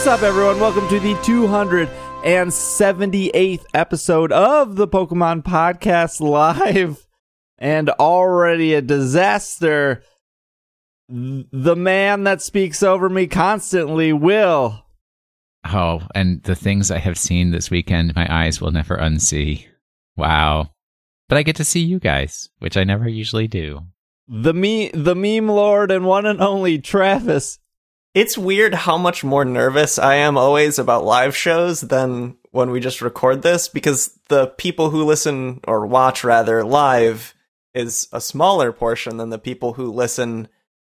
What's 0.00 0.08
up, 0.08 0.22
everyone? 0.22 0.58
Welcome 0.58 0.88
to 0.88 0.98
the 0.98 1.12
278th 1.16 3.64
episode 3.74 4.32
of 4.32 4.76
the 4.76 4.88
Pokemon 4.88 5.42
Podcast 5.42 6.22
Live. 6.22 7.06
And 7.58 7.90
already 7.90 8.72
a 8.72 8.80
disaster. 8.80 10.02
The 11.06 11.76
man 11.76 12.24
that 12.24 12.40
speaks 12.40 12.82
over 12.82 13.10
me 13.10 13.26
constantly, 13.26 14.14
Will. 14.14 14.86
Oh, 15.66 16.00
and 16.14 16.42
the 16.44 16.56
things 16.56 16.90
I 16.90 16.96
have 16.96 17.18
seen 17.18 17.50
this 17.50 17.70
weekend, 17.70 18.16
my 18.16 18.26
eyes 18.34 18.58
will 18.58 18.70
never 18.70 18.96
unsee. 18.96 19.66
Wow. 20.16 20.70
But 21.28 21.36
I 21.36 21.42
get 21.42 21.56
to 21.56 21.64
see 21.64 21.80
you 21.80 21.98
guys, 21.98 22.48
which 22.58 22.78
I 22.78 22.84
never 22.84 23.06
usually 23.06 23.48
do. 23.48 23.80
The 24.26 24.54
me 24.54 24.88
the 24.94 25.14
meme 25.14 25.48
lord 25.48 25.90
and 25.90 26.06
one 26.06 26.24
and 26.24 26.40
only 26.40 26.78
Travis. 26.78 27.58
It's 28.12 28.36
weird 28.36 28.74
how 28.74 28.98
much 28.98 29.22
more 29.22 29.44
nervous 29.44 29.98
I 29.98 30.16
am 30.16 30.36
always 30.36 30.78
about 30.78 31.04
live 31.04 31.36
shows 31.36 31.80
than 31.80 32.36
when 32.50 32.70
we 32.70 32.80
just 32.80 33.00
record 33.00 33.42
this 33.42 33.68
because 33.68 34.18
the 34.28 34.48
people 34.48 34.90
who 34.90 35.04
listen 35.04 35.60
or 35.68 35.86
watch 35.86 36.24
rather 36.24 36.64
live 36.64 37.34
is 37.72 38.08
a 38.12 38.20
smaller 38.20 38.72
portion 38.72 39.16
than 39.16 39.30
the 39.30 39.38
people 39.38 39.74
who 39.74 39.92
listen 39.92 40.48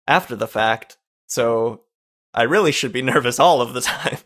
after 0.08 0.34
the 0.34 0.48
fact. 0.48 0.96
So 1.28 1.82
I 2.32 2.42
really 2.42 2.72
should 2.72 2.92
be 2.92 3.02
nervous 3.02 3.39
all 3.39 3.61
of 3.61 3.74
the 3.74 3.80
time. 3.80 4.19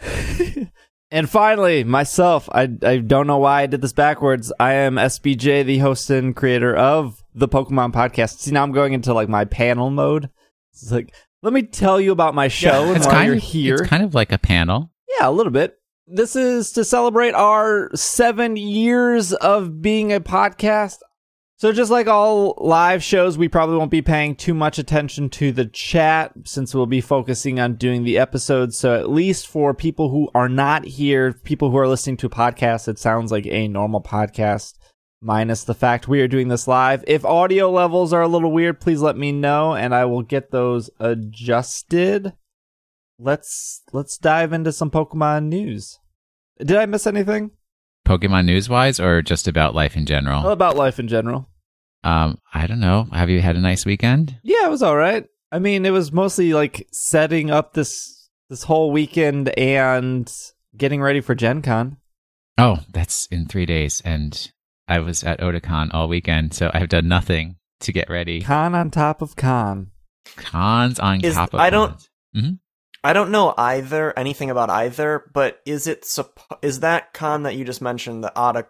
and 1.10 1.30
finally, 1.30 1.82
myself. 1.82 2.48
I 2.52 2.68
I 2.82 2.98
don't 2.98 3.26
know 3.26 3.38
why 3.38 3.62
I 3.62 3.66
did 3.66 3.80
this 3.80 3.94
backwards. 3.94 4.52
I 4.60 4.74
am 4.74 4.96
SBJ, 4.96 5.64
the 5.64 5.78
host 5.78 6.10
and 6.10 6.36
creator 6.36 6.76
of 6.76 7.24
the 7.34 7.48
Pokemon 7.48 7.94
podcast. 7.94 8.40
See, 8.40 8.50
now 8.50 8.62
I'm 8.62 8.72
going 8.72 8.92
into 8.92 9.14
like 9.14 9.30
my 9.30 9.46
panel 9.46 9.88
mode. 9.88 10.28
It's 10.72 10.92
like 10.92 11.14
let 11.44 11.52
me 11.52 11.62
tell 11.62 12.00
you 12.00 12.10
about 12.10 12.34
my 12.34 12.48
show 12.48 12.86
and 12.86 12.96
It's 12.96 13.06
why 13.06 13.12
kind 13.12 13.26
you're 13.26 13.36
of 13.36 13.42
here. 13.42 13.74
It's 13.74 13.88
kind 13.88 14.02
of 14.02 14.14
like 14.14 14.32
a 14.32 14.38
panel. 14.38 14.90
Yeah, 15.20 15.28
a 15.28 15.30
little 15.30 15.52
bit. 15.52 15.78
This 16.06 16.34
is 16.36 16.72
to 16.72 16.84
celebrate 16.84 17.34
our 17.34 17.90
seven 17.94 18.56
years 18.56 19.34
of 19.34 19.82
being 19.82 20.10
a 20.10 20.20
podcast. 20.20 21.00
So, 21.56 21.70
just 21.70 21.90
like 21.90 22.06
all 22.06 22.54
live 22.56 23.02
shows, 23.02 23.36
we 23.36 23.48
probably 23.48 23.76
won't 23.76 23.90
be 23.90 24.02
paying 24.02 24.36
too 24.36 24.54
much 24.54 24.78
attention 24.78 25.28
to 25.30 25.52
the 25.52 25.66
chat 25.66 26.32
since 26.44 26.74
we'll 26.74 26.86
be 26.86 27.02
focusing 27.02 27.60
on 27.60 27.76
doing 27.76 28.04
the 28.04 28.18
episodes. 28.18 28.78
So, 28.78 28.94
at 28.94 29.10
least 29.10 29.46
for 29.46 29.74
people 29.74 30.08
who 30.08 30.30
are 30.34 30.48
not 30.48 30.86
here, 30.86 31.34
people 31.34 31.70
who 31.70 31.76
are 31.76 31.88
listening 31.88 32.16
to 32.18 32.28
podcasts, 32.30 32.88
it 32.88 32.98
sounds 32.98 33.30
like 33.30 33.46
a 33.46 33.68
normal 33.68 34.02
podcast, 34.02 34.74
minus 35.24 35.64
the 35.64 35.74
fact 35.74 36.06
we 36.06 36.20
are 36.20 36.28
doing 36.28 36.48
this 36.48 36.68
live. 36.68 37.02
If 37.06 37.24
audio 37.24 37.70
levels 37.70 38.12
are 38.12 38.22
a 38.22 38.28
little 38.28 38.52
weird, 38.52 38.80
please 38.80 39.00
let 39.00 39.16
me 39.16 39.32
know 39.32 39.74
and 39.74 39.94
I 39.94 40.04
will 40.04 40.22
get 40.22 40.50
those 40.50 40.90
adjusted 41.00 42.34
let's 43.18 43.82
let's 43.92 44.18
dive 44.18 44.52
into 44.52 44.72
some 44.72 44.90
Pokemon 44.90 45.46
news. 45.46 45.98
Did 46.58 46.76
I 46.76 46.86
miss 46.86 47.06
anything? 47.06 47.50
Pokemon 48.06 48.44
news 48.44 48.68
wise, 48.68 49.00
or 49.00 49.22
just 49.22 49.48
about 49.48 49.74
life 49.74 49.96
in 49.96 50.06
general? 50.06 50.42
Well, 50.42 50.52
about 50.52 50.76
life 50.76 50.98
in 50.98 51.08
general. 51.08 51.48
Um, 52.02 52.38
I 52.52 52.66
don't 52.66 52.80
know. 52.80 53.08
Have 53.12 53.30
you 53.30 53.40
had 53.40 53.56
a 53.56 53.60
nice 53.60 53.86
weekend? 53.86 54.38
Yeah, 54.42 54.66
it 54.66 54.70
was 54.70 54.82
all 54.82 54.96
right. 54.96 55.24
I 55.50 55.58
mean, 55.58 55.86
it 55.86 55.90
was 55.90 56.12
mostly 56.12 56.52
like 56.52 56.86
setting 56.92 57.50
up 57.50 57.72
this 57.72 58.28
this 58.50 58.64
whole 58.64 58.90
weekend 58.90 59.58
and 59.58 60.30
getting 60.76 61.00
ready 61.00 61.20
for 61.20 61.34
Gen 61.34 61.62
Con. 61.62 61.96
Oh, 62.58 62.80
that's 62.92 63.26
in 63.26 63.46
three 63.46 63.66
days, 63.66 64.02
and 64.04 64.52
I 64.88 64.98
was 65.00 65.24
at 65.24 65.40
Otakon 65.40 65.90
all 65.94 66.08
weekend, 66.08 66.54
so 66.54 66.70
I've 66.72 66.88
done 66.88 67.08
nothing 67.08 67.56
to 67.80 67.92
get 67.92 68.10
ready. 68.10 68.42
Con 68.42 68.74
on 68.74 68.90
top 68.90 69.22
of 69.22 69.36
con. 69.36 69.90
Cons 70.36 70.98
on 70.98 71.20
Is- 71.22 71.34
top 71.34 71.54
of 71.54 71.60
I 71.60 71.70
don't- 71.70 71.90
cons. 71.90 72.08
Mhm. 72.36 72.58
I 73.02 73.12
don't 73.12 73.30
know 73.30 73.52
either 73.58 74.18
anything 74.18 74.50
about 74.50 74.70
either, 74.70 75.24
but 75.34 75.60
is 75.66 75.86
it 75.86 76.02
suppo- 76.02 76.58
is 76.62 76.80
that 76.80 77.12
con 77.12 77.42
that 77.42 77.54
you 77.56 77.64
just 77.64 77.82
mentioned 77.82 78.24
the 78.24 78.32
Ota 78.38 78.66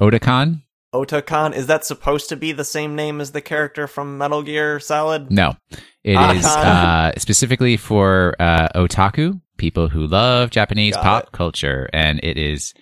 Otakon? 0.00 0.62
Otacon 0.94 1.54
is 1.54 1.66
that 1.68 1.84
supposed 1.86 2.28
to 2.28 2.36
be 2.36 2.52
the 2.52 2.64
same 2.64 2.94
name 2.94 3.20
as 3.20 3.32
the 3.32 3.40
character 3.40 3.86
from 3.86 4.18
Metal 4.18 4.42
Gear 4.42 4.78
Solid? 4.78 5.30
No, 5.32 5.56
it 6.04 6.16
Ah. 6.16 6.32
is 6.32 6.44
uh, 6.46 7.12
specifically 7.18 7.76
for 7.76 8.36
uh, 8.38 8.68
otaku, 8.74 9.40
people 9.56 9.88
who 9.88 10.06
love 10.06 10.50
Japanese 10.50 10.94
Got 10.94 11.02
pop 11.02 11.22
it. 11.24 11.32
culture, 11.32 11.88
and 11.92 12.20
it 12.22 12.36
is 12.36 12.74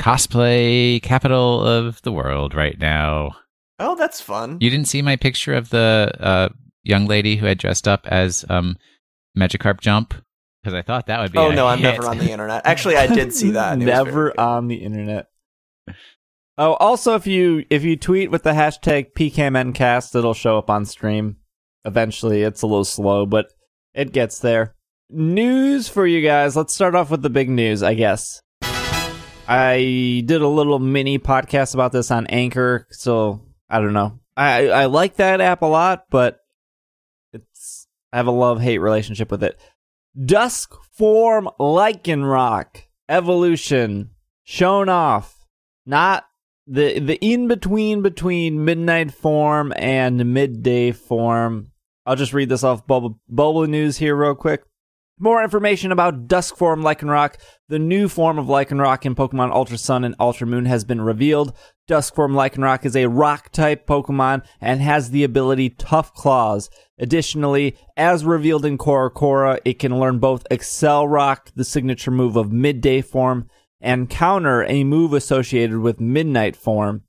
cosplay 0.00 1.02
capital 1.02 1.64
of 1.64 2.02
the 2.02 2.12
world 2.12 2.54
right 2.54 2.78
now. 2.78 3.36
Oh, 3.78 3.96
that's 3.96 4.20
fun. 4.20 4.58
You 4.60 4.70
didn't 4.70 4.88
see 4.88 5.02
my 5.02 5.16
picture 5.16 5.54
of 5.54 5.70
the 5.70 6.12
uh, 6.20 6.48
young 6.82 7.06
lady 7.06 7.36
who 7.36 7.46
had 7.46 7.58
dressed 7.58 7.88
up 7.88 8.06
as 8.06 8.44
um, 8.48 8.76
Magikarp 9.36 9.80
Jump 9.80 10.14
because 10.62 10.74
I 10.74 10.82
thought 10.82 11.06
that 11.06 11.20
would 11.20 11.32
be. 11.32 11.38
oh 11.38 11.50
a 11.50 11.54
no, 11.54 11.66
I'm 11.66 11.82
never 11.82 12.06
on 12.06 12.18
the 12.18 12.30
internet. 12.30 12.62
Actually, 12.64 12.96
I 12.96 13.06
did 13.06 13.34
see 13.34 13.50
that. 13.50 13.74
and 13.74 13.82
it 13.82 13.86
was 13.86 13.94
very 13.94 14.04
Never 14.06 14.40
on 14.40 14.68
the 14.68 14.76
internet. 14.76 15.28
Oh, 16.56 16.74
also, 16.74 17.16
if 17.16 17.26
you 17.26 17.64
if 17.68 17.82
you 17.82 17.96
tweet 17.96 18.30
with 18.30 18.44
the 18.44 18.52
hashtag 18.52 19.12
PKMNcast, 19.12 20.14
it'll 20.14 20.34
show 20.34 20.56
up 20.56 20.70
on 20.70 20.84
stream. 20.84 21.36
Eventually, 21.84 22.42
it's 22.42 22.62
a 22.62 22.66
little 22.66 22.84
slow, 22.84 23.26
but 23.26 23.46
it 23.92 24.12
gets 24.12 24.38
there. 24.38 24.74
News 25.10 25.88
for 25.88 26.06
you 26.06 26.22
guys. 26.26 26.56
Let's 26.56 26.72
start 26.72 26.94
off 26.94 27.10
with 27.10 27.22
the 27.22 27.30
big 27.30 27.50
news, 27.50 27.82
I 27.82 27.94
guess. 27.94 28.40
I 29.46 30.22
did 30.24 30.40
a 30.40 30.48
little 30.48 30.78
mini 30.78 31.18
podcast 31.18 31.74
about 31.74 31.92
this 31.92 32.10
on 32.10 32.26
Anchor, 32.28 32.86
so 32.90 33.42
I 33.68 33.80
don't 33.80 33.92
know. 33.92 34.18
I 34.36 34.68
I 34.68 34.84
like 34.86 35.16
that 35.16 35.40
app 35.40 35.62
a 35.62 35.66
lot, 35.66 36.06
but 36.10 36.40
it's 37.32 37.86
I 38.12 38.16
have 38.16 38.26
a 38.26 38.32
love 38.32 38.60
hate 38.60 38.78
relationship 38.78 39.30
with 39.30 39.42
it. 39.42 39.60
Dusk 40.24 40.74
form 40.92 41.48
Lycanroc 41.60 42.82
evolution 43.08 44.10
shown 44.44 44.88
off, 44.88 45.46
not 45.84 46.24
the 46.66 46.98
the 46.98 47.16
in 47.16 47.46
between 47.46 48.00
between 48.02 48.64
midnight 48.64 49.12
form 49.12 49.72
and 49.76 50.32
midday 50.32 50.92
form. 50.92 51.72
I'll 52.06 52.16
just 52.16 52.32
read 52.32 52.48
this 52.48 52.64
off 52.64 52.86
Bubble, 52.86 53.20
Bubble 53.28 53.66
News 53.66 53.98
here 53.98 54.16
real 54.16 54.34
quick. 54.34 54.62
More 55.20 55.44
information 55.44 55.92
about 55.92 56.26
Dusk 56.26 56.56
form 56.56 56.82
Lycanroc, 56.82 57.36
the 57.68 57.78
new 57.78 58.08
form 58.08 58.36
of 58.36 58.46
Lycanroc 58.46 59.06
in 59.06 59.14
Pokemon 59.14 59.52
Ultra 59.52 59.78
Sun 59.78 60.02
and 60.02 60.16
Ultra 60.18 60.44
Moon 60.44 60.64
has 60.64 60.82
been 60.82 61.00
revealed. 61.00 61.52
Dusk 61.86 62.16
form 62.16 62.32
Lycanroc 62.32 62.84
is 62.84 62.96
a 62.96 63.06
rock 63.06 63.52
type 63.52 63.86
Pokemon 63.86 64.44
and 64.60 64.80
has 64.80 65.10
the 65.10 65.22
ability 65.22 65.70
Tough 65.70 66.12
Claws. 66.14 66.68
Additionally, 66.98 67.76
as 67.96 68.24
revealed 68.24 68.64
in 68.64 68.76
CoroCoro, 68.76 69.60
it 69.64 69.78
can 69.78 70.00
learn 70.00 70.18
both 70.18 70.48
Accelerock, 70.50 71.52
the 71.54 71.64
signature 71.64 72.10
move 72.10 72.34
of 72.34 72.50
midday 72.50 73.00
form, 73.00 73.48
and 73.80 74.10
counter 74.10 74.64
a 74.64 74.82
move 74.82 75.12
associated 75.12 75.78
with 75.78 76.00
midnight 76.00 76.56
form. 76.56 77.04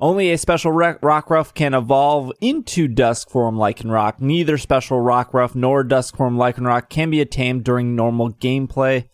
Only 0.00 0.32
a 0.32 0.38
special 0.38 0.72
re- 0.72 0.94
Rockruff 0.94 1.52
can 1.52 1.74
evolve 1.74 2.32
into 2.40 2.88
Dusk 2.88 3.28
form 3.28 3.56
Lycanroc. 3.56 4.20
Neither 4.20 4.56
special 4.56 4.98
Rockruff 4.98 5.54
nor 5.54 5.84
Dusk 5.84 6.16
form 6.16 6.36
Lycanroc 6.36 6.88
can 6.88 7.10
be 7.10 7.20
attained 7.20 7.64
during 7.64 7.94
normal 7.94 8.30
gameplay. 8.30 9.08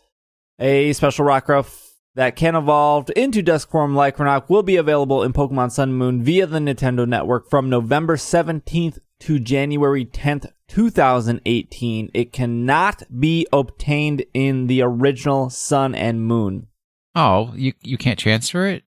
A 0.61 0.93
special 0.93 1.27
Rockruff 1.27 1.91
that 2.15 2.37
can 2.37 2.55
evolve 2.55 3.11
into 3.17 3.43
Dusk 3.43 3.69
form 3.69 3.95
Lycanroc 3.95 4.49
will 4.49 4.63
be 4.63 4.77
available 4.77 5.25
in 5.25 5.33
Pokemon 5.33 5.73
Sun 5.73 5.89
and 5.89 5.99
Moon 5.99 6.23
via 6.23 6.47
the 6.47 6.61
Nintendo 6.61 7.07
Network 7.07 7.51
from 7.51 7.69
November 7.69 8.17
17th 8.17 8.99
to 9.21 9.41
January 9.41 10.05
10th, 10.05 10.53
2018. 10.69 12.11
It 12.15 12.33
cannot 12.33 13.03
be 13.19 13.47
obtained 13.53 14.25
in 14.33 14.69
the 14.69 14.83
original 14.83 15.51
Sun 15.51 15.97
and 15.97 16.25
Moon. 16.25 16.69
Oh, 17.17 17.53
you 17.57 17.73
you 17.83 17.99
can't 17.99 18.19
transfer 18.19 18.67
it? 18.67 18.85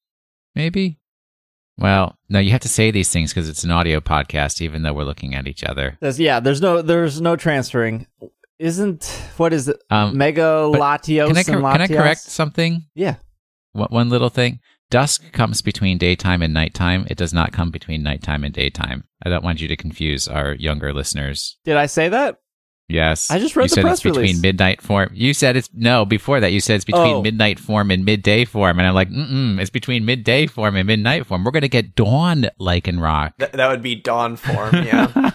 Maybe. 0.56 0.98
Well, 1.80 2.18
no, 2.28 2.40
you 2.40 2.52
have 2.52 2.62
to 2.62 2.70
say 2.70 2.92
these 2.92 3.10
things 3.10 3.34
because 3.34 3.48
it's 3.48 3.64
an 3.64 3.72
audio 3.72 4.00
podcast, 4.00 4.62
even 4.62 4.84
though 4.84 4.94
we're 4.94 5.06
looking 5.06 5.34
at 5.34 5.48
each 5.48 5.64
other. 5.64 5.98
There's, 6.02 6.20
yeah, 6.20 6.40
there's 6.40 6.62
no 6.62 6.82
there's 6.82 7.22
no 7.22 7.36
transferring. 7.36 8.06
Isn't 8.60 9.06
what 9.38 9.54
is 9.54 9.70
it? 9.70 9.82
Um, 9.90 10.18
Mega 10.18 10.70
Latios 10.70 11.28
can 11.28 11.38
I 11.38 11.44
cor- 11.44 11.72
can 11.72 11.82
I 11.82 11.88
correct 11.88 12.22
something? 12.22 12.84
Yeah. 12.94 13.16
One, 13.72 13.88
one 13.90 14.10
little 14.10 14.30
thing. 14.30 14.60
Dusk 14.90 15.32
comes 15.32 15.62
between 15.62 15.98
daytime 15.98 16.42
and 16.42 16.54
nighttime. 16.54 17.06
It 17.10 17.18
does 17.18 17.32
not 17.34 17.54
come 17.54 17.70
between 17.72 18.04
nighttime 18.04 18.44
and 18.44 18.54
daytime. 18.54 19.04
I 19.24 19.30
don't 19.30 19.44
want 19.44 19.62
you 19.62 19.68
to 19.68 19.76
confuse 19.76 20.28
our 20.28 20.54
younger 20.54 20.92
listeners. 20.94 21.58
Did 21.64 21.78
I 21.78 21.86
say 21.86 22.10
that? 22.10 22.38
Yes. 22.90 23.30
I 23.30 23.38
just 23.40 23.56
read 23.56 23.66
you 23.66 23.70
the 23.70 23.76
said 23.76 23.82
press 23.84 23.94
it's 23.94 24.04
between 24.04 24.42
midnight 24.42 24.82
form. 24.82 25.12
You 25.14 25.34
said 25.34 25.56
it's 25.56 25.70
no 25.74 26.06
before 26.06 26.40
that. 26.40 26.52
You 26.52 26.60
said 26.60 26.76
it's 26.78 26.86
between 26.86 27.16
Oh. 27.18 27.22
midnight 27.22 27.60
form 27.60 27.92
and 27.92 28.04
midday 28.04 28.46
form, 28.46 28.80
and 28.80 28.88
I'm 28.88 28.96
like, 28.96 29.10
mm 29.10 29.60
it's 29.62 29.70
between 29.70 30.06
midday 30.06 30.48
form 30.48 30.76
and 30.76 30.88
midnight 30.88 31.26
form. 31.28 31.44
We're 31.44 31.52
gonna 31.52 31.68
get 31.68 31.96
dawn 31.96 32.48
Lycanroc. 32.60 33.34
Th- 33.40 33.52
that 33.52 33.70
would 33.70 33.82
be 33.84 33.96
dawn 33.96 34.36
form. 34.36 34.74
Yeah. 34.74 35.32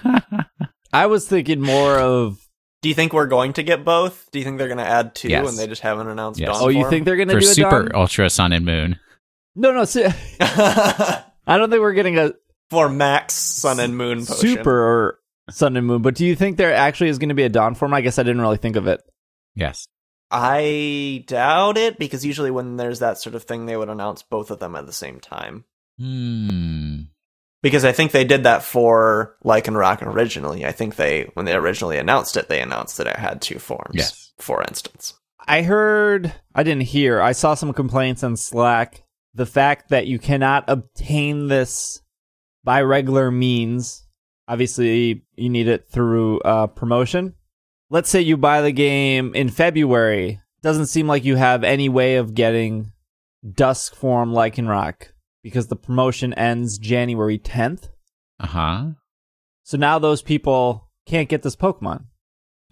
I 0.92 1.06
was 1.06 1.26
thinking 1.28 1.60
more 1.60 1.98
of. 1.98 2.40
Do 2.82 2.88
you 2.90 2.94
think 2.94 3.12
we're 3.14 3.26
going 3.26 3.54
to 3.54 3.62
get 3.62 3.82
both? 3.84 4.28
Do 4.30 4.38
you 4.38 4.44
think 4.44 4.58
they're 4.58 4.68
going 4.68 4.76
to 4.76 4.86
add 4.86 5.14
two 5.14 5.28
Yes. 5.28 5.48
and 5.48 5.56
they 5.58 5.66
just 5.66 5.80
haven't 5.80 6.06
announced 6.08 6.38
Yes. 6.38 6.50
dawn 6.58 6.62
Oh, 6.64 6.68
you 6.68 6.80
form? 6.82 6.90
think 6.90 7.04
they're 7.06 7.16
gonna 7.16 7.32
for 7.32 7.40
do 7.40 7.46
a 7.46 7.54
super 7.54 7.82
Dawn? 7.84 7.90
ultra 7.94 8.28
sun 8.28 8.52
and 8.52 8.66
moon. 8.66 8.98
No, 9.56 9.72
no. 9.72 9.84
Se- 9.86 10.12
I 10.40 11.22
don't 11.56 11.70
think 11.70 11.80
we're 11.80 11.94
getting 11.94 12.18
a 12.18 12.32
for 12.70 12.88
max 12.88 13.34
sun 13.34 13.80
and 13.80 13.96
moon 13.96 14.26
potion? 14.26 14.36
super 14.36 14.70
or 14.78 15.18
Sun 15.50 15.76
and 15.76 15.86
Moon. 15.86 16.02
But 16.02 16.14
do 16.14 16.24
you 16.24 16.34
think 16.34 16.56
there 16.56 16.74
actually 16.74 17.10
is 17.10 17.18
going 17.18 17.28
to 17.28 17.34
be 17.34 17.42
a 17.42 17.48
Dawn 17.48 17.74
form? 17.74 17.94
I 17.94 18.00
guess 18.00 18.18
I 18.18 18.22
didn't 18.22 18.40
really 18.42 18.56
think 18.56 18.76
of 18.76 18.86
it. 18.86 19.02
Yes. 19.54 19.86
I 20.30 21.24
doubt 21.26 21.76
it 21.76 21.98
because 21.98 22.24
usually 22.24 22.50
when 22.50 22.76
there's 22.76 23.00
that 23.00 23.18
sort 23.18 23.34
of 23.34 23.44
thing, 23.44 23.66
they 23.66 23.76
would 23.76 23.88
announce 23.88 24.22
both 24.22 24.50
of 24.50 24.58
them 24.58 24.74
at 24.74 24.86
the 24.86 24.92
same 24.92 25.20
time. 25.20 25.64
Hmm. 25.98 27.02
Because 27.62 27.84
I 27.84 27.92
think 27.92 28.12
they 28.12 28.24
did 28.24 28.42
that 28.42 28.62
for 28.62 29.36
Lycanroc 29.44 30.02
originally. 30.02 30.66
I 30.66 30.72
think 30.72 30.96
they, 30.96 31.30
when 31.34 31.46
they 31.46 31.54
originally 31.54 31.98
announced 31.98 32.36
it, 32.36 32.48
they 32.48 32.60
announced 32.60 32.98
that 32.98 33.06
it 33.06 33.16
had 33.16 33.40
two 33.40 33.58
forms. 33.58 33.94
Yes. 33.94 34.32
For 34.38 34.62
instance. 34.62 35.14
I 35.46 35.62
heard, 35.62 36.32
I 36.54 36.62
didn't 36.62 36.82
hear, 36.82 37.20
I 37.20 37.32
saw 37.32 37.54
some 37.54 37.72
complaints 37.72 38.24
on 38.24 38.36
Slack. 38.36 39.02
The 39.34 39.46
fact 39.46 39.90
that 39.90 40.06
you 40.06 40.18
cannot 40.18 40.64
obtain 40.68 41.48
this 41.48 42.02
by 42.64 42.82
regular 42.82 43.30
means. 43.30 44.03
Obviously, 44.48 45.22
you 45.36 45.48
need 45.48 45.68
it 45.68 45.88
through 45.88 46.40
uh, 46.40 46.66
promotion. 46.66 47.34
Let's 47.90 48.10
say 48.10 48.20
you 48.20 48.36
buy 48.36 48.60
the 48.62 48.72
game 48.72 49.34
in 49.34 49.48
February. 49.48 50.40
Doesn't 50.62 50.86
seem 50.86 51.06
like 51.06 51.24
you 51.24 51.36
have 51.36 51.64
any 51.64 51.88
way 51.88 52.16
of 52.16 52.34
getting 52.34 52.92
Dusk 53.48 53.94
Form 53.94 54.32
Lycanroc 54.32 55.08
because 55.42 55.68
the 55.68 55.76
promotion 55.76 56.32
ends 56.34 56.78
January 56.78 57.38
10th. 57.38 57.88
Uh 58.40 58.46
huh. 58.46 58.84
So 59.62 59.76
now 59.76 59.98
those 59.98 60.22
people 60.22 60.88
can't 61.06 61.28
get 61.28 61.42
this 61.42 61.56
Pokemon. 61.56 62.04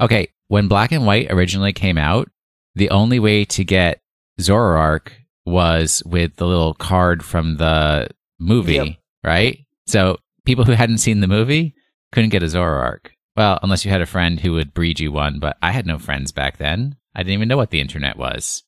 Okay, 0.00 0.28
when 0.48 0.68
Black 0.68 0.92
and 0.92 1.06
White 1.06 1.30
originally 1.30 1.72
came 1.72 1.98
out, 1.98 2.28
the 2.74 2.90
only 2.90 3.18
way 3.18 3.44
to 3.46 3.64
get 3.64 4.00
Zoroark 4.40 5.08
was 5.44 6.02
with 6.04 6.36
the 6.36 6.46
little 6.46 6.74
card 6.74 7.22
from 7.24 7.56
the 7.56 8.08
movie, 8.38 8.74
Yep. 8.74 8.88
right? 9.24 9.58
So 9.86 10.18
people 10.44 10.64
who 10.64 10.72
hadn't 10.72 10.98
seen 10.98 11.20
the 11.20 11.26
movie 11.26 11.74
couldn't 12.12 12.30
get 12.30 12.42
a 12.42 12.46
Zoroark. 12.46 13.08
Well, 13.36 13.58
unless 13.62 13.84
you 13.84 13.90
had 13.90 14.02
a 14.02 14.06
friend 14.06 14.40
who 14.40 14.52
would 14.52 14.74
breed 14.74 15.00
you 15.00 15.10
one, 15.10 15.38
but 15.38 15.56
I 15.62 15.72
had 15.72 15.86
no 15.86 15.98
friends 15.98 16.32
back 16.32 16.58
then. 16.58 16.96
I 17.14 17.22
didn't 17.22 17.34
even 17.34 17.48
know 17.48 17.56
what 17.56 17.70
the 17.70 17.80
internet 17.80 18.16
was. 18.16 18.62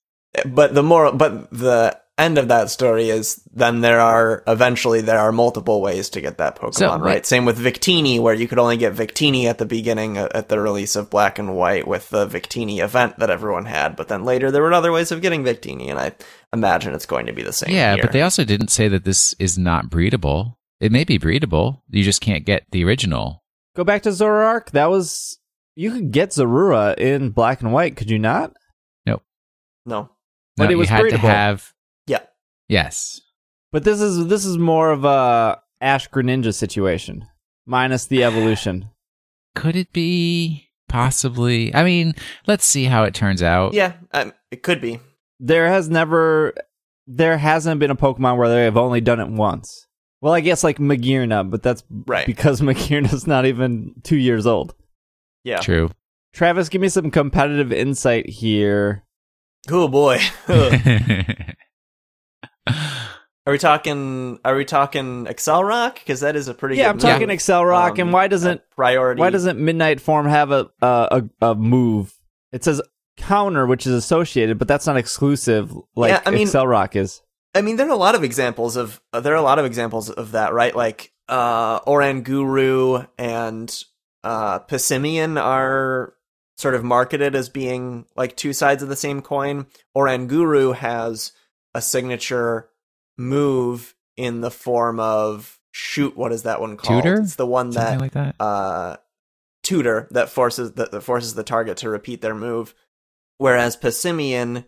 But 0.47 0.75
the 0.75 0.82
more, 0.82 1.12
but 1.12 1.50
the 1.50 1.99
end 2.17 2.38
of 2.38 2.49
that 2.49 2.71
story 2.71 3.11
is 3.11 3.43
then 3.53 3.81
there 3.81 4.00
are 4.00 4.43
eventually 4.47 5.00
there 5.00 5.19
are 5.19 5.32
multiple 5.32 5.81
ways 5.81 6.11
to 6.11 6.21
get 6.21 6.38
that 6.38 6.56
Pokemon, 6.56 6.75
So, 6.75 6.99
right? 6.99 7.26
Same 7.26 7.44
with 7.44 7.59
Victini, 7.59 8.21
where 8.21 8.35
you 8.35 8.47
could 8.47 8.59
only 8.59 8.76
get 8.76 8.94
Victini 8.94 9.44
at 9.47 9.59
the 9.59 9.67
beginning 9.67 10.17
uh, 10.17 10.29
at 10.35 10.49
the 10.49 10.61
release 10.61 10.97
of 10.97 11.11
Black 11.11 11.38
and 11.38 11.56
White 11.56 11.87
with 11.87 12.09
the 12.11 12.26
Victini 12.26 12.79
event 12.82 13.19
that 13.19 13.31
everyone 13.31 13.65
had. 13.65 13.97
But 13.97 14.09
then 14.09 14.25
later 14.25 14.50
there 14.50 14.62
were 14.62 14.73
other 14.73 14.93
ways 14.93 15.12
of 15.12 15.23
getting 15.23 15.44
Victini, 15.44 15.91
and 15.91 15.99
I 15.99 16.12
imagine 16.53 16.94
it's 16.94 17.06
going 17.06 17.26
to 17.26 17.32
be 17.32 17.43
the 17.43 17.53
same. 17.53 17.75
yeah, 17.75 17.94
here. 17.94 18.03
but 18.03 18.12
they 18.12 18.23
also 18.23 18.44
didn't 18.44 18.69
say 18.69 18.88
that 18.88 19.05
this 19.05 19.35
is 19.38 19.59
not 19.59 19.91
breedable. 19.91 20.56
It 20.81 20.93
may 20.93 21.05
be 21.05 21.19
breedable. 21.19 21.81
You 21.88 22.03
just 22.03 22.21
can't 22.21 22.44
get 22.44 22.65
the 22.71 22.85
original. 22.85 23.43
Go 23.76 23.85
back 23.85 24.03
to 24.03 24.11
Zoroark. 24.11 24.71
That 24.71 24.91
was 24.91 25.38
you 25.75 25.91
could 25.91 26.11
get 26.12 26.31
Zorua 26.31 26.97
in 26.99 27.31
black 27.31 27.61
and 27.61 27.73
white, 27.73 27.97
could 27.97 28.11
you 28.11 28.19
not? 28.19 28.53
Nope. 29.06 29.23
No, 29.87 30.11
But 30.56 30.67
No, 30.67 30.71
it 30.71 30.75
was 30.76 30.88
you 30.88 30.97
had 30.97 31.03
to 31.11 31.17
breedable. 31.17 31.21
have 31.21 31.73
yeah, 32.06 32.21
yes. 32.69 33.21
But 33.73 33.85
this 33.85 34.00
is 34.00 34.26
this 34.29 34.44
is 34.44 34.56
more 34.59 34.91
of 34.91 35.05
a 35.05 35.61
Ash 35.81 36.09
Greninja 36.11 36.55
situation, 36.55 37.26
minus 37.67 38.06
the 38.06 38.23
evolution. 38.25 38.91
Could 39.55 39.76
it 39.76 39.93
be 39.93 40.71
possibly? 40.88 41.75
I 41.75 41.85
mean, 41.85 42.15
let's 42.47 42.65
see 42.65 42.85
how 42.85 43.05
it 43.05 43.15
turns 43.15 43.43
out. 43.43 43.75
yeah, 43.75 43.94
um, 44.12 44.32
it 44.50 44.62
could 44.62 44.81
be. 44.81 45.00
There 45.41 45.69
has 45.69 45.88
never, 45.91 46.55
there 47.06 47.38
hasn't 47.38 47.81
been 47.81 47.91
a 47.91 47.97
Pokemon 47.97 48.37
where 48.37 48.49
they 48.49 48.65
have 48.65 48.76
only 48.76 49.00
done 49.00 49.21
it 49.21 49.29
once. 49.29 49.87
Well, 50.25 50.32
I 50.32 50.41
guess 50.41 50.65
like 50.65 50.79
Magearna, 50.79 51.50
but 51.50 51.62
that's 51.62 51.85
Right. 52.06 52.25
because 52.26 52.61
Magearna's 52.62 53.26
not 53.26 53.44
even 53.44 53.93
two 54.05 54.17
years 54.17 54.47
old. 54.47 54.75
Yeah. 55.44 55.59
True. 55.59 55.91
Travis, 56.32 56.71
give 56.71 56.81
me 56.81 56.88
some 56.88 57.11
competitive 57.11 57.71
insight 57.71 58.31
here. 58.31 59.05
Oh 59.71 59.87
boy. 59.87 60.19
Are 63.47 63.53
we 63.53 63.59
talking? 63.59 64.38
Are 64.47 64.56
we 64.56 64.65
talking 64.65 65.26
Accelerock? 65.26 65.97
Because 65.97 66.21
that 66.21 66.35
is 66.37 66.49
a 66.49 66.55
pretty. 66.55 66.76
yeah, 66.76 66.85
good 66.85 66.88
I'm 66.91 66.99
talking 66.99 67.29
move. 67.29 67.37
Accelerock, 67.38 67.91
Um, 67.93 68.00
and 68.00 68.12
why 68.15 68.26
doesn't 68.26 68.62
priority? 68.75 69.21
why 69.21 69.29
doesn't 69.29 69.59
Midnight 69.59 70.00
Form 70.00 70.26
have 70.26 70.50
a 70.50 70.71
a, 70.81 71.23
a 71.43 71.49
a 71.50 71.55
move? 71.55 72.15
It 72.53 72.65
says 72.65 72.81
counter, 73.19 73.67
which 73.67 73.87
is 73.87 73.93
associated, 73.93 74.59
but 74.59 74.67
that's 74.69 74.87
not 74.87 74.97
exclusive 74.97 75.76
like 75.94 76.11
Yeah, 76.12 76.23
I 76.25 76.31
mean- 76.31 76.47
Accelerock 76.49 76.97
is. 76.97 77.21
I 77.55 77.62
mean, 77.62 77.77
there 77.77 77.87
are 77.87 77.93
a 77.93 77.97
lot 77.97 78.15
of 78.15 78.25
examples 78.25 78.77
of 78.77 79.01
uh, 79.12 79.21
there 79.21 79.33
are 79.33 79.37
a 79.37 79.43
lot 79.43 79.59
of 79.59 79.65
examples 79.65 80.11
of 80.11 80.33
that, 80.33 80.53
right? 80.53 80.75
Like 80.75 81.12
uh, 81.29 81.81
Oranguru 81.81 83.06
and 83.17 83.85
uh, 84.25 84.59
Passimian 84.61 85.41
are 85.41 86.15
sort 86.56 86.75
of 86.75 86.85
marketed 86.85 87.35
as 87.35 87.49
being 87.49 88.06
like 88.17 88.37
two 88.37 88.53
sides 88.53 88.83
of 88.83 88.89
the 88.89 88.97
same 88.97 89.23
coin. 89.23 89.67
Oranguru 89.97 90.75
has 90.75 91.33
a 91.75 91.81
signature 91.83 92.69
move 93.17 93.95
in 94.17 94.41
the 94.41 94.50
form 94.50 94.99
of 95.00 95.59
shoot. 95.73 96.17
What 96.17 96.33
is 96.33 96.45
that 96.45 96.61
one 96.61 96.77
called? 96.77 97.03
Tutor? 97.03 97.21
It's 97.21 97.37
the 97.37 97.47
one 97.47 97.73
Something 97.73 97.99
that 97.99 98.00
like 98.00 98.12
that. 98.12 98.37
uh, 98.41 98.97
tutor 99.62 100.09
that 100.11 100.29
forces 100.29 100.73
that, 100.73 100.91
that 100.91 101.00
forces 101.03 101.35
the 101.35 101.45
target 101.45 101.79
to 101.79 101.89
repeat 101.91 102.21
their 102.21 102.35
move, 102.35 102.75
whereas 103.39 103.77
Passimian 103.77 104.65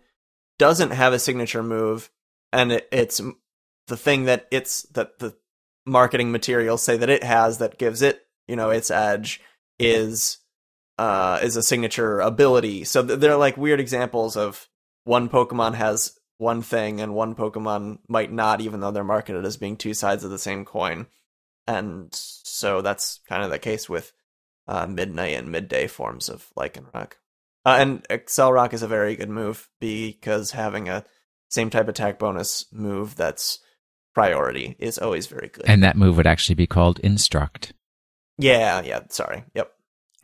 doesn't 0.58 0.90
have 0.90 1.12
a 1.12 1.18
signature 1.18 1.62
move, 1.62 2.10
and 2.52 2.72
it, 2.72 2.88
it's 2.92 3.20
the 3.88 3.96
thing 3.96 4.24
that 4.24 4.46
it's 4.50 4.82
that 4.94 5.18
the 5.18 5.36
marketing 5.84 6.32
materials 6.32 6.82
say 6.82 6.96
that 6.96 7.10
it 7.10 7.22
has 7.22 7.58
that 7.58 7.78
gives 7.78 8.02
it 8.02 8.26
you 8.48 8.56
know 8.56 8.70
its 8.70 8.90
edge 8.90 9.40
is 9.78 10.38
uh 10.98 11.38
is 11.42 11.56
a 11.56 11.62
signature 11.62 12.20
ability. 12.20 12.84
So 12.84 13.06
th- 13.06 13.18
they're 13.18 13.36
like 13.36 13.56
weird 13.56 13.80
examples 13.80 14.36
of 14.36 14.68
one 15.04 15.28
Pokemon 15.28 15.74
has 15.74 16.18
one 16.38 16.62
thing 16.62 17.00
and 17.00 17.14
one 17.14 17.34
Pokemon 17.34 17.98
might 18.08 18.32
not, 18.32 18.60
even 18.60 18.80
though 18.80 18.90
they're 18.90 19.04
marketed 19.04 19.44
as 19.44 19.56
being 19.56 19.76
two 19.76 19.94
sides 19.94 20.24
of 20.24 20.30
the 20.30 20.38
same 20.38 20.64
coin. 20.64 21.06
And 21.66 22.08
so 22.12 22.82
that's 22.82 23.20
kind 23.28 23.42
of 23.42 23.50
the 23.50 23.58
case 23.58 23.88
with 23.88 24.12
uh, 24.68 24.86
midnight 24.86 25.36
and 25.36 25.50
midday 25.50 25.86
forms 25.86 26.28
of 26.28 26.46
Lycanroc. 26.56 27.12
Uh, 27.64 27.76
and 27.78 28.08
Accelerock 28.08 28.72
is 28.72 28.82
a 28.82 28.88
very 28.88 29.16
good 29.16 29.30
move 29.30 29.68
because 29.80 30.52
having 30.52 30.88
a 30.88 31.04
same 31.48 31.70
type 31.70 31.88
attack 31.88 32.18
bonus 32.18 32.66
move 32.72 33.16
that's 33.16 33.58
priority 34.14 34.76
is 34.78 34.98
always 34.98 35.26
very 35.26 35.48
good. 35.48 35.64
And 35.66 35.82
that 35.82 35.96
move 35.96 36.16
would 36.16 36.26
actually 36.26 36.54
be 36.56 36.66
called 36.66 36.98
Instruct. 37.00 37.72
yeah, 38.38 38.80
yeah, 38.82 39.00
sorry. 39.10 39.44
Yep. 39.54 39.72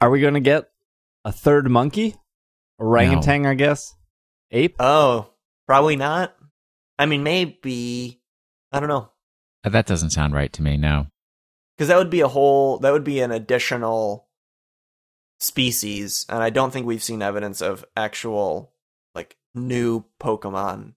Are 0.01 0.11
we 0.11 0.21
going 0.21 0.35
to 0.35 0.41
get 0.41 0.69
a 1.25 1.31
third 1.33 1.71
monkey? 1.71 2.17
Orangutan, 2.81 3.47
I 3.47 3.55
guess. 3.55 3.95
Ape? 4.51 4.75
Oh, 4.81 5.31
probably 5.67 5.95
not. 5.97 6.35
I 6.99 7.07
mean, 7.07 7.23
maybe. 7.23 8.21
I 8.73 8.81
don't 8.81 8.89
know. 8.89 9.11
Uh, 9.65 9.69
That 9.71 9.87
doesn't 9.87 10.11
sound 10.11 10.35
right 10.35 10.53
to 10.55 10.63
me. 10.63 10.77
No. 10.77 11.07
Because 11.77 11.89
that 11.89 11.99
would 11.99 12.11
be 12.11 12.21
a 12.21 12.29
whole, 12.29 12.79
that 12.79 12.93
would 12.93 13.05
be 13.05 13.21
an 13.21 13.31
additional 13.31 14.27
species. 15.39 16.27
And 16.29 16.43
I 16.43 16.51
don't 16.51 16.73
think 16.73 16.87
we've 16.87 17.03
seen 17.03 17.23
evidence 17.23 17.61
of 17.63 17.85
actual, 17.97 18.73
like, 19.15 19.37
new 19.55 20.05
Pokemon 20.21 20.95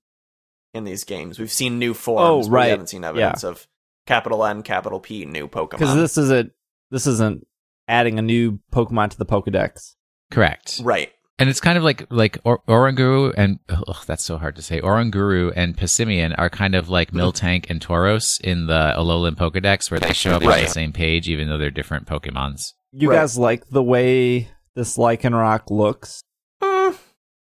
in 0.75 0.83
these 0.83 1.03
games. 1.03 1.39
We've 1.39 1.51
seen 1.51 1.79
new 1.79 1.93
forms. 1.93 2.45
Oh, 2.45 2.49
but 2.49 2.55
right. 2.55 2.65
We 2.65 2.69
haven't 2.71 2.87
seen 2.89 3.03
evidence 3.03 3.43
of 3.43 3.67
capital 4.05 4.45
N, 4.45 4.61
capital 4.61 4.99
P, 4.99 5.25
new 5.25 5.47
Pokemon. 5.47 5.79
Because 5.79 5.95
this 5.95 6.17
isn't 6.17 6.51
this 6.91 7.07
isn't 7.07 7.47
adding 7.87 8.19
a 8.19 8.21
new 8.21 8.59
Pokemon 8.71 9.11
to 9.11 9.17
the 9.17 9.25
Pokedex. 9.25 9.95
Correct. 10.31 10.81
Right. 10.83 11.11
And 11.37 11.49
it's 11.49 11.59
kind 11.59 11.77
of 11.77 11.83
like 11.83 12.05
like 12.09 12.37
or- 12.45 12.61
Oranguru 12.67 13.33
and 13.35 13.59
ugh, 13.69 14.03
that's 14.07 14.23
so 14.23 14.37
hard 14.37 14.55
to 14.55 14.61
say. 14.61 14.79
Oranguru 14.79 15.51
and 15.55 15.75
Passimian 15.75 16.33
are 16.37 16.49
kind 16.49 16.75
of 16.75 16.87
like 16.89 17.11
Miltank 17.11 17.65
and 17.69 17.81
Tauros 17.85 18.39
in 18.41 18.67
the 18.67 18.93
Alolan 18.95 19.35
Pokedex, 19.35 19.91
where 19.91 19.99
they 19.99 20.13
show 20.13 20.31
up 20.35 20.43
on 20.45 20.49
the 20.61 20.67
same 20.67 20.93
page, 20.93 21.27
even 21.27 21.49
though 21.49 21.57
they're 21.57 21.71
different 21.71 22.07
Pokemons. 22.07 22.73
You 22.93 23.09
Right. 23.09 23.17
guys 23.17 23.37
like 23.37 23.67
the 23.69 23.83
way 23.83 24.47
this 24.75 24.97
Lycanroc 24.97 25.69
looks? 25.69 26.21
Mm, 26.63 26.97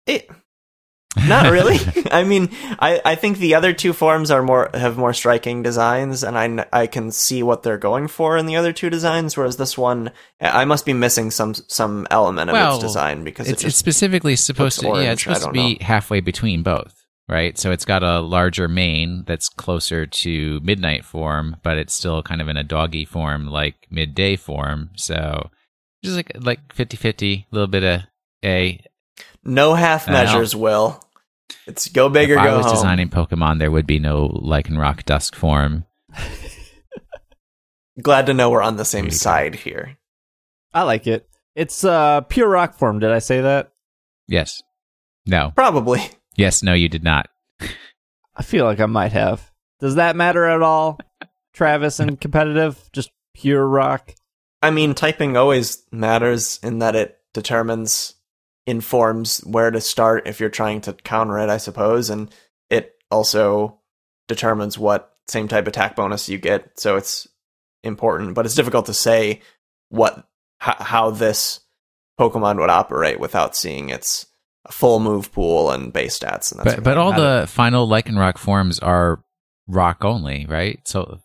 it, 0.06 0.30
not 1.18 1.46
really. 1.52 1.78
I 2.12 2.24
mean, 2.24 2.50
I, 2.80 3.02
I 3.04 3.16
think 3.16 3.38
the 3.38 3.56
other 3.56 3.74
two 3.74 3.94
forms 3.94 4.30
are 4.30 4.44
more 4.44 4.70
have 4.74 4.98
more 4.98 5.14
striking 5.14 5.64
designs, 5.64 6.24
and 6.24 6.38
I, 6.38 6.66
I 6.72 6.88
can 6.88 7.12
see 7.12 7.42
what 7.42 7.64
they're 7.64 7.78
going 7.78 8.08
for 8.08 8.38
in 8.38 8.46
the 8.46 8.56
other 8.56 8.72
two 8.72 8.90
designs. 8.90 9.36
Whereas 9.36 9.58
this 9.58 9.78
one, 9.78 10.12
I 10.40 10.66
must 10.66 10.86
be 10.86 10.94
missing 10.94 11.32
some 11.32 11.56
some 11.56 12.08
element 12.12 12.50
of 12.50 12.54
Well, 12.54 12.76
its 12.76 12.84
design 12.84 13.24
because 13.24 13.50
It's, 13.50 13.64
it 13.64 13.68
it's 13.68 13.78
specifically 13.78 14.36
supposed 14.36 14.80
to 14.82 14.88
looks 14.88 15.04
yeah, 15.04 15.12
it's 15.12 15.26
orange, 15.26 15.40
supposed 15.40 15.56
to 15.56 15.78
be 15.78 15.84
halfway 15.84 16.20
between 16.20 16.62
both, 16.62 16.94
right? 17.28 17.58
So 17.58 17.72
it's 17.72 17.86
got 17.86 18.04
a 18.04 18.20
larger 18.20 18.68
mane 18.68 19.24
that's 19.26 19.50
closer 19.50 20.06
to 20.06 20.60
midnight 20.62 21.06
form, 21.06 21.58
but 21.64 21.78
it's 21.78 21.96
still 21.96 22.22
kind 22.22 22.40
of 22.40 22.48
in 22.48 22.58
a 22.58 22.64
doggy 22.64 23.06
form 23.06 23.48
like 23.48 23.88
midday 23.90 24.36
form. 24.36 24.92
So 24.96 25.50
just 26.04 26.16
like 26.16 26.32
like 26.40 26.76
50-50, 26.76 27.46
a 27.46 27.48
little 27.52 27.68
bit 27.68 27.84
of 27.84 28.02
A. 28.46 28.80
no 29.44 29.74
half 29.74 30.08
measures. 30.08 30.56
Will 30.56 31.04
it's 31.68 31.88
go 31.90 32.10
big 32.10 32.30
if 32.30 32.38
or 32.38 32.40
I 32.40 32.46
go 32.48 32.58
was 32.58 32.66
home. 32.68 32.76
designing 32.76 33.10
Pokemon, 33.10 33.60
there 33.60 33.72
would 33.72 33.88
be 33.88 34.00
no 34.00 34.28
Lycanroc 34.30 35.04
Dusk 35.06 35.36
form. 35.36 35.86
Glad 38.02 38.28
to 38.28 38.34
know 38.34 38.50
we're 38.50 38.62
on 38.62 38.78
the 38.78 38.86
same 38.86 39.06
There 39.06 39.12
go. 39.12 39.16
side 39.18 39.56
here. 39.56 39.98
I 40.74 40.84
like 40.84 41.08
it. 41.08 41.28
It's 41.56 41.84
uh 41.84 42.22
pure 42.22 42.48
rock 42.48 42.76
form. 42.76 43.00
Did 43.00 43.12
I 43.12 43.20
say 43.20 43.42
that? 43.42 43.74
Yes. 44.28 44.62
No. 45.26 45.52
Probably. 45.56 46.02
Yes, 46.36 46.64
no, 46.64 46.74
you 46.74 46.88
did 46.88 47.04
not. 47.04 47.28
I 48.36 48.44
feel 48.44 48.64
like 48.66 48.80
I 48.80 48.86
might 48.86 49.12
have. 49.12 49.52
Does 49.82 49.96
that 49.96 50.16
matter 50.16 50.46
at 50.46 50.62
all, 50.62 50.98
Travis? 51.54 52.00
And 52.00 52.20
competitive, 52.22 52.90
just 52.94 53.12
pure 53.34 53.66
rock. 53.68 54.14
I 54.62 54.72
mean, 54.72 54.94
typing 54.94 55.36
always 55.36 55.84
matters 55.92 56.60
in 56.64 56.80
that 56.80 56.96
it 56.96 57.18
determines, 57.34 58.14
informs 58.70 59.40
where 59.40 59.72
to 59.72 59.82
start 59.82 60.28
if 60.28 60.40
you're 60.40 60.50
trying 60.50 60.82
to 60.82 60.94
counter 60.94 61.40
it, 61.40 61.50
I 61.50 61.58
suppose, 61.58 62.10
and 62.10 62.34
it 62.70 62.94
also 63.10 63.80
determines 64.28 64.78
what 64.78 65.14
same 65.28 65.48
type 65.48 65.68
attack 65.68 65.96
bonus 65.96 66.30
you 66.30 66.38
get. 66.38 66.80
So 66.80 66.96
it's 66.96 67.28
important, 67.84 68.34
but 68.36 68.46
it's 68.46 68.56
difficult 68.56 68.86
to 68.88 68.94
say 68.94 69.42
what 69.90 70.18
h- 70.62 70.76
how 70.80 71.10
this 71.12 71.62
Pokemon 72.20 72.60
would 72.60 72.70
operate 72.70 73.20
without 73.20 73.56
seeing 73.56 73.90
its 73.90 74.26
full 74.70 75.00
move 75.00 75.32
pool 75.32 75.72
and 75.72 75.92
base 75.94 76.20
stats. 76.20 76.52
And 76.52 76.60
that 76.60 76.76
But 76.78 76.84
but 76.84 76.98
all 76.98 77.14
I 77.14 77.42
the 77.42 77.48
final 77.48 77.88
Lycanroc 77.88 78.38
forms 78.38 78.78
are 78.80 79.24
rock 79.68 80.04
only, 80.04 80.46
right? 80.48 80.80
So 80.86 81.20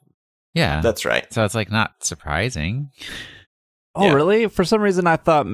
yeah. 0.54 0.80
that's 0.80 1.04
right. 1.04 1.30
so 1.32 1.44
it's 1.44 1.54
like 1.54 1.70
not 1.70 2.04
surprising. 2.04 2.90
Oh, 3.96 4.06
Yeah. 4.06 4.12
really? 4.14 4.46
For 4.48 4.64
some 4.64 4.80
reason, 4.80 5.06
I 5.06 5.16
thought 5.16 5.46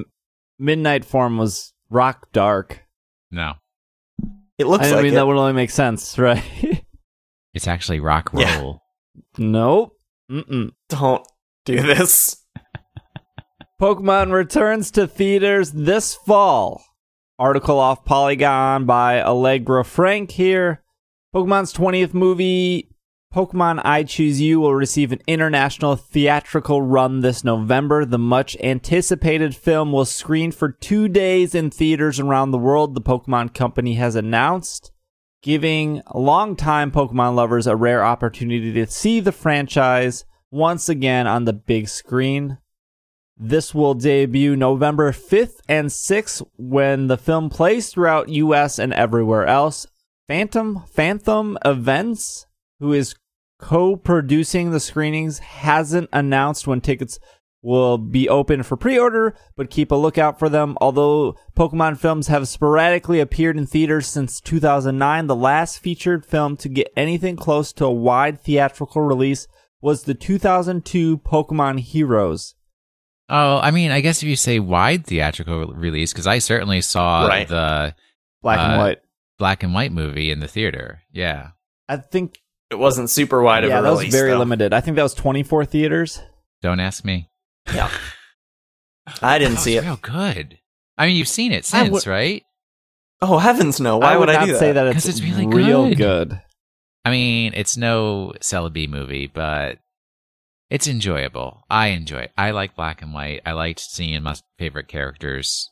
Midnight 0.59 1.05
Form 1.05 1.37
was 1.37 1.73
rock 1.91 2.31
dark. 2.31 2.81
No. 3.29 3.53
It 4.57 4.65
looks 4.67 4.87
I 4.87 4.91
like 4.95 5.03
mean, 5.03 5.13
it. 5.13 5.15
that 5.15 5.27
would 5.27 5.37
only 5.37 5.53
make 5.53 5.69
sense, 5.69 6.17
right? 6.19 6.43
It's 7.53 7.67
actually 7.67 7.99
rock 7.99 8.31
Yeah. 8.33 8.59
roll. 8.59 8.81
nope. 9.37 9.93
Mm-mm. 10.31 10.71
Don't 10.89 11.27
do 11.65 11.81
this. 11.81 12.37
Pokemon 13.81 14.31
returns 14.31 14.91
to 14.91 15.07
theaters 15.07 15.71
this 15.71 16.13
fall. 16.15 16.83
Article 17.39 17.79
off 17.79 18.05
Polygon 18.05 18.85
by 18.85 19.21
Allegra 19.21 19.83
Frank 19.83 20.31
here. 20.31 20.83
Pokemon's 21.35 21.73
20th 21.73 22.13
movie, 22.13 22.90
Pokemon 23.33 23.81
I 23.85 24.03
Choose 24.03 24.41
You, 24.41 24.59
will 24.59 24.75
receive 24.75 25.13
an 25.13 25.21
international 25.25 25.95
theatrical 25.95 26.81
run 26.81 27.21
this 27.21 27.45
November. 27.45 28.03
The 28.03 28.17
much 28.17 28.57
anticipated 28.57 29.55
film 29.55 29.93
will 29.93 30.03
screen 30.03 30.51
for 30.51 30.69
two 30.69 31.07
days 31.07 31.55
in 31.55 31.71
theaters 31.71 32.19
around 32.19 32.51
the 32.51 32.57
world, 32.57 32.93
the 32.93 33.01
Pokemon 33.01 33.53
Company 33.53 33.93
has 33.93 34.17
announced, 34.17 34.91
giving 35.41 36.01
longtime 36.13 36.91
Pokemon 36.91 37.35
lovers 37.35 37.67
a 37.67 37.75
rare 37.77 38.03
opportunity 38.03 38.73
to 38.73 38.85
see 38.85 39.21
the 39.21 39.31
franchise 39.31 40.25
once 40.51 40.89
again 40.89 41.25
on 41.25 41.45
the 41.45 41.53
big 41.53 41.87
screen. 41.87 42.57
This 43.37 43.73
will 43.73 43.93
debut 43.93 44.57
November 44.57 45.13
5th 45.13 45.61
and 45.69 45.87
6th 45.87 46.45
when 46.57 47.07
the 47.07 47.17
film 47.17 47.49
plays 47.49 47.89
throughout 47.89 48.27
US 48.27 48.77
and 48.77 48.93
everywhere 48.93 49.45
else. 49.47 49.87
Fathom 50.27 50.83
Fathom 50.85 51.57
Events, 51.63 52.45
who 52.79 52.91
is 52.91 53.15
co-producing 53.61 54.71
the 54.71 54.79
screenings, 54.79 55.39
hasn't 55.39 56.09
announced 56.11 56.67
when 56.67 56.81
tickets 56.81 57.19
will 57.63 57.97
be 57.99 58.27
open 58.27 58.63
for 58.63 58.75
pre-order, 58.75 59.35
but 59.55 59.69
keep 59.69 59.91
a 59.91 59.95
lookout 59.95 60.39
for 60.39 60.49
them. 60.49 60.75
Although 60.81 61.35
Pokemon 61.55 61.97
films 61.99 62.27
have 62.27 62.47
sporadically 62.47 63.19
appeared 63.19 63.55
in 63.57 63.67
theaters 63.67 64.07
since 64.07 64.41
2009, 64.41 65.27
the 65.27 65.35
last 65.35 65.77
featured 65.79 66.25
film 66.25 66.57
to 66.57 66.67
get 66.69 66.91
anything 66.97 67.35
close 67.35 67.71
to 67.73 67.85
a 67.85 67.91
wide 67.91 68.41
theatrical 68.41 69.03
release 69.03 69.47
was 69.79 70.03
the 70.03 70.15
2002 70.15 71.19
Pokemon 71.19 71.79
Heroes. 71.79 72.55
Oh, 73.29 73.59
I 73.59 73.71
mean, 73.71 73.91
I 73.91 74.01
guess 74.01 74.21
if 74.23 74.27
you 74.27 74.35
say 74.35 74.59
wide 74.59 75.05
theatrical 75.05 75.67
release, 75.67 76.11
because 76.11 76.27
I 76.27 76.39
certainly 76.39 76.81
saw 76.81 77.27
Right. 77.27 77.47
the 77.47 77.95
Black 78.41 78.59
and 78.59 78.73
Uh, 78.73 78.77
white. 78.83 78.99
black 79.37 79.61
and 79.63 79.73
white 79.73 79.91
movie 79.91 80.31
in 80.31 80.39
the 80.39 80.47
theater. 80.47 81.01
Yeah. 81.11 81.49
I 81.87 81.97
think 81.97 82.39
It 82.71 82.79
wasn't 82.79 83.09
super 83.09 83.41
wide 83.41 83.63
yeah, 83.65 83.79
of 83.79 83.85
a 83.85 83.87
that 83.89 83.95
was 84.05 84.05
very 84.13 84.31
though. 84.31 84.39
limited. 84.39 84.73
I 84.73 84.79
think 84.81 84.95
that 84.95 85.03
was 85.03 85.13
24 85.13 85.65
theaters. 85.65 86.21
Don't 86.61 86.79
ask 86.79 87.03
me. 87.05 87.29
Yeah. 87.73 87.91
I 89.21 89.37
didn't 89.39 89.55
That 89.55 89.61
see 89.61 89.75
was 89.75 89.83
it. 89.83 89.87
Real 89.87 89.99
good. 90.01 90.57
I 90.97 91.07
mean, 91.07 91.15
you've 91.17 91.27
seen 91.27 91.51
it 91.51 91.65
I 91.73 91.83
since, 91.83 91.91
would- 91.91 92.07
right? 92.07 92.43
Oh 93.23 93.37
heavens 93.37 93.79
no! 93.79 93.99
Why 93.99 94.13
I 94.13 94.17
would, 94.17 94.29
would, 94.29 94.35
I 94.35 94.39
not 94.39 94.45
do 94.47 94.53
that? 94.53 94.59
say 94.59 94.71
that 94.71 94.87
it's, 94.87 94.93
'Cause 94.95 95.07
it's 95.07 95.21
really 95.21 95.45
real 95.45 95.89
good. 95.89 95.97
good. 96.29 96.41
I 97.05 97.11
mean, 97.11 97.53
it's 97.55 97.77
no 97.77 98.33
Celebi 98.39 98.89
movie, 98.89 99.27
but 99.27 99.77
it's 100.71 100.87
enjoyable. 100.87 101.63
I 101.69 101.87
enjoy 101.89 102.21
it. 102.21 102.31
I 102.35 102.49
like 102.49 102.75
black 102.75 103.03
and 103.03 103.13
white. 103.13 103.41
I 103.45 103.51
liked 103.51 103.79
seeing 103.79 104.23
my 104.23 104.35
favorite 104.57 104.87
characters 104.87 105.69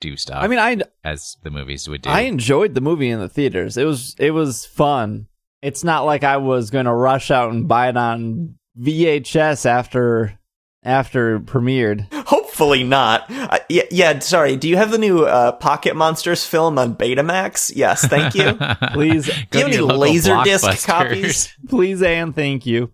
do 0.00 0.16
stuff. 0.16 0.42
I 0.42 0.46
mean, 0.46 0.58
I 0.58 0.78
as 1.04 1.36
the 1.42 1.50
movies 1.50 1.88
would 1.88 2.00
do. 2.02 2.08
I 2.10 2.20
enjoyed 2.22 2.72
the 2.74 2.80
movie 2.80 3.10
in 3.10 3.20
the 3.20 3.28
theaters. 3.28 3.76
It 3.76 3.84
was 3.84 4.14
it 4.18 4.30
was 4.30 4.64
fun. 4.64 5.26
It's 5.62 5.84
not 5.84 6.04
like 6.04 6.24
I 6.24 6.36
was 6.36 6.70
going 6.70 6.86
to 6.86 6.92
rush 6.92 7.30
out 7.30 7.52
and 7.52 7.66
buy 7.66 7.88
it 7.88 7.96
on 7.96 8.56
VHS 8.78 9.66
after 9.66 10.38
after 10.84 11.36
it 11.36 11.46
premiered. 11.46 12.12
Hopefully 12.26 12.84
not. 12.84 13.30
Uh, 13.30 13.58
yeah, 13.68 13.82
yeah. 13.90 14.18
Sorry. 14.20 14.56
Do 14.56 14.68
you 14.68 14.76
have 14.76 14.90
the 14.90 14.98
new 14.98 15.24
uh, 15.24 15.52
Pocket 15.52 15.96
Monsters 15.96 16.46
film 16.46 16.78
on 16.78 16.94
Betamax? 16.94 17.72
Yes, 17.74 18.06
thank 18.06 18.34
you. 18.34 18.54
Please, 18.92 19.26
Do 19.50 19.58
you 19.58 19.64
have 19.64 19.72
any 19.72 19.78
local 19.78 20.04
Laserdisc 20.04 20.86
copies? 20.86 21.54
please, 21.68 22.02
and 22.02 22.34
thank 22.34 22.66
you. 22.66 22.92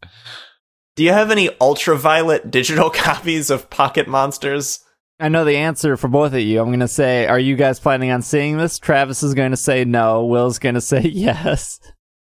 Do 0.97 1.03
you 1.03 1.13
have 1.13 1.31
any 1.31 1.51
ultraviolet 1.61 2.51
digital 2.51 2.91
copies 2.95 3.51
of 3.51 3.69
Pocket 3.71 4.09
Monsters? 4.09 4.81
I 5.21 5.29
know 5.29 5.45
the 5.45 5.57
answer 5.57 5.97
for 5.97 6.09
both 6.09 6.33
of 6.33 6.41
you. 6.41 6.61
I'm 6.61 6.69
going 6.69 6.81
to 6.81 6.89
say, 6.89 7.27
are 7.27 7.39
you 7.39 7.57
guys 7.57 7.79
planning 7.79 8.11
on 8.11 8.23
seeing 8.23 8.59
this? 8.59 8.79
Travis 8.79 9.23
is 9.23 9.35
going 9.35 9.53
to 9.53 9.57
say 9.57 9.85
no. 9.85 10.25
Will's 10.25 10.59
going 10.59 10.75
to 10.75 10.81
say 10.81 11.01
yes. 11.03 11.79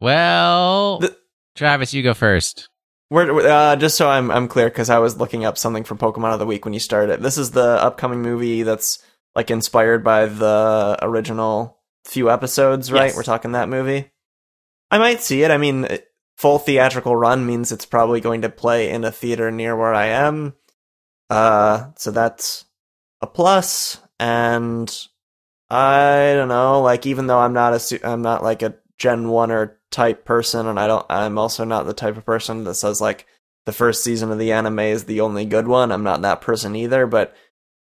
Well, 0.04 1.00
The- 1.00 1.16
Travis, 1.56 1.94
you 1.94 2.04
go 2.04 2.14
first. 2.14 2.68
Uh, 3.10 3.78
just 3.78 3.96
so 3.96 4.10
I'm 4.10 4.30
I'm 4.32 4.50
clear, 4.50 4.68
because 4.68 4.90
I 4.90 5.00
was 5.00 5.18
looking 5.18 5.46
up 5.46 5.58
something 5.58 5.86
for 5.86 5.96
Pokemon 5.96 6.34
of 6.34 6.40
the 6.40 6.46
Week 6.46 6.66
when 6.66 6.74
you 6.74 6.80
started. 6.82 7.22
This 7.22 7.38
is 7.38 7.52
the 7.52 7.82
upcoming 7.82 8.22
movie 8.22 8.64
that's 8.64 9.02
like 9.34 9.50
inspired 9.50 10.04
by 10.04 10.26
the 10.26 10.98
original 11.02 11.80
few 12.04 12.30
episodes, 12.30 12.92
right? 12.92 13.06
Yes. 13.06 13.16
We're 13.16 13.24
talking 13.24 13.54
that 13.54 13.70
movie. 13.70 14.12
I 14.92 14.98
might 14.98 15.22
see 15.22 15.44
it. 15.44 15.52
I 15.52 15.58
mean, 15.58 15.88
full 16.38 16.60
theatrical 16.60 17.16
run 17.16 17.46
means 17.46 17.72
it's 17.72 17.86
probably 17.86 18.20
going 18.20 18.42
to 18.42 18.50
play 18.50 18.90
in 18.90 19.06
a 19.06 19.12
theater 19.12 19.52
near 19.52 19.74
where 19.78 19.94
I 19.94 20.08
am. 20.08 20.54
Uh, 21.30 21.92
so 21.96 22.12
that's 22.12 22.66
a 23.22 23.28
plus. 23.28 24.02
And 24.20 24.94
I 25.70 26.34
don't 26.34 26.50
know, 26.50 26.82
like 26.82 27.06
even 27.06 27.28
though 27.28 27.40
I'm 27.40 27.54
not 27.54 27.74
a 27.74 27.80
su- 27.80 28.00
I'm 28.04 28.22
not 28.22 28.44
like 28.44 28.64
a 28.64 28.76
Gen 28.98 29.30
One 29.30 29.52
or 29.52 29.80
type 29.94 30.26
person, 30.26 30.68
and 30.68 30.78
I 30.78 30.88
don't 30.88 31.06
I'm 31.10 31.38
also 31.38 31.64
not 31.64 31.86
the 31.86 31.94
type 31.94 32.18
of 32.18 32.26
person 32.26 32.66
that 32.66 32.74
says 32.74 33.00
like 33.00 33.26
the 33.66 33.72
first 33.72 34.04
season 34.04 34.32
of 34.32 34.40
the 34.40 34.52
anime 34.52 34.80
is 34.80 35.06
the 35.06 35.22
only 35.22 35.46
good 35.46 35.68
one. 35.68 35.92
I'm 35.92 36.04
not 36.04 36.22
that 36.24 36.42
person 36.42 36.76
either, 36.76 37.08
but 37.08 37.34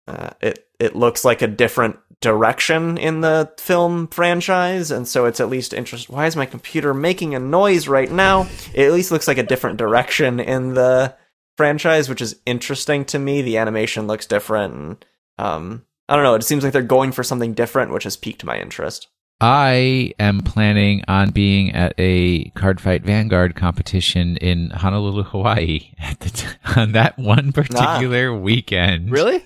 uh, 0.07 0.31
it 0.41 0.67
it 0.79 0.97
looks 0.97 1.25
like 1.25 1.43
a 1.43 1.47
different 1.47 1.99
direction 2.21 2.97
in 2.97 3.21
the 3.21 3.53
film 3.59 4.09
franchise, 4.09 4.91
and 4.91 5.07
so 5.07 5.27
it's 5.27 5.41
at 5.41 5.51
least 5.51 5.75
interest. 5.75 6.09
Why 6.09 6.27
is 6.27 6.37
my 6.37 6.47
computer 6.47 6.95
making 6.95 7.35
a 7.35 7.39
noise 7.39 7.89
right 7.89 8.11
now? 8.11 8.49
It 8.73 8.87
at 8.87 8.93
least 8.93 9.11
looks 9.11 9.29
like 9.29 9.39
a 9.39 9.43
different 9.43 9.77
direction 9.77 10.41
in 10.41 10.75
the 10.75 11.15
franchise, 11.57 12.09
which 12.09 12.23
is 12.23 12.41
interesting 12.47 13.05
to 13.07 13.19
me. 13.19 13.43
The 13.43 13.59
animation 13.59 14.07
looks 14.07 14.27
different, 14.27 14.75
and 14.75 15.05
um, 15.39 15.85
I 16.09 16.15
don't 16.15 16.25
know. 16.25 16.35
It 16.35 16.45
seems 16.45 16.65
like 16.65 16.73
they're 16.73 16.83
going 16.83 17.13
for 17.13 17.23
something 17.23 17.53
different, 17.53 17.93
which 17.93 18.05
has 18.05 18.17
piqued 18.17 18.45
my 18.45 18.59
interest. 18.59 19.09
I 19.41 20.15
am 20.19 20.41
planning 20.41 21.05
on 21.07 21.31
being 21.31 21.73
at 21.73 21.95
a 21.97 22.51
Cardfight 22.51 23.03
Vanguard 23.03 23.55
competition 23.55 24.37
in 24.39 24.71
Honolulu, 24.71 25.23
Hawaii, 25.25 25.93
at 25.99 26.19
the 26.21 26.31
t- 26.31 26.47
on 26.77 26.93
that 26.93 27.19
one 27.19 27.53
particular 27.53 28.33
ah. 28.33 28.37
weekend. 28.37 29.11
Really? 29.11 29.45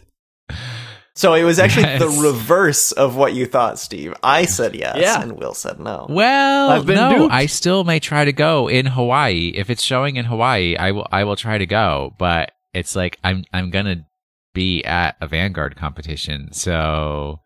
So 1.14 1.34
it 1.34 1.44
was 1.44 1.58
actually 1.58 1.82
Yes. 1.84 2.00
the 2.00 2.22
reverse 2.22 2.92
of 2.92 3.16
what 3.16 3.34
you 3.34 3.44
thought, 3.44 3.78
Steve. 3.78 4.14
I 4.22 4.46
said 4.46 4.74
yes, 4.74 4.96
Yeah. 4.98 5.20
and 5.20 5.32
Will 5.32 5.52
said 5.52 5.78
no. 5.78 6.06
Well, 6.08 6.70
I've 6.70 6.86
been 6.86 6.96
no, 6.96 7.18
duped. 7.18 7.34
I 7.34 7.44
still 7.46 7.84
may 7.84 8.00
try 8.00 8.24
to 8.24 8.32
go 8.32 8.68
in 8.68 8.86
Hawaii. 8.86 9.52
If 9.54 9.68
it's 9.68 9.82
showing 9.82 10.16
in 10.16 10.24
Hawaii, 10.24 10.74
I 10.76 10.92
will 10.92 11.06
I 11.12 11.24
will 11.24 11.36
try 11.36 11.58
to 11.58 11.66
go, 11.66 12.14
but 12.18 12.52
it's 12.72 12.96
like 12.96 13.18
I'm 13.22 13.44
I'm 13.52 13.68
going 13.68 13.84
to 13.84 14.06
be 14.54 14.82
at 14.84 15.16
a 15.20 15.26
Vanguard 15.26 15.76
competition. 15.76 16.50
So 16.52 17.40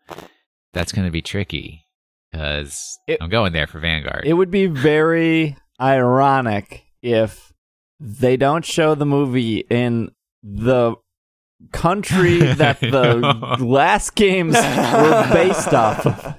that's 0.73 0.93
going 0.93 1.05
to 1.05 1.11
be 1.11 1.21
tricky 1.21 1.86
cuz 2.37 2.97
It- 3.07 3.17
I'm 3.21 3.29
going 3.29 3.53
there 3.53 3.67
for 3.67 3.79
Vanguard. 3.79 4.23
It 4.25 4.33
would 4.33 4.51
be 4.51 4.67
very 4.67 5.55
ironic 5.81 6.83
if 7.01 7.53
they 7.99 8.37
don't 8.37 8.65
show 8.65 8.95
the 8.95 9.05
movie 9.05 9.59
in 9.69 10.11
the 10.43 10.95
country 11.71 12.37
that 12.53 12.79
the 12.79 13.57
last 13.59 14.15
games 14.15 14.53
were 14.55 15.29
based 15.33 15.73
off 15.73 16.05
of. 16.05 16.35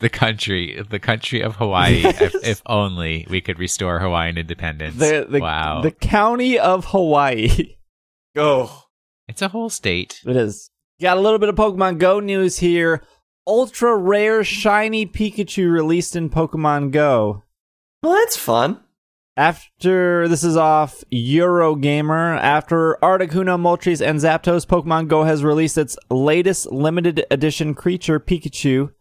the 0.00 0.08
country, 0.08 0.82
the 0.90 0.98
country 0.98 1.40
of 1.42 1.56
Hawaii. 1.56 2.02
if, 2.04 2.34
if 2.44 2.62
only 2.66 3.26
we 3.30 3.40
could 3.40 3.58
restore 3.58 4.00
Hawaiian 4.00 4.38
independence. 4.38 4.96
The, 4.96 5.26
the, 5.28 5.40
wow. 5.40 5.82
the 5.82 5.90
county 5.92 6.58
of 6.58 6.86
Hawaii. 6.86 7.76
Oh, 8.34 8.84
it's 9.28 9.42
a 9.42 9.48
whole 9.48 9.68
state. 9.70 10.20
It 10.26 10.36
is. 10.36 10.70
Got 11.00 11.18
a 11.18 11.20
little 11.20 11.38
bit 11.38 11.48
of 11.50 11.54
Pokemon 11.54 11.98
Go 11.98 12.18
news 12.20 12.58
here. 12.58 13.02
Ultra 13.46 13.96
rare 13.96 14.44
shiny 14.44 15.06
Pikachu 15.06 15.70
released 15.70 16.16
in 16.16 16.30
Pokemon 16.30 16.90
Go. 16.90 17.42
Well, 18.02 18.12
that's 18.14 18.36
fun. 18.36 18.80
After 19.36 20.28
this 20.28 20.44
is 20.44 20.56
off 20.56 21.02
Eurogamer. 21.10 22.38
After 22.38 22.98
Articuno, 23.02 23.58
Moltres, 23.58 24.06
and 24.06 24.18
Zapdos, 24.18 24.66
Pokemon 24.66 25.08
Go 25.08 25.24
has 25.24 25.42
released 25.42 25.78
its 25.78 25.96
latest 26.10 26.70
limited 26.70 27.24
edition 27.30 27.74
creature, 27.74 28.20
Pikachu. 28.20 28.92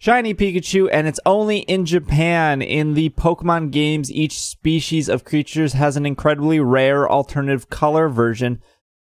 Shiny 0.00 0.32
Pikachu, 0.32 0.88
and 0.92 1.08
it's 1.08 1.20
only 1.26 1.58
in 1.58 1.84
Japan. 1.84 2.62
In 2.62 2.94
the 2.94 3.10
Pokemon 3.10 3.72
games, 3.72 4.12
each 4.12 4.40
species 4.40 5.08
of 5.08 5.24
creatures 5.24 5.72
has 5.72 5.96
an 5.96 6.06
incredibly 6.06 6.60
rare 6.60 7.10
alternative 7.10 7.68
color 7.68 8.08
version. 8.08 8.62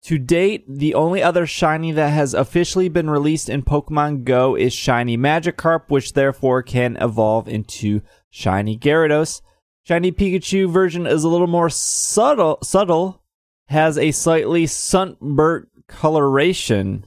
To 0.04 0.18
date, 0.18 0.66
the 0.68 0.96
only 0.96 1.22
other 1.22 1.46
shiny 1.46 1.92
that 1.92 2.10
has 2.10 2.34
officially 2.34 2.90
been 2.90 3.10
released 3.10 3.50
in 3.50 3.64
Pokemon 3.64 4.24
Go 4.24 4.56
is 4.56 4.74
Shiny 4.74 5.18
Magikarp, 5.18 5.84
which 5.90 6.14
therefore 6.14 6.64
can 6.64 6.96
evolve 6.98 7.50
into 7.50 8.02
Shiny 8.30 8.78
Gyarados. 8.78 9.42
Shiny 9.84 10.12
Pikachu 10.12 10.70
version 10.70 11.06
is 11.06 11.24
a 11.24 11.30
little 11.30 11.48
more 11.48 11.70
subtle, 11.70 12.60
subtle, 12.64 13.24
has 13.68 13.98
a 13.98 14.12
slightly 14.12 14.68
sunburnt 14.68 15.68
coloration. 15.88 17.06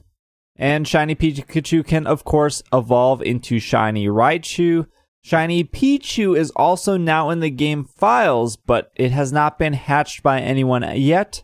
And 0.55 0.87
Shiny 0.87 1.15
Pikachu 1.15 1.85
can, 1.85 2.05
of 2.05 2.23
course, 2.23 2.61
evolve 2.71 3.23
into 3.23 3.59
Shiny 3.59 4.07
Raichu. 4.07 4.85
Shiny 5.23 5.63
Pichu 5.63 6.37
is 6.37 6.51
also 6.51 6.97
now 6.97 7.31
in 7.31 7.39
the 7.39 7.49
game 7.49 7.85
files, 7.85 8.55
but 8.55 8.91
it 8.95 9.11
has 9.11 9.31
not 9.31 9.57
been 9.57 9.73
hatched 9.73 10.21
by 10.21 10.41
anyone 10.41 10.85
yet. 10.95 11.43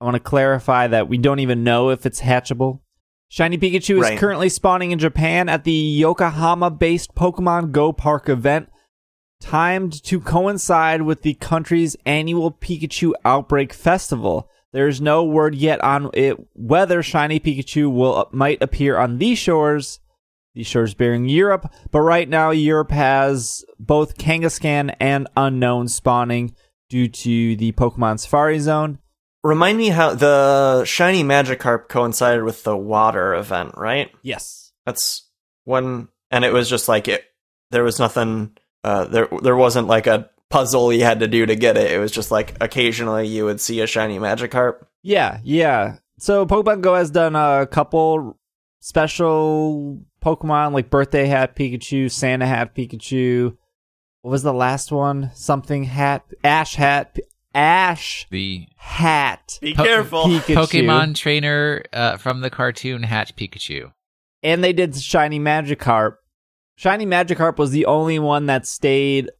I 0.00 0.04
want 0.04 0.14
to 0.14 0.20
clarify 0.20 0.88
that 0.88 1.08
we 1.08 1.18
don't 1.18 1.40
even 1.40 1.64
know 1.64 1.90
if 1.90 2.04
it's 2.04 2.20
hatchable. 2.20 2.80
Shiny 3.28 3.58
Pikachu 3.58 3.96
is 3.96 4.02
Right. 4.02 4.18
currently 4.18 4.48
spawning 4.48 4.92
in 4.92 4.98
Japan 4.98 5.48
at 5.48 5.64
the 5.64 5.72
Yokohama 5.72 6.70
based 6.70 7.14
Pokemon 7.14 7.72
Go 7.72 7.92
Park 7.92 8.28
event, 8.28 8.68
timed 9.40 10.02
to 10.04 10.20
coincide 10.20 11.02
with 11.02 11.22
the 11.22 11.34
country's 11.34 11.96
annual 12.06 12.52
Pikachu 12.52 13.12
Outbreak 13.24 13.72
Festival. 13.72 14.48
There 14.72 14.86
is 14.88 15.00
no 15.00 15.24
word 15.24 15.54
yet 15.54 15.82
on 15.82 16.10
it 16.14 16.36
whether 16.52 17.02
Shiny 17.02 17.40
Pikachu 17.40 17.90
will 17.90 18.16
uh, 18.16 18.24
might 18.32 18.62
appear 18.62 18.98
on 18.98 19.18
these 19.18 19.38
shores, 19.38 20.00
these 20.54 20.66
shores 20.66 20.94
bearing 20.94 21.28
Europe, 21.28 21.72
but 21.90 22.00
right 22.00 22.28
now 22.28 22.50
Europe 22.50 22.90
has 22.90 23.64
both 23.78 24.18
Kangaskhan 24.18 24.94
and 25.00 25.28
Unown 25.36 25.88
spawning 25.88 26.54
due 26.88 27.08
to 27.08 27.56
the 27.56 27.72
Pokemon 27.72 28.20
Safari 28.20 28.58
Zone. 28.58 28.98
Remind 29.46 29.78
me 29.78 29.90
how 29.90 30.14
the 30.14 30.84
shiny 30.84 31.22
Magikarp 31.22 31.88
coincided 31.88 32.42
with 32.42 32.64
the 32.64 32.76
water 32.76 33.34
event, 33.34 33.74
right? 33.76 34.10
Yes. 34.22 34.72
That's 34.84 35.28
when, 35.64 36.08
and 36.32 36.44
it 36.44 36.52
was 36.52 36.68
just 36.68 36.88
like 36.88 37.06
it. 37.06 37.24
There 37.70 37.84
was 37.84 38.00
nothing. 38.00 38.56
Uh, 38.82 39.04
there 39.04 39.28
there 39.42 39.56
wasn't 39.56 39.86
like 39.86 40.06
a 40.06 40.30
puzzle 40.50 40.92
you 40.92 41.04
had 41.04 41.20
to 41.20 41.28
do 41.28 41.46
to 41.46 41.54
get 41.54 41.76
it. 41.76 41.92
It 41.92 41.98
was 41.98 42.10
just 42.10 42.30
like 42.30 42.56
occasionally 42.60 43.26
you 43.28 43.44
would 43.44 43.60
see 43.60 43.80
a 43.80 43.86
shiny 43.86 44.18
Magikarp. 44.18 44.84
Yeah, 45.02 45.38
yeah. 45.44 45.98
So 46.18 46.44
Pokemon 46.46 46.80
Go 46.80 46.94
has 46.94 47.10
done 47.10 47.36
a 47.36 47.66
couple 47.66 48.38
special 48.80 50.00
Pokemon 50.24 50.72
like 50.72 50.90
birthday 50.90 51.26
hat 51.26 51.54
Pikachu, 51.54 52.10
Santa 52.10 52.46
hat 52.46 52.74
Pikachu. 52.74 53.56
What 54.22 54.30
was 54.32 54.42
the 54.42 54.52
last 54.52 54.90
one? 54.90 55.30
Something 55.34 55.84
hat, 55.84 56.24
Ash 56.42 56.74
hat, 56.74 57.18
Ash 57.56 58.26
The 58.30 58.66
hat. 58.76 59.58
Be 59.62 59.74
Po- 59.74 59.82
careful. 59.84 60.24
Pikachu. 60.24 60.54
Pokemon 60.54 61.14
trainer 61.16 61.82
uh, 61.92 62.16
from 62.18 62.40
the 62.42 62.50
cartoon 62.50 63.02
Hatch 63.02 63.34
Pikachu. 63.34 63.92
And 64.42 64.62
they 64.62 64.72
did 64.72 64.94
Shiny 64.94 65.40
Magikarp. 65.40 66.16
Shiny 66.76 67.06
Magikarp 67.06 67.56
was 67.58 67.70
the 67.70 67.86
only 67.86 68.18
one 68.18 68.46
that 68.46 68.66
stayed 68.66 69.30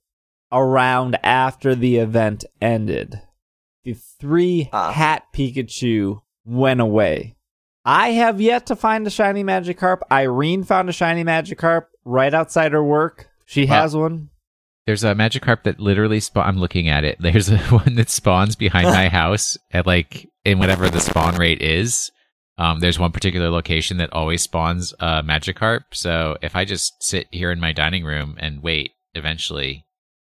around 0.51 1.19
after 1.23 1.75
the 1.75 1.97
event 1.99 2.45
ended. 2.63 3.21
The 3.85 3.93
three 3.95 4.71
Ah. 4.73 4.91
hat 4.93 5.25
Pikachu 5.35 6.23
went 6.45 6.81
away. 6.81 7.37
I 7.85 8.09
have 8.13 8.41
yet 8.41 8.67
to 8.67 8.77
find 8.77 9.07
a 9.07 9.11
shiny 9.11 9.45
Magikarp. 9.45 10.01
Irene 10.11 10.65
found 10.65 10.89
a 10.89 10.93
shiny 10.93 11.23
Magikarp 11.23 11.85
right 12.05 12.33
outside 12.35 12.73
her 12.73 12.83
work. 12.83 13.29
She 13.45 13.67
Wow. 13.67 13.75
has 13.83 13.95
one. 13.95 14.31
There's 14.87 15.05
a 15.05 15.15
Magikarp 15.15 15.65
that 15.65 15.81
literally 15.81 16.21
spawn. 16.21 16.47
I'm 16.47 16.59
looking 16.59 16.89
at 16.89 17.05
it. 17.05 17.17
There's 17.21 17.49
a 17.51 17.59
one 17.71 17.97
that 17.97 18.09
spawns 18.11 18.55
behind 18.57 18.87
my 18.89 19.09
house 19.21 19.57
at 19.73 19.87
like 19.87 20.29
in 20.45 20.59
whatever 20.59 20.89
the 20.89 21.01
spawn 21.01 21.37
rate 21.37 21.61
is. 21.61 22.11
Um, 22.59 22.81
there's 22.81 22.99
one 22.99 23.13
particular 23.13 23.51
location 23.51 23.99
that 23.99 24.13
always 24.13 24.43
spawns 24.43 24.95
a 25.01 25.05
uh, 25.05 25.23
Magikarp. 25.23 25.81
So 25.93 26.37
if 26.41 26.57
I 26.57 26.65
just 26.65 26.95
sit 27.03 27.27
here 27.31 27.51
in 27.51 27.61
my 27.61 27.73
dining 27.73 28.05
room 28.05 28.37
and 28.39 28.63
wait, 28.63 28.93
eventually, 29.15 29.85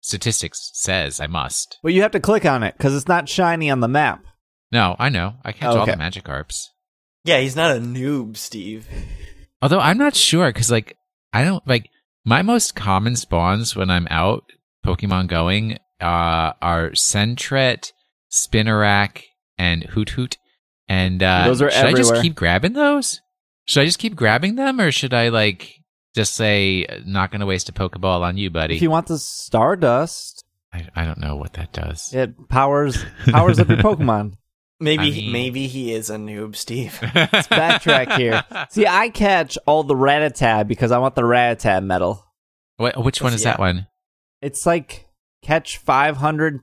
statistics 0.03 0.71
says 0.75 1.19
I 1.19 1.27
must. 1.27 1.79
But 1.83 1.95
you 1.95 2.03
have 2.03 2.13
to 2.13 2.21
click 2.21 2.45
on 2.45 2.63
it 2.63 2.75
because 2.77 2.95
it's 2.95 3.09
not 3.09 3.29
shiny 3.29 3.71
on 3.71 3.81
the 3.81 3.89
map. 3.89 4.23
No, 4.71 4.97
I 4.99 5.09
know. 5.09 5.35
I 5.45 5.53
catch 5.53 5.75
all 5.75 5.83
Okay. 5.83 5.93
the 5.93 5.97
Magikarps. 5.97 6.67
Yeah, 7.25 7.41
he's 7.41 7.57
not 7.57 7.77
a 7.77 7.81
noob, 7.81 8.37
Steve. 8.37 8.87
Although 9.61 9.81
I'm 9.81 9.99
not 9.99 10.15
sure 10.15 10.49
because 10.49 10.71
like 10.71 10.97
I 11.33 11.45
don't 11.45 11.67
like 11.67 11.89
my 12.25 12.43
most 12.43 12.75
common 12.75 13.17
spawns 13.17 13.75
when 13.77 13.91
I'm 13.91 14.07
out 14.11 14.45
Pokemon 14.85 15.29
going 15.29 15.79
uh, 16.01 16.53
are 16.61 16.91
Sentret, 16.91 17.93
Spinarak, 18.31 19.23
and 19.59 19.85
Hoothoot. 19.85 20.37
And 20.89 21.23
uh, 21.23 21.47
Those 21.47 21.63
are 21.63 21.71
should 21.71 21.87
I 21.87 21.93
just 21.93 22.15
keep 22.21 22.35
grabbing 22.35 22.73
those? 22.73 23.21
Should 23.67 23.83
I 23.83 23.85
just 23.85 23.99
keep 23.99 24.17
grabbing 24.17 24.57
them, 24.57 24.81
or 24.81 24.91
should 24.91 25.15
I 25.15 25.29
like 25.29 25.73
just 26.15 26.35
say 26.35 26.87
not 27.07 27.31
going 27.31 27.41
to 27.41 27.47
waste 27.47 27.69
a 27.69 27.73
Pokeball 27.73 28.21
on 28.23 28.37
you, 28.37 28.51
buddy? 28.51 28.77
If 28.77 28.83
you 28.83 28.91
want 28.91 29.07
the 29.07 29.19
Stardust, 29.19 30.45
I, 30.73 30.89
I 30.97 31.05
don't 31.05 31.21
know 31.21 31.37
what 31.37 31.55
that 31.55 31.73
does. 31.73 32.13
it 32.13 32.49
powers 32.49 33.05
powers 33.27 33.59
up 33.59 33.69
your 33.69 33.79
Pokemon. 33.79 34.35
Maybe 34.83 35.03
I 35.03 35.11
mean- 35.11 35.33
maybe 35.33 35.67
he 35.69 35.93
is 35.95 36.11
a 36.11 36.17
noob, 36.17 36.57
Steve. 36.57 36.99
Let's 37.15 37.47
backtrack 37.49 38.17
here. 38.17 38.43
See, 38.71 38.87
I 38.87 39.09
catch 39.11 39.57
all 39.67 39.85
the 39.85 39.95
Rattata 39.95 40.67
because 40.67 40.91
I 40.91 40.99
want 40.99 41.15
the 41.15 41.23
Rattata 41.23 41.83
medal. 41.85 42.25
What, 42.79 43.03
which 43.05 43.23
one 43.23 43.33
is 43.33 43.45
Yeah. 43.45 43.53
that 43.53 43.59
one? 43.61 43.87
It's 44.41 44.67
like 44.67 45.07
catch 45.43 45.79
500 45.79 46.61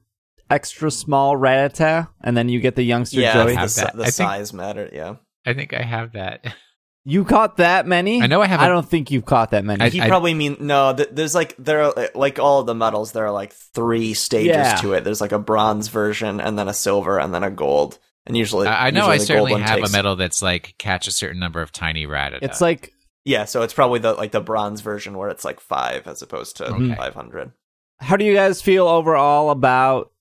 extra 0.50 0.92
small 0.92 1.36
Rattata, 1.38 2.10
and 2.22 2.36
then 2.36 2.50
you 2.50 2.60
get 2.60 2.76
the 2.76 2.84
youngster 2.84 3.20
yeah, 3.22 3.34
Joey. 3.34 3.54
the, 3.54 3.60
have 3.60 3.76
that. 3.76 3.96
the 3.96 4.02
I 4.02 4.06
think- 4.06 4.14
size 4.16 4.54
matter. 4.54 4.90
Yeah, 4.92 5.16
I 5.46 5.54
think 5.54 5.74
I 5.74 5.82
have 5.82 6.14
that. 6.14 6.46
You 7.06 7.24
caught 7.24 7.58
that 7.58 7.88
many? 7.88 8.22
I 8.22 8.28
know 8.28 8.42
I 8.42 8.46
have. 8.46 8.60
I 8.60 8.68
don't 8.68 8.88
think 8.88 9.10
you've 9.10 9.26
caught 9.26 9.52
that 9.52 9.64
many. 9.64 9.82
I- 9.82 9.90
he 9.90 10.02
probably 10.02 10.34
mean 10.34 10.58
no. 10.60 10.94
Th- 10.94 11.08
there's 11.12 11.34
like 11.34 11.56
there 11.58 11.82
are 11.82 12.10
like 12.14 12.38
all 12.40 12.60
of 12.60 12.68
the 12.68 12.76
medals. 12.76 13.14
There 13.14 13.26
are 13.26 13.32
like 13.32 13.54
three 13.54 14.14
stages 14.14 14.48
Yeah. 14.50 14.76
to 14.82 14.94
it. 14.94 15.06
There's 15.06 15.22
like 15.22 15.32
a 15.32 15.40
bronze 15.40 15.88
version, 15.88 16.40
and 16.42 16.60
then 16.60 16.68
a 16.68 16.74
silver, 16.74 17.18
and 17.18 17.34
then 17.34 17.42
a 17.42 17.50
gold. 17.50 17.98
And 18.30 18.38
usually, 18.38 18.68
I 18.68 18.88
I 18.88 18.92
know 18.92 19.00
usually 19.12 19.16
I 19.16 19.18
certainly 19.18 19.62
have 19.62 19.78
takes- 19.80 19.90
a 19.90 19.92
medal 19.92 20.16
that's 20.16 20.42
like 20.42 20.76
catch 20.78 21.08
a 21.08 21.12
certain 21.12 21.40
number 21.40 21.62
of 21.62 21.72
tiny 21.74 22.06
Rattata. 22.08 22.40
it's 22.42 22.62
like 22.62 22.94
Yeah, 23.26 23.44
so 23.46 23.62
it's 23.64 23.74
probably 23.74 24.00
the 24.00 24.14
like 24.14 24.32
the 24.32 24.40
bronze 24.40 24.80
version 24.82 25.18
where 25.18 25.30
it's 25.30 25.44
like 25.44 25.60
five 25.60 26.08
as 26.08 26.22
opposed 26.22 26.56
to 26.58 26.68
Okay. 26.74 26.96
five 26.96 27.14
hundred. 27.16 27.52
how 28.00 28.16
do 28.16 28.24
you 28.24 28.34
guys 28.34 28.62
feel 28.62 28.88
overall 28.88 29.50
about 29.50 30.12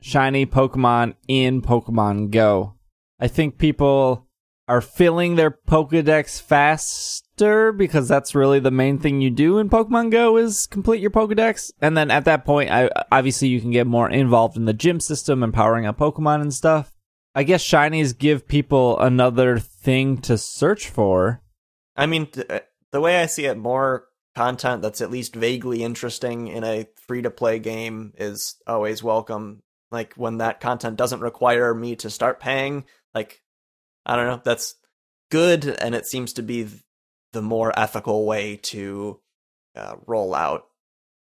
shiny 0.00 0.46
Pokemon 0.46 1.14
in 1.26 1.62
Pokemon 1.62 2.30
Go? 2.30 2.74
I 3.18 3.26
think 3.28 3.58
people 3.58 4.28
are 4.68 4.80
filling 4.80 5.34
their 5.36 5.50
Pokedex 5.50 6.40
faster 6.40 7.72
because 7.72 8.08
that's 8.08 8.34
really 8.34 8.60
the 8.60 8.70
main 8.70 8.98
thing 8.98 9.20
you 9.20 9.30
do 9.30 9.58
in 9.58 9.68
Pokemon 9.68 10.10
Go 10.10 10.36
is 10.38 10.66
complete 10.66 11.00
your 11.02 11.10
Pokedex. 11.10 11.70
And 11.82 11.96
then 11.96 12.10
at 12.10 12.24
that 12.24 12.44
point, 12.46 12.70
I, 12.70 12.88
obviously 13.12 13.48
you 13.48 13.60
can 13.60 13.70
get 13.72 13.86
more 13.86 14.08
involved 14.08 14.56
in 14.56 14.64
the 14.64 14.72
gym 14.72 15.00
system 15.00 15.42
and 15.42 15.52
powering 15.52 15.84
up 15.86 15.98
Pokemon 15.98 16.40
and 16.40 16.54
stuff. 16.54 16.92
I 17.34 17.42
guess 17.42 17.64
shinies 17.64 18.16
give 18.16 18.46
people 18.46 18.98
another 19.00 19.58
thing 19.58 20.18
to 20.22 20.38
search 20.38 20.88
for. 20.88 21.42
I 21.96 22.06
mean, 22.06 22.26
th- 22.26 22.46
uh, 22.48 22.60
the 22.92 23.00
way 23.00 23.20
I 23.20 23.26
see 23.26 23.46
it, 23.46 23.56
more 23.56 24.06
content 24.34 24.82
that's 24.82 25.00
at 25.00 25.10
least 25.10 25.34
vaguely 25.34 25.82
interesting 25.82 26.48
in 26.48 26.64
a 26.64 26.86
free 27.06 27.22
to 27.22 27.30
play 27.30 27.58
game 27.58 28.12
is 28.16 28.56
always 28.66 29.02
welcome. 29.02 29.62
Like 29.90 30.14
when 30.14 30.38
that 30.38 30.60
content 30.60 30.96
doesn't 30.96 31.20
require 31.20 31.74
me 31.74 31.96
to 31.96 32.10
start 32.10 32.40
paying, 32.40 32.84
like 33.14 33.42
I 34.06 34.16
don't 34.16 34.26
know, 34.26 34.40
that's 34.44 34.74
good, 35.30 35.66
and 35.66 35.94
it 35.94 36.06
seems 36.06 36.34
to 36.34 36.42
be 36.42 36.68
the 37.32 37.42
more 37.42 37.76
ethical 37.78 38.26
way 38.26 38.56
to 38.56 39.20
uh, 39.76 39.96
roll 40.06 40.34
out 40.34 40.66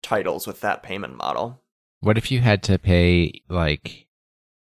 titles 0.03 0.47
with 0.47 0.61
that 0.61 0.83
payment 0.83 1.17
model. 1.17 1.63
What 2.01 2.17
if 2.17 2.31
you 2.31 2.41
had 2.41 2.63
to 2.65 2.79
pay 2.79 3.43
like 3.49 4.07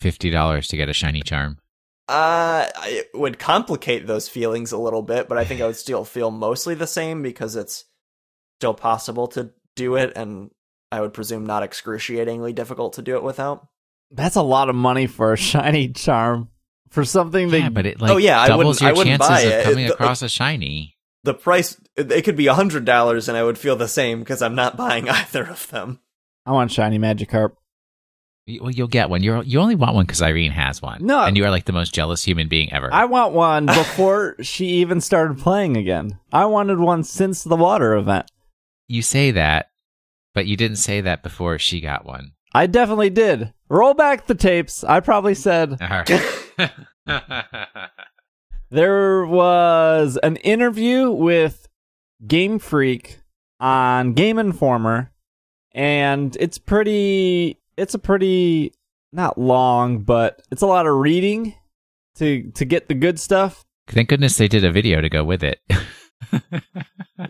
fifty 0.05 0.31
dollars 0.31 0.69
to 0.69 0.77
get 0.77 0.89
a 0.89 0.93
shiny 0.93 1.23
charm? 1.23 1.59
Uh, 2.07 2.67
it 2.83 3.09
would 3.15 3.39
complicate 3.39 4.07
those 4.07 4.29
feelings 4.29 4.73
a 4.73 4.79
little 4.79 5.01
bit, 5.03 5.27
but 5.29 5.39
I 5.39 5.45
think 5.45 5.61
I 5.63 5.67
would 5.67 5.77
still 5.77 6.05
feel 6.05 6.31
mostly 6.31 6.75
the 6.75 6.87
same 6.87 7.23
because 7.23 7.57
it's 7.57 7.87
still 8.61 8.75
possible 8.75 9.27
to 9.29 9.51
do 9.75 9.97
it, 9.97 10.13
and 10.15 10.51
I 10.93 11.01
would 11.01 11.15
presume 11.15 11.47
not 11.47 11.63
excruciatingly 11.63 12.53
difficult 12.53 12.93
to 12.95 13.03
do 13.03 13.17
it 13.17 13.23
without. 13.23 13.67
That's 14.11 14.37
a 14.37 14.43
lot 14.43 14.69
of 14.69 14.75
money 14.77 15.07
for 15.07 15.33
a 15.33 15.37
shiny 15.51 15.89
charm. 15.89 16.51
For 16.91 17.05
something 17.05 17.49
that 17.49 17.59
yeah, 17.59 17.69
but 17.71 17.87
it 17.87 18.01
like 18.01 18.11
Oh, 18.13 18.19
yeah, 18.19 18.39
I 18.41 18.49
doubles 18.49 18.81
wouldn't- 18.81 18.83
I 18.83 18.89
your 18.89 18.97
wouldn't 18.99 19.21
chances 19.23 19.29
buy 19.29 19.41
of 19.41 19.53
it. 19.53 19.65
coming 19.65 19.85
It- 19.87 19.91
across 19.93 20.23
a 20.23 20.29
shiny. 20.29 20.97
the 21.25 21.35
price 21.35 21.81
it 21.97 22.23
could 22.23 22.37
be 22.37 22.47
a 22.49 22.55
hundred 22.55 22.85
dollars 22.85 23.29
and 23.29 23.37
I 23.39 23.43
would 23.43 23.57
feel 23.59 23.75
the 23.77 23.89
same 23.89 24.21
because 24.21 24.43
I'm 24.43 24.55
not 24.55 24.77
buying 24.77 25.09
either 25.21 25.45
of 25.45 25.69
them. 25.71 26.01
I 26.47 26.53
want 26.53 26.71
shiny 26.71 26.99
Magikarp. 26.99 27.53
Well, 28.61 28.71
you'll 28.71 28.89
get 28.89 29.09
one. 29.09 29.23
You're 29.23 29.43
you 29.43 29.59
only 29.61 29.75
want 29.75 29.95
one 29.95 30.05
because 30.05 30.21
Irene 30.21 30.51
has 30.53 30.83
one. 30.83 31.07
No. 31.07 31.25
and 31.25 31.35
you 31.37 31.45
are 31.45 31.51
like 31.51 31.65
the 31.65 31.73
most 31.73 31.95
jealous 31.95 32.23
human 32.25 32.47
being 32.49 32.71
ever. 32.73 32.93
I 32.93 33.07
want 33.07 33.33
one 33.33 33.67
before 33.67 34.37
she 34.43 34.67
even 34.67 35.01
started 35.01 35.39
playing 35.39 35.77
again. 35.79 36.19
I 36.33 36.45
wanted 36.47 36.79
one 36.79 37.05
since 37.05 37.43
the 37.43 37.57
water 37.57 37.95
event. 37.95 38.31
you 38.87 39.01
say 39.01 39.31
that, 39.31 39.71
but 40.35 40.45
you 40.47 40.57
didn't 40.59 40.77
say 40.77 41.01
that 41.01 41.23
before 41.23 41.59
she 41.59 41.81
got 41.81 42.05
one. 42.05 42.33
I 42.55 42.67
definitely 42.67 43.11
did. 43.11 43.53
Roll 43.71 43.95
back 43.95 44.27
the 44.27 44.35
tapes. 44.35 44.85
I 44.85 45.01
probably 45.01 45.35
said 45.35 45.81
right. 45.81 46.71
there 48.71 49.25
was 49.27 50.19
an 50.23 50.37
interview 50.37 51.11
with 51.11 51.67
Game 52.27 52.59
Freak 52.59 53.21
on 53.59 54.13
Game 54.13 54.39
Informer, 54.39 55.11
and 55.73 56.37
it's 56.39 56.59
pretty. 56.59 57.59
It's 57.77 57.95
a 57.95 57.99
pretty 57.99 58.73
not 59.13 59.39
long, 59.39 60.01
but 60.01 60.43
it's 60.51 60.63
a 60.63 60.67
lot 60.67 60.87
of 60.87 60.97
reading 60.97 61.55
to 62.17 62.51
to 62.53 62.65
get 62.65 62.89
the 62.89 62.95
good 62.95 63.19
stuff. 63.21 63.65
Thank 63.89 64.09
goodness 64.09 64.37
they 64.37 64.49
did 64.49 64.65
a 64.65 64.73
video 64.73 65.01
to 65.01 65.09
go 65.09 65.25
with 65.25 65.45
it. 65.45 65.61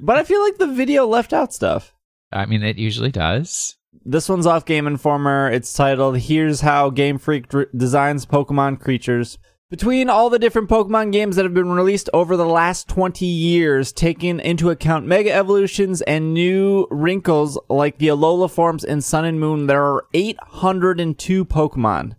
But 0.00 0.16
I 0.16 0.24
feel 0.24 0.42
like 0.42 0.58
the 0.58 0.66
video 0.66 1.06
left 1.06 1.32
out 1.32 1.52
stuff. 1.52 1.92
I 2.32 2.46
mean, 2.46 2.62
it 2.62 2.76
usually 2.78 3.10
does. 3.10 3.76
This 4.04 4.28
one's 4.28 4.46
off 4.46 4.64
Game 4.64 4.86
Informer. 4.86 5.50
It's 5.50 5.72
titled 5.72 6.18
"Here's 6.18 6.60
How 6.62 6.90
Game 6.90 7.18
Freak 7.18 7.48
Dr- 7.48 7.70
Designs 7.76 8.26
Pokemon 8.26 8.80
Creatures." 8.80 9.38
Between 9.70 10.10
all 10.10 10.28
the 10.28 10.38
different 10.38 10.68
Pokemon 10.68 11.10
games 11.10 11.36
that 11.36 11.46
have 11.46 11.54
been 11.54 11.70
released 11.70 12.10
over 12.12 12.36
the 12.36 12.44
last 12.44 12.86
20 12.86 13.24
years, 13.24 13.92
taking 13.92 14.38
into 14.38 14.68
account 14.68 15.06
Mega 15.06 15.32
Evolutions 15.32 16.02
and 16.02 16.34
new 16.34 16.86
wrinkles 16.90 17.58
like 17.70 17.96
the 17.96 18.08
Alola 18.08 18.50
forms 18.50 18.84
in 18.84 19.00
Sun 19.00 19.24
and 19.24 19.40
Moon, 19.40 19.66
there 19.66 19.82
are 19.82 20.04
802 20.12 21.46
Pokemon. 21.46 22.14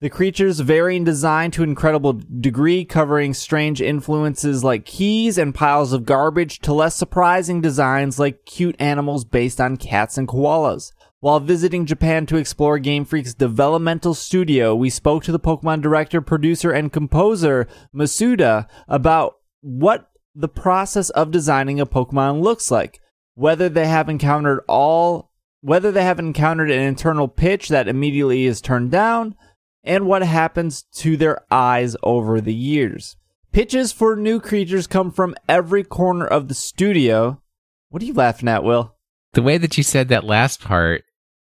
The 0.00 0.08
creatures 0.08 0.60
vary 0.60 0.94
in 0.94 1.02
design 1.02 1.50
to 1.52 1.64
incredible 1.64 2.12
degree, 2.12 2.84
covering 2.84 3.34
strange 3.34 3.82
influences 3.82 4.62
like 4.62 4.84
keys 4.84 5.36
and 5.36 5.52
piles 5.52 5.92
of 5.92 6.04
garbage 6.04 6.60
to 6.60 6.72
less 6.72 6.94
surprising 6.94 7.60
designs 7.60 8.20
like 8.20 8.46
cute 8.46 8.76
animals 8.78 9.24
based 9.24 9.60
on 9.60 9.78
cats 9.78 10.16
and 10.16 10.28
koalas. 10.28 10.92
While 11.24 11.40
visiting 11.40 11.86
Japan 11.86 12.26
to 12.26 12.36
explore 12.36 12.78
Game 12.78 13.06
Freak's 13.06 13.32
developmental 13.32 14.12
studio, 14.12 14.74
we 14.74 14.90
spoke 14.90 15.24
to 15.24 15.32
the 15.32 15.40
Pokemon 15.40 15.80
director, 15.80 16.20
producer, 16.20 16.70
and 16.70 16.92
composer, 16.92 17.66
Masuda, 17.94 18.66
about 18.88 19.36
what 19.62 20.10
the 20.34 20.50
process 20.50 21.08
of 21.08 21.30
designing 21.30 21.80
a 21.80 21.86
Pokemon 21.86 22.42
looks 22.42 22.70
like. 22.70 23.00
Whether 23.32 23.70
they 23.70 23.86
have 23.86 24.10
encountered 24.10 24.64
all 24.68 25.30
whether 25.62 25.90
they 25.90 26.04
have 26.04 26.18
encountered 26.18 26.70
an 26.70 26.82
internal 26.82 27.28
pitch 27.28 27.70
that 27.70 27.88
immediately 27.88 28.44
is 28.44 28.60
turned 28.60 28.90
down, 28.90 29.34
and 29.82 30.04
what 30.04 30.22
happens 30.22 30.82
to 30.96 31.16
their 31.16 31.40
eyes 31.50 31.96
over 32.02 32.38
the 32.38 32.52
years. 32.52 33.16
Pitches 33.50 33.92
for 33.92 34.14
new 34.14 34.38
creatures 34.40 34.86
come 34.86 35.10
from 35.10 35.34
every 35.48 35.84
corner 35.84 36.26
of 36.26 36.48
the 36.48 36.54
studio. 36.54 37.40
What 37.88 38.02
are 38.02 38.06
you 38.06 38.12
laughing 38.12 38.46
at, 38.50 38.62
Will? 38.62 38.94
The 39.32 39.42
way 39.42 39.56
that 39.56 39.78
you 39.78 39.82
said 39.82 40.08
that 40.08 40.24
last 40.24 40.60
part, 40.60 41.02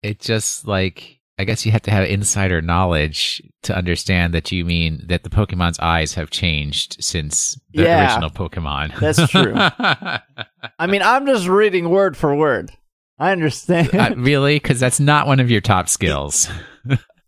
it 0.06 0.20
just 0.20 0.68
like 0.68 1.20
I 1.38 1.44
guess 1.44 1.66
you 1.66 1.72
have 1.74 1.82
to 1.84 1.92
have 1.92 2.06
insider 2.08 2.62
knowledge 2.62 3.42
to 3.64 3.76
understand 3.76 4.34
that 4.34 4.52
you 4.54 4.64
mean 4.64 5.04
that 5.08 5.24
the 5.24 5.30
Pokemon's 5.30 5.80
eyes 5.80 6.14
have 6.14 6.30
changed 6.30 6.96
since 7.04 7.60
the 7.74 7.84
Yeah. 7.84 8.04
original 8.06 8.30
Pokemon. 8.30 8.98
That's 9.00 9.30
true. 9.30 9.54
I 10.80 10.88
mean, 10.88 11.02
I'm 11.02 11.26
just 11.26 11.48
reading 11.48 11.90
word 11.90 12.16
for 12.16 12.34
word. 12.36 12.72
I 13.20 13.32
understand. 13.32 13.94
Uh, 13.94 14.14
really? 14.18 14.56
Because 14.56 14.80
that's 14.80 15.00
not 15.00 15.28
one 15.28 15.40
of 15.42 15.52
your 15.52 15.62
top 15.62 15.90
skills. 15.90 16.50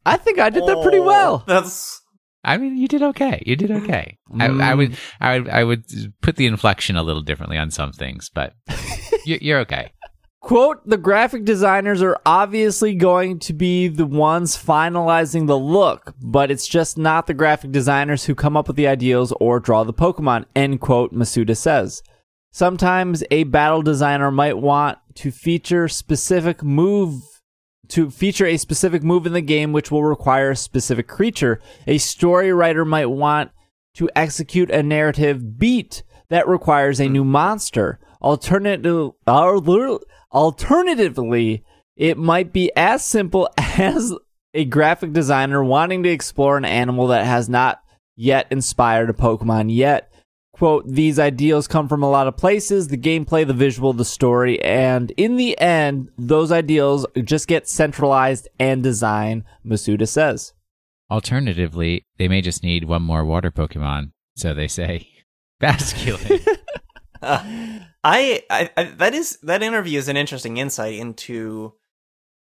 I 0.05 0.15
think 0.17 0.39
I 0.39 0.49
did 0.49 0.65
that 0.65 0.81
pretty 0.83 0.99
well. 0.99 1.43
Oh, 1.45 1.53
That's 1.53 2.01
I 2.43 2.55
mean, 2.57 2.77
you 2.77 2.87
did 2.87 3.01
okay. 3.03 3.43
You 3.45 3.57
did 3.57 3.71
okay. 3.71 4.17
I, 4.39 4.45
I 4.47 4.73
would, 4.73 4.97
I 5.19 5.37
would, 5.39 5.49
I 5.49 5.63
would 5.65 5.83
put 6.21 6.37
the 6.37 6.45
inflection 6.45 6.95
a 6.95 7.03
little 7.03 7.21
differently 7.23 7.57
on 7.57 7.71
some 7.71 7.91
things, 7.91 8.29
but 8.33 8.53
you, 9.25 9.37
you're 9.41 9.59
okay. 9.59 9.91
Quote, 10.39 10.87
the 10.87 10.97
graphic 10.97 11.43
designers 11.43 12.01
are 12.01 12.19
obviously 12.25 12.93
going 12.93 13.39
to 13.39 13.53
be 13.53 13.87
the 13.87 14.05
ones 14.05 14.55
finalizing 14.55 15.47
the 15.47 15.57
look, 15.57 16.13
but 16.21 16.51
it's 16.51 16.67
just 16.67 16.97
not 16.97 17.27
the 17.27 17.33
graphic 17.33 17.71
designers 17.71 18.25
who 18.25 18.35
come 18.35 18.55
up 18.55 18.67
with 18.67 18.77
the 18.77 18.87
ideals 18.87 19.33
or 19.41 19.59
draw 19.59 19.83
the 19.83 19.93
Pokemon, 19.93 20.45
end 20.55 20.79
quote, 20.79 21.13
Masuda 21.13 21.57
says. 21.57 22.03
Sometimes 22.51 23.23
a 23.29 23.43
battle 23.45 23.81
designer 23.81 24.31
might 24.31 24.57
want 24.57 24.99
to 25.15 25.31
feature 25.31 25.87
specific 25.87 26.63
move 26.63 27.21
to 27.89 28.09
feature 28.09 28.45
a 28.45 28.57
specific 28.57 29.03
move 29.03 29.25
in 29.25 29.33
the 29.33 29.41
game 29.41 29.73
which 29.73 29.91
will 29.91 30.03
require 30.03 30.51
a 30.51 30.55
specific 30.55 31.07
creature. 31.07 31.59
A 31.87 31.97
story 31.97 32.53
writer 32.53 32.85
might 32.85 33.07
want 33.07 33.51
to 33.95 34.09
execute 34.15 34.69
a 34.69 34.83
narrative 34.83 35.57
beat 35.57 36.03
that 36.29 36.47
requires 36.47 36.99
a 36.99 37.09
new 37.09 37.23
monster. 37.23 37.99
Alternative, 38.21 39.11
alternatively, 40.31 41.63
it 41.95 42.17
might 42.17 42.53
be 42.53 42.71
as 42.75 43.03
simple 43.03 43.49
as 43.57 44.13
a 44.53 44.65
graphic 44.65 45.13
designer 45.13 45.63
wanting 45.63 46.03
to 46.03 46.09
explore 46.09 46.57
an 46.57 46.65
animal 46.65 47.07
that 47.07 47.25
has 47.25 47.49
not 47.49 47.83
yet 48.15 48.47
inspired 48.51 49.09
a 49.09 49.13
Pokemon 49.13 49.73
yet. 49.73 50.11
Quote, 50.53 50.87
these 50.87 51.19
ideals 51.19 51.67
come 51.67 51.87
from 51.87 52.01
a 52.01 52.09
lot 52.09 52.25
of 52.25 52.35
places 52.35 52.87
the 52.87 52.97
gameplay, 52.97 53.45
the 53.45 53.53
visual, 53.53 53.93
the 53.93 54.03
story, 54.03 54.59
and 54.63 55.11
in 55.11 55.37
the 55.37 55.59
end, 55.59 56.09
those 56.17 56.51
ideals 56.51 57.05
just 57.23 57.47
get 57.47 57.67
centralized 57.67 58.47
and 58.59 58.81
designed, 58.81 59.43
Masuda 59.63 60.07
says. 60.07 60.53
Alternatively, 61.11 62.03
they 62.17 62.27
may 62.27 62.41
just 62.41 62.63
need 62.63 62.85
one 62.85 63.03
more 63.03 63.23
water 63.23 63.51
Pokemon, 63.51 64.11
so 64.35 64.55
they 64.55 64.67
say. 64.67 65.07
Basculin. 65.61 66.43
I, 68.03 68.43
I, 68.49 68.69
I 68.77 68.83
that 68.83 69.13
is 69.13 69.37
that 69.43 69.63
interview 69.63 69.99
is 69.99 70.07
an 70.07 70.17
interesting 70.17 70.57
insight 70.57 70.95
into 70.95 71.73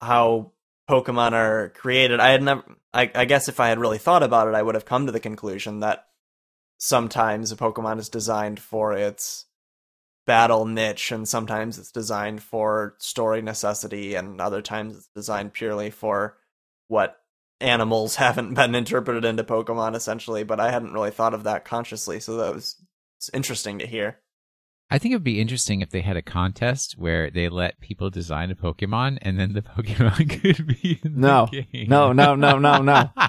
how 0.00 0.52
Pokemon 0.90 1.33
are 1.33 1.70
created. 1.70 2.20
I 2.20 2.31
had 2.31 2.42
never 2.42 2.64
I, 2.92 3.11
I 3.14 3.24
guess 3.24 3.48
if 3.48 3.61
I 3.61 3.68
had 3.68 3.78
really 3.78 3.98
thought 3.98 4.22
about 4.22 4.48
it, 4.48 4.54
I 4.54 4.62
would 4.62 4.74
have 4.74 4.85
come 4.85 5.07
to 5.07 5.12
the 5.12 5.20
conclusion 5.20 5.81
that 5.81 6.07
sometimes 6.78 7.50
a 7.50 7.57
Pokemon 7.57 7.98
is 7.98 8.09
designed 8.09 8.61
for 8.61 8.92
its 8.92 9.46
battle 10.26 10.66
niche 10.66 11.11
and 11.11 11.26
sometimes 11.26 11.78
it's 11.78 11.90
designed 11.90 12.42
for 12.42 12.94
story 12.98 13.40
necessity 13.40 14.14
and 14.14 14.40
other 14.42 14.61
times 14.61 14.94
it's 14.94 15.09
designed 15.14 15.54
purely 15.54 15.88
for 15.90 16.37
what 16.88 17.16
animals 17.61 18.14
haven't 18.16 18.54
been 18.54 18.74
interpreted 18.74 19.24
into 19.24 19.44
Pokemon 19.44 19.94
essentially, 19.94 20.44
but 20.44 20.61
I 20.61 20.70
hadn't 20.70 20.92
really 20.92 21.11
thought 21.11 21.35
of 21.35 21.44
that 21.44 21.64
consciously, 21.64 22.20
so 22.20 22.37
that 22.37 22.54
was 22.54 22.76
interesting 23.33 23.78
to 23.78 23.87
hear. 23.87 24.18
I 24.90 24.98
think 24.98 25.12
it 25.12 25.16
would 25.16 25.24
be 25.24 25.40
interesting 25.40 25.81
if 25.83 25.90
they 25.90 26.01
had 26.01 26.16
a 26.16 26.22
contest 26.22 26.92
where 26.96 27.31
they 27.31 27.48
let 27.51 27.79
people 27.81 28.09
design 28.09 28.51
a 28.51 28.55
Pokemon 28.55 29.18
and 29.20 29.38
then 29.38 29.53
the 29.53 29.62
Pokemon 29.77 30.40
could 30.42 30.66
be 30.66 30.98
in 31.05 31.20
No. 31.20 31.48
the 31.53 31.62
game. 31.62 31.88
No, 31.88 32.12
no, 32.12 32.35
no, 32.35 32.59
no, 32.59 32.81
no. 32.83 33.11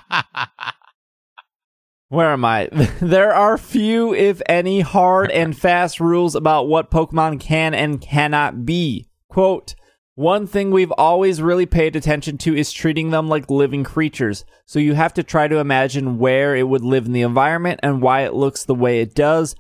Where 2.10 2.32
am 2.32 2.44
I? 2.44 2.70
there 3.02 3.34
are 3.34 3.58
few, 3.58 4.14
if 4.16 4.42
any, 4.48 4.80
hard 4.82 5.30
and 5.32 5.56
fast 5.56 6.00
rules 6.00 6.34
about 6.34 6.68
what 6.68 6.90
Pokemon 6.90 7.40
can 7.40 7.74
and 7.76 8.02
cannot 8.02 8.66
be. 8.66 9.08
Quote, 9.30 9.76
one 10.16 10.48
thing 10.48 10.72
we've 10.72 10.92
always 10.94 11.42
really 11.42 11.66
paid 11.68 11.96
attention 11.96 12.38
to 12.40 12.56
is 12.56 12.72
treating 12.74 13.12
them 13.12 13.30
like 13.30 13.50
living 13.50 13.84
creatures. 13.84 14.44
So 14.66 14.80
you 14.80 14.94
have 14.96 15.14
to 15.14 15.24
try 15.24 15.48
to 15.48 15.60
imagine 15.60 16.18
where 16.18 16.56
it 16.56 16.68
would 16.68 16.84
live 16.84 17.06
in 17.06 17.14
the 17.14 17.22
environment 17.22 17.80
and 17.84 18.02
why 18.02 18.22
it 18.26 18.34
looks 18.34 18.66
the 18.66 18.76
way 18.76 19.02
it 19.02 19.14
does. 19.14 19.56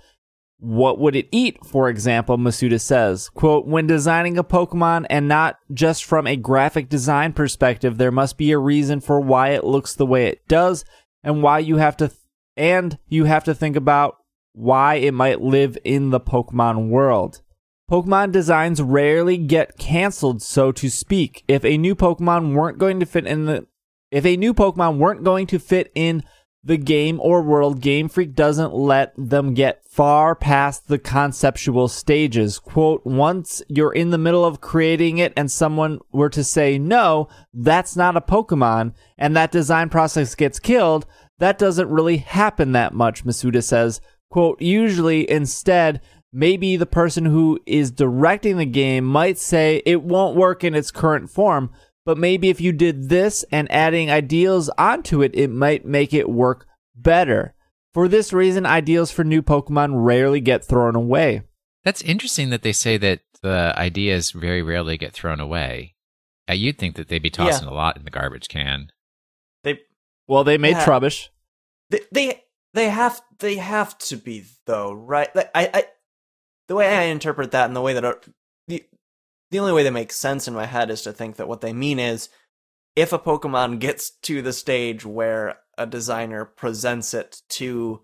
What 0.61 0.99
would 0.99 1.15
it 1.15 1.29
eat, 1.31 1.65
for 1.65 1.89
example, 1.89 2.37
Masuda 2.37 2.81
says. 2.81 3.29
Quote, 3.29 3.65
when 3.65 3.87
designing 3.87 4.37
a 4.37 4.43
Pokemon 4.43 5.05
and 5.09 5.27
not 5.27 5.57
just 5.73 6.03
from 6.03 6.27
a 6.27 6.35
graphic 6.35 6.89
design 6.89 7.31
perspective, 7.31 7.97
there 7.97 8.11
must 8.11 8.37
be 8.37 8.51
a 8.51 8.57
reason 8.57 8.99
for 8.99 9.21
why 9.21 9.49
it 9.49 9.63
looks 9.63 9.95
the 9.95 10.05
way 10.05 10.27
it 10.27 10.45
does 10.49 10.83
and 11.23 11.41
why 11.41 11.59
you 11.59 11.77
have 11.77 11.95
to, 11.97 12.09
th- 12.09 12.19
and 12.57 12.97
you 13.07 13.23
have 13.23 13.45
to 13.45 13.55
think 13.55 13.77
about 13.77 14.17
why 14.51 14.95
it 14.95 15.13
might 15.13 15.39
live 15.39 15.77
in 15.85 16.09
the 16.09 16.19
Pokemon 16.19 16.89
world. 16.89 17.41
Pokemon 17.89 18.33
designs 18.33 18.81
rarely 18.81 19.37
get 19.37 19.77
canceled, 19.77 20.41
so 20.41 20.71
to 20.73 20.89
speak. 20.89 21.43
If 21.47 21.63
a 21.63 21.77
new 21.77 21.95
Pokemon 21.95 22.53
weren't 22.53 22.77
going 22.77 22.99
to 22.99 23.05
fit 23.05 23.25
in 23.25 23.45
the, 23.45 23.65
if 24.11 24.25
a 24.25 24.37
new 24.37 24.53
Pokemon 24.53 24.97
weren't 24.97 25.23
going 25.23 25.47
to 25.47 25.57
fit 25.57 25.89
in 25.95 26.23
the 26.63 26.77
game 26.77 27.19
or 27.21 27.41
world, 27.41 27.81
Game 27.81 28.09
Freak 28.09 28.35
doesn't 28.35 28.73
let 28.73 29.13
them 29.17 29.53
get 29.53 29.83
far 29.85 30.35
past 30.35 30.87
the 30.87 30.99
conceptual 30.99 31.87
stages. 31.87 32.59
Quote, 32.59 33.05
once 33.05 33.61
you're 33.69 33.93
in 33.93 34.09
the 34.09 34.17
middle 34.17 34.43
of 34.43 34.61
creating 34.61 35.19
it 35.19 35.31
and 35.37 35.49
someone 35.49 35.99
were 36.11 36.29
to 36.29 36.43
say, 36.43 36.77
no, 36.77 37.29
that's 37.53 37.95
not 37.95 38.17
a 38.17 38.21
Pokemon, 38.21 38.93
and 39.17 39.35
that 39.35 39.51
design 39.51 39.89
process 39.89 40.35
gets 40.35 40.59
killed, 40.59 41.05
that 41.39 41.57
doesn't 41.57 41.89
really 41.89 42.17
happen 42.17 42.73
that 42.73 42.93
much, 42.93 43.23
Masuda 43.23 43.63
says. 43.63 44.01
Quote, 44.29 44.61
usually 44.61 45.29
instead, 45.29 46.01
maybe 46.31 46.75
the 46.75 46.85
person 46.85 47.25
who 47.25 47.59
is 47.65 47.89
directing 47.89 48.57
the 48.57 48.65
game 48.65 49.05
might 49.05 49.37
say 49.37 49.81
it 49.85 50.03
won't 50.03 50.35
work 50.35 50.63
in 50.63 50.75
its 50.75 50.91
current 50.91 51.29
form, 51.29 51.71
but 52.09 52.17
maybe 52.17 52.49
if 52.49 52.59
you 52.59 52.71
did 52.71 53.07
this 53.09 53.45
and 53.51 53.71
adding 53.71 54.09
ideals 54.09 54.67
onto 54.79 55.21
it, 55.21 55.29
it 55.35 55.51
might 55.51 55.85
make 55.85 56.11
it 56.11 56.27
work 56.27 56.65
better. 56.95 57.53
For 57.93 58.07
this 58.07 58.33
reason, 58.33 58.65
ideals 58.65 59.11
for 59.11 59.23
new 59.23 59.43
Pokemon 59.43 59.91
rarely 59.93 60.41
get 60.41 60.65
thrown 60.65 60.95
away. 60.95 61.43
That's 61.83 62.01
interesting 62.01 62.49
that 62.49 62.63
they 62.63 62.71
say 62.71 62.97
that 62.97 63.19
the 63.43 63.75
ideas 63.77 64.31
very 64.31 64.63
rarely 64.63 64.97
get 64.97 65.13
thrown 65.13 65.39
away. 65.39 65.93
Uh, 66.49 66.53
you'd 66.53 66.79
think 66.79 66.95
that 66.95 67.09
they'd 67.09 67.21
be 67.21 67.29
tossing 67.29 67.67
a 67.67 67.73
lot 67.75 67.95
in 67.95 68.05
the 68.05 68.09
garbage 68.09 68.47
can. 68.47 68.89
They 69.63 69.81
Well, 70.27 70.43
they 70.43 70.57
made 70.57 70.71
Yeah. 70.71 70.85
Trubbish. 70.85 71.27
they 71.91 71.99
they 72.11 72.43
they 72.73 72.89
have 72.89 73.21
they 73.37 73.57
have 73.57 73.95
to 73.99 74.17
be 74.17 74.45
though, 74.65 74.93
right? 74.93 75.29
Like 75.35 75.51
I, 75.53 75.69
I 75.71 75.83
the 76.67 76.73
way 76.73 76.87
I 76.87 77.03
interpret 77.03 77.51
that 77.51 77.67
and 77.67 77.75
the 77.75 77.81
way 77.81 77.93
that 77.93 78.03
it, 78.03 78.25
the 79.51 79.59
only 79.59 79.73
way 79.73 79.83
that 79.83 79.91
makes 79.91 80.15
sense 80.15 80.47
in 80.47 80.53
my 80.53 80.65
head 80.65 80.89
is 80.89 81.01
to 81.03 81.13
think 81.13 81.37
that 81.37 81.47
what 81.47 81.61
they 81.61 81.73
mean 81.73 81.99
is 81.99 82.29
if 82.95 83.13
a 83.13 83.19
Pokemon 83.19 83.79
gets 83.79 84.11
to 84.21 84.41
the 84.41 84.53
stage 84.53 85.05
where 85.05 85.57
a 85.77 85.85
designer 85.85 86.45
presents 86.45 87.13
it 87.13 87.41
to 87.49 88.01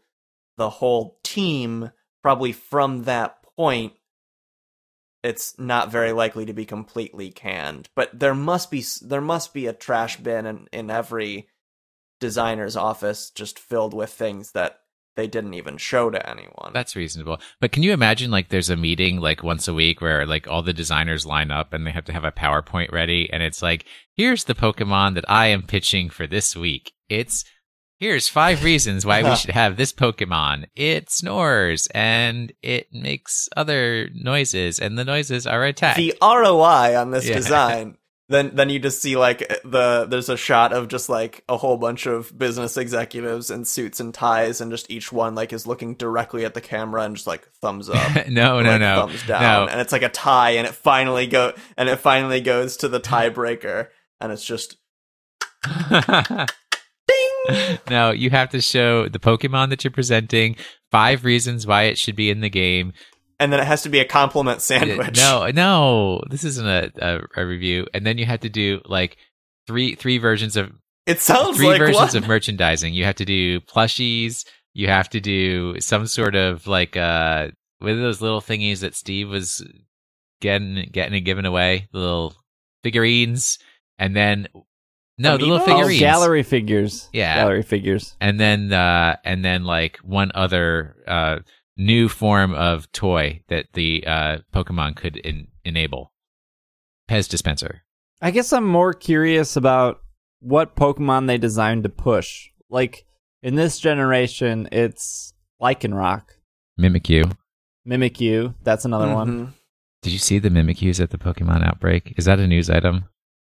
the 0.58 0.70
whole 0.70 1.20
team, 1.24 1.92
probably 2.22 2.52
from 2.52 3.04
that 3.04 3.38
point 3.58 3.94
it's 5.26 5.58
not 5.58 5.92
very 5.92 6.12
likely 6.12 6.46
to 6.46 6.54
be 6.54 6.66
completely 6.66 7.32
canned. 7.32 7.90
But 7.96 8.20
there 8.20 8.36
must 8.36 8.70
be 8.70 8.86
there 9.02 9.22
must 9.22 9.56
be 9.56 9.66
a 9.66 9.74
trash 9.74 10.18
bin 10.18 10.46
in, 10.46 10.68
in 10.72 10.92
every 10.92 11.50
designer's 12.20 12.76
office 12.76 13.32
just 13.32 13.58
filled 13.58 13.94
with 13.94 14.12
things 14.12 14.52
that 14.52 14.82
they 15.16 15.28
didn't 15.28 15.54
even 15.54 15.78
show 15.78 16.10
to 16.10 16.30
anyone. 16.30 16.72
That's 16.74 16.96
reasonable. 16.96 17.40
But 17.62 17.72
can 17.72 17.84
you 17.84 17.94
imagine 17.94 18.32
like 18.32 18.50
there's 18.50 18.70
a 18.70 18.76
meeting 18.76 19.20
like 19.20 19.44
once 19.44 19.68
a 19.68 19.74
week 19.74 20.02
where 20.02 20.26
like 20.26 20.48
all 20.48 20.62
the 20.62 20.74
designers 20.74 21.26
line 21.26 21.52
up 21.52 21.74
and 21.74 21.86
they 21.88 21.92
have 21.92 22.06
to 22.06 22.14
have 22.14 22.24
a 22.26 22.32
PowerPoint 22.32 22.92
ready 22.92 23.30
and 23.32 23.42
it's 23.42 23.62
like, 23.62 23.86
here's 24.16 24.44
the 24.44 24.56
Pokemon 24.56 25.16
that 25.16 25.26
I 25.30 25.48
am 25.48 25.64
pitching 25.64 26.10
for 26.10 26.28
this 26.28 26.56
week. 26.56 26.92
It's 27.10 27.46
here's 27.98 28.28
five 28.28 28.64
reasons 28.64 29.06
why 29.06 29.24
we 29.24 29.36
should 29.38 29.52
have 29.52 29.78
this 29.78 29.94
Pokemon. 29.94 30.66
It 30.76 31.10
snores 31.10 31.88
and 31.96 32.52
it 32.62 32.88
makes 32.92 33.48
other 33.56 34.10
noises 34.14 34.80
and 34.80 34.98
the 34.98 35.06
noises 35.06 35.48
are 35.48 35.64
attack. 35.64 35.96
the 35.96 36.14
ROI 36.22 36.98
on 37.00 37.12
this 37.12 37.28
Yeah. 37.28 37.36
design. 37.36 37.98
Then 38.28 38.56
then 38.56 38.70
you 38.70 38.80
just 38.80 39.04
see 39.04 39.16
like 39.16 39.48
the 39.64 40.08
there's 40.10 40.30
a 40.30 40.38
shot 40.38 40.74
of 40.74 40.88
just 40.88 41.10
like 41.10 41.44
a 41.48 41.58
whole 41.58 41.78
bunch 41.78 42.08
of 42.08 42.36
business 42.36 42.76
executives 42.76 43.52
in 43.52 43.66
suits 43.66 44.00
and 44.00 44.12
ties 44.12 44.62
and 44.62 44.72
just 44.72 44.90
each 44.90 45.12
one 45.12 45.36
like 45.36 45.54
is 45.54 45.68
looking 45.68 45.94
directly 45.94 46.44
at 46.44 46.56
the 46.56 46.62
camera 46.62 47.04
and 47.04 47.16
just 47.16 47.28
like 47.28 47.48
thumbs 47.62 47.88
up. 47.88 48.28
no, 48.28 48.62
no, 48.62 48.72
like, 48.72 48.80
no. 48.80 48.96
thumbs 49.08 49.28
down, 49.28 49.42
No. 49.42 49.72
and 49.72 49.80
it's 49.80 49.92
like 49.92 50.02
a 50.02 50.10
tie, 50.10 50.52
and 50.52 50.66
it 50.66 50.74
finally 50.74 51.28
go, 51.28 51.54
and 51.78 51.88
it 51.88 51.98
finally 51.98 52.42
goes 52.42 52.78
to 52.78 52.88
the 52.88 53.00
tiebreaker, 53.00 53.90
and 54.20 54.32
it's 54.32 54.44
just 54.46 54.78
ding. 57.08 57.78
no, 57.90 58.12
you 58.12 58.32
have 58.32 58.50
to 58.50 58.62
show 58.62 59.08
the 59.08 59.20
Pokemon 59.20 59.70
that 59.70 59.84
you're 59.84 59.92
presenting, 59.92 60.56
five 60.92 61.24
reasons 61.24 61.68
why 61.68 61.84
it 61.84 61.98
should 61.98 62.16
be 62.16 62.30
in 62.30 62.42
the 62.42 62.50
game. 62.50 62.94
And 63.40 63.52
then 63.52 63.60
it 63.60 63.66
has 63.66 63.84
to 63.84 63.90
be 63.90 64.00
a 64.00 64.06
compliment 64.06 64.62
sandwich. 64.62 65.18
No, 65.18 65.50
no, 65.54 66.22
this 66.30 66.44
isn't 66.44 66.68
a, 66.68 66.92
a, 67.00 67.42
a 67.42 67.46
review. 67.46 67.88
And 67.94 68.06
then 68.06 68.18
you 68.18 68.26
have 68.26 68.42
to 68.42 68.50
do 68.50 68.82
like 68.86 69.18
three 69.68 69.96
three 69.96 70.18
versions 70.18 70.56
of 70.56 70.72
it 71.06 71.22
sounds 71.22 71.58
three 71.58 71.68
like 71.68 71.80
versions 71.80 71.98
what? 71.98 72.16
of 72.16 72.28
merchandising. 72.28 72.94
You 72.94 73.06
have 73.06 73.16
to 73.16 73.26
do 73.26 73.60
plushies. 73.62 74.46
You 74.74 74.88
have 74.88 75.10
to 75.10 75.22
do 75.22 75.80
some 75.80 76.08
sort 76.08 76.36
of 76.36 76.68
like 76.68 76.98
uh, 76.98 77.50
what 77.80 77.92
are 77.92 77.96
those 77.96 78.22
little 78.22 78.42
thingies 78.42 78.80
that 78.80 78.96
Steve 78.96 79.30
was 79.30 79.66
getting 80.42 80.90
getting 80.92 81.16
and 81.16 81.26
giving 81.26 81.46
away? 81.46 81.88
The 81.92 82.00
little 82.00 82.36
figurines, 82.84 83.60
and 83.98 84.16
then 84.16 84.48
no, 85.18 85.38
the 85.38 85.46
little 85.46 85.60
Amiibo? 85.60 85.72
Oh, 85.72 85.78
figurines. 85.78 86.00
gallery 86.00 86.44
figures. 86.44 87.10
Yeah. 87.14 87.36
Gallery 87.36 87.64
figures. 87.64 88.16
and 88.20 88.40
then 88.40 88.74
uh 88.74 89.16
and 89.24 89.46
then 89.46 89.64
like 89.64 89.98
one 89.98 90.32
other 90.36 90.96
uh 91.08 91.40
new 91.78 92.08
form 92.10 92.54
of 92.54 92.92
toy 92.92 93.42
that 93.50 93.66
the 93.74 94.04
uh 94.08 94.38
pokemon 94.54 94.96
could 94.96 95.18
in- 95.18 95.48
enable 95.64 96.12
pez 97.10 97.28
dispenser 97.30 97.82
I 98.22 98.32
guess 98.32 98.54
I'm 98.54 98.66
more 98.66 98.94
curious 98.94 99.56
about 99.58 100.00
what 100.40 100.76
Pokemon 100.78 101.28
they 101.28 101.38
designed 101.38 101.84
to 101.84 101.90
push. 101.90 102.50
Like 102.70 103.06
in 103.44 103.56
this 103.56 103.78
generation, 103.78 104.70
it's 104.72 105.34
Lycanroc, 105.62 106.24
mimikyu 106.80 107.36
Mimikyu. 107.88 108.56
That's 108.64 108.86
another 108.86 109.14
one. 109.14 109.30
Mhm. 109.48 109.54
did 110.02 110.14
you 110.14 110.20
see 110.20 110.40
the 110.40 110.50
mimikyus 110.50 111.02
at 111.02 111.10
the 111.10 111.18
pokemon 111.18 111.68
outbreak 111.68 112.14
is 112.18 112.26
that 112.26 112.40
a 112.40 112.48
news 112.48 112.70
item 112.70 113.06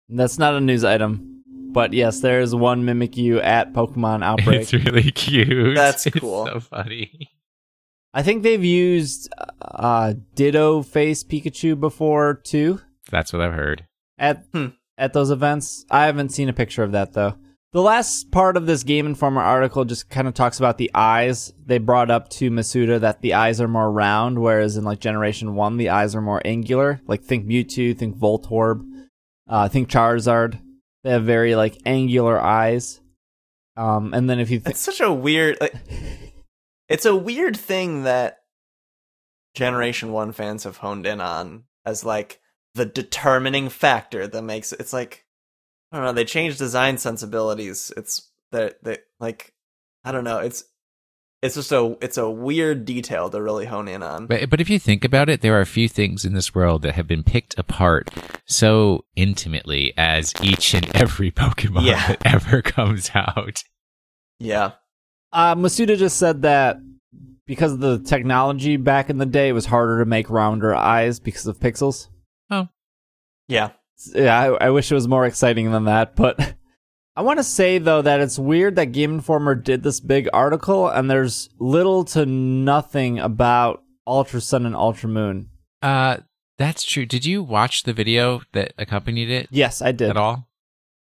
That's 0.08 0.38
not 0.38 0.54
a 0.54 0.60
news 0.60 0.82
item, 0.84 1.42
but 1.72 1.92
yes, 1.92 2.20
there 2.20 2.40
is 2.40 2.54
one 2.54 2.84
Mimikyu 2.84 3.42
at 3.42 3.72
Pokemon 3.74 4.22
Outbreak. 4.30 4.60
it's 4.62 4.72
really 4.72 5.10
cute 5.12 5.74
That's 5.76 6.06
It's 6.08 6.18
cool. 6.18 6.46
so 6.46 6.60
funny 6.60 7.30
I 8.14 8.22
think 8.22 8.42
they've 8.42 8.64
used 8.64 9.28
uh, 9.60 10.14
Ditto 10.34 10.82
Face 10.82 11.22
Pikachu 11.24 11.78
before 11.78 12.34
too 12.34 12.80
that's 13.10 13.32
what 13.34 13.42
i've 13.42 13.52
heard 13.52 13.84
at 14.18 14.44
Hmm. 14.54 14.68
at 14.96 15.12
those 15.12 15.30
events. 15.30 15.84
I 15.90 16.06
haven't 16.06 16.30
seen 16.30 16.48
a 16.48 16.52
picture 16.54 16.82
of 16.82 16.92
that 16.92 17.12
though. 17.12 17.34
The 17.72 17.82
last 17.82 18.30
part 18.30 18.56
of 18.56 18.66
this 18.66 18.84
Game 18.84 19.04
Informer 19.04 19.42
article 19.42 19.84
just 19.84 20.08
kind 20.08 20.28
of 20.28 20.34
talks 20.34 20.60
about 20.60 20.78
the 20.78 20.92
eyes. 20.94 21.52
They 21.66 21.78
brought 21.78 22.08
up 22.08 22.28
to 22.38 22.48
Masuda 22.48 23.00
that 23.00 23.20
the 23.20 23.34
eyes 23.34 23.60
are 23.60 23.66
more 23.66 23.90
round, 23.90 24.38
whereas 24.38 24.76
in 24.76 24.84
like 24.84 25.00
Generation 25.00 25.56
One, 25.56 25.76
the 25.76 25.88
eyes 25.88 26.14
are 26.14 26.20
more 26.20 26.40
angular. 26.44 27.00
Like 27.08 27.24
think 27.24 27.46
Mewtwo, 27.46 27.98
think 27.98 28.16
Voltorb, 28.16 28.84
uh, 29.48 29.68
think 29.68 29.88
Charizard. 29.90 30.60
They 31.02 31.10
have 31.10 31.24
very 31.24 31.56
like 31.56 31.76
angular 31.84 32.40
eyes. 32.40 33.00
Um, 33.76 34.14
and 34.14 34.30
then 34.30 34.38
if 34.38 34.52
you 34.52 34.60
think 34.60 34.74
It's 34.76 34.80
such 34.80 35.00
a 35.00 35.12
weird. 35.12 35.58
Like, 35.60 35.74
it's 36.94 37.04
a 37.06 37.16
weird 37.16 37.56
thing 37.56 38.04
that 38.04 38.38
Generation 39.54 40.12
One 40.12 40.32
fans 40.32 40.64
have 40.64 40.78
honed 40.78 41.06
in 41.06 41.20
on 41.20 41.64
as 41.84 42.04
like 42.04 42.40
the 42.74 42.84
determining 42.86 43.68
factor 43.68 44.26
that 44.26 44.42
makes 44.42 44.72
it's 44.72 44.92
like 44.92 45.24
I 45.92 45.96
don't 45.96 46.06
know. 46.06 46.12
They 46.12 46.24
change 46.24 46.56
design 46.58 46.98
sensibilities. 46.98 47.92
It's 47.96 48.30
that 48.52 48.82
they 48.82 48.98
like 49.20 49.52
I 50.04 50.12
don't 50.12 50.24
know. 50.24 50.38
It's 50.38 50.64
it's 51.42 51.54
just 51.56 51.72
a 51.72 51.96
it's 52.00 52.16
a 52.18 52.28
weird 52.30 52.84
detail 52.84 53.28
to 53.30 53.40
really 53.42 53.66
hone 53.66 53.86
in 53.86 54.02
on. 54.02 54.26
But 54.26 54.50
but 54.50 54.60
if 54.60 54.68
you 54.70 54.78
think 54.78 55.04
about 55.04 55.28
it, 55.28 55.40
there 55.40 55.56
are 55.56 55.60
a 55.60 55.66
few 55.66 55.88
things 55.88 56.24
in 56.24 56.32
this 56.34 56.54
world 56.54 56.82
that 56.82 56.94
have 56.94 57.06
been 57.06 57.22
picked 57.22 57.56
apart 57.58 58.10
so 58.46 59.04
intimately 59.14 59.92
as 59.96 60.32
each 60.42 60.74
and 60.74 60.94
every 60.96 61.30
Pokemon 61.42 61.84
Yeah. 61.86 62.08
that 62.08 62.22
ever 62.26 62.62
comes 62.62 63.10
out. 63.14 63.62
yeah, 64.40 64.72
Uh, 65.34 65.54
Masuda 65.54 65.98
just 65.98 66.16
said 66.16 66.42
that 66.42 66.78
because 67.46 67.72
of 67.72 67.80
the 67.80 67.98
technology 67.98 68.76
back 68.76 69.10
in 69.10 69.18
the 69.18 69.26
day, 69.26 69.48
it 69.48 69.52
was 69.52 69.66
harder 69.66 69.98
to 69.98 70.04
make 70.08 70.30
rounder 70.30 70.74
eyes 70.74 71.20
because 71.20 71.46
of 71.46 71.58
pixels. 71.58 72.08
Oh, 72.50 72.68
yeah. 73.48 73.70
Yeah, 74.14 74.38
I, 74.38 74.66
I 74.66 74.70
wish 74.70 74.90
it 74.90 74.94
was 74.94 75.08
more 75.08 75.26
exciting 75.26 75.70
than 75.72 75.84
that, 75.84 76.16
but 76.16 76.54
I 77.16 77.22
want 77.22 77.38
to 77.38 77.44
say 77.44 77.78
though 77.78 78.02
that 78.02 78.20
it's 78.20 78.38
weird 78.38 78.76
that 78.76 78.86
Game 78.86 79.14
Informer 79.14 79.54
did 79.54 79.82
this 79.82 80.00
big 80.00 80.28
article 80.32 80.88
and 80.88 81.10
there's 81.10 81.48
little 81.58 82.04
to 82.06 82.26
nothing 82.26 83.18
about 83.18 83.82
Ultra 84.06 84.40
Sun 84.40 84.66
and 84.66 84.74
Ultra 84.76 85.08
Moon. 85.08 85.48
Uh, 85.80 86.18
that's 86.58 86.82
true. 86.84 87.06
Did 87.06 87.24
you 87.24 87.42
watch 87.42 87.82
the 87.84 87.92
video 87.92 88.42
that 88.52 88.72
accompanied 88.78 89.30
it 89.30 89.48
Yes, 89.50 89.80
I 89.82 89.92
did. 89.92 90.10
at 90.10 90.16
all? 90.16 90.48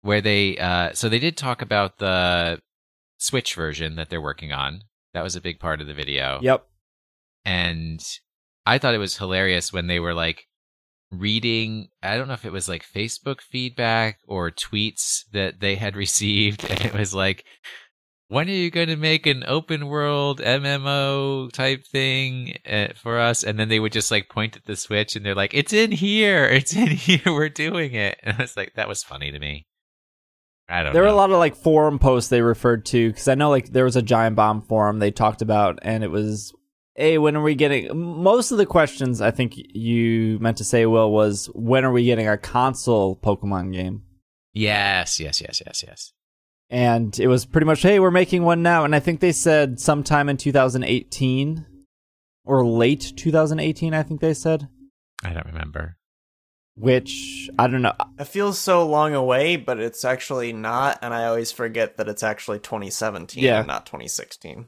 Where 0.01 0.21
they 0.21 0.57
uh, 0.57 0.93
so 0.93 1.09
they 1.09 1.19
did 1.19 1.35
talk 1.37 1.61
about 1.61 1.97
the 1.97 2.59
Switch 3.19 3.53
version 3.53 3.95
that 3.95 4.10
they're 4.10 4.19
working 4.21 4.51
on. 4.51 4.82
That 5.13 5.23
was 5.23 5.36
a 5.36 5.41
big 5.41 5.60
part 5.60 5.82
of 5.82 5.88
the 5.88 5.93
video. 5.93 6.39
Yep. 6.41 6.65
and 7.45 8.01
I 8.65 8.77
thought 8.77 8.93
it 8.93 8.99
was 8.99 9.17
hilarious 9.17 9.71
when 9.73 9.88
they 9.88 9.99
were 9.99 10.13
like 10.13 10.45
reading 11.12 11.89
I 12.03 12.17
don't 12.17 12.27
know 12.27 12.36
if 12.36 12.45
it 12.45 12.51
was 12.51 12.69
like 12.69 12.86
Facebook 12.86 13.41
feedback 13.41 14.19
or 14.27 14.51
tweets 14.51 15.23
that 15.34 15.60
they 15.60 15.75
had 15.75 15.95
received 16.05 16.63
and 16.69 16.79
it 16.86 16.93
was 16.93 17.13
like 17.13 17.45
when 18.27 18.47
are 18.47 18.51
you 18.51 18.69
going 18.69 18.89
to 18.89 18.95
make 18.95 19.25
an 19.25 19.43
open 19.47 19.88
world 19.88 20.39
MMO 20.39 21.51
type 21.51 21.84
thing 21.88 22.58
uh, 22.69 22.89
for 22.95 23.17
us 23.17 23.43
and 23.43 23.58
then 23.58 23.69
they 23.69 23.79
would 23.79 23.91
just 23.91 24.12
like 24.12 24.29
point 24.29 24.55
at 24.55 24.65
the 24.65 24.75
switch 24.75 25.15
and 25.15 25.25
they're 25.25 25.34
like 25.34 25.55
it's 25.55 25.73
in 25.73 25.91
here 25.91 26.45
it's 26.45 26.75
in 26.75 26.88
here 27.08 27.21
we're 27.25 27.49
doing 27.49 27.95
it 27.95 28.19
and 28.21 28.38
I 28.38 28.41
was 28.43 28.55
like 28.55 28.73
that 28.75 28.88
was 28.88 29.01
funny 29.01 29.32
to 29.32 29.39
me 29.39 29.65
I 30.69 30.84
don't 30.84 30.93
There 30.93 31.01
were 31.01 31.08
know 31.10 31.15
a 31.15 31.17
lot 31.17 31.32
of 31.32 31.38
like 31.38 31.55
forum 31.55 31.97
posts 31.99 32.29
they 32.29 32.41
referred 32.41 32.86
to 32.88 33.10
because 33.10 33.27
I 33.27 33.36
know 33.36 33.49
like 33.49 33.69
there 33.71 33.84
was 33.86 33.95
a 33.95 34.01
Giant 34.01 34.36
Bomb 34.36 34.62
forum 34.62 34.99
they 34.99 35.12
talked 35.12 35.41
about, 35.41 35.79
and 35.82 36.03
it 36.03 36.12
was, 36.12 36.53
"Hey, 36.95 37.17
when 37.17 37.36
are 37.36 37.41
we 37.41 37.55
getting?" 37.55 37.97
Most 37.97 38.51
of 38.51 38.58
the 38.60 38.65
questions 38.65 39.19
I 39.21 39.32
think 39.32 39.53
you 39.55 40.38
meant 40.39 40.58
to 40.58 40.63
say, 40.63 40.86
Will, 40.86 41.12
was 41.12 41.49
when 41.55 41.86
are 41.86 41.91
we 41.91 42.05
getting 42.05 42.27
our 42.27 42.38
console 42.38 43.15
Pokemon 43.15 43.73
game? 43.73 44.03
yes 44.53 45.19
yes 45.19 45.41
yes 45.41 45.62
yes 45.65 45.84
yes 45.88 46.12
And 46.69 47.17
it 47.19 47.27
was 47.27 47.45
pretty 47.45 47.65
much, 47.65 47.82
"Hey, 47.82 47.99
we're 47.99 48.12
making 48.12 48.43
one 48.43 48.62
now," 48.62 48.84
and 48.86 48.95
I 48.95 48.99
think 48.99 49.19
they 49.21 49.32
said 49.32 49.79
sometime 49.79 50.29
in 50.29 50.38
2018. 50.38 51.65
or 52.45 52.65
late 52.65 53.13
2018. 53.15 53.93
I 53.93 54.01
think 54.01 54.21
they 54.21 54.34
said. 54.34 54.67
I 55.23 55.34
don't 55.34 55.45
remember. 55.45 55.97
Which 56.79 57.49
I 57.59 57.67
don't 57.67 57.81
know. 57.81 57.93
It 58.17 58.25
feels 58.27 58.57
so 58.57 58.87
long 58.87 59.13
away, 59.13 59.57
but 59.57 59.79
it's 59.79 60.05
actually 60.05 60.53
not, 60.53 60.97
and 61.01 61.13
I 61.13 61.25
always 61.25 61.51
forget 61.51 61.97
that 61.97 62.07
it's 62.07 62.23
actually 62.23 62.59
2017 62.59 63.43
Yeah. 63.43 63.59
and 63.59 63.67
not 63.67 63.85
2016. 63.85 64.67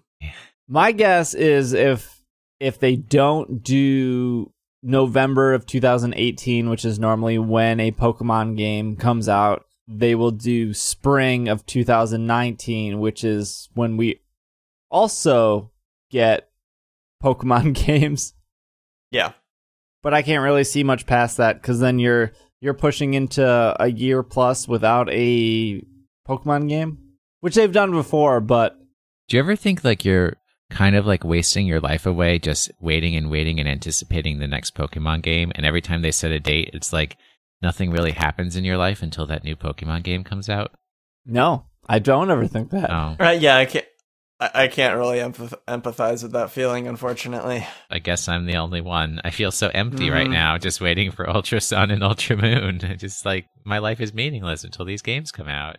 My 0.67 0.91
guess 0.91 1.33
is 1.33 1.73
if 1.73 2.21
if 2.59 2.79
they 2.79 2.95
don't 2.95 3.63
do 3.63 4.51
November 4.83 5.53
of 5.53 5.65
2018, 5.65 6.69
which 6.69 6.83
is 6.85 6.99
normally 6.99 7.37
when 7.39 7.79
a 7.79 7.91
Pokemon 7.91 8.57
game 8.57 8.95
comes 8.97 9.29
out, 9.29 9.65
they 9.87 10.13
will 10.15 10.31
do 10.31 10.73
spring 10.73 11.47
of 11.47 11.65
2019, 11.65 12.99
which 12.99 13.23
is 13.23 13.69
when 13.73 13.95
we 13.97 14.21
also 14.89 15.71
get 16.09 16.49
Pokemon 17.23 17.73
games. 17.85 18.33
Yeah. 19.11 19.33
But 20.03 20.13
I 20.13 20.21
can't 20.21 20.43
really 20.43 20.63
see 20.63 20.83
much 20.83 21.05
past 21.05 21.37
that 21.37 21.61
cuz 21.61 21.79
then 21.79 21.99
you're 21.99 22.31
you're 22.59 22.73
pushing 22.73 23.13
into 23.13 23.75
a 23.79 23.87
year 23.91 24.23
plus 24.23 24.67
without 24.67 25.09
a 25.11 25.81
Pokemon 26.27 26.69
game, 26.69 26.97
which 27.39 27.55
they've 27.55 27.71
done 27.71 27.91
before, 27.91 28.39
but 28.39 28.77
Do 29.27 29.37
you 29.37 29.41
ever 29.43 29.55
think 29.55 29.83
like 29.83 30.05
you're 30.05 30.37
kind 30.69 30.95
of 30.95 31.05
like 31.05 31.23
wasting 31.23 31.67
your 31.67 31.79
life 31.79 32.05
away 32.05 32.39
just 32.39 32.71
waiting 32.79 33.15
and 33.15 33.29
waiting 33.29 33.59
and 33.59 33.67
anticipating 33.67 34.39
the 34.39 34.47
next 34.47 34.75
Pokemon 34.75 35.21
game? 35.21 35.51
And 35.55 35.65
every 35.65 35.81
time 35.81 36.01
they 36.01 36.11
set 36.11 36.31
a 36.31 36.39
date, 36.39 36.69
it's 36.73 36.93
like 36.93 37.17
nothing 37.61 37.91
really 37.91 38.11
happens 38.11 38.55
in 38.55 38.63
your 38.63 38.77
life 38.77 39.01
until 39.01 39.25
that 39.27 39.43
new 39.43 39.55
Pokemon 39.55 40.03
game 40.03 40.23
comes 40.23 40.49
out. 40.49 40.71
no, 41.25 41.65
I 41.89 41.99
don't 41.99 42.29
ever 42.29 42.47
think 42.47 42.69
that. 42.71 42.89
Oh, 42.91 43.15
Right? 43.19 43.41
Yeah, 43.41 43.57
I 43.57 43.65
can't. 43.65 43.85
I 44.41 44.49
I 44.63 44.67
can't 44.67 44.97
really 44.97 45.19
empath- 45.19 45.53
empathize 45.67 46.23
with 46.23 46.31
that 46.33 46.49
feeling, 46.51 46.87
unfortunately. 46.87 47.65
I 47.89 47.99
guess 47.99 48.27
I'm 48.27 48.45
the 48.45 48.55
only 48.57 48.81
one. 48.81 49.21
I 49.23 49.29
feel 49.29 49.51
so 49.51 49.69
empty 49.73 50.09
right 50.09 50.27
Mhm. 50.27 50.31
now, 50.33 50.57
just 50.57 50.81
waiting 50.81 51.11
for 51.11 51.29
Ultra 51.29 51.61
Sun 51.61 51.91
and 51.91 52.03
Ultra 52.03 52.35
Moon. 52.35 52.79
Just 52.97 53.25
like 53.25 53.45
my 53.63 53.77
life 53.77 54.01
is 54.01 54.13
meaningless 54.13 54.63
until 54.63 54.83
these 54.85 55.01
games 55.03 55.31
come 55.31 55.47
out. 55.47 55.77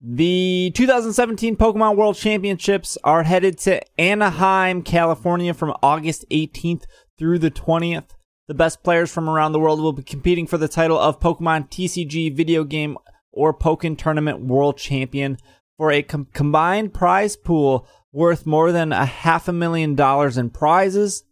The 0.00 0.70
2017 0.74 1.56
Pokemon 1.56 1.96
World 1.96 2.16
Championships 2.16 2.98
are 3.04 3.22
headed 3.22 3.58
to 3.60 3.80
Anaheim, 3.98 4.82
California 4.82 5.54
from 5.54 5.74
August 5.82 6.24
18th 6.30 6.84
through 7.18 7.38
the 7.38 7.50
20th. 7.50 8.10
The 8.46 8.54
best 8.54 8.82
players 8.82 9.10
from 9.10 9.30
around 9.30 9.52
the 9.52 9.58
world 9.60 9.80
will 9.80 9.94
be 9.94 10.02
competing 10.02 10.46
for 10.46 10.58
the 10.58 10.68
title 10.68 10.98
of 10.98 11.20
Pokemon 11.20 11.70
TCG 11.70 12.28
video 12.36 12.64
game 12.64 12.98
or 13.32 13.56
Pokken 13.58 13.96
Tournament 13.96 14.44
World 14.44 14.76
Champion 14.76 15.38
for 15.76 15.90
a 15.90 16.02
com- 16.02 16.28
combined 16.32 16.94
prize 16.94 17.36
pool 17.36 17.86
worth 18.12 18.46
more 18.46 18.72
than 18.72 18.92
a 18.92 19.06
half 19.06 19.48
a 19.48 19.52
million 19.52 19.94
dollars 19.94 20.38
in 20.38 20.50
prizes. 20.50 21.24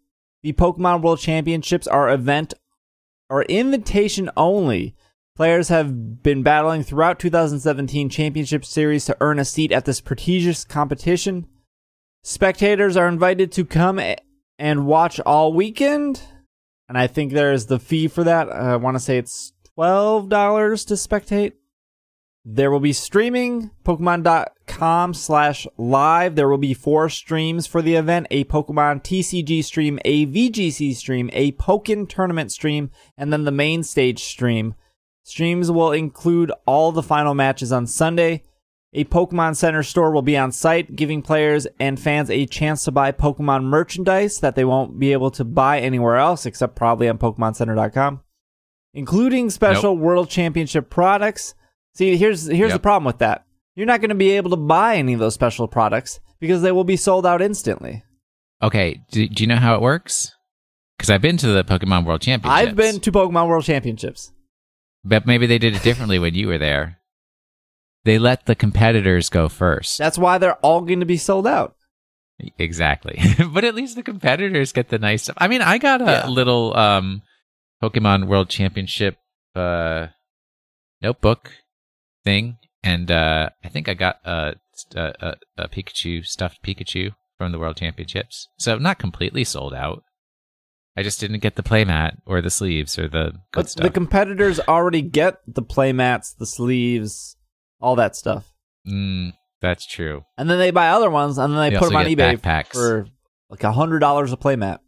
The 0.43 0.53
Pokemon 0.53 1.03
World 1.03 1.21
Championships 1.21 1.87
are 1.87 2.11
event 2.11 2.55
or 3.31 3.45
invitation 3.45 4.29
only. 4.37 4.95
Players 5.37 5.69
have 5.69 6.23
been 6.23 6.43
battling 6.43 6.83
throughout 6.83 7.19
2017 7.19 8.11
Championship 8.11 8.65
Series 8.65 9.07
to 9.07 9.17
earn 9.21 9.39
a 9.39 9.45
seat 9.45 9.73
at 9.73 9.87
this 9.87 10.01
prestigious 10.01 10.65
competition. 10.65 11.47
Spectators 12.23 12.97
are 12.97 13.09
invited 13.09 13.51
to 13.53 13.65
come 13.65 14.01
and 14.59 14.87
watch 14.87 15.19
all 15.21 15.53
weekend, 15.53 16.23
and 16.89 16.99
I 16.99 17.07
think 17.07 17.33
there 17.33 17.53
is 17.53 17.67
the 17.67 17.79
fee 17.79 18.09
for 18.09 18.25
that. 18.25 18.51
I 18.51 18.77
want 18.77 18.97
to 18.97 19.01
say 19.01 19.17
it's 19.17 19.53
twelve 19.75 20.29
dollars 20.29 20.85
to 20.87 20.95
spectate. 20.95 21.55
There 22.45 22.73
will 22.73 22.81
be 22.81 22.93
streaming, 22.93 23.71
Pokemon.com 23.85 25.15
slash 25.15 25.67
live. 25.77 26.35
There 26.35 26.49
will 26.49 26.59
be 26.59 26.75
four 26.75 27.09
streams 27.09 27.69
for 27.69 27.81
the 27.83 27.95
event, 27.95 28.27
a 28.33 28.45
Pokemon 28.45 29.05
TCG 29.05 29.63
stream, 29.63 30.01
a 30.05 30.27
VGC 30.27 30.97
stream, 30.97 31.31
a 31.33 31.53
Pokken 31.53 32.09
tournament 32.09 32.51
stream, 32.51 32.91
and 33.17 33.33
then 33.33 33.45
the 33.45 33.53
main 33.53 33.85
stage 33.85 34.25
stream. 34.25 34.75
Streams 35.23 35.71
will 35.71 35.93
include 35.93 36.51
all 36.67 36.91
the 36.91 37.03
final 37.03 37.33
matches 37.33 37.71
on 37.71 37.87
Sunday. 37.87 38.43
A 38.93 39.05
Pokemon 39.05 39.55
Center 39.55 39.85
store 39.85 40.11
will 40.11 40.21
be 40.21 40.37
on 40.37 40.51
site, 40.51 40.97
giving 40.97 41.23
players 41.23 41.69
and 41.79 41.99
fans 41.99 42.29
a 42.29 42.45
chance 42.47 42.85
to 42.85 42.91
buy 42.91 43.13
Pokemon 43.13 43.65
merchandise 43.65 44.41
that 44.41 44.57
they 44.57 44.65
won't 44.65 44.99
be 44.99 45.13
able 45.13 45.31
to 45.31 45.45
buy 45.45 45.79
anywhere 45.79 46.17
else 46.17 46.45
except 46.45 46.75
probably 46.75 47.09
on 47.09 47.19
PokemonCenter.com, 47.19 48.21
including 48.95 49.49
special 49.49 49.97
World 49.97 50.29
Championship 50.29 50.91
products. 50.91 51.55
See, 51.95 52.17
here's 52.17 52.47
here's 52.47 52.73
the 52.73 52.79
problem 52.79 53.05
with 53.05 53.19
that. 53.19 53.45
You're 53.75 53.87
not 53.87 54.01
going 54.01 54.11
to 54.11 54.15
be 54.15 54.31
able 54.33 54.51
to 54.51 54.57
buy 54.57 54.97
any 54.97 55.15
of 55.15 55.21
those 55.21 55.35
special 55.35 55.67
products 55.69 56.21
because 56.41 56.63
they 56.63 56.73
will 56.73 56.85
be 56.85 56.97
sold 56.97 57.25
out 57.27 57.41
instantly. 57.43 58.03
Okay, 58.63 59.01
do, 59.11 59.27
do 59.29 59.43
you 59.43 59.47
know 59.47 59.57
how 59.57 59.75
it 59.75 59.81
works? 59.81 60.33
Because 60.97 61.11
I've 61.11 61.23
been 61.23 61.37
to 61.39 61.49
the 61.49 61.65
Pokemon 61.65 62.05
World 62.05 62.21
Championships. 62.21 62.69
I've 62.69 62.77
been 62.77 63.01
to 63.01 63.11
Pokemon 63.13 63.49
World 63.49 63.65
Championships. 63.65 64.31
but 65.05 65.27
maybe 65.27 65.47
they 65.47 65.59
did 65.59 65.75
it 65.75 65.83
differently 65.83 66.19
when 66.19 66.35
you 66.35 66.47
were 66.49 66.59
there. 66.59 66.99
They 68.05 68.19
let 68.19 68.47
the 68.47 68.55
competitors 68.55 69.29
go 69.29 69.49
first. 69.49 69.99
That's 69.99 70.19
why 70.19 70.39
they're 70.39 70.57
all 70.57 70.81
going 70.83 71.01
to 71.01 71.07
be 71.07 71.17
sold 71.17 71.47
out. 71.47 71.75
Exactly. 72.59 73.21
but 73.53 73.65
at 73.65 73.75
least 73.75 73.97
the 73.97 74.03
competitors 74.03 74.73
get 74.73 74.89
the 74.89 74.99
nice 74.99 75.25
stuff. 75.25 75.37
I 75.39 75.49
mean, 75.49 75.63
I 75.63 75.79
got 75.79 76.01
a 76.03 76.05
Yeah. 76.05 76.29
little 76.29 76.77
um 76.77 77.23
Pokemon 77.83 78.27
World 78.27 78.49
Championship 78.49 79.17
uh 79.55 80.09
notebook 81.01 81.53
thing 82.25 82.57
and 82.83 83.11
uh 83.11 83.49
I 83.65 83.69
think 83.69 83.89
I 83.89 83.95
got 83.95 84.17
a 84.25 84.55
a, 84.97 85.13
a, 85.21 85.35
a 85.59 85.69
Pikachu 85.69 86.25
stuffed 86.25 86.63
Pikachu 86.63 87.11
from 87.39 87.53
the 87.53 87.59
World 87.59 87.77
Championships. 87.77 88.49
So 88.59 88.79
not 88.79 88.99
completely 88.99 89.45
sold 89.45 89.75
out. 89.75 90.03
I 90.97 91.03
just 91.03 91.21
didn't 91.21 91.39
get 91.41 91.57
the 91.57 91.63
playmat 91.63 92.17
or 92.27 92.43
the 92.43 92.51
sleeves 92.51 92.99
or 92.99 93.09
the 93.09 93.33
good 93.33 93.39
But 93.53 93.69
stuff. 93.71 93.83
the 93.83 93.91
competitors 93.91 94.61
already 94.61 95.01
get 95.03 95.39
the 95.47 95.63
playmats, 95.63 96.37
the 96.37 96.47
sleeves, 96.47 97.37
all 97.81 97.97
that 97.97 98.15
stuff. 98.17 98.53
mm, 98.87 99.33
that's 99.61 99.87
true. 99.87 100.25
And 100.37 100.51
then 100.51 100.59
they 100.59 100.71
buy 100.71 100.89
other 100.89 101.11
ones 101.11 101.39
and 101.39 101.53
then 101.55 101.61
they, 101.61 101.71
They 101.71 101.77
put 101.79 101.89
them 101.89 101.97
on 101.97 102.07
eBay 102.07 102.39
backpacks. 102.39 102.73
for 102.73 103.07
like 103.49 103.65
a 103.65 103.73
hundred 103.73 104.01
dollars 104.01 104.33
a 104.33 104.37
playmat. 104.37 104.79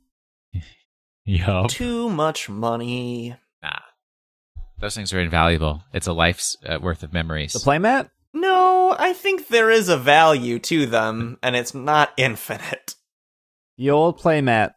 Yup. 1.24 1.68
Too 1.70 2.10
much 2.10 2.48
money. 2.48 3.36
Nah. 4.84 4.88
Those 4.88 4.94
things 4.96 5.12
are 5.14 5.20
invaluable. 5.20 5.82
It's 5.94 6.06
a 6.06 6.12
life's 6.12 6.58
uh, 6.66 6.78
worth 6.78 7.02
of 7.02 7.12
memories. 7.12 7.54
The 7.54 7.58
playmat? 7.58 8.10
No, 8.34 8.94
I 8.98 9.14
think 9.14 9.48
there 9.48 9.70
is 9.70 9.88
a 9.88 9.96
value 9.96 10.58
to 10.58 10.84
them, 10.86 11.38
and 11.42 11.56
it's 11.56 11.74
not 11.74 12.12
infinite. 12.18 12.94
The 13.78 13.90
old 13.90 14.20
playmat. 14.20 14.72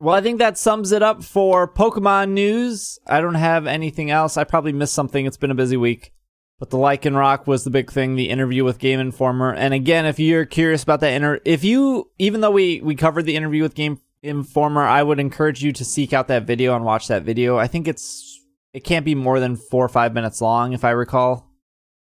Well, 0.00 0.14
I 0.14 0.20
think 0.20 0.38
that 0.38 0.58
sums 0.58 0.92
it 0.92 1.02
up 1.02 1.24
for 1.24 1.66
Pokemon 1.66 2.30
news. 2.30 2.98
I 3.06 3.20
don't 3.20 3.34
have 3.36 3.66
anything 3.66 4.10
else. 4.10 4.36
I 4.36 4.44
probably 4.44 4.72
missed 4.72 4.94
something. 4.94 5.24
It's 5.24 5.36
been 5.36 5.50
a 5.50 5.56
busy 5.56 5.76
week. 5.76 6.12
But 6.58 6.70
the 6.70 6.76
Lycanroc 6.76 7.46
was 7.46 7.64
the 7.64 7.70
big 7.70 7.90
thing, 7.90 8.16
the 8.16 8.28
interview 8.28 8.64
with 8.64 8.78
Game 8.78 9.00
Informer. 9.00 9.54
And 9.54 9.72
again, 9.72 10.06
if 10.06 10.18
you're 10.18 10.44
curious 10.44 10.82
about 10.82 11.00
that 11.00 11.12
inter 11.12 11.40
if 11.44 11.64
you 11.64 12.10
even 12.18 12.40
though 12.40 12.50
we 12.50 12.80
we 12.80 12.96
covered 12.96 13.24
the 13.24 13.36
interview 13.36 13.62
with 13.62 13.74
Game 13.74 14.00
Informer, 14.22 14.82
I 14.82 15.02
would 15.02 15.20
encourage 15.20 15.62
you 15.62 15.72
to 15.72 15.84
seek 15.84 16.12
out 16.12 16.28
that 16.28 16.44
video 16.44 16.74
and 16.74 16.84
watch 16.84 17.08
that 17.08 17.22
video. 17.22 17.56
I 17.58 17.68
think 17.68 17.86
it's 17.86 18.37
it 18.72 18.84
can't 18.84 19.04
be 19.04 19.14
more 19.14 19.40
than 19.40 19.56
4 19.56 19.84
or 19.84 19.88
5 19.88 20.14
minutes 20.14 20.40
long 20.40 20.72
if 20.72 20.84
I 20.84 20.90
recall. 20.90 21.50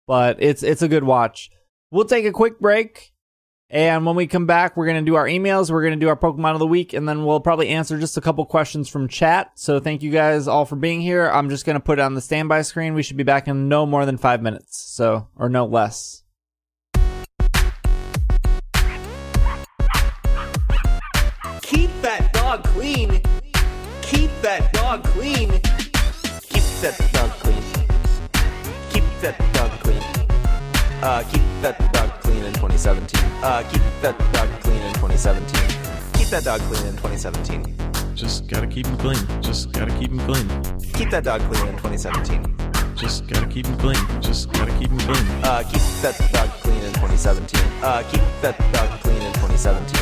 But 0.06 0.36
it's 0.40 0.62
it's 0.62 0.82
a 0.82 0.88
good 0.88 1.04
watch. 1.04 1.50
We'll 1.90 2.06
take 2.06 2.24
a 2.24 2.32
quick 2.32 2.58
break. 2.58 3.12
And 3.70 4.06
when 4.06 4.16
we 4.16 4.26
come 4.26 4.46
back, 4.46 4.76
we're 4.76 4.86
to 4.96 5.02
do 5.02 5.16
our 5.16 5.26
emails, 5.26 5.70
we're 5.70 5.82
to 5.92 6.00
do 6.00 6.08
our 6.08 6.16
Pokemon 6.16 6.54
of 6.54 6.58
the 6.58 6.66
week, 6.66 6.94
and 6.94 7.06
then 7.06 7.26
we'll 7.26 7.40
probably 7.40 7.68
answer 7.68 7.98
just 7.98 8.16
a 8.16 8.22
couple 8.22 8.46
questions 8.46 8.88
from 8.88 9.08
chat. 9.08 9.50
So 9.56 9.78
thank 9.78 10.02
you 10.02 10.10
guys 10.10 10.48
all 10.48 10.64
for 10.64 10.76
being 10.76 11.02
here. 11.02 11.28
I'm 11.28 11.50
just 11.50 11.66
to 11.74 11.80
put 11.80 11.98
it 11.98 12.02
on 12.02 12.14
the 12.14 12.22
standby 12.22 12.62
screen. 12.62 12.94
We 12.94 13.02
should 13.02 13.18
be 13.18 13.24
back 13.24 13.46
in 13.46 13.68
no 13.68 13.84
more 13.84 14.06
than 14.06 14.16
five 14.16 14.40
minutes. 14.40 14.78
So, 14.78 15.28
or 15.36 15.50
no 15.50 15.66
less. 15.66 16.22
Keep 21.60 21.90
that 22.00 22.30
dog 22.32 22.64
clean. 22.64 23.20
Keep 24.00 24.30
that 24.40 24.72
dog 24.72 25.04
clean. 25.04 25.57
Keep 26.78 26.94
that 26.94 27.12
dog 27.12 27.30
clean. 27.40 27.62
Keep 28.90 29.04
that 29.20 29.36
dog 29.52 29.70
clean. 29.82 30.00
Uh, 31.02 31.24
keep 31.28 31.42
that 31.60 31.92
dog 31.92 32.10
clean 32.20 32.44
in 32.44 32.52
2017. 32.52 33.20
Uh, 33.42 33.64
keep 33.68 33.82
that 34.00 34.16
dog 34.32 34.48
clean 34.62 34.80
in 34.82 34.94
2017. 34.94 35.42
Keep 36.14 36.28
that 36.28 36.44
dog 36.44 36.60
clean 36.60 36.86
in 36.86 36.96
2017. 36.98 38.14
Just 38.14 38.46
gotta 38.46 38.68
keep 38.68 38.86
him 38.86 38.96
clean. 38.98 39.18
Just 39.42 39.72
gotta 39.72 39.90
keep 39.98 40.12
him 40.12 40.20
clean. 40.20 40.46
Keep 40.94 41.10
that 41.10 41.24
dog 41.24 41.40
clean 41.50 41.66
in 41.66 41.76
2017. 41.78 42.46
Just 42.94 43.26
gotta 43.26 43.46
keep 43.46 43.66
'em 43.66 43.76
clean. 43.78 44.22
Just 44.22 44.52
gotta 44.52 44.70
keep 44.78 44.92
'em 44.92 44.98
clean. 44.98 45.26
Uh, 45.42 45.64
keep 45.64 45.82
that 46.02 46.14
dog 46.32 46.48
clean 46.62 46.78
in 46.84 46.92
2017. 46.92 47.60
Uh, 47.82 48.04
keep 48.12 48.22
that 48.40 48.56
dog 48.72 48.88
clean 49.02 49.20
in 49.20 49.32
2017. 49.32 49.98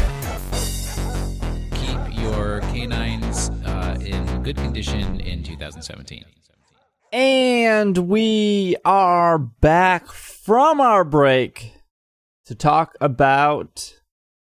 Keep 1.72 2.20
your 2.20 2.60
canines 2.68 3.48
uh, 3.64 3.96
in 4.04 4.42
good 4.42 4.56
condition 4.56 5.20
in 5.20 5.42
2017. 5.42 6.22
And 7.20 7.96
we 8.10 8.76
are 8.84 9.38
back 9.38 10.08
from 10.08 10.82
our 10.82 11.02
break 11.02 11.72
to 12.44 12.54
talk 12.54 12.94
about 13.00 13.94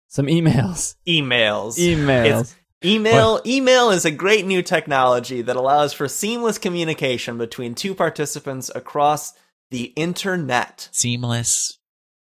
some 0.08 0.28
emails. 0.28 0.94
Emails. 1.08 1.80
Emails. 1.80 2.42
It's, 2.42 2.56
Email 2.86 3.42
email 3.48 3.90
is 3.90 4.06
a 4.06 4.12
great 4.12 4.46
new 4.46 4.62
technology 4.62 5.42
that 5.42 5.56
allows 5.56 5.92
for 5.94 6.08
seamless 6.08 6.60
communication 6.60 7.40
between 7.40 7.74
two 7.74 7.96
participants 7.96 8.70
across 8.76 9.34
the 9.72 9.86
internet. 9.96 10.88
Seamless. 10.92 11.80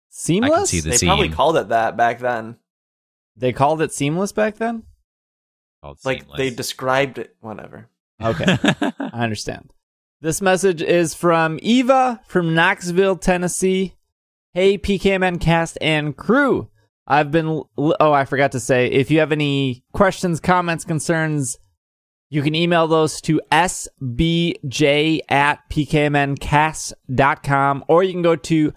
Seamless? 0.10 0.70
see 0.70 0.80
the- 0.80 0.92
They 0.92 0.98
seam. 1.00 1.08
probably 1.08 1.30
called 1.30 1.58
it 1.58 1.68
that 1.68 1.98
back 1.98 2.20
then. 2.20 2.56
They 3.36 3.52
called 3.52 3.82
it 3.82 3.92
seamless 3.92 4.32
back 4.32 4.56
then? 4.56 4.84
Called 5.84 6.00
Like 6.06 6.22
seamless. 6.22 6.38
they 6.38 6.50
described 6.50 7.18
it 7.18 7.36
whatever. 7.42 7.90
Okay. 8.24 8.46
I 9.00 9.22
understand. 9.26 9.70
This 10.24 10.42
message 10.42 10.82
is 10.82 11.14
from 11.14 11.60
Eva 11.62 12.20
from 12.26 12.56
Knoxville, 12.56 13.18
Tennessee. 13.18 13.96
Hey, 14.54 14.78
PKMNcast 14.78 15.76
and 15.82 16.16
crew. 16.16 16.70
I've 17.06 17.30
been. 17.30 17.64
Oh, 17.78 18.14
I 18.14 18.24
forgot 18.24 18.54
to 18.54 18.62
say. 18.62 18.88
If 18.88 19.12
you 19.12 19.20
have 19.20 19.34
any 19.34 19.84
questions, 19.92 20.40
comments, 20.40 20.86
concerns, 20.86 21.58
you 22.30 22.42
can 22.42 22.56
email 22.56 22.88
those 22.88 23.20
to 23.24 23.42
sbj 23.52 25.20
at 25.28 25.60
pkmncast.com 25.70 27.86
or 27.90 28.04
you 28.04 28.14
can 28.14 28.22
go 28.22 28.38
to 28.38 28.74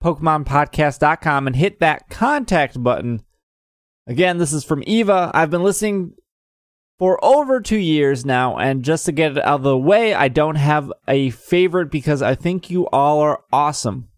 PokemonPodcast.com 0.00 1.48
and 1.48 1.56
hit 1.56 1.80
that 1.80 2.08
contact 2.08 2.80
button. 2.80 3.24
Again, 4.06 4.38
this 4.38 4.52
is 4.52 4.62
from 4.62 4.84
Eva. 4.86 5.32
I've 5.34 5.50
been 5.50 5.64
listening 5.64 6.14
for 7.04 7.22
over 7.22 7.60
two 7.60 7.76
years 7.76 8.24
now, 8.24 8.56
and 8.56 8.82
just 8.82 9.04
to 9.04 9.12
get 9.12 9.32
it 9.32 9.44
out 9.44 9.56
of 9.56 9.62
the 9.62 9.76
way, 9.76 10.14
I 10.14 10.28
don't 10.28 10.54
have 10.54 10.90
a 11.06 11.28
favorite 11.28 11.90
because 11.90 12.22
I 12.22 12.34
think 12.34 12.70
you 12.70 12.88
all 12.88 13.20
are 13.20 13.44
awesome. 13.52 14.08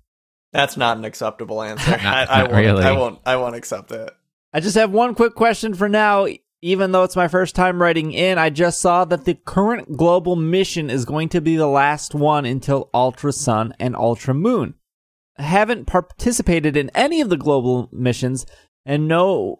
That's 0.52 0.76
not 0.76 0.96
an 0.96 1.04
acceptable 1.04 1.62
answer. 1.62 1.90
Not- 2.04 2.04
I, 2.04 2.22
I 2.22 2.38
not 2.42 2.52
won't, 2.52 2.64
really. 2.64 2.84
I 2.84 2.92
won't 2.92 3.18
I 3.26 3.34
won't 3.34 3.56
accept 3.56 3.90
it. 3.90 4.08
I 4.52 4.60
just 4.60 4.76
have 4.76 4.92
one 4.92 5.16
quick 5.16 5.34
question 5.34 5.74
for 5.74 5.88
now. 5.88 6.28
Even 6.62 6.92
though 6.92 7.02
it's 7.02 7.16
my 7.16 7.26
first 7.26 7.56
time 7.56 7.82
writing 7.82 8.12
in, 8.12 8.38
I 8.38 8.50
just 8.50 8.78
saw 8.80 9.04
that 9.06 9.24
the 9.24 9.34
current 9.34 9.96
global 9.96 10.36
mission 10.36 10.88
is 10.88 11.04
going 11.04 11.28
to 11.30 11.40
be 11.40 11.56
the 11.56 11.66
last 11.66 12.14
one 12.14 12.44
until 12.44 12.88
Ultra 12.94 13.32
Sun 13.32 13.74
and 13.80 13.96
Ultra 13.96 14.32
Moon. 14.32 14.74
I 15.36 15.42
haven't 15.42 15.86
participated 15.86 16.76
in 16.76 16.90
any 16.90 17.20
of 17.20 17.30
the 17.30 17.36
global 17.36 17.88
missions, 17.90 18.46
and 18.84 19.08
no 19.08 19.58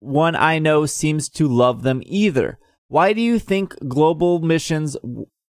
one 0.00 0.36
I 0.36 0.58
know 0.58 0.86
seems 0.86 1.28
to 1.30 1.48
love 1.48 1.82
them 1.82 2.02
either. 2.06 2.58
Why 2.88 3.12
do 3.12 3.20
you 3.20 3.38
think 3.38 3.76
global 3.86 4.40
missions? 4.40 4.96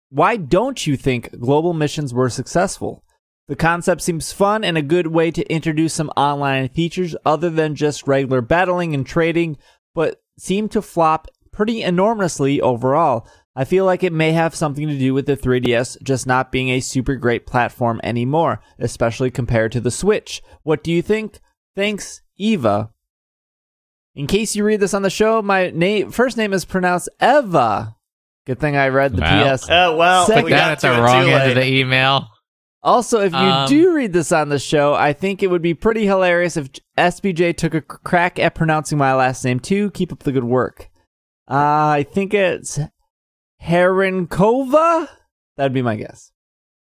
Why 0.09 0.37
don't 0.37 0.85
you 0.85 0.95
think 0.95 1.37
global 1.39 1.73
missions 1.73 2.13
were 2.13 2.29
successful? 2.29 3.03
The 3.47 3.55
concept 3.55 4.01
seems 4.01 4.31
fun 4.31 4.63
and 4.63 4.77
a 4.77 4.81
good 4.81 5.07
way 5.07 5.29
to 5.31 5.53
introduce 5.53 5.93
some 5.93 6.09
online 6.17 6.69
features 6.69 7.15
other 7.25 7.49
than 7.49 7.75
just 7.75 8.07
regular 8.07 8.41
battling 8.41 8.95
and 8.95 9.05
trading, 9.05 9.57
but 9.93 10.21
seem 10.39 10.67
to 10.69 10.81
flop 10.81 11.27
pretty 11.51 11.83
enormously 11.83 12.59
overall. 12.59 13.27
I 13.55 13.63
feel 13.63 13.85
like 13.85 14.03
it 14.03 14.11
may 14.11 14.31
have 14.31 14.55
something 14.55 14.87
to 14.87 14.97
do 14.97 15.13
with 15.13 15.27
the 15.27 15.37
3DS 15.37 16.01
just 16.01 16.25
not 16.27 16.51
being 16.51 16.69
a 16.69 16.79
super 16.79 17.15
great 17.15 17.45
platform 17.45 18.01
anymore, 18.03 18.61
especially 18.79 19.31
compared 19.31 19.71
to 19.73 19.79
the 19.79 19.91
Switch. 19.91 20.41
What 20.63 20.83
do 20.83 20.91
you 20.91 21.01
think? 21.01 21.39
Thanks, 21.75 22.21
Eva. 22.37 22.91
In 24.15 24.27
case 24.27 24.55
you 24.55 24.63
read 24.63 24.79
this 24.79 24.93
on 24.93 25.01
the 25.01 25.09
show, 25.09 25.41
my 25.41 25.71
name 25.71 26.09
first 26.11 26.37
name 26.37 26.53
is 26.53 26.63
pronounced 26.65 27.09
Eva. 27.21 27.95
Good 28.47 28.59
thing 28.59 28.75
I 28.77 28.87
read 28.89 29.15
the 29.15 29.21
Wow. 29.21 29.55
PS. 29.55 29.69
Uh, 29.69 29.93
well, 29.97 30.25
Second- 30.27 30.43
we 30.45 30.49
got 30.51 30.57
that 30.57 30.71
at 30.71 30.79
the 30.81 30.97
it 30.99 31.01
wrong 31.03 31.25
end 31.29 31.49
of 31.49 31.55
the 31.55 31.65
email. 31.67 32.27
Also, 32.83 33.19
if 33.19 33.31
you 33.33 33.37
Um, 33.39 33.67
do 33.67 33.93
read 33.95 34.13
this 34.13 34.31
on 34.31 34.49
the 34.49 34.59
show, 34.59 34.93
I 34.93 35.11
think 35.11 35.41
it 35.41 35.47
would 35.49 35.63
be 35.63 35.73
pretty 35.73 36.05
hilarious 36.05 36.55
if 36.55 36.69
SBJ 36.95 37.51
took 37.51 37.73
a 37.73 37.81
crack 37.81 38.37
at 38.37 38.53
pronouncing 38.53 38.97
my 38.99 39.13
last 39.15 39.43
name 39.43 39.59
too. 39.59 39.89
Keep 39.91 40.13
up 40.13 40.19
the 40.19 40.31
good 40.31 40.43
work. 40.43 40.89
Uh, 41.49 41.55
I 41.97 42.05
think 42.09 42.33
it's 42.35 42.79
Herinkova. 43.63 45.09
That'd 45.57 45.73
be 45.73 45.81
my 45.81 45.95
guess. 45.95 46.31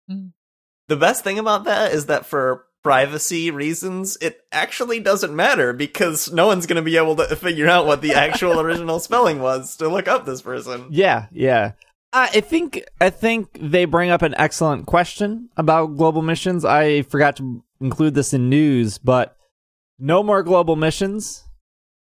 The 0.09 0.97
best 0.97 1.23
thing 1.25 1.39
about 1.39 1.65
that 1.65 1.93
is 1.93 2.07
that 2.07 2.27
for 2.27 2.65
privacy 2.83 3.51
reasons, 3.51 4.17
it 4.21 4.41
actually 4.51 5.01
doesn't 5.01 5.35
matter 5.35 5.73
because 5.73 6.33
no 6.33 6.47
one's 6.47 6.67
going 6.67 6.77
to 6.77 6.83
be 6.83 6.97
able 6.97 7.17
to 7.17 7.37
figure 7.37 7.69
out 7.69 7.87
what 7.87 8.03
the 8.03 8.15
actual 8.15 8.61
original 8.61 8.99
spelling 8.99 9.41
was 9.41 9.77
to 9.77 9.89
look 9.89 10.09
up 10.09 10.27
this 10.27 10.43
person. 10.43 10.87
Yeah, 10.91 11.27
yeah. 11.33 11.73
Uh, 12.13 12.29
I 12.33 12.41
think 12.41 12.85
I 13.01 13.09
think 13.09 13.59
they 13.59 13.87
bring 13.87 14.11
up 14.11 14.23
an 14.23 14.35
excellent 14.37 14.87
question 14.87 15.49
about 15.57 15.97
global 15.97 16.21
missions. 16.21 16.65
I 16.65 17.03
forgot 17.03 17.37
to 17.37 17.65
include 17.81 18.15
this 18.15 18.35
in 18.35 18.51
news, 18.51 18.99
but 18.99 19.37
no 19.99 20.23
more 20.23 20.43
global 20.43 20.77
missions. 20.77 21.45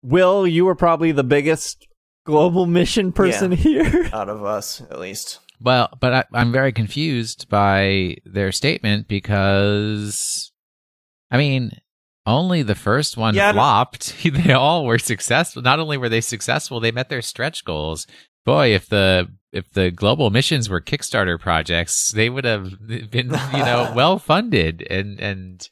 Will, 0.02 0.46
you 0.46 0.64
were 0.64 0.74
probably 0.74 1.12
the 1.12 1.24
biggest 1.24 1.86
global 2.24 2.66
mission 2.80 3.12
person 3.12 3.52
here. 3.52 4.08
Out 4.12 4.28
of 4.28 4.44
us, 4.44 4.80
at 4.90 4.98
least. 4.98 5.40
Well, 5.60 5.88
but 6.00 6.14
I, 6.14 6.24
I'm 6.32 6.52
very 6.52 6.72
confused 6.72 7.48
by 7.48 8.18
their 8.24 8.52
statement 8.52 9.08
because, 9.08 10.47
I 11.30 11.36
mean, 11.36 11.72
only 12.26 12.62
the 12.62 12.74
first 12.74 13.16
one 13.16 13.34
Yeah, 13.34 13.52
flopped. 13.52 14.14
they 14.24 14.52
all 14.52 14.84
were 14.84 14.98
successful. 14.98 15.62
Not 15.62 15.80
only 15.80 15.96
were 15.96 16.08
they 16.08 16.20
successful, 16.20 16.80
they 16.80 16.92
met 16.92 17.08
their 17.08 17.22
stretch 17.22 17.64
goals. 17.64 18.06
Boy, 18.44 18.74
if 18.74 18.88
the 18.88 19.28
if 19.52 19.70
the 19.72 19.90
global 19.90 20.30
missions 20.30 20.68
were 20.68 20.80
Kickstarter 20.80 21.40
projects, 21.40 22.10
they 22.12 22.28
would 22.28 22.44
have 22.44 22.70
been, 22.86 23.30
you 23.30 23.64
know, 23.64 23.92
well 23.96 24.18
funded 24.18 24.86
and 24.90 25.18
and 25.20 25.68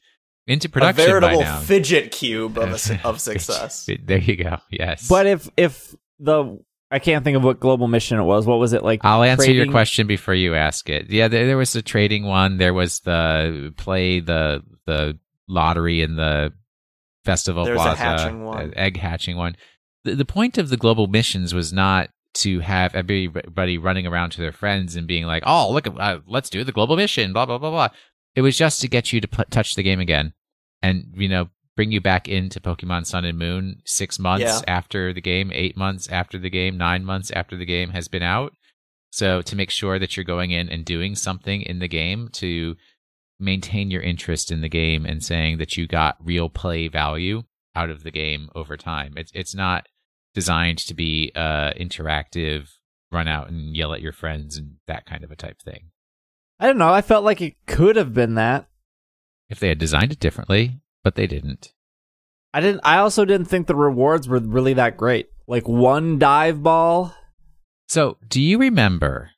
into 0.46 0.68
production 0.68 1.02
a 1.02 1.06
veritable 1.06 1.38
by 1.40 1.44
now. 1.44 1.58
fidget 1.60 2.12
cube 2.12 2.56
of, 2.56 2.68
a, 2.90 3.00
of 3.06 3.20
success. 3.20 3.88
There 4.04 4.18
you 4.18 4.36
go. 4.36 4.58
Yes. 4.70 5.08
But 5.08 5.26
if 5.26 5.48
if 5.56 5.94
the 6.18 6.58
I 6.90 7.00
can't 7.00 7.24
think 7.24 7.36
of 7.36 7.42
what 7.42 7.58
global 7.58 7.88
mission 7.88 8.18
it 8.18 8.22
was. 8.22 8.46
What 8.46 8.60
was 8.60 8.72
it 8.72 8.84
like? 8.84 9.00
I'll 9.04 9.24
answer 9.24 9.50
your 9.50 9.70
question 9.70 10.06
before 10.06 10.34
you 10.34 10.54
ask 10.54 10.88
it. 10.88 11.10
Yeah, 11.10 11.26
there, 11.28 11.46
there 11.46 11.56
was 11.56 11.72
the 11.72 11.82
trading 11.82 12.24
one. 12.24 12.58
There 12.58 12.74
was 12.74 13.00
the 13.00 13.74
play 13.76 14.20
the 14.20 14.62
the 14.86 15.18
lottery 15.48 16.02
in 16.02 16.16
the 16.16 16.52
festival 17.24 17.64
There 17.64 17.74
was 17.74 17.82
a 17.82 17.94
plaza, 17.96 18.02
hatching 18.02 18.44
one. 18.44 18.72
egg 18.76 18.96
hatching 18.98 19.36
one. 19.36 19.56
The, 20.04 20.14
the 20.14 20.24
point 20.24 20.58
of 20.58 20.68
the 20.68 20.76
global 20.76 21.06
missions 21.06 21.52
was 21.54 21.72
not 21.72 22.10
to 22.34 22.60
have 22.60 22.94
everybody 22.94 23.78
running 23.78 24.06
around 24.06 24.30
to 24.30 24.40
their 24.40 24.52
friends 24.52 24.94
and 24.96 25.06
being 25.06 25.24
like, 25.24 25.42
"Oh, 25.46 25.72
look, 25.72 25.86
uh, 25.86 26.18
let's 26.26 26.50
do 26.50 26.62
the 26.64 26.72
global 26.72 26.96
mission." 26.96 27.32
Blah 27.32 27.46
blah 27.46 27.58
blah 27.58 27.70
blah. 27.70 27.88
It 28.34 28.42
was 28.42 28.56
just 28.56 28.80
to 28.82 28.88
get 28.88 29.12
you 29.12 29.20
to 29.20 29.28
pl- 29.28 29.44
touch 29.50 29.74
the 29.74 29.82
game 29.82 30.00
again, 30.00 30.34
and 30.82 31.12
you 31.16 31.28
know, 31.28 31.48
bring 31.76 31.90
you 31.92 32.00
back 32.00 32.28
into 32.28 32.60
Pokemon 32.60 33.06
Sun 33.06 33.24
and 33.24 33.38
Moon 33.38 33.80
six 33.86 34.18
months 34.18 34.42
Yeah. 34.44 34.60
after 34.68 35.12
the 35.12 35.20
game, 35.22 35.50
eight 35.54 35.76
months 35.76 36.08
after 36.08 36.38
the 36.38 36.50
game, 36.50 36.76
nine 36.76 37.04
months 37.04 37.30
after 37.30 37.56
the 37.56 37.64
game 37.66 37.90
has 37.90 38.06
been 38.08 38.22
out. 38.22 38.52
So 39.10 39.40
to 39.42 39.56
make 39.56 39.70
sure 39.70 39.98
that 39.98 40.16
you're 40.16 40.24
going 40.24 40.50
in 40.50 40.68
and 40.68 40.84
doing 40.84 41.14
something 41.14 41.62
in 41.62 41.78
the 41.78 41.88
game 41.88 42.28
to 42.34 42.76
maintain 43.38 43.90
your 43.90 44.02
interest 44.02 44.50
in 44.50 44.60
the 44.60 44.68
game 44.68 45.04
and 45.04 45.22
saying 45.22 45.58
that 45.58 45.76
you 45.76 45.86
got 45.86 46.16
real 46.20 46.48
play 46.48 46.88
value 46.88 47.42
out 47.74 47.90
of 47.90 48.02
the 48.02 48.10
game 48.10 48.48
over 48.54 48.76
time. 48.76 49.14
It's 49.16 49.32
it's 49.34 49.54
not 49.54 49.86
designed 50.34 50.78
to 50.78 50.94
be 50.94 51.32
uh 51.34 51.72
interactive, 51.72 52.68
run 53.12 53.28
out 53.28 53.48
and 53.48 53.76
yell 53.76 53.92
at 53.92 54.02
your 54.02 54.12
friends 54.12 54.56
and 54.56 54.76
that 54.86 55.06
kind 55.06 55.24
of 55.24 55.30
a 55.30 55.36
type 55.36 55.60
thing. 55.60 55.90
I 56.58 56.66
don't 56.66 56.78
know. 56.78 56.92
I 56.92 57.02
felt 57.02 57.24
like 57.24 57.42
it 57.42 57.54
could 57.66 57.96
have 57.96 58.14
been 58.14 58.34
that. 58.34 58.66
If 59.48 59.60
they 59.60 59.68
had 59.68 59.78
designed 59.78 60.12
it 60.12 60.18
differently, 60.18 60.80
but 61.04 61.14
they 61.14 61.26
didn't. 61.26 61.72
I 62.52 62.60
didn't. 62.60 62.80
I 62.84 62.98
also 62.98 63.24
didn't 63.24 63.46
think 63.46 63.66
the 63.66 63.76
rewards 63.76 64.26
were 64.26 64.38
really 64.38 64.74
that 64.74 64.96
great. 64.96 65.28
Like 65.46 65.68
one 65.68 66.18
dive 66.18 66.62
ball. 66.62 67.14
So, 67.88 68.16
do 68.26 68.40
you 68.40 68.58
remember? 68.58 69.30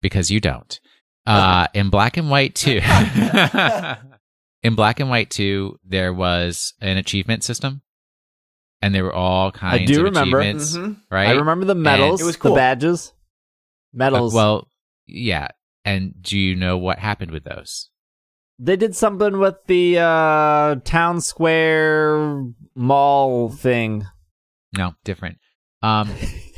Because 0.00 0.30
you 0.30 0.40
don't. 0.40 0.80
Uh, 1.26 1.66
in 1.74 1.88
Black 1.90 2.16
and 2.18 2.28
White 2.30 2.54
2, 2.54 2.80
in 4.62 4.74
Black 4.74 5.00
and 5.00 5.08
White 5.10 5.30
2, 5.30 5.78
there 5.84 6.12
was 6.12 6.74
an 6.80 6.96
achievement 6.96 7.44
system, 7.44 7.82
and 8.82 8.94
there 8.94 9.04
were 9.04 9.12
all 9.14 9.50
kinds 9.52 9.82
I 9.82 9.84
do 9.86 10.00
of 10.00 10.04
remember. 10.04 10.40
achievements, 10.40 10.76
Mhm. 10.76 10.96
right? 11.10 11.28
I 11.28 11.32
remember 11.32 11.64
the 11.66 11.74
medals, 11.74 12.20
It 12.20 12.24
was 12.24 12.36
cool. 12.36 12.52
the 12.52 12.56
badges, 12.58 13.12
Uh, 13.14 13.96
medals. 13.96 14.34
well, 14.34 14.68
yeah. 15.06 15.48
And 15.86 16.14
do 16.22 16.38
you 16.38 16.56
know 16.56 16.78
what 16.78 16.98
happened 16.98 17.30
with 17.30 17.44
those? 17.44 17.90
they 18.56 18.76
did 18.76 18.94
something 18.94 19.38
with 19.38 19.56
the 19.66 19.98
uh, 19.98 20.76
town 20.84 21.20
square 21.20 22.44
mall 22.76 23.48
thing. 23.48 24.06
No, 24.78 24.94
different. 25.02 25.38
Um, 25.82 26.08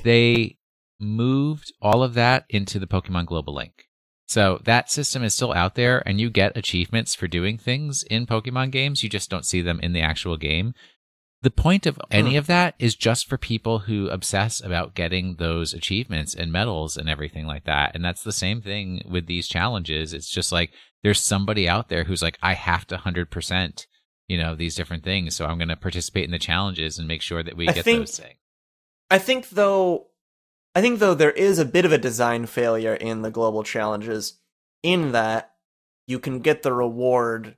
they 0.04 0.58
moved 1.00 1.72
all 1.80 2.02
of 2.02 2.12
that 2.12 2.44
into 2.50 2.78
the 2.78 2.86
Pokemon 2.86 3.24
Global 3.26 3.54
Link. 3.54 3.85
So 4.28 4.60
that 4.64 4.90
system 4.90 5.22
is 5.22 5.34
still 5.34 5.52
out 5.52 5.76
there, 5.76 6.02
and 6.06 6.20
you 6.20 6.30
get 6.30 6.56
achievements 6.56 7.14
for 7.14 7.28
doing 7.28 7.58
things 7.58 8.02
in 8.04 8.26
Pokemon 8.26 8.72
games. 8.72 9.02
You 9.02 9.08
just 9.08 9.30
don't 9.30 9.46
see 9.46 9.62
them 9.62 9.78
in 9.80 9.92
the 9.92 10.00
actual 10.00 10.36
game. 10.36 10.74
The 11.42 11.50
point 11.50 11.86
of 11.86 12.00
any 12.10 12.32
Hmm. 12.32 12.38
of 12.38 12.46
that 12.48 12.74
is 12.80 12.96
just 12.96 13.28
for 13.28 13.38
people 13.38 13.80
who 13.80 14.08
obsess 14.08 14.60
about 14.60 14.94
getting 14.96 15.36
those 15.36 15.72
achievements 15.74 16.34
and 16.34 16.50
medals 16.50 16.96
and 16.96 17.08
everything 17.08 17.46
like 17.46 17.64
that. 17.64 17.94
And 17.94 18.04
that's 18.04 18.24
the 18.24 18.32
same 18.32 18.60
thing 18.62 19.02
with 19.08 19.26
these 19.26 19.46
challenges. 19.46 20.12
It's 20.12 20.30
just 20.30 20.50
like 20.50 20.72
there's 21.04 21.20
somebody 21.20 21.68
out 21.68 21.88
there 21.88 22.04
who's 22.04 22.22
like, 22.22 22.38
I 22.42 22.54
have 22.54 22.84
to 22.88 22.96
100%, 22.96 23.86
you 24.26 24.38
know, 24.38 24.56
these 24.56 24.74
different 24.74 25.04
things. 25.04 25.36
So 25.36 25.46
I'm 25.46 25.58
going 25.58 25.68
to 25.68 25.76
participate 25.76 26.24
in 26.24 26.32
the 26.32 26.38
challenges 26.40 26.98
and 26.98 27.06
make 27.06 27.22
sure 27.22 27.44
that 27.44 27.56
we 27.56 27.68
I 27.68 27.72
get 27.72 27.84
think- 27.84 28.00
those 28.00 28.18
things. 28.18 28.34
I 29.08 29.18
think 29.18 29.50
though 29.50 30.08
I 30.76 30.82
think 30.82 30.98
though 30.98 31.14
there 31.14 31.30
is 31.32 31.58
a 31.58 31.64
bit 31.64 31.86
of 31.86 31.92
a 31.92 31.96
design 31.96 32.44
failure 32.44 32.92
in 32.92 33.22
the 33.22 33.30
global 33.30 33.62
challenges 33.62 34.34
in 34.82 35.12
that 35.12 35.54
you 36.06 36.18
can 36.18 36.40
get 36.40 36.62
the 36.62 36.72
reward 36.72 37.56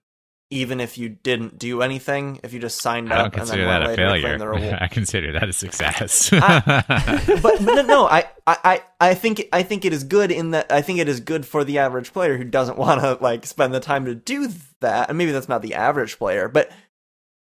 even 0.51 0.81
if 0.81 0.97
you 0.97 1.09
didn't 1.09 1.59
do 1.59 1.83
anything, 1.83 2.39
if 2.43 2.55
you 2.55 2.61
just 2.61 2.81
signed 2.81 3.13
up 3.13 3.37
and 3.37 3.47
then 3.49 3.67
went 3.67 3.85
later 3.85 3.97
to 3.97 4.09
claim 4.09 4.23
failure. 4.23 4.39
the 4.39 4.49
reward. 4.49 4.79
I 4.81 4.87
consider 4.87 5.33
that 5.33 5.49
a 5.49 5.53
success. 5.53 6.31
but, 6.31 6.65
but 7.43 7.61
no, 7.61 7.83
no, 7.83 8.07
I, 8.07 8.25
I, 8.47 8.83
I 9.01 9.15
think 9.15 9.47
I 9.53 9.65
think 9.65 9.85
it 9.85 9.93
is 9.93 10.05
good 10.05 10.31
in 10.31 10.53
that 10.53 10.71
I 10.71 10.81
think 10.81 11.01
it 11.01 11.09
is 11.09 11.19
good 11.19 11.45
for 11.45 11.65
the 11.65 11.79
average 11.79 12.13
player 12.13 12.39
who 12.39 12.45
doesn't 12.45 12.79
want 12.79 13.01
to 13.01 13.19
like 13.21 13.45
spend 13.47 13.75
the 13.75 13.81
time 13.81 14.05
to 14.05 14.15
do 14.15 14.49
that. 14.81 15.09
And 15.09 15.19
maybe 15.19 15.33
that's 15.33 15.49
not 15.49 15.61
the 15.61 15.75
average 15.75 16.19
player, 16.19 16.49
but 16.49 16.71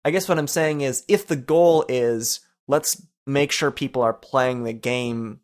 I 0.03 0.09
guess 0.09 0.28
what 0.28 0.39
I'm 0.39 0.47
saying 0.47 0.82
is 0.82 1.05
if 1.07 1.28
the 1.28 1.36
goal 1.36 1.86
is 1.88 2.39
let's 2.67 3.05
make 3.28 3.51
sure 3.51 3.70
people 3.70 4.01
are 4.01 4.13
playing 4.13 4.63
the 4.63 4.74
game 4.74 5.39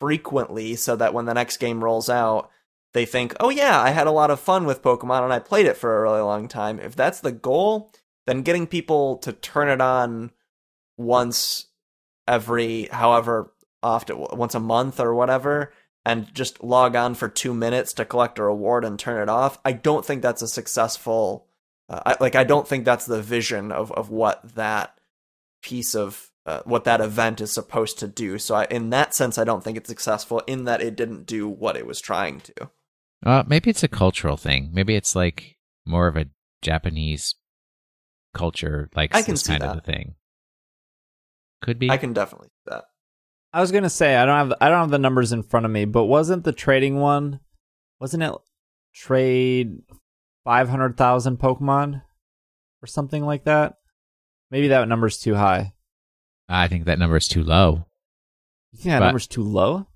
frequently 0.00 0.74
so 0.74 0.96
that 0.96 1.14
when 1.14 1.26
the 1.26 1.34
next 1.34 1.58
game 1.58 1.84
rolls 1.84 2.08
out, 2.08 2.50
they 2.92 3.04
think, 3.04 3.34
"Oh 3.38 3.50
yeah, 3.50 3.80
I 3.80 3.90
had 3.90 4.06
a 4.06 4.12
lot 4.12 4.30
of 4.30 4.40
fun 4.40 4.64
with 4.64 4.82
Pokemon 4.82 5.24
and 5.24 5.32
I 5.32 5.38
played 5.38 5.66
it 5.66 5.76
for 5.76 5.96
a 5.96 6.02
really 6.02 6.22
long 6.22 6.48
time." 6.48 6.80
If 6.80 6.96
that's 6.96 7.20
the 7.20 7.32
goal, 7.32 7.92
then 8.26 8.42
getting 8.42 8.66
people 8.66 9.16
to 9.18 9.32
turn 9.32 9.68
it 9.68 9.80
on 9.80 10.30
once 10.96 11.66
every 12.28 12.88
however 12.92 13.52
often 13.82 14.18
once 14.18 14.54
a 14.54 14.60
month 14.60 15.00
or 15.00 15.14
whatever 15.14 15.72
and 16.04 16.32
just 16.34 16.62
log 16.62 16.94
on 16.94 17.14
for 17.14 17.28
2 17.28 17.52
minutes 17.54 17.92
to 17.94 18.04
collect 18.04 18.38
a 18.38 18.42
reward 18.44 18.84
and 18.84 18.98
turn 18.98 19.20
it 19.22 19.28
off 19.28 19.58
i 19.64 19.72
don't 19.72 20.04
think 20.04 20.22
that's 20.22 20.42
a 20.42 20.48
successful 20.48 21.46
uh, 21.88 22.00
I, 22.06 22.16
like 22.20 22.36
i 22.36 22.44
don't 22.44 22.68
think 22.68 22.84
that's 22.84 23.06
the 23.06 23.22
vision 23.22 23.72
of 23.72 23.90
of 23.92 24.10
what 24.10 24.54
that 24.54 24.98
piece 25.62 25.94
of 25.94 26.29
uh, 26.46 26.60
what 26.64 26.84
that 26.84 27.00
event 27.00 27.40
is 27.40 27.52
supposed 27.52 27.98
to 27.98 28.08
do 28.08 28.38
so 28.38 28.54
I, 28.54 28.64
in 28.64 28.90
that 28.90 29.14
sense 29.14 29.38
i 29.38 29.44
don't 29.44 29.62
think 29.62 29.76
it's 29.76 29.88
successful 29.88 30.42
in 30.46 30.64
that 30.64 30.80
it 30.80 30.96
didn't 30.96 31.26
do 31.26 31.48
what 31.48 31.76
it 31.76 31.86
was 31.86 32.00
trying 32.00 32.40
to 32.40 32.70
uh, 33.24 33.44
maybe 33.46 33.70
it's 33.70 33.82
a 33.82 33.88
cultural 33.88 34.36
thing. 34.36 34.70
Maybe 34.72 34.94
it's 34.94 35.14
like 35.14 35.56
more 35.84 36.06
of 36.06 36.16
a 36.16 36.26
Japanese 36.62 37.34
culture, 38.34 38.88
like 38.94 39.14
I 39.14 39.22
can 39.22 39.34
this 39.34 39.42
see 39.42 39.52
kind 39.52 39.62
that. 39.62 39.70
of 39.70 39.78
a 39.78 39.80
thing. 39.80 40.14
Could 41.62 41.78
be. 41.78 41.90
i 41.90 41.98
can 41.98 42.14
definitely 42.14 42.48
see 42.48 42.70
that 42.70 42.84
I 43.52 43.60
was 43.60 43.70
gonna 43.70 43.90
say 43.90 44.16
I 44.16 44.24
don't 44.24 44.36
have 44.36 44.58
I 44.62 44.70
don't 44.70 44.80
have 44.80 44.90
the 44.90 44.98
numbers 44.98 45.32
in 45.32 45.42
front 45.42 45.66
of 45.66 45.72
me, 45.72 45.84
but 45.84 46.06
wasn't 46.06 46.44
the 46.44 46.52
trading 46.52 46.96
one? 46.96 47.40
Wasn't 48.00 48.22
it 48.22 48.32
trade 48.94 49.82
five 50.44 50.70
hundred 50.70 50.96
thousand 50.96 51.38
Pokemon 51.38 52.02
or 52.82 52.86
something 52.86 53.26
like 53.26 53.44
that? 53.44 53.74
Maybe 54.50 54.68
that 54.68 54.88
number's 54.88 55.18
too 55.18 55.34
high. 55.34 55.74
I 56.50 56.68
think 56.68 56.84
that 56.86 56.98
number 56.98 57.16
is 57.16 57.28
too 57.28 57.44
low. 57.44 57.86
You 58.72 58.78
think 58.78 58.84
that 58.92 58.98
But- 59.00 59.06
number's 59.06 59.26
too 59.26 59.42
low? 59.44 59.86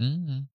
mm 0.00 0.46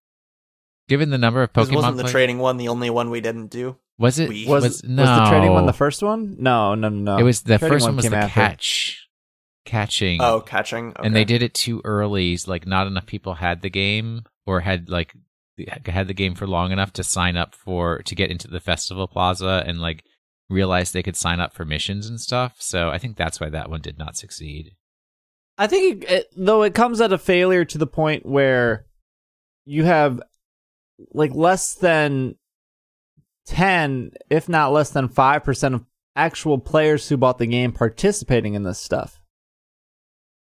Given 0.88 1.10
the 1.10 1.18
number 1.18 1.41
of 1.41 1.51
Because 1.51 1.70
Pokemon, 1.70 1.76
wasn't 1.76 1.97
the 1.97 2.03
play- 2.03 2.12
trading 2.12 2.38
one 2.38 2.58
the 2.58 2.68
only 2.68 2.91
one 2.91 3.10
we 3.10 3.20
didn't 3.20 3.47
do 3.47 3.78
was 3.97 4.20
it? 4.20 4.30
we- 4.30 4.45
Was 4.47 4.64
was, 4.64 4.74
was, 4.74 4.82
the 4.84 5.26
trading 5.30 5.51
one 5.51 5.66
the 5.66 5.74
first 5.74 6.03
one? 6.03 6.36
No, 6.38 6.76
no, 6.76 6.89
no. 6.89 7.18
It 7.18 7.24
was 7.24 7.41
the 7.41 7.58
Trading 7.58 7.74
first 7.76 7.86
one 7.88 7.95
was 7.95 8.08
the 8.08 8.16
after. 8.16 8.32
catch, 8.34 9.08
catching. 9.66 10.22
oh 10.22 10.41
catching 10.41 10.89
okay. 10.89 11.01
and 11.03 11.16
they 11.16 11.24
did 11.26 11.41
it 11.41 11.53
too 11.56 11.82
early. 11.84 12.38
Like 12.45 12.68
not 12.68 12.86
enough 12.86 13.08
people 13.08 13.36
had 13.36 13.62
the 13.64 13.70
game 13.72 14.24
or 14.45 14.60
had 14.60 14.89
like 14.89 15.16
had 15.88 16.08
the 16.08 16.14
game 16.14 16.36
for 16.36 16.45
long 16.45 16.72
enough 16.72 16.93
to 16.93 17.03
sign 17.03 17.36
up 17.38 17.56
for 17.56 17.99
to 18.03 18.14
get 18.14 18.30
into 18.30 18.47
the 18.47 18.60
festival 18.60 19.08
plaza 19.08 19.64
and 19.66 19.80
like 19.80 20.03
realize 20.49 20.91
they 20.91 21.01
could 21.01 21.16
sign 21.16 21.39
up 21.39 21.53
for 21.53 21.66
missions 21.66 22.08
and 22.08 22.20
stuff. 22.22 22.58
So 22.60 22.89
I 22.89 22.99
think 22.99 23.16
that's 23.18 23.39
why 23.39 23.49
that 23.49 23.70
one 23.72 23.82
did 23.82 23.97
not 23.97 24.16
succeed. 24.18 24.76
I 25.58 25.68
think 25.68 26.03
it, 26.10 26.32
though 26.36 26.64
it 26.64 26.74
comes 26.74 26.99
at 27.01 27.14
a 27.14 27.18
failure 27.18 27.66
to 27.66 27.78
the 27.78 27.88
point 27.88 28.26
where 28.26 28.86
you 29.66 29.84
have 29.86 30.22
like 31.14 31.34
less 31.34 31.76
than 31.76 32.36
10 33.47 34.12
if 34.30 34.49
not 34.49 34.72
less 34.72 34.89
than 34.89 35.08
5% 35.08 35.74
of 35.74 35.86
actual 36.16 36.58
players 36.58 37.08
who 37.08 37.18
bought 37.18 37.38
the 37.38 37.45
game 37.45 37.72
participating 37.72 38.53
in 38.53 38.64
this 38.64 38.80
stuff. 38.80 39.20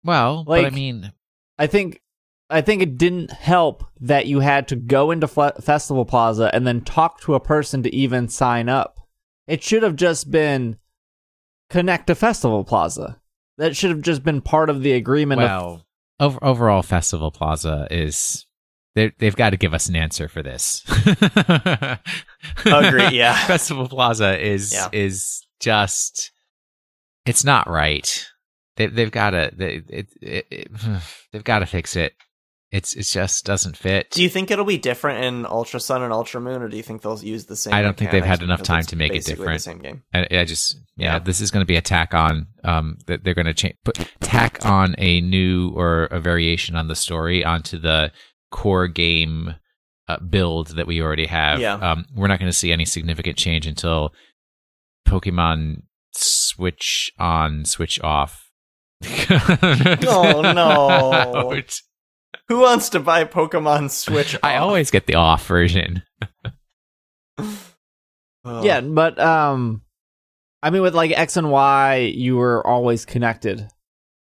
Well, 0.04 0.44
but 0.46 0.66
I 0.66 0.70
mean, 0.70 1.12
I 1.58 1.68
think 1.68 2.02
I 2.50 2.62
think 2.62 2.82
it 2.82 2.98
didn't 2.98 3.32
help 3.32 3.86
that 4.02 4.26
you 4.26 4.40
had 4.40 4.68
to 4.70 4.76
go 4.76 5.12
into 5.12 5.28
Fle- 5.28 5.62
Festival 5.62 6.06
Plaza 6.06 6.50
and 6.54 6.68
then 6.68 6.82
talk 6.82 7.22
to 7.22 7.36
a 7.36 7.40
person 7.40 7.84
to 7.84 7.96
even 7.96 8.28
sign 8.28 8.68
up. 8.68 9.00
It 9.48 9.64
should 9.64 9.84
have 9.84 9.96
just 9.96 10.32
been 10.32 10.78
connect 11.70 12.08
to 12.08 12.16
Festival 12.16 12.64
Plaza. 12.64 13.21
That 13.62 13.76
should 13.78 13.92
have 13.92 14.02
just 14.02 14.24
been 14.24 14.42
part 14.42 14.72
of 14.72 14.82
the 14.82 14.94
agreement 14.94 15.40
of 15.40 15.48
well, 15.48 15.86
over, 16.20 16.44
overall, 16.44 16.82
Festival 16.82 17.30
Plaza 17.30 17.88
is 17.92 18.48
they 18.96 19.12
they've 19.20 19.36
got 19.36 19.52
to 19.52 19.58
give 19.58 19.76
us 19.76 19.88
an 19.88 19.96
answer 19.96 20.28
for 20.28 20.42
this. 20.42 20.84
Agree, 22.66 23.10
yeah. 23.10 23.36
Festival 23.46 23.88
Plaza 23.88 24.44
is 24.44 24.74
Yeah. 24.74 24.90
is 24.92 25.46
just 25.60 26.32
it's 27.28 27.44
not 27.44 27.70
right. 27.70 28.26
They 28.78 28.88
they've 28.88 29.12
got 29.12 29.30
to 29.30 29.52
they 29.56 29.84
it, 29.88 30.08
it, 30.20 30.48
it, 30.50 30.72
they've 31.32 31.44
got 31.44 31.60
to 31.60 31.68
fix 31.68 31.96
it. 31.96 32.14
It's 32.72 32.96
it 32.96 33.04
just 33.04 33.46
doesn't 33.46 33.76
fit. 33.76 34.12
Do 34.12 34.24
you 34.24 34.30
think 34.30 34.50
it'll 34.50 34.64
be 34.64 34.78
different 34.78 35.26
in 35.26 35.46
Ultra 35.46 35.80
Sun 35.82 36.04
and 36.04 36.14
Ultra 36.14 36.40
Moon, 36.40 36.62
or 36.62 36.70
do 36.70 36.78
you 36.78 36.84
think 36.84 37.02
they'll 37.02 37.20
use 37.20 37.46
the 37.46 37.58
same? 37.58 37.74
I 37.74 37.82
don't 37.82 37.98
think 37.98 38.12
they've 38.12 38.24
had 38.24 38.42
enough 38.42 38.64
time 38.64 38.84
to 38.84 38.96
make 38.96 39.14
it 39.14 39.26
different. 39.26 39.54
The 39.56 39.60
same 39.60 39.80
game. 39.80 40.04
I, 40.14 40.26
I 40.32 40.46
just 40.46 40.78
yeah, 40.96 41.14
Yeah. 41.14 41.20
this 41.20 41.42
is 41.42 41.52
going 41.52 41.62
to 41.64 41.68
be 41.68 41.76
a 41.76 41.82
tack 41.82 42.14
on. 42.14 42.48
Um, 42.64 42.98
that 43.08 43.24
they're 43.26 43.34
going 43.34 43.48
to 43.48 43.54
change 43.54 43.76
put 43.84 43.98
tack 44.22 44.66
on 44.66 44.96
a 44.98 45.20
new 45.20 45.72
or 45.76 46.06
a 46.06 46.22
variation 46.22 46.78
on 46.78 46.88
the 46.88 46.96
story 46.96 47.44
onto 47.44 47.78
the 47.78 48.14
core 48.52 48.88
game 48.88 49.56
uh, 50.08 50.20
build 50.20 50.76
that 50.78 50.88
we 50.88 51.02
already 51.02 51.26
have. 51.26 51.60
Yeah. 51.60 51.74
Um, 51.74 52.06
we're 52.16 52.28
not 52.28 52.40
going 52.40 52.52
to 52.52 52.58
see 52.58 52.72
any 52.72 52.86
significant 52.86 53.36
change 53.36 53.68
until 53.68 54.14
Pokemon 55.08 55.82
switch 56.14 57.12
on, 57.20 57.66
switch 57.66 58.00
off. 58.02 58.50
Oh, 59.04 60.42
no. 60.56 61.62
Who 62.52 62.60
wants 62.60 62.90
to 62.90 63.00
buy 63.00 63.24
Pokemon 63.24 63.90
Switch? 63.92 64.36
I 64.44 64.58
off? 64.58 64.64
always 64.64 64.92
get 64.92 65.06
the 65.06 65.16
off 65.16 65.48
version. 65.48 66.04
Ugh. 67.40 68.66
Yeah, 68.66 68.82
but 68.82 69.18
um 69.18 69.84
I 70.62 70.70
mean 70.70 70.82
with 70.82 70.94
like 70.94 71.12
X 71.12 71.38
and 71.38 71.50
Y 71.50 72.12
you 72.14 72.36
were 72.36 72.66
always 72.68 73.06
connected. 73.06 73.70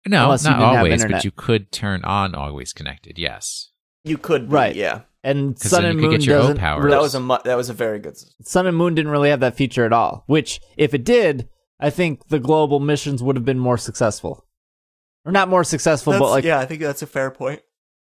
No, 0.07 0.25
Unless 0.25 0.45
not 0.45 0.61
always, 0.61 1.03
but 1.07 1.25
you 1.25 1.31
could 1.31 1.73
turn 1.73 2.05
on 2.05 2.35
always 2.35 2.75
connected. 2.75 3.19
Yes. 3.19 3.71
you 4.05 4.19
could, 4.19 4.49
be, 4.51 4.55
Right. 4.55 4.77
Yeah, 4.77 5.03
And 5.25 5.59
'Cause 5.59 5.71
Sun 5.71 5.87
and 5.87 5.99
Moon 5.99 6.21
your 6.21 6.39
doesn't 6.41 6.59
powers. 6.59 6.91
that 6.91 7.01
was 7.01 7.15
a 7.15 7.21
mu- 7.21 7.39
that 7.45 7.57
was 7.57 7.71
a 7.71 7.73
very 7.73 7.99
good. 7.99 8.19
Sun 8.43 8.67
and 8.67 8.77
Moon 8.77 8.95
didn't 8.95 9.11
really 9.13 9.31
have 9.31 9.41
that 9.41 9.57
feature 9.57 9.87
at 9.87 9.93
all, 9.95 10.25
which 10.27 10.61
if 10.77 10.93
it 10.93 11.05
did, 11.05 11.49
I 11.81 11.89
think 11.89 12.29
the 12.29 12.41
global 12.41 12.79
missions 12.79 13.23
would 13.23 13.37
have 13.37 13.45
been 13.47 13.59
more 13.59 13.79
successful. 13.79 14.45
Or 15.25 15.33
not 15.33 15.49
more 15.49 15.65
successful, 15.65 16.13
but 16.19 16.29
like 16.29 16.45
yeah, 16.45 16.59
I 16.59 16.67
think 16.67 16.83
that's 16.83 17.01
a 17.01 17.07
fair 17.07 17.31
point. 17.31 17.63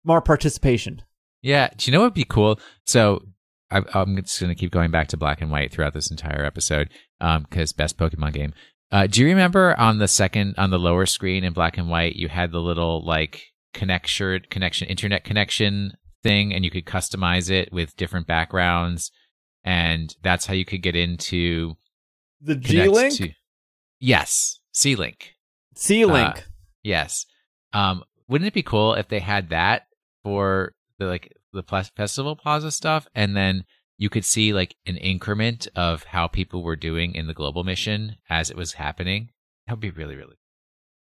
More 0.05 0.21
participation. 0.21 1.03
Yeah. 1.43 1.69
Do 1.77 1.91
you 1.91 1.93
know 1.93 2.01
what 2.01 2.07
would 2.09 2.15
be 2.15 2.25
cool? 2.25 2.59
So 2.87 3.23
I, 3.71 3.83
I'm 3.95 4.17
just 4.17 4.41
going 4.41 4.55
to 4.55 4.59
keep 4.59 4.71
going 4.71 4.91
back 4.91 5.09
to 5.09 5.17
black 5.17 5.41
and 5.41 5.51
white 5.51 5.73
throughout 5.73 5.95
this 5.95 6.11
entire 6.11 6.45
episode 6.45 6.89
because 7.21 7.73
best 7.73 7.97
Pokemon 7.99 8.33
game. 8.33 8.53
Uh, 8.91 9.07
do 9.07 9.21
you 9.23 9.27
remember 9.27 9.75
on 9.79 9.99
the 9.99 10.09
second, 10.09 10.55
on 10.59 10.71
the 10.71 10.79
lower 10.79 11.07
screen 11.07 11.45
in 11.45 11.53
black 11.53 11.79
and 11.79 11.89
white, 11.89 12.15
you 12.17 12.29
had 12.29 12.53
the 12.53 12.61
little 12.61 13.05
like 13.05 13.43
connection, 13.73 14.43
connection, 14.51 14.87
internet 14.89 15.25
connection 15.25 15.93
thing, 16.23 16.53
and 16.53 16.65
you 16.65 16.71
could 16.71 16.85
customize 16.85 17.51
it 17.51 17.73
with 17.73 17.97
different 17.97 18.27
backgrounds, 18.27 19.11
and 19.65 20.15
that's 20.23 20.45
how 20.47 20.53
you 20.55 20.65
could 20.67 20.83
get 20.83 20.95
into 20.95 21.75
The 22.43 22.55
connect 22.55 22.67
G 22.69 22.89
Link? 22.89 23.15
to- 23.17 23.31
Yes, 23.99 24.59
C 24.73 24.95
Link. 24.95 25.35
C 25.75 26.05
Link. 26.05 26.37
Uh, 26.39 26.41
Yes. 26.85 27.25
Um, 27.73 28.03
wouldn't 28.29 28.49
it 28.49 28.55
be 28.55 28.63
cool 28.65 28.95
if 28.95 29.07
they 29.09 29.21
had 29.21 29.51
that 29.51 29.83
for 30.23 30.75
the 30.99 31.07
like 31.07 31.37
the 31.53 31.63
festival 31.97 32.37
plaza 32.37 32.71
stuff, 32.71 33.07
and 33.15 33.37
then 33.37 33.65
you 33.99 34.09
could 34.09 34.25
see 34.25 34.53
like 34.53 34.75
an 34.87 34.97
increment 34.97 35.69
of 35.77 36.05
how 36.05 36.27
people 36.27 36.63
were 36.63 36.77
doing 36.77 37.15
in 37.15 37.27
the 37.27 37.35
global 37.35 37.63
mission 37.65 38.17
as 38.29 38.51
it 38.51 38.57
was 38.57 38.73
happening? 38.75 39.31
That 39.67 39.75
would 39.75 39.81
be 39.81 39.91
really, 39.91 40.17
really. 40.17 40.37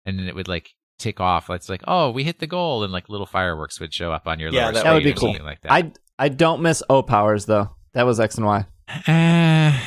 And 0.05 0.17
then 0.17 0.27
it 0.27 0.35
would 0.35 0.47
like 0.47 0.69
tick 0.99 1.19
off. 1.19 1.49
It's 1.49 1.69
like, 1.69 1.83
oh, 1.87 2.11
we 2.11 2.23
hit 2.23 2.39
the 2.39 2.47
goal, 2.47 2.83
and 2.83 2.93
like 2.93 3.09
little 3.09 3.25
fireworks 3.25 3.79
would 3.79 3.93
show 3.93 4.11
up 4.11 4.27
on 4.27 4.39
your 4.39 4.51
Yeah, 4.51 4.65
lower 4.69 4.73
that 4.83 4.93
would 4.93 5.03
be 5.03 5.13
cool. 5.13 5.35
like 5.43 5.61
that. 5.61 5.71
I 5.71 5.91
I 6.19 6.29
don't 6.29 6.61
miss 6.61 6.81
O 6.89 7.03
powers 7.03 7.45
though. 7.45 7.69
That 7.93 8.05
was 8.05 8.19
X 8.19 8.35
and 8.37 8.45
Y. 8.45 8.65
Uh, 8.89 9.77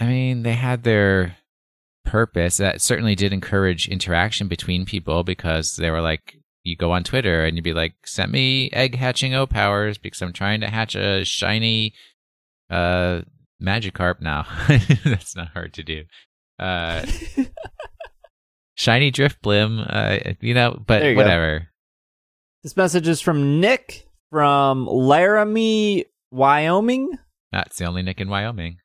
I 0.00 0.06
mean, 0.06 0.42
they 0.42 0.52
had 0.52 0.82
their 0.84 1.36
purpose. 2.04 2.58
That 2.58 2.80
certainly 2.80 3.14
did 3.14 3.32
encourage 3.32 3.88
interaction 3.88 4.46
between 4.46 4.84
people 4.84 5.24
because 5.24 5.76
they 5.76 5.90
were 5.90 6.00
like, 6.00 6.36
you 6.64 6.76
go 6.76 6.92
on 6.92 7.04
Twitter 7.04 7.44
and 7.44 7.56
you'd 7.56 7.62
be 7.62 7.74
like, 7.74 7.94
send 8.04 8.32
me 8.32 8.70
egg 8.72 8.96
hatching 8.96 9.34
O 9.34 9.46
powers 9.46 9.98
because 9.98 10.20
I'm 10.22 10.32
trying 10.32 10.60
to 10.62 10.68
hatch 10.68 10.94
a 10.94 11.24
shiny 11.24 11.94
uh 12.70 13.20
Magikarp 13.62 14.20
now. 14.20 14.46
That's 15.04 15.36
not 15.36 15.48
hard 15.48 15.74
to 15.74 15.82
do. 15.82 16.04
Uh, 16.58 17.04
shiny 18.74 19.10
Drifblim, 19.10 19.86
uh, 19.88 20.34
you 20.40 20.54
know, 20.54 20.82
but 20.86 21.02
you 21.02 21.14
go. 21.14 21.16
whatever. 21.16 21.68
This 22.62 22.76
message 22.76 23.08
is 23.08 23.20
from 23.20 23.60
Nick 23.60 24.06
from 24.30 24.86
Laramie, 24.86 26.06
Wyoming. 26.30 27.10
That's 27.52 27.76
the 27.76 27.84
only 27.84 28.02
Nick 28.02 28.20
in 28.20 28.28
Wyoming. 28.28 28.78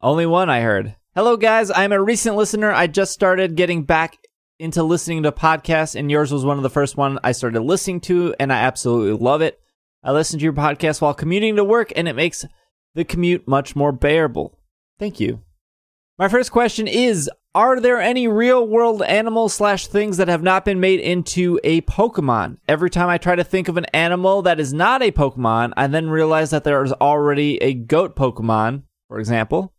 Only 0.00 0.26
one 0.26 0.50
I 0.50 0.60
heard. 0.60 0.96
Hello, 1.14 1.36
guys. 1.36 1.70
I'm 1.70 1.92
a 1.92 2.02
recent 2.02 2.36
listener. 2.36 2.72
I 2.72 2.86
just 2.86 3.12
started 3.12 3.54
getting 3.54 3.84
back 3.84 4.16
into 4.58 4.82
listening 4.82 5.22
to 5.24 5.32
podcasts, 5.32 5.94
and 5.94 6.10
yours 6.10 6.32
was 6.32 6.44
one 6.44 6.56
of 6.56 6.62
the 6.62 6.70
first 6.70 6.96
one 6.96 7.18
I 7.24 7.32
started 7.32 7.60
listening 7.62 8.00
to, 8.02 8.34
and 8.38 8.52
I 8.52 8.60
absolutely 8.60 9.18
love 9.24 9.42
it. 9.42 9.60
I 10.04 10.12
listen 10.12 10.38
to 10.38 10.44
your 10.44 10.52
podcast 10.52 11.00
while 11.00 11.14
commuting 11.14 11.56
to 11.56 11.64
work, 11.64 11.92
and 11.94 12.08
it 12.08 12.14
makes 12.14 12.44
the 12.94 13.04
commute 13.04 13.46
much 13.46 13.76
more 13.76 13.92
bearable. 13.92 14.58
Thank 14.98 15.20
you. 15.20 15.42
My 16.18 16.28
first 16.28 16.52
question 16.52 16.86
is 16.86 17.30
Are 17.54 17.80
there 17.80 18.00
any 18.00 18.28
real 18.28 18.66
world 18.66 19.02
animals 19.02 19.54
slash 19.54 19.86
things 19.86 20.18
that 20.18 20.28
have 20.28 20.42
not 20.42 20.64
been 20.64 20.80
made 20.80 21.00
into 21.00 21.58
a 21.64 21.80
Pokemon? 21.82 22.58
Every 22.68 22.90
time 22.90 23.08
I 23.08 23.18
try 23.18 23.34
to 23.34 23.44
think 23.44 23.68
of 23.68 23.76
an 23.76 23.86
animal 23.86 24.42
that 24.42 24.60
is 24.60 24.72
not 24.72 25.02
a 25.02 25.10
Pokemon, 25.10 25.72
I 25.76 25.86
then 25.86 26.10
realize 26.10 26.50
that 26.50 26.64
there 26.64 26.84
is 26.84 26.92
already 26.92 27.60
a 27.62 27.74
goat 27.74 28.14
Pokemon, 28.14 28.82
for 29.08 29.18
example. 29.18 29.72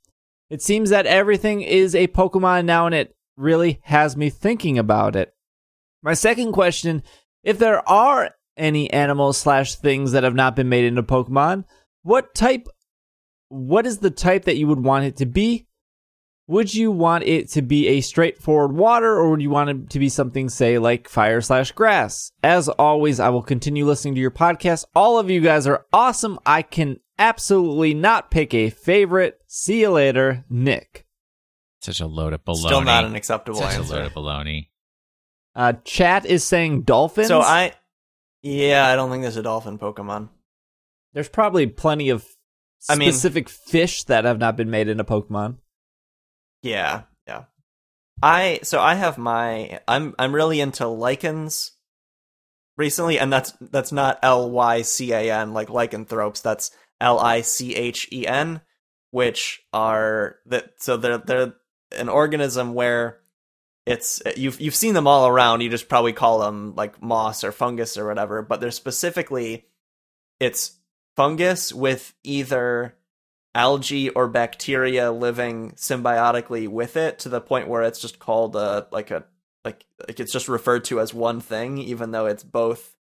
It 0.49 0.61
seems 0.61 0.89
that 0.89 1.05
everything 1.05 1.61
is 1.61 1.95
a 1.95 2.07
Pokemon 2.07 2.65
now, 2.65 2.85
and 2.87 2.95
it 2.95 3.15
really 3.35 3.79
has 3.83 4.15
me 4.15 4.29
thinking 4.29 4.77
about 4.77 5.15
it. 5.15 5.33
My 6.01 6.13
second 6.13 6.51
question 6.51 7.03
if 7.43 7.59
there 7.59 7.87
are 7.87 8.31
any 8.55 8.91
animals 8.91 9.37
slash 9.37 9.75
things 9.75 10.11
that 10.11 10.23
have 10.23 10.35
not 10.35 10.55
been 10.55 10.69
made 10.69 10.85
into 10.85 11.03
Pokemon, 11.03 11.65
what 12.03 12.33
type 12.33 12.67
what 13.49 13.85
is 13.85 13.99
the 13.99 14.11
type 14.11 14.45
that 14.45 14.57
you 14.57 14.67
would 14.67 14.83
want 14.83 15.05
it 15.05 15.17
to 15.17 15.25
be? 15.25 15.67
Would 16.47 16.73
you 16.73 16.91
want 16.91 17.23
it 17.23 17.49
to 17.51 17.61
be 17.61 17.87
a 17.87 18.01
straightforward 18.01 18.73
water 18.75 19.15
or 19.15 19.29
would 19.29 19.41
you 19.41 19.49
want 19.49 19.69
it 19.69 19.89
to 19.91 19.99
be 19.99 20.09
something, 20.09 20.49
say, 20.49 20.77
like 20.77 21.07
fire 21.07 21.39
slash 21.39 21.71
grass? 21.71 22.31
As 22.43 22.67
always, 22.67 23.19
I 23.19 23.29
will 23.29 23.41
continue 23.41 23.85
listening 23.85 24.15
to 24.15 24.21
your 24.21 24.31
podcast. 24.31 24.85
All 24.93 25.17
of 25.17 25.29
you 25.29 25.39
guys 25.39 25.67
are 25.67 25.85
awesome. 25.93 26.37
I 26.45 26.61
can 26.61 26.99
absolutely 27.17 27.93
not 27.93 28.29
pick 28.29 28.53
a 28.53 28.71
favorite. 28.71 29.39
See 29.47 29.81
you 29.81 29.91
later, 29.91 30.43
Nick. 30.49 31.02
Such 31.83 31.99
a 31.99 32.07
load 32.07 32.33
of 32.33 32.43
baloney. 32.45 32.65
Still 32.65 32.81
not 32.81 33.03
an 33.05 33.15
acceptable 33.15 33.59
Such 33.59 33.73
a 33.73 33.77
answer. 33.77 33.93
load 33.95 34.05
of 34.05 34.13
baloney. 34.13 34.69
Uh, 35.55 35.73
chat 35.83 36.25
is 36.25 36.43
saying 36.43 36.83
dolphins. 36.83 37.27
So 37.27 37.41
I, 37.41 37.73
yeah, 38.41 38.87
I 38.87 38.95
don't 38.95 39.11
think 39.11 39.21
there's 39.23 39.37
a 39.37 39.43
dolphin 39.43 39.77
Pokemon. 39.77 40.29
There's 41.13 41.29
probably 41.29 41.67
plenty 41.67 42.09
of 42.09 42.25
I 42.89 42.95
mean- 42.95 43.11
specific 43.11 43.49
fish 43.49 44.03
that 44.05 44.25
have 44.25 44.39
not 44.39 44.55
been 44.57 44.69
made 44.69 44.87
into 44.87 45.03
Pokemon. 45.03 45.57
Yeah, 46.61 47.03
yeah. 47.27 47.43
I 48.21 48.61
so 48.63 48.79
I 48.79 48.95
have 48.95 49.17
my 49.17 49.81
I'm 49.87 50.15
I'm 50.17 50.33
really 50.33 50.61
into 50.61 50.87
lichens 50.87 51.71
recently, 52.77 53.19
and 53.19 53.31
that's 53.31 53.51
that's 53.59 53.91
not 53.91 54.19
L 54.23 54.49
Y 54.49 54.81
C 54.83 55.11
A 55.11 55.29
N 55.31 55.53
like 55.53 55.69
lycanthropes. 55.69 56.39
That's 56.39 56.71
L 57.01 57.19
I 57.19 57.41
C 57.41 57.75
H 57.75 58.07
E 58.11 58.25
N, 58.25 58.61
which 59.11 59.61
are 59.73 60.37
that 60.45 60.71
so 60.77 60.95
they're 60.95 61.17
they're 61.17 61.53
an 61.97 62.09
organism 62.09 62.73
where 62.73 63.19
it's 63.85 64.21
you've 64.37 64.61
you've 64.61 64.75
seen 64.75 64.93
them 64.93 65.07
all 65.07 65.27
around. 65.27 65.61
You 65.61 65.69
just 65.69 65.89
probably 65.89 66.13
call 66.13 66.39
them 66.39 66.73
like 66.75 67.01
moss 67.01 67.43
or 67.43 67.51
fungus 67.51 67.97
or 67.97 68.07
whatever, 68.07 68.41
but 68.41 68.61
they're 68.61 68.71
specifically 68.71 69.65
it's 70.39 70.77
fungus 71.15 71.73
with 71.73 72.13
either 72.23 72.95
algae 73.55 74.09
or 74.09 74.27
bacteria 74.27 75.11
living 75.11 75.71
symbiotically 75.71 76.67
with 76.67 76.97
it 76.97 77.19
to 77.19 77.29
the 77.29 77.41
point 77.41 77.67
where 77.67 77.83
it's 77.83 77.99
just 77.99 78.19
called 78.19 78.55
a 78.55 78.87
like 78.91 79.11
a 79.11 79.23
like 79.63 79.85
like 80.07 80.19
it's 80.19 80.31
just 80.33 80.49
referred 80.49 80.83
to 80.83 80.99
as 80.99 81.13
one 81.13 81.39
thing 81.39 81.77
even 81.77 82.11
though 82.11 82.25
it's 82.25 82.43
both 82.43 82.95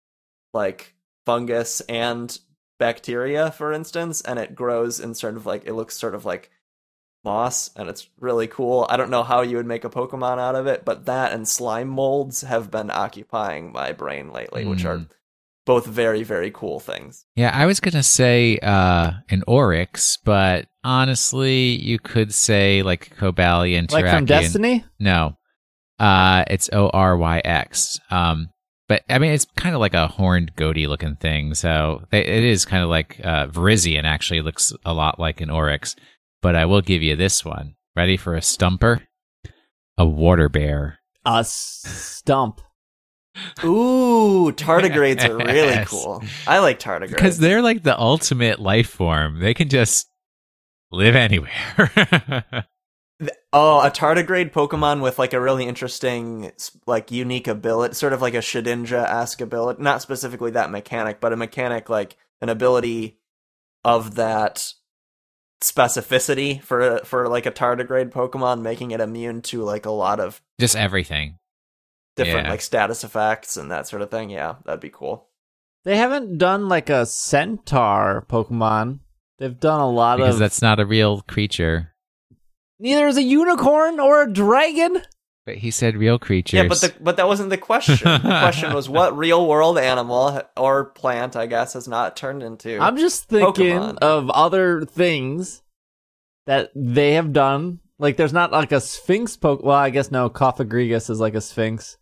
like 0.54 0.96
fungus 1.26 1.82
and 1.82 2.40
bacteria 2.80 3.52
for 3.52 3.72
instance 3.72 4.22
and 4.22 4.40
it 4.40 4.56
grows 4.56 5.00
in 5.00 5.14
sort 5.14 5.36
of 5.36 5.46
like 5.46 5.66
it 5.66 5.74
looks 5.74 5.96
sort 5.96 6.16
of 6.16 6.26
like 6.26 6.50
moss 7.24 7.70
and 7.76 7.90
it's 7.90 8.08
really 8.20 8.48
cool 8.48 8.86
i 8.90 8.96
don't 8.98 9.10
know 9.10 9.24
how 9.24 9.42
you 9.42 9.58
would 9.58 9.66
make 9.66 9.84
a 9.84 9.90
pokemon 9.90 10.40
out 10.40 10.56
of 10.56 10.68
it 10.68 10.86
but 10.86 11.06
that 11.06 11.34
and 11.34 11.48
slime 11.48 11.88
molds 11.90 12.42
have 12.42 12.72
been 12.72 12.90
occupying 12.90 13.72
my 13.72 13.92
brain 13.92 14.32
lately 14.32 14.66
which 14.66 14.86
are 14.86 14.98
Mm. 15.00 15.10
both 15.66 15.86
very 15.86 16.24
very 16.24 16.50
cool 16.52 16.80
things 16.80 17.26
Yeah, 17.36 17.52
I 17.54 17.66
was 17.66 17.80
gonna 17.80 18.04
say 18.04 18.58
uh, 18.60 19.12
an 19.30 19.44
Oryx, 19.48 20.18
but 20.24 20.68
honestly, 20.84 21.76
you 21.82 22.00
could 22.00 22.34
say 22.34 22.82
like 22.84 23.16
Cobalion, 23.18 23.92
Like 23.92 24.06
from 24.08 24.26
Destiny? 24.26 24.86
No, 25.00 25.38
uh, 26.00 26.46
it's 26.48 26.70
O 26.74 26.90
R 26.90 27.18
Y 27.18 27.42
X. 27.44 28.00
Um, 28.10 28.50
but 28.88 29.04
I 29.10 29.20
mean, 29.20 29.32
it's 29.32 29.46
kind 29.56 29.76
of 29.76 29.82
like 29.82 29.94
a 29.94 30.08
horned 30.08 30.56
goatee 30.56 30.88
looking 30.88 31.16
thing. 31.18 31.54
So 31.54 32.06
it 32.12 32.28
it 32.28 32.44
is 32.44 32.66
kind 32.66 32.84
of 32.84 32.90
like 32.90 33.20
uh, 33.24 33.48
Virizion. 33.48 34.06
Actually, 34.06 34.42
looks 34.42 34.74
a 34.86 34.94
lot 34.94 35.20
like 35.20 35.42
an 35.42 35.50
Oryx. 35.50 35.96
But 36.42 36.56
I 36.56 36.66
will 36.66 36.82
give 36.82 37.02
you 37.02 37.16
this 37.16 37.44
one. 37.44 37.76
Ready 37.96 38.18
for 38.18 38.36
a 38.36 38.42
stumper? 38.42 39.04
A 39.98 40.06
water 40.06 40.48
bear. 40.50 41.00
A 41.26 41.44
stump. 41.44 42.62
Ooh, 43.64 44.52
tardigrades 44.54 45.28
are 45.28 45.38
really 45.38 45.54
Yes. 45.56 45.90
cool. 45.90 46.24
I 46.48 46.60
like 46.60 46.80
tardigrades. 46.80 47.10
Because 47.10 47.40
they're 47.40 47.62
like 47.62 47.84
the 47.84 47.98
ultimate 48.00 48.60
life 48.60 48.90
form. 48.90 49.40
They 49.40 49.54
can 49.54 49.70
just 49.70 50.10
live 50.92 51.16
anywhere. 51.16 51.52
oh, 53.54 53.82
a 53.82 53.92
tardigrade 53.92 54.52
Pokemon 54.52 55.02
with 55.02 55.20
like 55.20 55.34
a 55.34 55.42
really 55.42 55.66
interesting, 55.66 56.52
like 56.88 57.12
unique 57.12 57.48
ability, 57.48 57.94
sort 57.96 58.14
of 58.14 58.22
like 58.22 58.34
a 58.34 58.38
Shedinja-esque 58.38 59.42
ability. 59.42 59.82
Not 59.84 60.02
specifically 60.02 60.52
that 60.52 60.72
mechanic, 60.72 61.20
but 61.20 61.34
a 61.34 61.38
mechanic 61.38 61.90
like 61.90 62.16
an 62.42 62.50
ability 62.50 63.20
of 63.84 64.16
that 64.16 64.74
specificity 65.62 66.62
for 66.62 67.00
for 67.06 67.28
like 67.28 67.46
a 67.46 67.52
tardigrade 67.52 68.12
Pokemon, 68.12 68.62
making 68.62 68.92
it 68.92 69.02
immune 69.02 69.42
to 69.44 69.62
like 69.64 69.86
a 69.86 69.92
lot 69.92 70.20
of 70.20 70.42
just 70.60 70.76
everything. 70.76 71.38
different 72.16 72.46
Yeah. 72.48 72.52
like 72.52 72.62
status 72.62 73.04
effects 73.04 73.56
and 73.58 73.70
that 73.72 73.88
sort 73.88 74.02
of 74.02 74.12
thing. 74.12 74.30
Yeah, 74.30 74.56
that'd 74.66 74.80
be 74.82 74.90
cool. 74.90 75.28
They 75.86 75.98
haven't 75.98 76.38
done 76.38 76.68
like 76.68 76.90
a 76.90 77.06
centaur 77.06 78.26
Pokemon. 78.30 79.00
They've 79.38 79.58
done 79.60 79.80
a 79.80 79.90
lot 79.90 80.20
of 80.20 80.26
Because 80.26 80.36
of. 80.36 80.40
that's 80.40 80.62
not 80.62 80.80
a 80.82 80.86
real 80.86 81.22
creature. 81.22 81.94
Neither 82.80 83.08
is 83.08 83.18
a 83.18 83.24
unicorn 83.24 84.00
or 84.00 84.22
a 84.24 84.32
dragon. 84.32 85.02
But 85.46 85.56
he 85.58 85.72
said 85.72 85.98
real 85.98 86.20
creatures. 86.20 86.58
Yeah, 86.58 86.68
but 86.68 86.80
the, 86.82 86.94
but 87.00 87.18
that 87.18 87.28
wasn't 87.28 87.50
the 87.50 87.58
question. 87.58 87.98
the 88.04 88.20
question 88.42 88.74
was 88.74 88.88
what 88.88 89.18
real 89.18 89.48
world 89.48 89.78
animal 89.80 90.42
or 90.56 90.86
plant, 90.86 91.36
I 91.36 91.48
guess, 91.48 91.74
has 91.74 91.88
not 91.88 92.16
turned 92.16 92.44
into. 92.44 92.78
I'm 92.80 92.98
just 92.98 93.30
thinking 93.30 93.78
Pokemon. 93.80 93.98
of 94.00 94.30
other 94.30 94.82
things 94.86 95.64
that 96.46 96.72
they 96.76 97.14
have 97.14 97.34
done. 97.34 97.80
Like, 97.98 98.16
there's 98.18 98.34
not 98.34 98.52
like 98.52 98.72
a 98.72 98.80
Sphinx 98.80 99.38
poke. 99.38 99.64
Well, 99.64 99.76
I 99.76 99.90
guess 99.90 100.12
no. 100.12 100.30
Cofagrigus 100.30 101.10
is 101.10 101.20
like 101.20 101.36
a 101.36 101.42
Sphinx. 101.42 101.98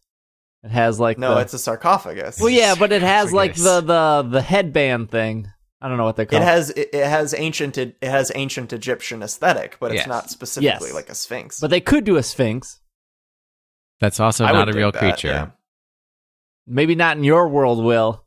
It 0.64 0.72
has 0.72 1.00
like 1.00 1.18
no, 1.18 1.36
the- 1.36 1.42
it's 1.42 1.54
a 1.54 1.60
sarcophagus. 1.60 2.40
well, 2.42 2.50
yeah, 2.50 2.76
but 2.78 2.92
it 2.92 3.02
has 3.04 3.32
like 3.32 3.56
the 3.56 3.80
the 3.82 4.28
the 4.30 4.42
headband 4.42 5.10
thing. 5.10 5.48
I 5.80 5.88
don't 5.88 5.98
know 5.98 6.06
what 6.06 6.16
they 6.16 6.26
call 6.26 6.38
It 6.38 6.42
called. 6.44 6.50
has 6.56 6.70
it, 6.72 6.90
it 6.92 7.06
has 7.06 7.34
ancient 7.38 7.78
it 7.78 7.96
has 8.02 8.32
ancient 8.36 8.74
Egyptian 8.74 9.22
aesthetic, 9.24 9.78
but 9.80 9.92
it's 9.92 10.00
Yes. 10.02 10.08
not 10.08 10.30
specifically 10.32 10.88
Yes. 10.88 10.94
like 10.94 11.10
a 11.10 11.16
sphinx. 11.16 11.60
but 11.60 11.70
they 11.70 11.80
could 11.80 12.04
do 12.04 12.18
a 12.18 12.24
Sphinx. 12.24 12.80
That's 14.00 14.20
also 14.20 14.46
I 14.46 14.52
not 14.52 14.70
a 14.70 14.74
real 14.74 14.92
that, 14.92 15.00
creature. 15.00 15.28
yeah. 15.28 15.48
Maybe 16.68 16.96
not 16.96 17.18
in 17.18 17.24
your 17.24 17.48
world, 17.48 17.84
Will. 17.84 18.24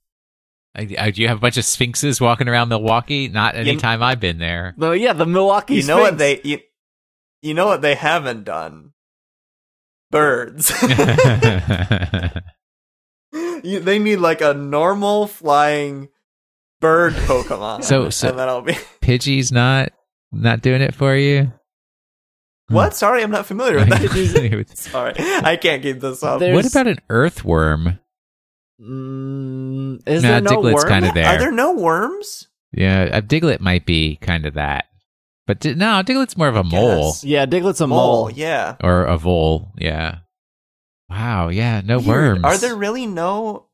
I, 0.75 0.89
I, 0.99 1.11
do 1.11 1.21
you 1.23 1.29
have 1.29 1.39
a 1.39 1.41
bunch 1.41 1.57
of 1.57 1.65
sphinxes 1.65 2.21
walking 2.21 2.49
around 2.49 2.69
Milwaukee? 2.69 3.29
Not 3.29 3.55
any 3.57 3.77
time 3.77 4.03
I've 4.03 4.21
been 4.21 4.39
there. 4.39 4.75
No, 4.77 4.93
yeah, 4.93 5.13
the 5.13 5.27
Milwaukee. 5.27 5.75
You 5.77 5.87
know 5.87 5.99
what 5.99 6.17
they 6.19 6.41
you, 6.45 6.59
you 7.43 7.55
know 7.55 7.67
what 7.67 7.83
they 7.83 7.95
haven't 7.97 8.45
done? 8.45 8.93
Birds. 10.11 10.73
You- 13.63 13.81
they 13.81 13.99
need 13.99 14.17
like 14.17 14.41
a 14.41 14.55
normal 14.55 15.27
flying 15.27 16.09
bird 16.81 17.13
Pokemon. 17.29 17.85
So- 17.85 18.11
so- 18.11 18.31
and 18.31 18.39
then 18.39 18.49
I'll 18.49 18.63
be 18.63 18.77
Pidgey's 19.01 19.53
not 19.53 19.93
not 20.33 20.63
doing 20.63 20.81
it 20.83 20.95
for 20.95 21.15
you. 21.15 21.53
What? 22.71 22.95
Sorry, 22.95 23.23
I'm 23.23 23.31
not 23.31 23.47
familiar 23.47 23.77
with 23.77 23.89
that. 23.91 24.53
what 24.57 24.79
Sorry, 24.79 25.15
I 25.19 25.57
can't 25.57 25.83
keep 25.83 26.01
this 26.01 26.23
up. 26.23 26.41
There's- 26.41 26.73
about 26.75 26.87
an 26.87 26.99
earthworm? 27.11 27.99
Mm, 28.81 30.01
is 30.07 30.23
Nah, 30.23 30.29
there 30.31 30.41
no 30.41 30.51
Diglett's 30.63 30.75
worm? 30.85 30.89
kinda 30.89 31.13
there. 31.13 31.27
Are 31.27 31.39
there 31.39 31.53
no 31.53 31.73
worms? 31.75 32.49
Yeah, 32.73 33.03
a 33.17 33.21
Diglett 33.23 33.61
might 33.61 33.85
be 33.85 34.17
kind 34.17 34.47
of 34.47 34.55
that, 34.55 34.87
but 35.47 35.61
di- 35.61 35.75
no, 35.75 36.03
Diglett's 36.05 36.37
more 36.37 36.49
of 36.49 36.57
a 36.57 36.65
mole 36.65 37.11
Guess. 37.13 37.25
Yeah, 37.25 37.47
Diglett's 37.47 37.81
a 37.81 37.87
Mole, 37.87 37.99
mole. 38.27 38.31
yeah. 38.31 38.77
or 38.83 39.05
a 39.05 39.19
vole. 39.19 39.73
Yeah. 39.77 40.19
Wow. 41.11 41.49
Yeah. 41.49 41.83
No 41.85 41.99
Weird. 41.99 42.07
worms. 42.43 42.45
Are 42.45 42.57
there 42.57 42.77
really 42.77 43.07
no 43.07 43.67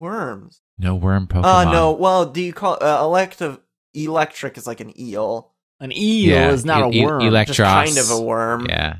worms? 0.00 0.60
no 0.78 0.94
worm 0.94 1.26
Pokemon? 1.26 1.44
Uh 1.66 1.72
no. 1.72 1.92
Well, 1.92 2.26
do 2.26 2.40
you 2.40 2.52
call 2.52 2.78
uh, 2.80 3.00
elective 3.02 3.58
electric 3.92 4.56
is 4.56 4.66
like 4.66 4.80
an 4.80 4.98
eel, 4.98 5.52
An 5.80 5.92
eel 5.92 6.30
Yeah, 6.30 6.50
is 6.50 6.64
not 6.64 6.94
e- 6.94 6.98
a 6.98 7.02
e- 7.02 7.04
worm. 7.06 7.20
elec- 7.22 7.46
just 7.48 7.58
Eelektross. 7.60 7.84
kind 7.86 7.98
of 7.98 8.10
a 8.10 8.20
worm. 8.20 8.66
Yeah. 8.68 8.96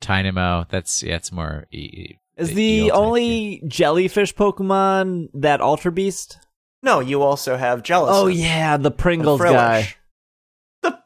Tynamo. 0.00 0.66
That's 0.68 1.02
yeah. 1.02 1.16
It's 1.16 1.32
more 1.32 1.66
e- 1.72 2.16
Is 2.36 2.48
The 2.48 2.54
the 2.54 2.62
eel 2.62 2.88
type, 2.88 2.96
only 2.98 3.62
jellyfish 3.66 4.34
Pokemon 4.34 5.28
that 5.34 5.60
Ultra 5.60 5.92
Beast? 5.92 6.38
No, 6.82 7.00
you 7.00 7.22
also 7.22 7.56
have 7.56 7.82
Jellicent. 7.82 8.08
Oh 8.12 8.26
yeah, 8.26 8.76
the 8.76 8.84
the 8.84 8.90
Pringles 8.90 9.40
Frillish. 9.40 9.56
guy. 9.56 9.94
The, 10.82 10.98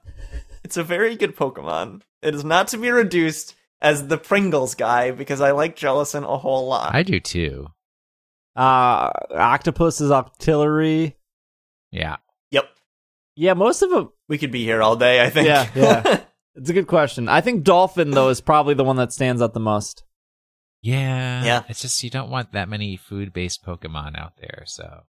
it's 0.64 0.76
a 0.76 0.82
very 0.82 1.14
good 1.16 1.36
Pokemon. 1.36 2.02
It 2.20 2.34
is 2.34 2.44
not 2.44 2.66
to 2.68 2.78
be 2.78 2.90
reduced 2.90 3.54
as 3.80 4.08
the 4.08 4.18
Pringles 4.18 4.74
guy 4.74 5.12
because 5.12 5.40
I 5.40 5.52
like 5.52 5.76
Jellicent 5.76 6.24
a 6.24 6.36
whole 6.36 6.66
lot. 6.66 6.92
I 6.94 7.04
do 7.04 7.20
too. 7.20 7.68
Uh, 8.56 9.10
Octopus 9.30 10.00
is 10.00 10.10
Octillery. 10.10 11.14
Yeah. 11.92 12.16
yep. 12.50 12.64
Yeah, 13.36 13.54
most 13.54 13.82
of 13.82 13.90
them. 13.90 14.10
We 14.28 14.38
could 14.38 14.50
be 14.52 14.64
here 14.64 14.82
all 14.82 14.96
day, 14.96 15.22
I 15.22 15.30
think. 15.30 15.46
Yeah, 15.48 15.68
yeah. 15.74 16.20
It's 16.54 16.70
a 16.70 16.74
good 16.74 16.86
question. 16.86 17.28
I 17.28 17.40
think 17.40 17.64
Dolphin 17.64 18.10
though 18.10 18.28
is 18.28 18.40
probably 18.40 18.74
the 18.74 18.84
one 18.84 18.96
that 18.96 19.12
stands 19.12 19.40
out 19.40 19.54
the 19.54 19.60
most. 19.60 20.04
Yeah. 20.82 21.44
Yeah. 21.44 21.62
It's 21.68 21.80
just 21.82 22.02
you 22.02 22.10
don't 22.10 22.30
want 22.30 22.52
that 22.52 22.68
many 22.68 22.96
food 22.96 23.32
based 23.32 23.64
Pokemon 23.64 24.18
out 24.18 24.34
there, 24.40 24.64
so 24.66 25.02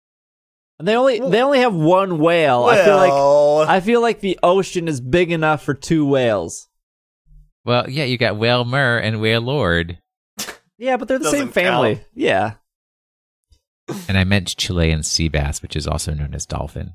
And 0.78 0.86
they 0.86 0.94
only 0.96 1.20
they 1.20 1.42
only 1.42 1.60
have 1.60 1.74
one 1.74 2.18
whale. 2.18 2.64
I 2.64 2.84
feel 2.84 2.96
like 2.96 3.68
I 3.68 3.80
feel 3.80 4.00
like 4.00 4.20
the 4.20 4.38
ocean 4.42 4.88
is 4.88 5.00
big 5.00 5.32
enough 5.32 5.62
for 5.62 5.74
two 5.74 6.06
whales. 6.06 6.68
Well, 7.64 7.88
yeah, 7.90 8.04
you 8.04 8.16
got 8.18 8.36
Wailmer 8.38 8.96
and 8.98 9.16
Wailord. 9.16 9.98
Yeah, 10.78 10.96
but 10.96 11.08
they're 11.08 11.18
the 11.18 11.24
same 11.24 11.48
Doesn't 11.48 11.52
family. 11.52 11.96
count. 11.96 12.06
Yeah. 12.14 12.54
And 14.06 14.16
I 14.16 14.24
meant 14.24 14.56
Chilean 14.56 15.02
sea 15.02 15.28
bass, 15.28 15.60
which 15.60 15.74
is 15.76 15.86
also 15.86 16.14
known 16.14 16.34
as 16.34 16.46
dolphin. 16.46 16.92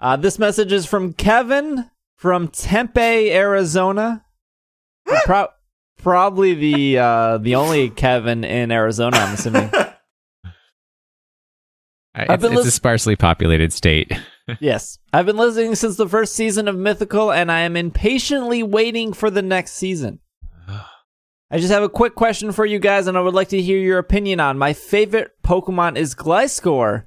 Uh, 0.00 0.16
this 0.16 0.38
message 0.38 0.72
is 0.72 0.86
from 0.86 1.12
Kevin 1.12 1.90
from 2.16 2.48
Tempe, 2.48 3.32
Arizona. 3.32 4.24
Pro- 5.24 5.48
probably 5.98 6.54
the 6.54 6.98
uh, 6.98 7.38
the 7.38 7.54
only 7.56 7.90
Kevin 7.90 8.44
in 8.44 8.70
Arizona. 8.70 9.16
I'm 9.18 9.34
assuming. 9.34 9.70
Uh, 12.14 12.24
I've 12.30 12.42
It's, 12.42 12.48
been 12.48 12.58
it's 12.58 12.66
a 12.66 12.70
sparsely 12.72 13.14
populated 13.14 13.72
state. 13.72 14.10
yes, 14.60 14.98
I've 15.12 15.26
been 15.26 15.36
listening 15.36 15.76
since 15.76 15.96
the 15.96 16.08
first 16.08 16.34
season 16.34 16.66
of 16.66 16.76
Mythical, 16.76 17.30
and 17.30 17.52
I 17.52 17.60
am 17.60 17.76
impatiently 17.76 18.62
waiting 18.64 19.12
for 19.12 19.30
the 19.30 19.42
next 19.42 19.74
season. 19.74 20.18
I 20.68 21.58
just 21.58 21.70
have 21.70 21.84
a 21.84 21.88
quick 21.88 22.16
question 22.16 22.50
for 22.50 22.66
you 22.66 22.80
guys, 22.80 23.06
and 23.06 23.16
I 23.16 23.20
would 23.20 23.34
like 23.34 23.50
to 23.50 23.62
hear 23.62 23.78
your 23.78 23.98
opinion 23.98 24.40
on. 24.40 24.58
My 24.58 24.72
favorite 24.72 25.30
Pokemon 25.44 25.96
is 25.96 26.16
Gliscor. 26.16 27.04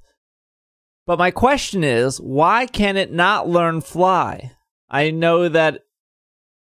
But 1.11 1.19
my 1.19 1.31
question 1.31 1.83
is, 1.83 2.21
why 2.21 2.65
can 2.65 2.95
it 2.95 3.11
not 3.11 3.45
learn 3.45 3.81
fly? 3.81 4.53
I 4.89 5.11
know 5.11 5.49
that 5.49 5.83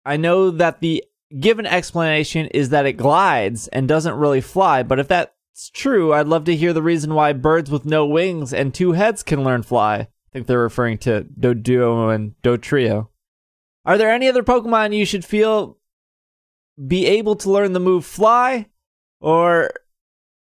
I 0.07 0.17
know 0.17 0.51
that 0.51 0.81
the 0.81 1.05
given 1.39 1.67
explanation 1.67 2.47
is 2.47 2.71
that 2.71 2.87
it 2.87 2.95
glides 2.95 3.69
and 3.69 3.87
doesn't 3.87 4.15
really 4.15 4.41
fly, 4.41 4.85
but 4.85 4.99
if 4.99 5.07
that's 5.07 5.69
true, 5.75 6.15
I'd 6.15 6.29
love 6.29 6.45
to 6.45 6.57
hear 6.57 6.73
the 6.73 6.81
reason 6.81 7.13
why 7.13 7.35
birds 7.35 7.71
with 7.71 7.85
no 7.85 8.07
wings 8.07 8.55
and 8.55 8.73
two 8.73 8.93
heads 8.93 9.23
can 9.23 9.45
learn 9.45 9.65
fly. 9.65 9.97
I 9.97 10.09
think 10.33 10.47
they're 10.47 10.61
referring 10.61 10.97
to 11.01 11.27
Doduo 11.39 12.15
and 12.15 12.33
Dotrio. 12.41 13.11
Are 13.85 13.99
there 13.99 14.11
any 14.11 14.29
other 14.29 14.43
Pokemon 14.43 14.97
you 14.97 15.05
should 15.05 15.27
feel 15.27 15.77
be 16.87 17.05
able 17.05 17.37
to 17.37 17.51
learn 17.51 17.75
the 17.75 17.81
move 17.81 18.07
fly 18.07 18.71
or 19.21 19.73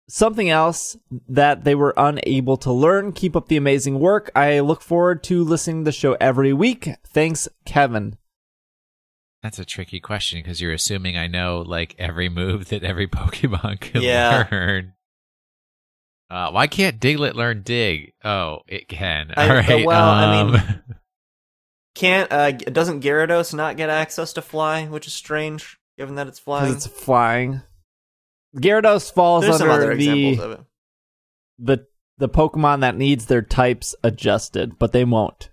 something 0.08 0.50
else 0.50 0.98
that 1.28 1.64
they 1.64 1.76
were 1.76 1.94
unable 1.98 2.58
to 2.58 2.72
learn. 2.72 3.12
Keep 3.12 3.36
up 3.36 3.48
the 3.48 3.58
amazing 3.58 4.00
work. 4.00 4.32
I 4.36 4.60
look 4.60 4.82
forward 4.82 5.24
to 5.26 5.44
listening 5.44 5.82
to 5.84 5.90
the 5.90 5.92
show 5.92 6.16
every 6.20 6.54
week. 6.54 6.90
Thanks, 7.08 7.48
Kevin. 7.66 8.18
That's 9.44 9.60
a 9.60 9.66
tricky 9.66 10.00
question 10.00 10.40
because 10.40 10.60
you're 10.62 10.74
assuming 10.74 11.18
I 11.18 11.28
know 11.28 11.62
like 11.62 11.96
every 12.00 12.30
move 12.30 12.70
that 12.70 12.84
every 12.84 13.08
Pokemon 13.10 13.80
can 13.80 14.02
Yeah. 14.02 14.48
learn. 14.52 14.94
Uh, 16.30 16.50
why 16.50 16.66
can't 16.66 17.00
Diglett 17.00 17.36
learn 17.36 17.62
Dig? 17.62 18.14
Oh, 18.24 18.60
it 18.68 18.88
can. 18.88 19.32
I- 19.38 19.48
All 19.50 19.56
right. 19.56 19.86
well, 19.86 20.10
I 20.10 20.40
um, 20.42 20.52
mean- 20.54 20.82
Can't 21.96 22.30
uh 22.30 22.52
doesn't 22.52 23.04
Gyarados 23.04 23.54
not 23.54 23.78
get 23.78 23.90
access 23.90 24.34
to 24.34 24.42
fly, 24.42 24.86
which 24.86 25.08
is 25.08 25.14
strange 25.14 25.78
given 25.98 26.16
that 26.16 26.28
it's 26.28 26.40
flying. 26.40 26.68
Because 26.74 26.88
it's 26.88 27.02
flying. 27.04 27.62
Gyarados 28.56 29.14
falls 29.14 29.44
There's 29.44 29.58
some 29.58 29.70
under 29.70 29.84
other 29.84 29.96
the, 29.96 30.10
examples 30.10 30.46
of 30.46 30.52
it. 30.60 30.66
the 31.60 31.88
the 32.18 32.30
Pokemon 32.30 32.82
that 32.82 32.96
needs 32.96 33.26
their 33.26 33.42
types 33.42 33.94
adjusted, 34.04 34.80
but 34.80 34.94
they 34.94 35.04
won't. 35.04 35.50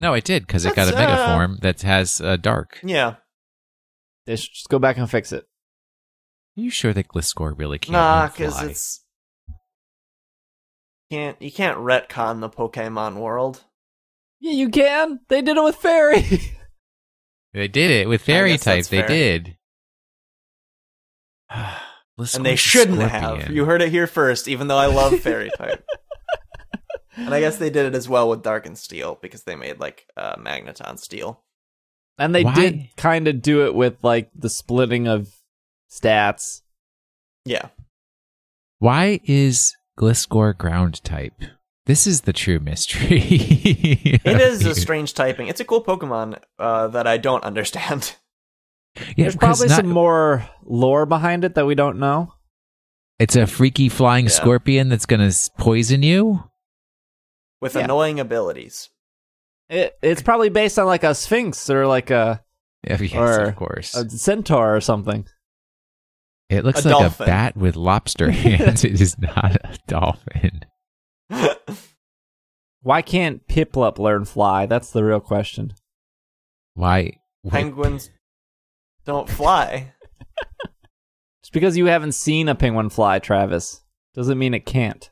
no, 0.00 0.14
it 0.14 0.24
did 0.24 0.46
because 0.46 0.64
it 0.64 0.74
got 0.74 0.92
a 0.92 0.96
Mega 0.96 1.12
uh, 1.12 1.34
form 1.34 1.58
that 1.62 1.82
has 1.82 2.20
uh, 2.20 2.36
Dark. 2.36 2.80
Yeah. 2.82 3.16
They 4.26 4.36
should 4.36 4.52
just 4.52 4.68
go 4.68 4.78
back 4.80 4.96
and 4.96 5.08
fix 5.08 5.32
it. 5.32 5.44
Are 6.56 6.60
you 6.60 6.70
sure 6.70 6.92
that 6.92 7.08
Gliscor 7.08 7.56
really 7.56 7.78
can't 7.78 7.92
Nah, 7.92 8.20
learn 8.22 8.30
because 8.30 8.62
it's 8.62 9.04
can't 11.10 11.40
you 11.40 11.52
can't 11.52 11.78
retcon 11.78 12.40
the 12.40 12.50
Pokemon 12.50 13.16
world. 13.16 13.64
Yeah, 14.40 14.52
you 14.52 14.68
can. 14.70 15.20
They 15.28 15.40
did 15.42 15.56
it 15.56 15.62
with 15.62 15.76
Fairy. 15.76 16.24
They 17.54 17.68
did 17.68 17.90
it 17.90 18.08
with 18.08 18.22
Fairy 18.22 18.52
guess 18.52 18.64
type. 18.64 18.86
They 18.86 19.00
fair. 19.00 19.08
did. 19.08 19.56
and 22.34 22.44
they 22.44 22.56
shouldn't 22.56 23.00
have. 23.00 23.50
You 23.50 23.64
heard 23.64 23.82
it 23.82 23.90
here 23.90 24.06
first, 24.06 24.48
even 24.48 24.68
though 24.68 24.76
I 24.78 24.86
love 24.86 25.18
Fairy 25.20 25.50
type. 25.56 25.84
and 27.16 27.34
I 27.34 27.40
guess 27.40 27.56
they 27.56 27.70
did 27.70 27.86
it 27.86 27.94
as 27.94 28.08
well 28.08 28.28
with 28.28 28.42
Dark 28.42 28.66
and 28.66 28.76
Steel 28.78 29.18
because 29.20 29.42
they 29.44 29.56
made 29.56 29.80
like 29.80 30.06
uh, 30.16 30.36
Magneton 30.36 30.98
Steel. 30.98 31.42
and 32.18 32.34
they 32.34 32.44
Why? 32.44 32.54
did 32.54 32.88
kind 32.96 33.28
of 33.28 33.42
do 33.42 33.66
it 33.66 33.74
with 33.74 33.96
like 34.02 34.30
the 34.34 34.50
splitting 34.50 35.08
of 35.08 35.28
stats. 35.90 36.62
Yeah. 37.44 37.68
Why 38.78 39.20
is 39.24 39.74
Gliscor 39.98 40.56
ground 40.56 41.02
type? 41.04 41.40
This 41.86 42.06
is 42.06 42.22
the 42.22 42.32
true 42.32 42.60
mystery. 42.60 43.18
It 43.24 44.40
is 44.40 44.64
a 44.64 44.74
strange 44.80 45.14
typing. 45.14 45.48
It's 45.48 45.60
a 45.60 45.64
cool 45.64 45.82
Pokemon 45.82 46.38
uh, 46.58 46.88
that 46.88 47.06
I 47.06 47.16
don't 47.16 47.42
understand. 47.44 48.14
Yeah, 48.96 49.04
There's 49.16 49.34
'cause 49.36 49.58
probably 49.58 49.68
not- 49.68 49.76
some 49.76 49.88
more 49.88 50.48
lore 50.64 51.06
behind 51.06 51.44
it 51.44 51.54
that 51.54 51.66
we 51.66 51.74
don't 51.74 51.98
know. 51.98 52.34
It's 53.18 53.36
a 53.36 53.46
freaky 53.46 53.88
flying 53.88 54.24
Yeah. 54.26 54.30
scorpion 54.32 54.88
that's 54.88 55.06
gonna 55.06 55.30
poison 55.58 56.02
you. 56.02 56.44
With 57.60 57.74
Yeah. 57.74 57.84
annoying 57.84 58.18
abilities. 58.20 58.90
It, 59.68 59.94
it's 60.02 60.20
probably 60.22 60.48
based 60.50 60.78
on 60.78 60.86
like 60.86 61.04
a 61.04 61.14
sphinx 61.14 61.70
or 61.70 61.86
like 61.86 62.10
a, 62.10 62.42
Yeah, 62.86 63.00
yes, 63.00 63.14
Or 63.14 63.40
of 63.44 63.56
course. 63.56 63.94
a 63.94 64.10
centaur 64.10 64.74
or 64.76 64.80
something. 64.80 65.26
it 66.50 66.64
looks 66.64 66.84
a 66.84 66.88
like 66.90 67.00
dolphin. 67.00 67.24
a 67.24 67.26
bat 67.26 67.56
with 67.56 67.76
lobster 67.76 68.30
hands. 68.32 68.84
it 68.84 69.00
is 69.00 69.16
not 69.18 69.54
a 69.64 69.78
dolphin. 69.86 70.62
Why 72.82 73.00
can't 73.00 73.46
Piplup 73.46 73.98
learn 73.98 74.24
fly? 74.24 74.66
That's 74.66 74.90
the 74.90 75.04
real 75.04 75.20
question. 75.20 75.72
Why? 76.74 77.12
Penguins 77.48 78.10
don't 79.04 79.28
fly. 79.28 79.92
Just 81.42 81.52
because 81.52 81.76
you 81.76 81.86
haven't 81.86 82.12
seen 82.12 82.48
a 82.48 82.54
penguin 82.54 82.90
fly, 82.90 83.18
Travis, 83.18 83.82
doesn't 84.14 84.38
mean 84.38 84.54
it 84.54 84.66
can't. 84.66 85.10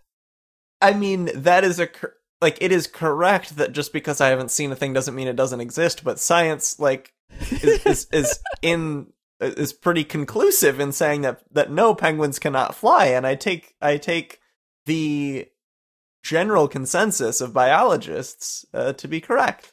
I 0.80 0.94
mean, 0.94 1.30
that 1.34 1.64
is 1.64 1.78
a 1.78 1.86
cor- 1.86 2.14
like 2.40 2.58
it 2.60 2.72
is 2.72 2.86
correct 2.86 3.56
that 3.56 3.72
just 3.72 3.92
because 3.92 4.20
I 4.20 4.28
haven't 4.28 4.50
seen 4.50 4.72
a 4.72 4.76
thing 4.76 4.92
doesn't 4.92 5.14
mean 5.14 5.28
it 5.28 5.36
doesn't 5.36 5.60
exist. 5.60 6.04
But 6.04 6.18
science, 6.18 6.78
like, 6.78 7.12
is 7.50 7.84
is, 7.86 8.06
is 8.12 8.38
in 8.62 9.12
is 9.40 9.72
pretty 9.72 10.04
conclusive 10.04 10.80
in 10.80 10.92
saying 10.92 11.22
that 11.22 11.42
that 11.52 11.70
no 11.70 11.94
penguins 11.94 12.38
cannot 12.38 12.74
fly, 12.74 13.06
and 13.06 13.26
I 13.26 13.34
take 13.34 13.74
I 13.80 13.96
take 13.96 14.40
the 14.86 15.48
general 16.22 16.68
consensus 16.68 17.40
of 17.40 17.52
biologists 17.52 18.64
uh, 18.74 18.92
to 18.94 19.08
be 19.08 19.20
correct. 19.20 19.72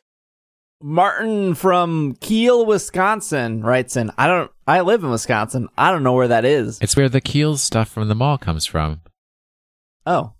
Martin 0.82 1.56
from 1.56 2.16
Kiel, 2.22 2.66
Wisconsin 2.66 3.64
writes 3.64 3.96
in, 3.98 4.12
I 4.18 4.28
don't 4.28 4.52
I 4.68 4.82
live 4.82 5.04
in 5.04 5.10
Wisconsin. 5.10 5.70
I 5.78 5.92
don't 5.92 6.04
know 6.04 6.14
where 6.14 6.28
that 6.28 6.46
is. 6.46 6.78
It's 6.82 6.96
where 6.96 7.10
the 7.10 7.22
Keel 7.22 7.58
stuff 7.58 7.90
from 7.90 8.08
the 8.08 8.16
mall 8.16 8.38
comes 8.38 8.66
from. 8.66 9.02
Oh. 10.06 10.34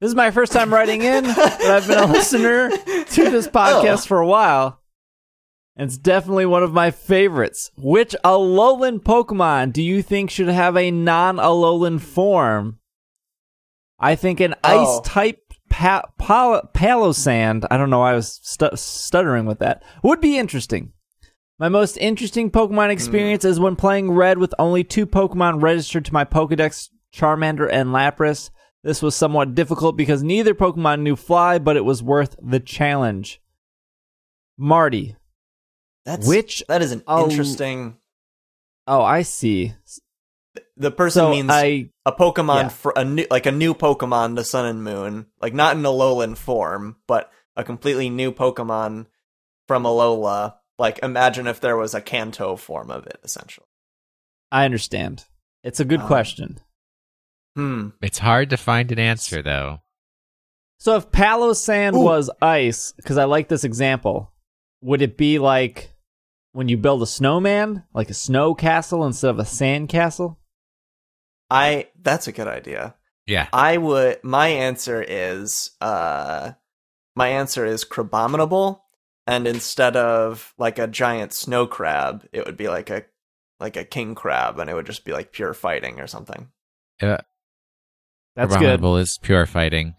This 0.00 0.08
is 0.08 0.14
my 0.14 0.30
first 0.30 0.52
time 0.52 0.72
writing 0.72 1.02
in, 1.02 1.24
but 1.24 1.60
I've 1.62 1.86
been 1.86 1.98
a 1.98 2.06
listener 2.06 2.70
to 2.70 3.30
this 3.30 3.46
oh. 3.48 3.50
podcast 3.50 4.06
for 4.06 4.20
a 4.20 4.26
while. 4.26 4.80
And 5.76 5.88
it's 5.88 5.96
definitely 5.98 6.46
one 6.46 6.62
of 6.62 6.72
my 6.72 6.90
favorites. 6.92 7.70
Which 7.76 8.14
Alolan 8.24 9.00
Pokemon 9.00 9.72
do 9.72 9.82
you 9.82 10.02
think 10.02 10.30
should 10.30 10.48
have 10.48 10.76
a 10.76 10.90
non 10.90 11.36
Alolan 11.36 12.00
form? 12.00 12.78
I 13.98 14.14
think 14.14 14.38
an 14.40 14.54
Oh. 14.62 15.00
ice 15.00 15.08
type 15.08 15.43
pa- 15.74 16.08
pal- 16.18 16.70
Palossand, 16.72 17.66
I 17.68 17.76
don't 17.76 17.90
know 17.90 17.98
why 17.98 18.12
I 18.12 18.14
was 18.14 18.40
stu- 18.42 18.76
stuttering 18.76 19.44
with 19.44 19.58
that, 19.58 19.82
would 20.04 20.20
be 20.20 20.38
interesting. 20.38 20.92
My 21.58 21.68
most 21.68 21.96
interesting 21.96 22.50
Pokemon 22.50 22.86
hmm. 22.86 22.92
experience 22.92 23.44
is 23.44 23.58
when 23.58 23.74
playing 23.74 24.12
Red 24.12 24.38
with 24.38 24.54
only 24.58 24.84
two 24.84 25.06
Pokemon 25.06 25.60
registered 25.62 26.04
to 26.04 26.12
my 26.12 26.24
Pokedex, 26.24 26.90
Charmander 27.12 27.68
and 27.70 27.90
Lapras. 27.90 28.50
This 28.84 29.02
was 29.02 29.16
somewhat 29.16 29.54
difficult 29.54 29.96
because 29.96 30.22
neither 30.22 30.54
Pokemon 30.54 31.00
knew 31.00 31.16
Fly, 31.16 31.58
but 31.58 31.76
it 31.76 31.84
was 31.84 32.02
worth 32.02 32.36
the 32.40 32.60
challenge. 32.60 33.40
Marty. 34.56 35.16
That's 36.04 36.26
Which 36.26 36.62
that 36.68 36.82
is 36.82 36.92
an 36.92 37.02
interesting. 37.08 37.96
Oh, 38.86 39.02
I 39.02 39.22
see. 39.22 39.72
The 40.76 40.90
person 40.90 41.20
So 41.20 41.30
means 41.30 41.48
I 41.50 41.90
a 42.06 42.12
Pokemon 42.12 42.62
Yeah. 42.64 42.68
for 42.68 42.92
a 42.96 43.04
new, 43.04 43.26
like 43.30 43.46
a 43.46 43.52
new 43.52 43.74
Pokemon 43.74 44.36
to 44.36 44.44
Sun 44.44 44.66
and 44.66 44.84
Moon, 44.84 45.26
like 45.40 45.54
not 45.54 45.76
in 45.76 45.82
Alolan 45.82 46.36
form, 46.36 46.96
but 47.06 47.30
a 47.56 47.64
completely 47.64 48.10
new 48.10 48.30
Pokemon 48.32 49.06
from 49.66 49.84
Alola. 49.84 50.54
Like 50.78 50.98
imagine 51.02 51.46
if 51.46 51.60
there 51.60 51.76
was 51.76 51.94
a 51.94 52.00
Kanto 52.00 52.56
form 52.56 52.90
of 52.90 53.06
it, 53.06 53.18
essentially. 53.24 53.66
I 54.52 54.64
understand. 54.64 55.24
It's 55.62 55.80
a 55.80 55.84
good 55.84 56.00
Um, 56.00 56.06
question. 56.06 56.60
Hmm. 57.56 57.88
It's 58.02 58.18
hard 58.18 58.50
to 58.50 58.56
find 58.56 58.90
an 58.92 58.98
answer 58.98 59.40
though. 59.42 59.80
So 60.78 60.96
if 60.96 61.10
Palossand 61.10 61.94
Ooh. 61.94 62.00
was 62.02 62.28
ice, 62.42 62.92
because 62.96 63.16
I 63.16 63.24
like 63.24 63.48
this 63.48 63.64
example, 63.64 64.32
would 64.82 65.00
it 65.00 65.16
be 65.16 65.38
like 65.38 65.94
when 66.52 66.68
you 66.68 66.76
build 66.76 67.02
a 67.02 67.06
snowman, 67.06 67.84
like 67.94 68.10
a 68.10 68.14
snow 68.14 68.54
castle 68.54 69.04
instead 69.06 69.30
of 69.30 69.38
a 69.38 69.44
sand 69.46 69.88
castle? 69.88 70.38
I 71.54 71.88
that's 72.00 72.26
a 72.28 72.32
good 72.32 72.48
idea. 72.48 72.94
Yeah. 73.26 73.48
I 73.52 73.76
would. 73.78 74.22
My 74.22 74.48
answer 74.48 75.02
is 75.06 75.70
uh, 75.80 76.52
my 77.16 77.28
answer 77.28 77.64
is 77.64 77.84
Crabominable, 77.84 78.80
and 79.26 79.46
instead 79.46 79.96
of 79.96 80.52
like 80.58 80.78
a 80.78 80.86
giant 80.86 81.32
snow 81.32 81.66
crab, 81.66 82.26
it 82.32 82.44
would 82.44 82.56
be 82.56 82.68
like 82.68 82.90
a 82.90 83.04
like 83.60 83.76
a 83.76 83.84
king 83.84 84.14
crab, 84.14 84.58
and 84.58 84.68
it 84.68 84.74
would 84.74 84.86
just 84.86 85.04
be 85.04 85.12
like 85.12 85.32
pure 85.32 85.54
fighting 85.54 86.00
or 86.00 86.06
something. 86.06 86.48
Uh, 87.00 87.18
That's 88.36 88.56
good. 88.56 88.84
Is 88.98 89.18
pure 89.18 89.46
fighting. 89.46 89.94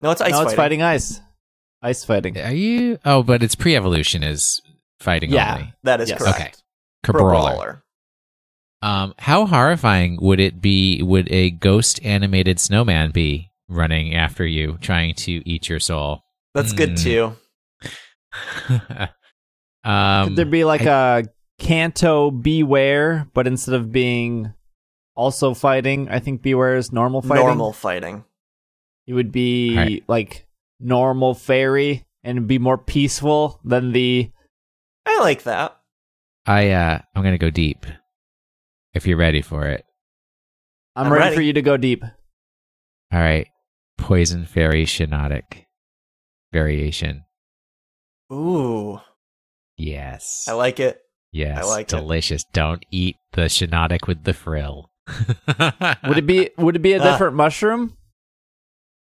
No, 0.00 0.10
it's 0.10 0.20
ice 0.20 0.30
no, 0.30 0.36
fighting. 0.38 0.46
it's 0.48 0.56
fighting 0.56 0.82
ice. 0.82 1.20
Ice 1.82 2.04
fighting. 2.04 2.38
Are 2.38 2.52
you? 2.52 2.98
Oh, 3.04 3.22
but 3.22 3.42
its 3.42 3.54
pre-evolution 3.54 4.22
is 4.22 4.60
fighting 5.00 5.30
Yeah. 5.30 5.54
only. 5.54 5.74
That 5.82 6.00
is 6.00 6.08
Yes. 6.10 6.18
correct. 6.18 6.40
Okay. 6.40 6.52
Pro 7.02 7.22
Crabrawler. 7.22 7.82
Brawler. 8.82 9.02
Um, 9.04 9.14
how 9.18 9.46
horrifying 9.46 10.18
would 10.20 10.40
it 10.40 10.60
be? 10.60 11.02
Would 11.02 11.30
a 11.32 11.50
ghost 11.50 12.00
animated 12.04 12.58
snowman 12.60 13.10
be 13.12 13.50
running 13.68 14.14
after 14.14 14.44
you, 14.46 14.78
trying 14.80 15.14
to 15.14 15.48
eat 15.48 15.68
your 15.68 15.80
soul? 15.80 16.22
That's 16.54 16.72
good 16.72 16.90
Hmm. 16.90 16.94
too. 16.96 17.36
um, 19.84 20.28
Could 20.28 20.36
there 20.36 20.44
be 20.46 20.64
like 20.64 20.82
a 20.82 21.24
Kanto 21.58 22.30
Bewear, 22.30 23.28
but 23.34 23.46
instead 23.46 23.74
of 23.74 23.92
being 23.92 24.52
also 25.14 25.54
fighting, 25.54 26.08
I 26.08 26.18
think 26.18 26.42
Bewear 26.42 26.76
is 26.76 26.92
normal 26.92 27.22
fighting. 27.22 27.44
Normal 27.46 27.72
fighting. 27.72 28.24
It 29.06 29.14
would 29.14 29.32
be 29.32 29.76
Right. 29.76 30.04
like 30.08 30.46
normal 30.80 31.34
fairy 31.34 32.06
and 32.24 32.46
be 32.46 32.58
more 32.58 32.78
peaceful 32.78 33.60
than 33.64 33.92
the 33.92 34.30
I 35.06 35.18
like 35.20 35.42
that. 35.44 35.76
I 36.46 36.70
uh, 36.70 36.98
I'm 37.14 37.22
gonna 37.22 37.38
go 37.38 37.50
deep. 37.50 37.86
If 38.94 39.06
you're 39.06 39.16
ready 39.16 39.42
for 39.42 39.66
it. 39.66 39.84
I'm, 40.94 41.06
I'm 41.06 41.12
ready, 41.12 41.24
ready. 41.24 41.36
for 41.36 41.42
you 41.42 41.52
to 41.54 41.62
go 41.62 41.76
deep. 41.76 42.04
All 42.04 43.20
right. 43.20 43.46
Poison 43.98 44.44
fairy 44.46 44.84
Shiinotic 44.84 45.64
variation. 46.52 47.24
Ooh, 48.32 49.00
Yes. 49.76 50.44
I 50.48 50.52
like 50.52 50.78
it. 50.80 51.00
yes. 51.32 51.58
I 51.64 51.66
like 51.66 51.82
it. 51.92 51.96
delicious. 51.96 52.44
Don't 52.52 52.84
eat 52.90 53.16
the 53.32 53.42
Shiinotic 53.42 54.06
with 54.06 54.24
the 54.24 54.32
frill. 54.34 54.90
Would 56.06 56.18
it 56.18 56.26
be 56.26 56.50
would 56.58 56.76
it 56.76 56.80
be 56.82 56.92
a 56.92 57.00
Ah. 57.00 57.12
different 57.12 57.34
mushroom? 57.34 57.96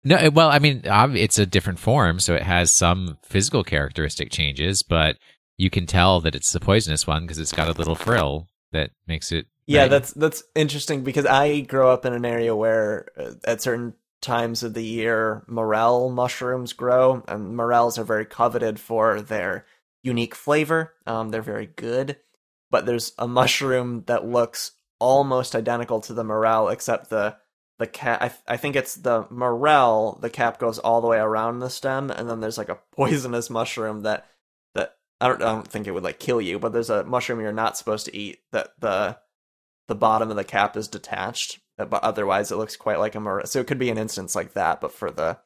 No, 0.05 0.30
well, 0.30 0.49
I 0.49 0.59
mean, 0.59 0.80
it's 0.85 1.39
a 1.39 1.47
different 1.47 1.78
form, 1.78 2.18
so 2.18 2.35
it 2.35 2.43
has 2.43 2.72
some 2.72 3.18
physical 3.22 3.62
characteristic 3.62 4.30
changes, 4.33 4.83
but 4.83 5.16
you 5.59 5.70
can 5.70 5.87
tell 5.87 6.20
that 6.22 6.35
it's 6.35 6.51
the 6.51 6.59
poisonous 6.59 7.07
one 7.07 7.22
because 7.22 7.39
it's 7.39 7.53
got 7.53 7.68
a 7.68 7.72
little 7.78 7.95
frill 7.95 8.49
that 8.72 8.91
makes 9.07 9.30
it. 9.30 9.47
Yeah, 9.67 9.83
right. 9.83 9.91
that's 9.91 10.13
that's 10.13 10.43
interesting 10.55 11.05
because 11.05 11.27
I 11.27 11.61
grow 11.61 11.91
up 11.93 12.05
in 12.05 12.13
an 12.13 12.25
area 12.25 12.55
where 12.55 13.09
uh, 13.17 13.33
at 13.45 13.63
certain 13.63 13.95
times 14.21 14.63
of 14.63 14.75
the 14.75 14.85
year 14.85 15.43
morel 15.47 16.11
mushrooms 16.11 16.73
grow, 16.73 17.23
and 17.29 17.57
morels 17.57 17.99
are 17.99 18.05
very 18.05 18.25
coveted 18.25 18.81
for 18.81 19.21
their 19.21 19.67
unique 20.03 20.35
flavor. 20.35 20.95
Um, 21.07 21.31
they're 21.31 21.43
very 21.43 21.67
good, 21.67 22.17
but 22.71 22.87
there's 22.87 23.13
a 23.19 23.29
mushroom 23.29 24.05
that 24.07 24.27
looks 24.27 24.73
almost 24.99 25.55
identical 25.55 26.01
to 26.03 26.15
the 26.15 26.25
morel, 26.25 26.69
except 26.69 27.11
the 27.11 27.37
the 27.79 27.87
cap. 27.87 28.23
I, 28.23 28.29
th- 28.29 28.41
I 28.47 28.57
think 28.57 28.77
it's 28.77 28.95
the 28.97 29.27
morel. 29.31 30.19
The 30.21 30.31
cap 30.31 30.59
goes 30.59 30.79
all 30.79 31.01
the 31.01 31.09
way 31.09 31.19
around 31.19 31.59
the 31.59 31.71
stem, 31.71 32.11
and 32.11 32.29
then 32.29 32.41
there's 32.41 32.59
like 32.59 32.69
a 32.69 32.79
poisonous 32.93 33.51
mushroom 33.51 34.03
that 34.03 34.27
that 34.75 34.97
I 35.21 35.29
don't 35.29 35.43
I 35.43 35.53
don't 35.53 35.69
think 35.69 35.87
it 35.87 35.93
would 35.93 36.05
like 36.05 36.19
kill 36.19 36.41
you, 36.41 36.59
but 36.59 36.73
there's 36.73 36.91
a 36.91 37.05
mushroom 37.05 37.41
you're 37.41 37.53
not 37.53 37.77
supposed 37.77 38.07
to 38.07 38.17
eat 38.17 38.41
that 38.53 38.73
the 38.81 39.19
the 39.93 39.97
bottom 39.97 40.30
of 40.30 40.36
the 40.36 40.45
cap 40.45 40.74
is 40.74 40.88
detached, 40.88 41.61
uh, 41.78 41.84
but 41.84 42.03
otherwise 42.03 42.51
it 42.51 42.57
looks 42.57 42.76
quite 42.76 42.99
like 42.99 43.14
a 43.14 43.20
morel. 43.20 43.45
So 43.45 43.61
it 43.61 43.66
could 43.66 43.78
be 43.78 43.90
an 43.90 43.99
instance 43.99 44.34
like 44.34 44.55
that, 44.55 44.80
but 44.80 44.90
for 44.90 45.11
the 45.11 45.36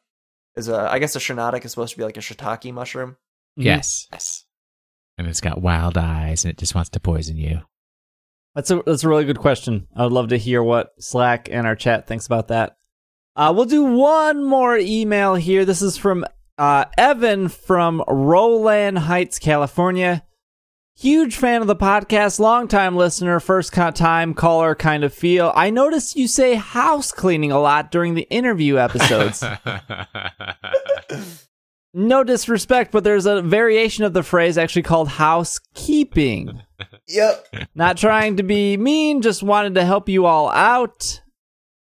is 0.55 0.69
a 0.69 0.89
I 0.89 1.01
guess 1.01 1.17
a 1.17 1.19
Shiinotic 1.19 1.65
is 1.65 1.73
supposed 1.73 1.95
to 1.95 1.99
be 1.99 2.05
like 2.05 2.17
a 2.17 2.21
shiitake 2.21 2.73
mushroom. 2.73 3.17
Yes. 3.57 4.07
Yes. 4.13 4.45
And 5.19 5.27
it's 5.27 5.41
got 5.41 5.61
wild 5.61 5.99
eyes 5.99 6.45
and 6.45 6.53
it 6.53 6.59
just 6.59 6.77
wants 6.77 6.91
to 6.91 7.01
poison 7.01 7.37
you. 7.37 7.63
That's 8.55 8.71
a 8.71 8.85
that's 8.87 9.03
a 9.03 9.09
really 9.09 9.25
good 9.25 9.41
question. 9.41 9.89
I 9.97 10.05
would 10.05 10.13
love 10.13 10.29
to 10.29 10.39
hear 10.39 10.63
what 10.63 10.93
Slack 11.01 11.49
and 11.51 11.67
our 11.67 11.75
chat 11.75 12.07
thinks 12.07 12.27
about 12.27 12.47
that. 12.49 12.77
Uh, 13.35 13.53
we'll 13.55 13.65
do 13.65 13.83
one 13.83 14.45
more 14.45 14.79
email 14.79 15.35
here. 15.35 15.65
This 15.65 15.83
is 15.83 15.97
from 15.97 16.25
uh, 16.57 16.85
Evan 16.97 17.49
from 17.49 18.05
Rowland 18.07 19.01
Heights, 19.01 19.41
California. 19.41 20.23
Huge 20.99 21.37
fan 21.37 21.61
of 21.61 21.67
the 21.67 21.77
podcast, 21.77 22.41
longtime 22.41 22.97
listener, 22.97 23.39
first 23.39 23.71
time 23.71 24.33
caller 24.33 24.75
kind 24.75 25.05
of 25.05 25.13
feel. 25.13 25.53
I 25.55 25.69
noticed 25.69 26.17
you 26.17 26.27
say 26.27 26.55
house 26.55 27.13
cleaning 27.13 27.53
a 27.53 27.61
lot 27.61 27.91
during 27.91 28.15
the 28.15 28.27
interview 28.31 28.79
episodes. 28.79 29.45
no 31.93 32.25
disrespect, 32.25 32.93
but 32.93 33.05
there's 33.05 33.27
a 33.27 33.43
variation 33.43 34.05
of 34.05 34.15
the 34.15 34.23
phrase 34.23 34.57
actually 34.57 34.85
called 34.85 35.09
housekeeping. 35.09 36.63
Yep. 37.09 37.47
Not 37.75 37.99
trying 37.99 38.39
to 38.39 38.43
be 38.43 38.79
mean, 38.79 39.21
just 39.21 39.43
wanted 39.43 39.75
to 39.75 39.85
help 39.85 40.09
you 40.09 40.25
all 40.25 40.49
out. 40.49 41.21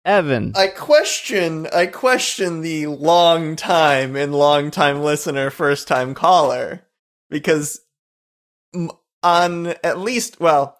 Evan. 0.05 0.53
I 0.55 0.67
question 0.67 1.67
I 1.73 1.87
question 1.87 2.61
the 2.61 2.89
long 2.89 3.57
time 3.57 4.17
and 4.17 4.35
long 4.35 4.71
time 4.71 5.01
listener 5.03 5.49
first 5.49 5.89
time 5.89 6.15
caller 6.15 6.87
because 7.31 7.79
m- 7.79 7.88
on 9.23 9.67
at 9.85 9.99
least 9.99 10.41
well 10.41 10.79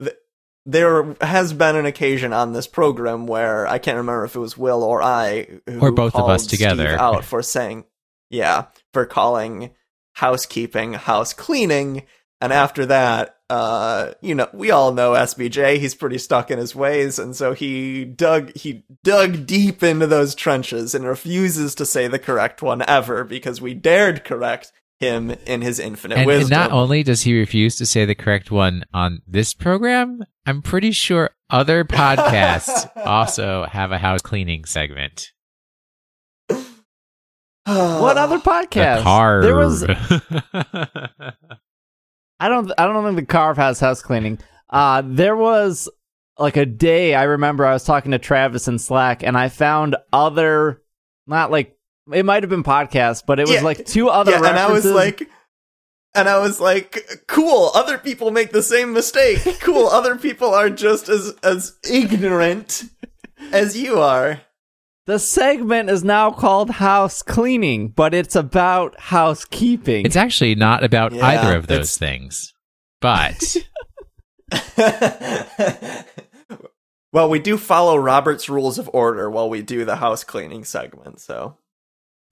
th- 0.00 0.16
there 0.64 1.14
has 1.20 1.52
been 1.52 1.76
an 1.76 1.86
occasion 1.86 2.32
on 2.32 2.52
this 2.52 2.66
program 2.66 3.26
where 3.26 3.66
I 3.66 3.78
can't 3.78 3.98
remember 3.98 4.24
if 4.24 4.34
it 4.34 4.40
was 4.40 4.56
Will 4.56 4.82
or 4.82 5.02
I 5.02 5.60
who 5.66 5.80
Or 5.80 5.92
both 5.92 6.14
of 6.14 6.28
us 6.28 6.46
together. 6.46 6.88
Steve 6.88 6.98
out 6.98 7.24
for 7.24 7.42
saying 7.42 7.84
yeah 8.30 8.66
for 8.92 9.06
calling 9.06 9.70
housekeeping 10.14 10.94
house 10.94 11.32
cleaning. 11.32 12.04
And 12.40 12.52
after 12.52 12.86
that 12.86 13.34
uh 13.48 14.12
you 14.20 14.34
know 14.34 14.48
we 14.52 14.72
all 14.72 14.92
know 14.92 15.12
SBJ 15.12 15.78
he's 15.78 15.94
pretty 15.94 16.18
stuck 16.18 16.50
in 16.50 16.58
his 16.58 16.74
ways. 16.74 17.18
And 17.18 17.36
so 17.36 17.52
he 17.52 18.04
dug 18.04 18.56
he 18.56 18.84
dug 19.04 19.46
deep 19.46 19.82
into 19.82 20.06
those 20.06 20.34
trenches 20.34 20.94
and 20.94 21.04
refuses 21.04 21.74
to 21.76 21.86
say 21.86 22.08
the 22.08 22.18
correct 22.18 22.62
one 22.62 22.82
ever 22.88 23.22
because 23.22 23.60
we 23.60 23.74
dared 23.74 24.24
correct 24.24 24.72
him 25.00 25.30
in 25.46 25.60
his 25.62 25.78
infinite 25.78 26.18
and, 26.18 26.30
and 26.30 26.50
not 26.50 26.72
only 26.72 27.02
does 27.02 27.22
he 27.22 27.38
refuse 27.38 27.76
to 27.76 27.86
say 27.86 28.04
the 28.04 28.14
correct 28.14 28.50
one 28.50 28.84
on 28.94 29.20
this 29.26 29.52
program, 29.52 30.24
I'm 30.46 30.62
pretty 30.62 30.92
sure 30.92 31.30
other 31.50 31.84
podcasts 31.88 32.90
also 33.04 33.66
have 33.66 33.92
a 33.92 33.98
house 33.98 34.22
cleaning 34.22 34.64
segment. 34.64 35.32
what 36.48 38.16
other 38.16 38.38
podcast? 38.38 38.70
The 38.70 38.80
podcast? 38.80 39.02
carve. 39.02 39.42
There 39.42 39.56
was 39.56 39.84
I 42.38 42.48
don't 42.48 42.72
I 42.78 42.86
don't 42.86 43.04
think 43.04 43.16
the 43.16 43.26
carve 43.26 43.56
has 43.56 43.80
house 43.80 44.02
cleaning. 44.02 44.38
Uh 44.70 45.02
there 45.04 45.36
was 45.36 45.88
like 46.38 46.56
a 46.56 46.66
day 46.66 47.14
I 47.14 47.24
remember 47.24 47.66
I 47.66 47.72
was 47.72 47.84
talking 47.84 48.12
to 48.12 48.18
Travis 48.18 48.68
in 48.68 48.78
Slack 48.78 49.22
and 49.22 49.36
I 49.36 49.48
found 49.48 49.96
other 50.12 50.82
not 51.26 51.50
like 51.50 51.75
it 52.12 52.24
might 52.24 52.42
have 52.42 52.50
been 52.50 52.62
podcast, 52.64 53.24
but 53.26 53.38
it 53.40 53.46
was 53.46 53.56
Yeah. 53.56 53.62
like 53.62 53.84
two 53.86 54.08
other 54.08 54.32
yeah, 54.32 54.38
and 54.48 54.58
I 54.58 54.70
was 54.70 54.84
like 54.84 55.28
and 56.14 56.28
I 56.30 56.38
was 56.38 56.60
like, 56.60 57.24
cool, 57.28 57.70
other 57.74 57.98
people 57.98 58.30
make 58.30 58.50
the 58.50 58.62
same 58.62 58.92
mistake. 58.94 59.58
Cool, 59.60 59.86
other 59.88 60.16
people 60.16 60.54
are 60.54 60.70
just 60.70 61.08
as 61.08 61.34
as 61.42 61.76
ignorant 61.88 62.84
as 63.52 63.76
you 63.76 63.98
are. 64.00 64.40
the 65.06 65.18
segment 65.18 65.88
is 65.90 66.02
now 66.02 66.30
called 66.30 66.70
house 66.70 67.22
cleaning, 67.22 67.88
but 67.88 68.12
it's 68.14 68.34
about 68.34 68.98
housekeeping. 68.98 70.04
it's 70.06 70.16
actually 70.16 70.54
not 70.54 70.82
about 70.82 71.12
Yeah, 71.12 71.26
either 71.26 71.56
of 71.56 71.64
it's- 71.64 71.78
those 71.78 71.96
things. 71.98 72.52
But 73.00 73.56
well, 77.12 77.28
we 77.28 77.38
do 77.38 77.56
follow 77.56 77.96
Robert's 77.96 78.48
rules 78.48 78.78
of 78.78 78.90
order 78.92 79.30
while 79.30 79.48
we 79.48 79.62
do 79.62 79.84
the 79.84 79.96
house 79.96 80.24
cleaning 80.24 80.64
segment, 80.64 81.20
so 81.20 81.56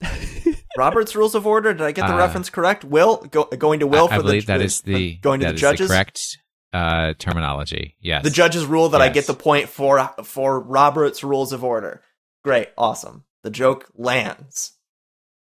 Robert's 0.77 1.15
rules 1.15 1.35
of 1.35 1.47
order, 1.47 1.73
did 1.73 1.81
I 1.83 1.91
get 1.91 2.07
the 2.07 2.13
Uh, 2.13 2.17
reference 2.17 2.49
correct? 2.49 2.83
Will 2.83 3.17
go, 3.31 3.45
going 3.45 3.79
to 3.79 3.87
Will 3.87 4.05
I, 4.05 4.07
for 4.07 4.13
I 4.13 4.17
believe 4.17 4.45
the 4.45 4.57
that 4.57 4.81
the- 4.85 4.93
the 4.93 5.15
going 5.17 5.39
to 5.39 5.47
the 5.47 5.53
is 5.53 5.61
judges. 5.61 5.87
correct 5.89 6.37
uh, 6.73 7.13
terminology. 7.17 7.95
Yes. 8.01 8.23
The 8.23 8.29
judges 8.29 8.65
rule 8.65 8.89
that 8.89 9.01
I 9.01 9.09
get 9.09 9.27
the 9.27 9.33
point 9.33 9.69
for 9.69 10.13
for 10.23 10.59
Robert's 10.59 11.23
Rules 11.23 11.53
of 11.53 11.63
Order. 11.63 12.01
Great, 12.43 12.69
awesome. 12.77 13.23
The 13.43 13.49
joke 13.49 13.89
lands. 13.95 14.73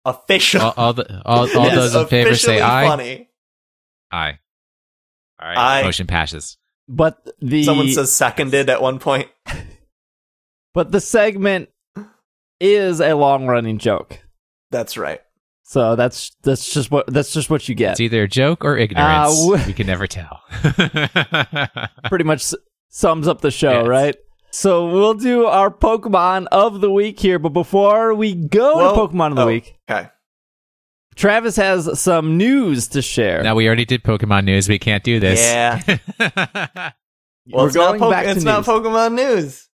Official. 0.06 0.62
all, 0.62 0.74
all 0.78 0.94
the 0.94 1.22
all, 1.26 1.40
all 1.40 1.44
It's 1.46 1.76
those 1.76 1.96
in 1.96 2.08
favor 2.08 2.36
say 2.36 2.62
aye. 2.62 2.86
Funny. 2.88 3.30
Aye. 4.12 4.38
All 5.42 5.48
right. 5.48 5.58
Aye. 5.58 5.84
Motion 5.84 6.08
passes. 6.08 6.58
But 6.88 7.26
the 7.42 7.64
Someone 7.64 7.90
says 7.90 8.12
seconded 8.12 8.70
at 8.70 8.82
one 8.82 9.00
point. 9.00 9.30
but 10.74 10.92
the 10.92 11.00
segment 11.02 11.70
is 12.60 13.00
a 13.00 13.14
long 13.16 13.48
running 13.48 13.78
joke. 13.78 14.20
That's 14.74 14.98
right. 14.98 15.22
So 15.66 15.96
that's 15.96 16.36
that's 16.44 16.74
just 16.74 16.92
what 16.92 17.08
that's 17.08 17.32
just 17.32 17.50
what 17.50 17.70
you 17.70 17.76
get. 17.76 17.92
It's 17.92 18.02
either 18.02 18.24
a 18.24 18.28
joke 18.28 18.66
or 18.66 18.76
ignorance. 18.78 19.40
Uh, 19.40 19.46
w- 19.46 19.66
we 19.68 19.74
can 19.74 19.88
never 19.88 20.08
tell. 20.08 20.42
Pretty 22.10 22.26
much 22.26 22.54
sums 22.90 23.28
up 23.28 23.40
the 23.42 23.50
show, 23.52 23.80
Yes. 23.82 23.88
right? 23.88 24.16
So 24.52 24.90
we'll 24.92 25.14
do 25.16 25.46
our 25.46 25.72
Pokemon 25.72 26.48
of 26.52 26.82
the 26.82 26.92
week 26.92 27.20
here, 27.20 27.40
but 27.40 27.50
before 27.50 28.14
we 28.14 28.36
go 28.36 28.76
Whoa. 28.76 28.94
to 29.08 29.14
Pokemon 29.14 29.30
of 29.32 29.36
the 29.38 29.42
Oh, 29.44 29.48
week, 29.48 29.78
Okay. 29.90 30.10
Travis 31.16 31.56
has 31.56 32.00
some 32.00 32.38
news 32.38 32.88
to 32.90 33.02
share. 33.02 33.42
now 33.42 33.56
we 33.56 33.66
already 33.68 33.86
did 33.86 34.04
Pokemon 34.04 34.46
news. 34.46 34.68
We 34.70 34.80
can't 34.80 35.04
do 35.04 35.20
this. 35.20 35.40
Yeah. 35.40 36.92
Well, 37.46 37.64
We're 37.64 37.68
it's 37.68 37.76
going 37.76 38.00
not, 38.00 38.10
back 38.10 38.24
to 38.24 38.32
it's 38.32 38.44
not 38.46 38.60
news. 38.60 38.68
Pokemon 38.68 39.16
news. 39.16 39.68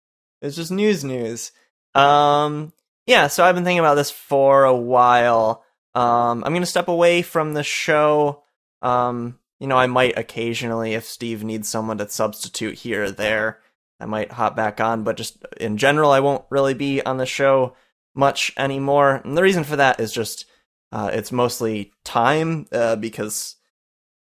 It's 0.42 0.56
just 0.56 0.72
news 0.72 1.04
news. 1.04 1.52
Um, 1.94 2.72
yeah, 3.08 3.28
so 3.28 3.44
I've 3.44 3.56
been 3.56 3.64
thinking 3.64 3.80
about 3.80 3.96
this 3.96 4.12
for 4.12 4.66
a 4.66 4.76
while. 4.76 5.64
Um, 5.96 6.44
I'm 6.44 6.52
going 6.52 6.62
to 6.62 6.68
step 6.68 6.90
away 6.90 7.22
from 7.22 7.54
the 7.54 7.64
show. 7.64 8.44
Um, 8.82 9.40
you 9.60 9.68
know, 9.68 9.78
I 9.78 9.88
might 9.88 10.18
occasionally, 10.18 10.94
if 10.94 11.06
Steve 11.06 11.44
needs 11.44 11.70
someone 11.70 11.98
to 11.98 12.10
substitute 12.10 12.76
here 12.76 13.06
or 13.06 13.12
there, 13.12 13.60
I 14.00 14.06
might 14.06 14.34
hop 14.34 14.56
back 14.56 14.80
on, 14.80 15.04
but 15.04 15.18
just 15.18 15.44
in 15.60 15.78
general, 15.78 16.12
I 16.12 16.20
won't 16.20 16.46
really 16.50 16.76
be 16.76 17.02
on 17.02 17.18
the 17.18 17.26
show 17.26 17.76
much 18.14 18.54
anymore. 18.58 19.22
And 19.24 19.36
the 19.36 19.42
reason 19.42 19.64
for 19.64 19.78
that 19.78 20.00
is 20.00 20.12
just 20.12 20.46
uh, 20.92 21.10
it's 21.14 21.32
mostly 21.32 21.94
time 22.04 22.68
uh, 22.72 22.98
because 22.98 23.56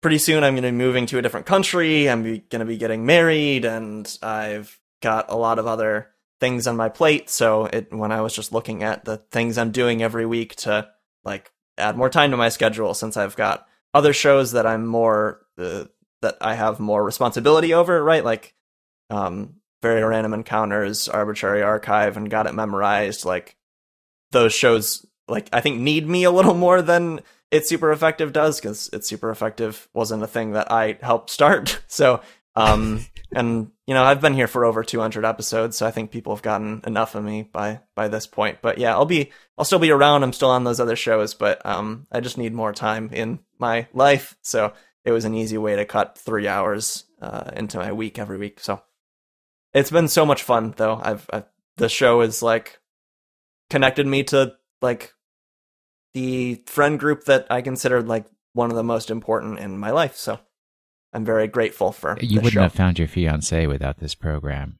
pretty 0.02 0.18
soon 0.18 0.44
I'm 0.44 0.54
going 0.54 0.64
to 0.64 0.70
be 0.70 0.78
moving 0.78 1.06
to 1.08 1.18
a 1.18 1.22
different 1.22 1.46
country. 1.46 2.10
I'm 2.10 2.24
going 2.24 2.42
to 2.50 2.66
be 2.66 2.78
getting 2.78 3.06
married, 3.06 3.66
and 3.66 4.18
I've 4.22 4.80
got 5.02 5.30
a 5.30 5.38
lot 5.38 5.60
of 5.60 5.68
other 5.68 6.10
things 6.44 6.68
on 6.68 6.76
my 6.76 6.90
plate. 6.90 7.30
So 7.30 7.68
it 7.68 7.94
when 7.94 8.12
I 8.12 8.20
was 8.20 8.36
just 8.36 8.52
looking 8.52 8.84
at 8.84 9.06
the 9.06 9.16
things 9.32 9.58
I'm 9.58 9.72
doing 9.72 10.04
every 10.04 10.26
week 10.26 10.58
to 10.58 10.90
like 11.24 11.54
add 11.78 11.96
more 11.96 12.10
time 12.10 12.32
to 12.32 12.38
my 12.38 12.50
schedule, 12.50 12.94
since 12.94 13.16
I've 13.16 13.38
got 13.38 13.66
other 13.94 14.12
shows 14.12 14.52
that 14.52 14.68
I'm 14.68 14.86
more 14.86 15.40
uh, 15.58 15.86
that 16.22 16.36
I 16.42 16.56
have 16.56 16.82
more 16.82 17.02
responsibility 17.02 17.74
over, 17.74 18.04
right? 18.04 18.26
Like 18.26 18.56
um, 19.10 19.56
very 19.82 20.04
random 20.04 20.34
encounters, 20.34 21.08
arbitrary 21.08 21.64
archive, 21.64 22.18
and 22.18 22.30
got 22.30 22.46
it 22.46 22.54
memorized. 22.54 23.24
Like 23.24 23.56
those 24.34 24.54
shows, 24.54 25.06
like 25.30 25.48
I 25.54 25.62
think 25.62 25.80
need 25.80 26.06
me 26.06 26.26
a 26.26 26.32
little 26.32 26.54
more 26.66 26.82
than 26.82 27.22
it's 27.52 27.70
super 27.70 27.94
effective 27.94 28.34
does 28.34 28.60
because 28.60 28.90
it's 28.92 29.08
super 29.08 29.30
effective 29.30 29.88
wasn't 29.94 30.24
a 30.24 30.28
thing 30.28 30.52
that 30.52 30.70
I 30.70 30.98
helped 31.02 31.30
start. 31.30 31.80
So, 31.88 32.20
um, 32.56 33.06
and 33.36 33.72
you 33.88 33.94
know, 33.94 34.04
I've 34.04 34.22
been 34.22 34.34
here 34.34 34.48
for 34.48 34.66
over 34.66 34.84
200 34.84 35.26
episodes, 35.26 35.78
so 35.78 35.86
I 35.86 35.92
think 35.92 36.12
people 36.12 36.36
have 36.36 36.44
gotten 36.44 36.82
enough 36.86 37.16
of 37.16 37.24
me 37.24 37.44
by 37.44 37.82
by 37.96 38.08
this 38.08 38.28
point. 38.28 38.60
But 38.62 38.78
yeah, 38.78 38.94
I'll 38.94 39.06
be 39.06 39.32
I'll 39.58 39.66
still 39.66 39.80
be 39.80 39.92
around. 39.92 40.24
I'm 40.24 40.34
still 40.34 40.50
on 40.50 40.64
those 40.64 40.80
other 40.80 40.96
shows, 40.96 41.34
but 41.34 41.66
um, 41.66 42.08
I 42.12 42.20
just 42.20 42.38
need 42.38 42.54
more 42.54 42.74
time 42.74 43.10
in 43.12 43.40
my 43.60 43.88
life. 43.94 44.38
So 44.42 44.74
it 45.06 45.12
was 45.12 45.26
an 45.26 45.36
easy 45.36 45.58
way 45.58 45.76
to 45.76 45.86
cut 45.86 46.18
three 46.18 46.48
hours 46.48 47.06
uh, 47.22 47.52
into 47.56 47.78
my 47.78 47.92
week 47.92 48.18
every 48.18 48.38
week. 48.38 48.60
So 48.60 48.82
it's 49.74 49.92
been 49.92 50.08
so 50.08 50.26
much 50.26 50.44
fun, 50.44 50.74
though. 50.78 51.00
I've, 51.04 51.30
I've 51.32 51.46
the 51.78 51.90
show 51.90 52.22
is 52.22 52.42
like 52.44 52.80
connected 53.70 54.06
me 54.06 54.24
to 54.24 54.54
like 54.82 55.14
the 56.14 56.62
friend 56.68 57.00
group 57.00 57.26
that 57.26 57.48
I 57.50 57.62
considered 57.62 58.08
like 58.08 58.26
one 58.54 58.70
of 58.70 58.76
the 58.76 58.84
most 58.84 59.10
important 59.10 59.60
in 59.60 59.78
my 59.78 59.92
life. 59.92 60.16
So 60.16 60.40
I'm 61.14 61.24
very 61.26 61.48
grateful 61.48 61.92
for 61.92 62.18
You 62.20 62.28
this 62.28 62.36
wouldn't 62.38 62.54
show. 62.54 62.62
have 62.62 62.74
found 62.74 62.98
your 63.00 63.08
fiance 63.08 63.68
without 63.68 64.00
this 64.00 64.16
program. 64.16 64.80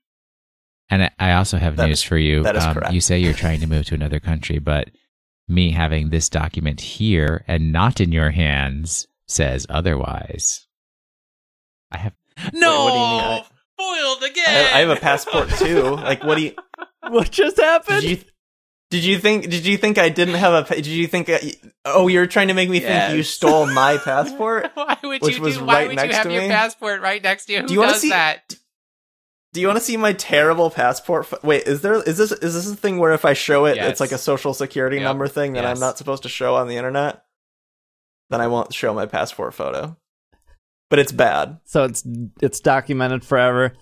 And 0.90 1.04
I- 1.04 1.12
I 1.20 1.34
also 1.34 1.58
have 1.58 1.76
That 1.78 1.88
news 1.88 2.00
is- 2.00 2.04
for 2.04 2.18
you. 2.18 2.38
Um, 2.40 2.44
that 2.44 2.56
is 2.56 2.66
correct. 2.66 2.94
You 2.94 3.02
say 3.02 3.20
you're 3.20 3.34
trying 3.34 3.60
to 3.62 3.68
move 3.68 3.86
to 3.88 3.96
another 3.96 4.20
country, 4.20 4.60
but 4.60 4.90
me 5.48 5.72
having 5.72 6.10
this 6.10 6.30
document 6.30 6.82
here 6.82 7.44
and 7.48 7.72
not 7.72 8.00
in 8.02 8.12
your 8.12 8.32
hands 8.32 9.08
says 9.28 9.66
otherwise. 9.70 10.68
I 11.92 11.98
have 12.00 12.14
no. 12.54 12.84
what 12.86 12.92
do 12.92 12.98
you 12.98 13.06
mean? 13.06 13.22
I- 13.22 13.46
Foiled 13.78 14.24
again. 14.24 14.46
I 14.48 14.52
have, 14.52 14.76
I 14.76 14.80
have 14.80 14.90
a 14.92 14.96
passport 14.98 15.50
too. 15.50 15.82
Like, 15.96 16.24
what 16.24 16.36
do 16.36 16.44
you? 16.44 16.54
what 17.10 17.32
just 17.32 17.58
happened? 17.60 18.02
Did 18.02 18.10
you? 18.24 18.32
Did 18.94 19.04
you 19.06 19.18
think? 19.18 19.50
Did 19.50 19.66
you 19.66 19.76
think 19.76 19.98
I 19.98 20.10
didn't 20.10 20.36
have 20.36 20.70
a? 20.70 20.76
Did 20.76 20.86
you 20.86 21.08
think? 21.08 21.28
I, 21.28 21.40
oh, 21.84 22.08
you're 22.08 22.28
trying 22.28 22.50
to 22.50 22.54
make 22.54 22.70
me 22.70 22.80
think 22.80 23.16
you 23.16 23.24
stole 23.24 23.66
my 23.66 23.98
passport. 24.06 24.70
Why 24.76 24.96
would 25.04 25.20
Which 25.24 25.38
you 25.38 25.42
was 25.42 25.58
do? 25.58 25.66
Why 25.66 25.74
right 25.74 25.88
would 25.88 26.00
you 26.10 26.14
have 26.16 26.32
your 26.32 26.42
passport 26.48 27.02
right 27.02 27.22
next 27.24 27.46
to 27.48 27.54
you? 27.54 27.62
Who 27.62 27.68
Do 27.70 27.74
you 27.74 27.80
wanna 27.80 27.94
does 27.94 28.02
see- 28.02 28.10
that? 28.12 28.54
Do 29.54 29.62
you 29.62 29.66
want 29.68 29.80
to 29.80 29.84
see 29.84 29.98
my 29.98 30.14
terrible 30.14 30.70
passport? 30.70 31.26
pho- 31.26 31.40
Wait, 31.42 31.64
is 31.64 31.82
there? 31.82 31.96
Is 32.04 32.18
this? 32.20 32.32
Is 32.32 32.54
this 32.54 32.72
a 32.72 32.76
thing 32.76 33.00
where 33.00 33.14
if 33.14 33.26
I 33.26 33.34
show 33.34 33.66
it, 33.66 33.78
Yes. 33.78 33.90
it's 33.90 34.00
like 34.00 34.12
a 34.12 34.20
social 34.20 34.54
security 34.54 34.98
Yep. 34.98 35.04
number 35.06 35.28
thing 35.28 35.54
that 35.54 35.66
I'm 35.66 35.80
not 35.80 35.98
supposed 35.98 36.22
to 36.24 36.30
show 36.30 36.54
on 36.56 36.68
the 36.68 36.78
internet? 36.78 37.24
Then 38.30 38.42
I 38.42 38.48
won't 38.48 38.74
show 38.76 38.94
my 38.94 39.08
passport 39.08 39.56
photo. 39.56 39.98
But 40.92 41.00
it's 41.00 41.12
bad. 41.12 41.58
so 41.66 41.86
it's 41.86 42.04
it's 42.42 42.60
documented 42.60 43.26
forever. 43.26 43.74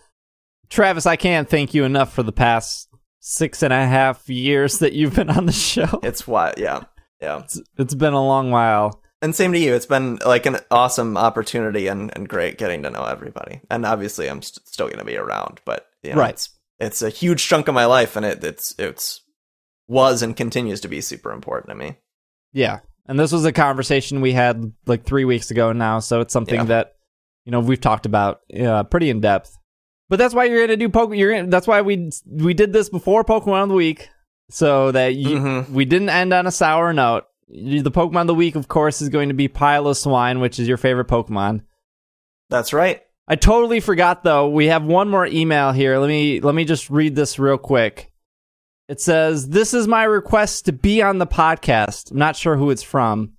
Travis, 0.70 1.06
I 1.06 1.18
can't 1.18 1.50
thank 1.50 1.74
you 1.74 1.84
enough 1.84 2.14
for 2.14 2.24
the 2.24 2.32
past 2.32 2.88
six 3.22 3.62
and 3.64 3.72
a 3.72 3.86
half 3.88 4.28
years 4.30 4.80
that 4.80 4.94
you've 4.94 5.16
been 5.16 5.30
on 5.30 5.46
the 5.46 5.52
show. 5.52 6.00
It's 6.04 6.28
what, 6.28 6.58
Yeah, 6.58 6.84
yeah. 7.22 7.40
It's, 7.40 7.62
it's 7.78 7.94
been 7.96 8.14
a 8.14 8.26
long 8.26 8.52
while. 8.52 9.02
And 9.22 9.36
same 9.36 9.54
to 9.54 9.60
you. 9.60 9.76
It's 9.76 9.86
been 9.86 10.18
like 10.26 10.48
an 10.48 10.58
awesome 10.72 11.16
opportunity 11.16 11.86
and, 11.88 12.12
and 12.16 12.28
great 12.28 12.58
getting 12.58 12.82
to 12.84 12.90
know 12.90 13.04
everybody. 13.06 13.62
And 13.70 13.86
obviously, 13.86 14.28
I'm 14.28 14.42
st- 14.42 14.68
still 14.68 14.88
going 14.88 14.98
to 14.98 15.06
be 15.06 15.16
around, 15.16 15.62
but 15.64 15.86
you 16.02 16.14
know, 16.14 16.18
Right. 16.20 16.34
it's 16.34 16.50
it's 16.80 17.02
a 17.04 17.10
huge 17.12 17.48
chunk 17.48 17.68
of 17.68 17.76
my 17.76 17.86
life, 17.86 18.16
and 18.16 18.26
it 18.26 18.44
it's 18.44 18.74
it's 18.80 19.22
was 19.88 20.24
and 20.24 20.36
continues 20.36 20.82
to 20.82 20.88
be 20.88 21.02
super 21.02 21.32
important 21.32 21.70
to 21.70 21.76
me. 21.76 21.98
Yeah. 22.54 22.80
And 23.08 23.20
this 23.20 23.32
was 23.32 23.46
a 23.46 23.52
conversation 23.52 24.22
we 24.22 24.32
had 24.34 24.72
like 24.88 25.04
three 25.06 25.26
weeks 25.26 25.52
ago 25.52 25.72
now, 25.74 26.00
so 26.00 26.22
it's 26.22 26.34
something 26.34 26.56
Yeah. 26.56 26.64
that 26.66 26.94
you 27.46 27.52
know 27.52 27.60
we've 27.60 27.80
talked 27.80 28.08
about 28.08 28.40
uh, 28.60 28.82
pretty 28.86 29.12
in 29.12 29.20
depth. 29.22 29.56
But 30.12 30.20
that's 30.20 30.34
why 30.36 30.44
you're 30.44 30.60
gonna 30.60 30.76
do 30.76 30.90
Pokemon. 30.90 31.18
You're 31.18 31.34
gonna, 31.34 31.48
that's 31.48 31.68
why 31.68 31.82
we 31.82 32.12
we 32.30 32.54
did 32.54 32.74
this 32.74 32.90
before 32.90 33.24
Pokemon 33.24 33.64
of 33.64 33.70
the 33.70 33.76
Week, 33.76 34.10
so 34.50 34.92
that 34.92 35.16
you, 35.16 35.38
Mhm. 35.40 35.70
we 35.70 35.86
didn't 35.86 36.10
end 36.10 36.34
on 36.34 36.46
a 36.46 36.52
sour 36.52 36.92
note. 36.92 37.24
The 37.48 37.90
Pokemon 37.90 38.22
of 38.22 38.28
the 38.28 38.36
Week, 38.36 38.56
of 38.58 38.68
course, 38.68 39.02
is 39.02 39.08
going 39.08 39.30
to 39.30 39.34
be 39.34 39.48
Piloswine, 39.48 40.42
which 40.42 40.60
is 40.60 40.68
your 40.68 40.76
favorite 40.76 41.08
Pokemon. 41.08 41.62
That's 42.50 42.74
right. 42.74 43.02
I 43.28 43.38
totally 43.38 43.80
forgot 43.80 44.26
though. 44.26 44.50
We 44.50 44.66
have 44.66 44.84
one 44.84 45.08
more 45.08 45.26
email 45.26 45.72
here. 45.72 45.98
Let 45.98 46.10
me 46.10 46.42
let 46.42 46.56
me 46.56 46.66
just 46.66 46.90
read 46.90 47.16
this 47.16 47.40
real 47.40 47.58
quick. 47.58 48.12
It 48.90 49.00
says, 49.00 49.48
"This 49.48 49.74
is 49.74 49.88
my 49.88 50.04
request 50.04 50.66
to 50.66 50.74
be 50.74 51.02
on 51.02 51.20
the 51.20 51.26
podcast." 51.28 52.12
I'm 52.12 52.18
not 52.18 52.36
sure 52.36 52.58
who 52.58 52.70
it's 52.70 52.84
from. 52.84 53.32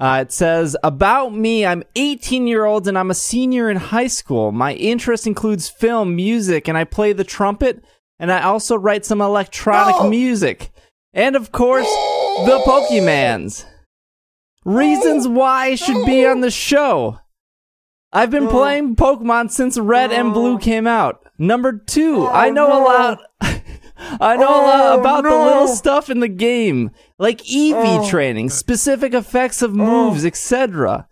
Uh, 0.00 0.20
it 0.22 0.32
says, 0.32 0.76
"About 0.82 1.34
me, 1.34 1.66
I'm 1.66 1.84
18 1.94 2.46
year 2.46 2.64
old 2.64 2.88
and 2.88 2.98
I'm 2.98 3.10
a 3.10 3.14
senior 3.14 3.68
in 3.68 3.76
high 3.76 4.06
school. 4.06 4.50
My 4.50 4.72
interest 4.72 5.26
includes 5.26 5.68
film, 5.68 6.16
music, 6.16 6.68
and 6.68 6.78
I 6.78 6.84
play 6.84 7.12
the 7.12 7.22
trumpet. 7.24 7.84
And 8.18 8.32
I 8.32 8.42
also 8.42 8.76
write 8.76 9.04
some 9.06 9.20
electronic 9.20 9.96
No! 9.96 10.08
music, 10.10 10.72
and 11.14 11.36
of 11.36 11.52
course, 11.52 11.86
the 12.44 12.62
Pokemans. 12.66 13.64
Reasons 14.64 15.26
why 15.28 15.66
I 15.68 15.74
should 15.74 16.04
be 16.06 16.26
on 16.26 16.40
the 16.40 16.50
show." 16.50 17.18
I've 18.12 18.30
been 18.30 18.48
playing 18.48 18.96
Pokemon 18.96 19.52
since 19.52 19.78
Red 19.78 20.10
and 20.10 20.34
Blue 20.34 20.58
came 20.58 20.86
out. 20.86 21.22
Number 21.38 21.72
two, 21.72 22.26
Oh, 22.26 22.28
I 22.28 22.50
know 22.50 22.66
a 22.66 22.80
lot. 22.82 23.59
I 24.20 24.36
know 24.36 24.48
a 24.48 24.62
lot 24.66 24.96
Oh, 24.96 25.00
about 25.00 25.24
the 25.24 25.30
little 25.30 25.68
stuff 25.68 26.10
in 26.10 26.20
the 26.20 26.28
game, 26.28 26.90
like 27.18 27.40
EV 27.42 28.00
Oh. 28.02 28.08
training, 28.08 28.50
specific 28.50 29.14
effects 29.14 29.62
of 29.62 29.72
oh. 29.72 29.74
moves, 29.74 30.24
etc. 30.24 31.06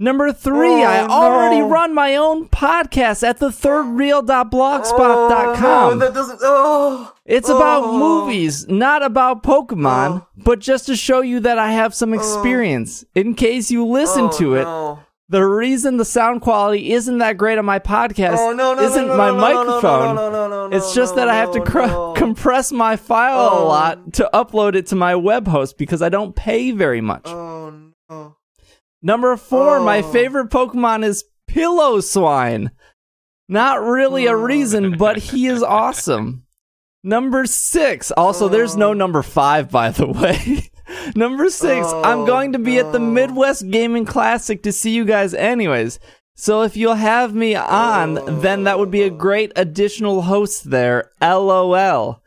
Number 0.00 0.32
three, 0.32 0.84
Oh, 0.84 0.86
I 0.86 1.00
already 1.08 1.58
no. 1.58 1.68
run 1.68 1.92
my 1.92 2.14
own 2.14 2.48
podcast 2.48 3.26
at 3.26 3.38
the 3.38 3.46
Oh, 3.46 3.50
thirdreel.blogspot.com. 3.50 5.98
no, 5.98 6.06
that 6.06 6.14
doesn't. 6.14 6.38
Oh, 6.42 7.12
It's 7.24 7.48
about 7.48 7.82
Oh. 7.84 7.98
movies, 7.98 8.66
not 8.68 9.02
about 9.02 9.42
Pokemon, 9.42 10.22
Oh. 10.22 10.26
but 10.36 10.60
just 10.60 10.86
to 10.86 10.96
show 10.96 11.20
you 11.20 11.40
that 11.40 11.58
I 11.58 11.72
have 11.72 11.94
some 11.94 12.12
oh. 12.12 12.16
experience. 12.16 13.04
In 13.14 13.34
case 13.34 13.70
you 13.70 13.84
listen 13.84 14.30
oh, 14.32 14.38
to 14.38 14.54
it, 14.54 14.64
no. 14.64 15.00
The 15.30 15.44
reason 15.44 15.98
the 15.98 16.06
sound 16.06 16.40
quality 16.40 16.92
isn't 16.92 17.18
that 17.18 17.36
great 17.36 17.58
on 17.58 17.66
my 17.66 17.78
podcast 17.78 18.36
Oh, 18.38 18.52
no, 18.52 18.72
no, 18.74 18.82
isn't 18.82 19.08
no, 19.08 19.16
my 19.16 19.30
microphone. 19.30 20.72
it's 20.72 20.94
just 20.94 21.16
that 21.16 21.28
I 21.28 21.34
have 21.34 21.52
to 21.52 21.60
cr- 21.60 22.14
compress 22.18 22.72
my 22.72 22.96
file 22.96 23.38
a 23.40 23.50
Oh. 23.60 23.66
lot 23.68 24.14
to 24.14 24.30
upload 24.32 24.74
it 24.74 24.86
to 24.86 24.96
my 24.96 25.14
web 25.16 25.46
host 25.46 25.76
because 25.76 26.00
I 26.00 26.08
don't 26.08 26.34
pay 26.34 26.70
very 26.70 27.02
much. 27.02 27.26
Oh 27.26 27.74
no. 28.08 28.36
Number 29.02 29.36
four, 29.36 29.80
my 29.80 29.98
Oh. 29.98 30.12
favorite 30.12 30.48
Pokemon 30.48 31.04
is 31.04 31.24
Piloswine. 31.50 32.70
Not 33.50 33.82
really 33.82 34.26
a 34.26 34.32
oh. 34.32 34.40
reason, 34.42 34.96
but 34.96 35.18
he 35.18 35.46
is 35.46 35.62
awesome. 35.82 36.44
Number 37.04 37.44
six. 37.44 38.10
Also, 38.12 38.48
there's 38.48 38.76
no 38.76 38.90
oh. 38.90 38.94
number 38.94 39.22
five, 39.22 39.70
by 39.70 39.90
the 39.90 40.06
way. 40.08 40.70
number 41.16 41.50
six. 41.50 41.86
I'm 41.86 42.20
Oh, 42.20 42.26
going 42.26 42.52
to 42.52 42.58
be 42.58 42.78
at 42.78 42.92
the. 42.92 43.00
Midwest 43.00 43.70
Gaming 43.70 44.04
Classic 44.04 44.62
to 44.62 44.72
see 44.72 44.90
you 44.90 45.04
guys, 45.04 45.34
anyways. 45.34 45.98
So 46.36 46.62
if 46.62 46.76
you'll 46.76 46.94
have 46.94 47.34
me 47.34 47.54
on, 47.56 48.40
then 48.40 48.64
that 48.64 48.78
would 48.78 48.90
be 48.90 49.02
a 49.02 49.10
great 49.10 49.52
additional 49.56 50.22
host 50.22 50.70
there. 50.70 51.10
LOL. 51.20 52.22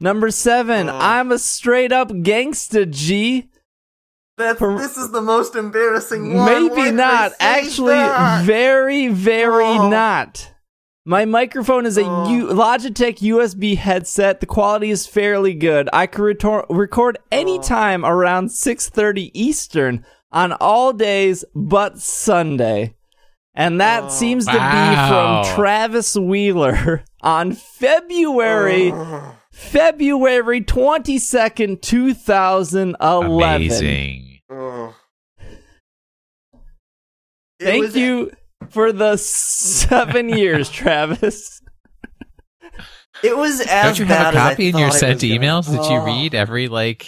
Number 0.00 0.30
seven. 0.30 0.88
Oh. 0.88 0.98
I'm 1.00 1.30
a 1.32 1.38
straight 1.38 1.92
up 1.92 2.08
gangsta 2.08 2.90
G. 2.90 3.48
That's, 4.36 4.58
Per- 4.58 4.78
this 4.78 4.96
is 4.96 5.10
the 5.10 5.20
most 5.22 5.56
embarrassing 5.56 6.34
one. 6.34 6.46
Maybe 6.46 6.82
did 6.82 6.94
not. 6.94 7.32
Actually, 7.40 7.94
that? 7.94 8.44
very, 8.44 9.08
very 9.08 9.64
Oh. 9.64 9.88
not. 9.88 10.52
My 11.08 11.24
microphone 11.24 11.86
is 11.86 11.96
a 11.96 12.04
Oh. 12.04 12.28
U- 12.28 12.48
Logitech 12.48 13.22
USB 13.22 13.76
headset. 13.76 14.40
The 14.40 14.46
quality 14.46 14.90
is 14.90 15.06
fairly 15.06 15.54
good. 15.54 15.88
I 15.90 16.06
can 16.06 16.22
retor- 16.22 16.66
record 16.68 17.16
Oh. 17.18 17.24
anytime 17.32 18.04
around 18.04 18.50
6:30 18.50 19.30
Eastern 19.32 20.04
on 20.30 20.52
all 20.52 20.92
days 20.92 21.46
but 21.54 21.98
Sunday. 21.98 22.94
And 23.54 23.80
that 23.80 24.02
Oh. 24.04 24.08
seems 24.10 24.44
to 24.48 24.54
Wow. 24.58 25.42
be 25.42 25.46
from 25.48 25.56
Travis 25.56 26.14
Wheeler 26.14 27.02
on 27.22 27.52
February 27.52 28.92
oh. 28.92 29.00
Ugh. 29.00 29.34
February 29.50 30.60
22nd, 30.60 31.80
2011. 31.80 33.62
Amazing. 33.62 34.40
Thank 37.60 37.82
was- 37.82 37.96
you 37.96 38.30
for 38.70 38.92
the 38.92 39.16
seven 39.16 40.28
years, 40.38 40.70
Travis. 40.70 41.60
It 43.22 43.36
was 43.36 43.60
as 43.60 43.96
Don't 43.96 43.98
you 43.98 44.06
bad 44.06 44.34
have 44.34 44.34
a 44.34 44.36
copy 44.50 44.68
in 44.68 44.78
your 44.78 44.90
sent 44.92 45.14
was 45.14 45.22
gonna- 45.22 45.34
emails 45.40 45.66
that 45.66 45.90
you 45.90 46.00
read 46.00 46.34
every 46.34 46.68
like 46.68 47.06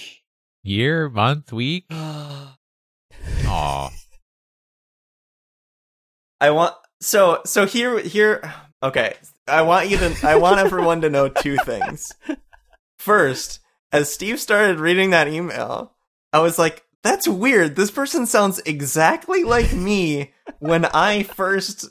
year, 0.62 1.08
month, 1.08 1.52
week? 1.52 1.84
Aw. 1.92 3.90
I 6.40 6.50
want 6.50 6.74
so 7.00 7.42
so 7.44 7.66
here 7.66 7.98
here 8.00 8.42
okay. 8.82 9.14
I 9.46 9.62
want 9.62 9.88
you 9.90 9.98
to 9.98 10.16
I 10.24 10.36
want 10.36 10.58
everyone 10.60 11.02
to 11.02 11.10
know 11.10 11.28
two 11.28 11.56
things. 11.58 12.12
First, 12.98 13.60
as 13.92 14.12
Steve 14.12 14.40
started 14.40 14.78
reading 14.80 15.10
that 15.10 15.28
email, 15.28 15.92
I 16.32 16.40
was 16.40 16.58
like, 16.58 16.84
that's 17.02 17.26
weird. 17.26 17.76
This 17.76 17.90
person 17.90 18.26
sounds 18.26 18.58
exactly 18.60 19.44
like 19.44 19.72
me 19.72 20.32
when 20.58 20.84
I 20.84 21.22
first 21.22 21.88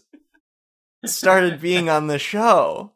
started 1.06 1.62
being 1.62 1.90
on 1.90 2.08
the 2.08 2.20
show. 2.20 2.94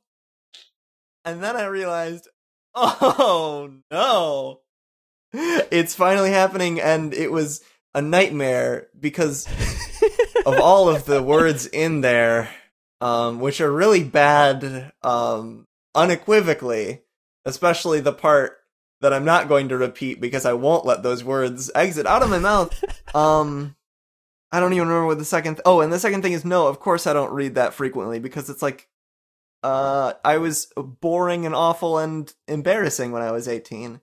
And 1.26 1.42
then 1.42 1.56
I 1.56 1.66
realized, 1.66 2.28
oh 2.76 3.72
no. 3.90 4.60
It's 5.34 5.96
finally 5.96 6.30
happening 6.30 6.80
and 6.80 7.14
it 7.14 7.32
was 7.32 7.64
a 7.96 8.02
nightmare 8.02 8.88
because 9.00 9.48
of 10.46 10.60
all 10.60 10.90
of 10.90 11.06
the 11.06 11.24
words 11.24 11.66
in 11.66 12.02
there, 12.02 12.50
um, 13.02 13.40
which 13.40 13.60
are 13.62 13.72
really 13.72 14.04
bad, 14.04 14.92
um, 15.02 15.66
unequivocally, 15.96 17.02
especially 17.46 18.00
the 18.00 18.14
part 18.14 18.58
that 19.04 19.14
I'm 19.14 19.24
not 19.26 19.48
going 19.48 19.70
to 19.70 19.78
repeat 19.78 20.20
because 20.20 20.46
I 20.46 20.54
won't 20.54 20.86
let 20.86 21.04
those 21.04 21.24
words 21.24 21.70
exit 21.76 22.08
out 22.08 22.24
of 22.24 22.30
my 22.30 22.40
mouth. 22.40 22.84
Um, 23.16 23.76
I 24.52 24.60
don't 24.60 24.74
even 24.74 24.88
remember 24.88 25.06
what 25.06 25.20
the 25.20 25.26
second. 25.26 25.62
oh, 25.66 25.82
and 25.82 25.94
the 25.94 26.00
second 26.00 26.24
thing 26.24 26.34
is 26.34 26.44
no. 26.44 26.66
Of 26.66 26.80
course, 26.80 27.06
I 27.06 27.14
don't 27.14 27.32
read 27.32 27.54
that 27.56 27.76
frequently 27.76 28.18
because 28.20 28.50
it's 28.50 28.64
like, 28.64 28.88
uh, 29.62 30.14
I 30.26 30.38
was 30.40 30.72
boring 30.76 31.46
and 31.46 31.54
awful 31.54 32.00
and 32.00 32.34
embarrassing 32.48 33.12
when 33.12 33.22
I 33.22 33.30
was 33.32 33.48
18. 33.48 34.02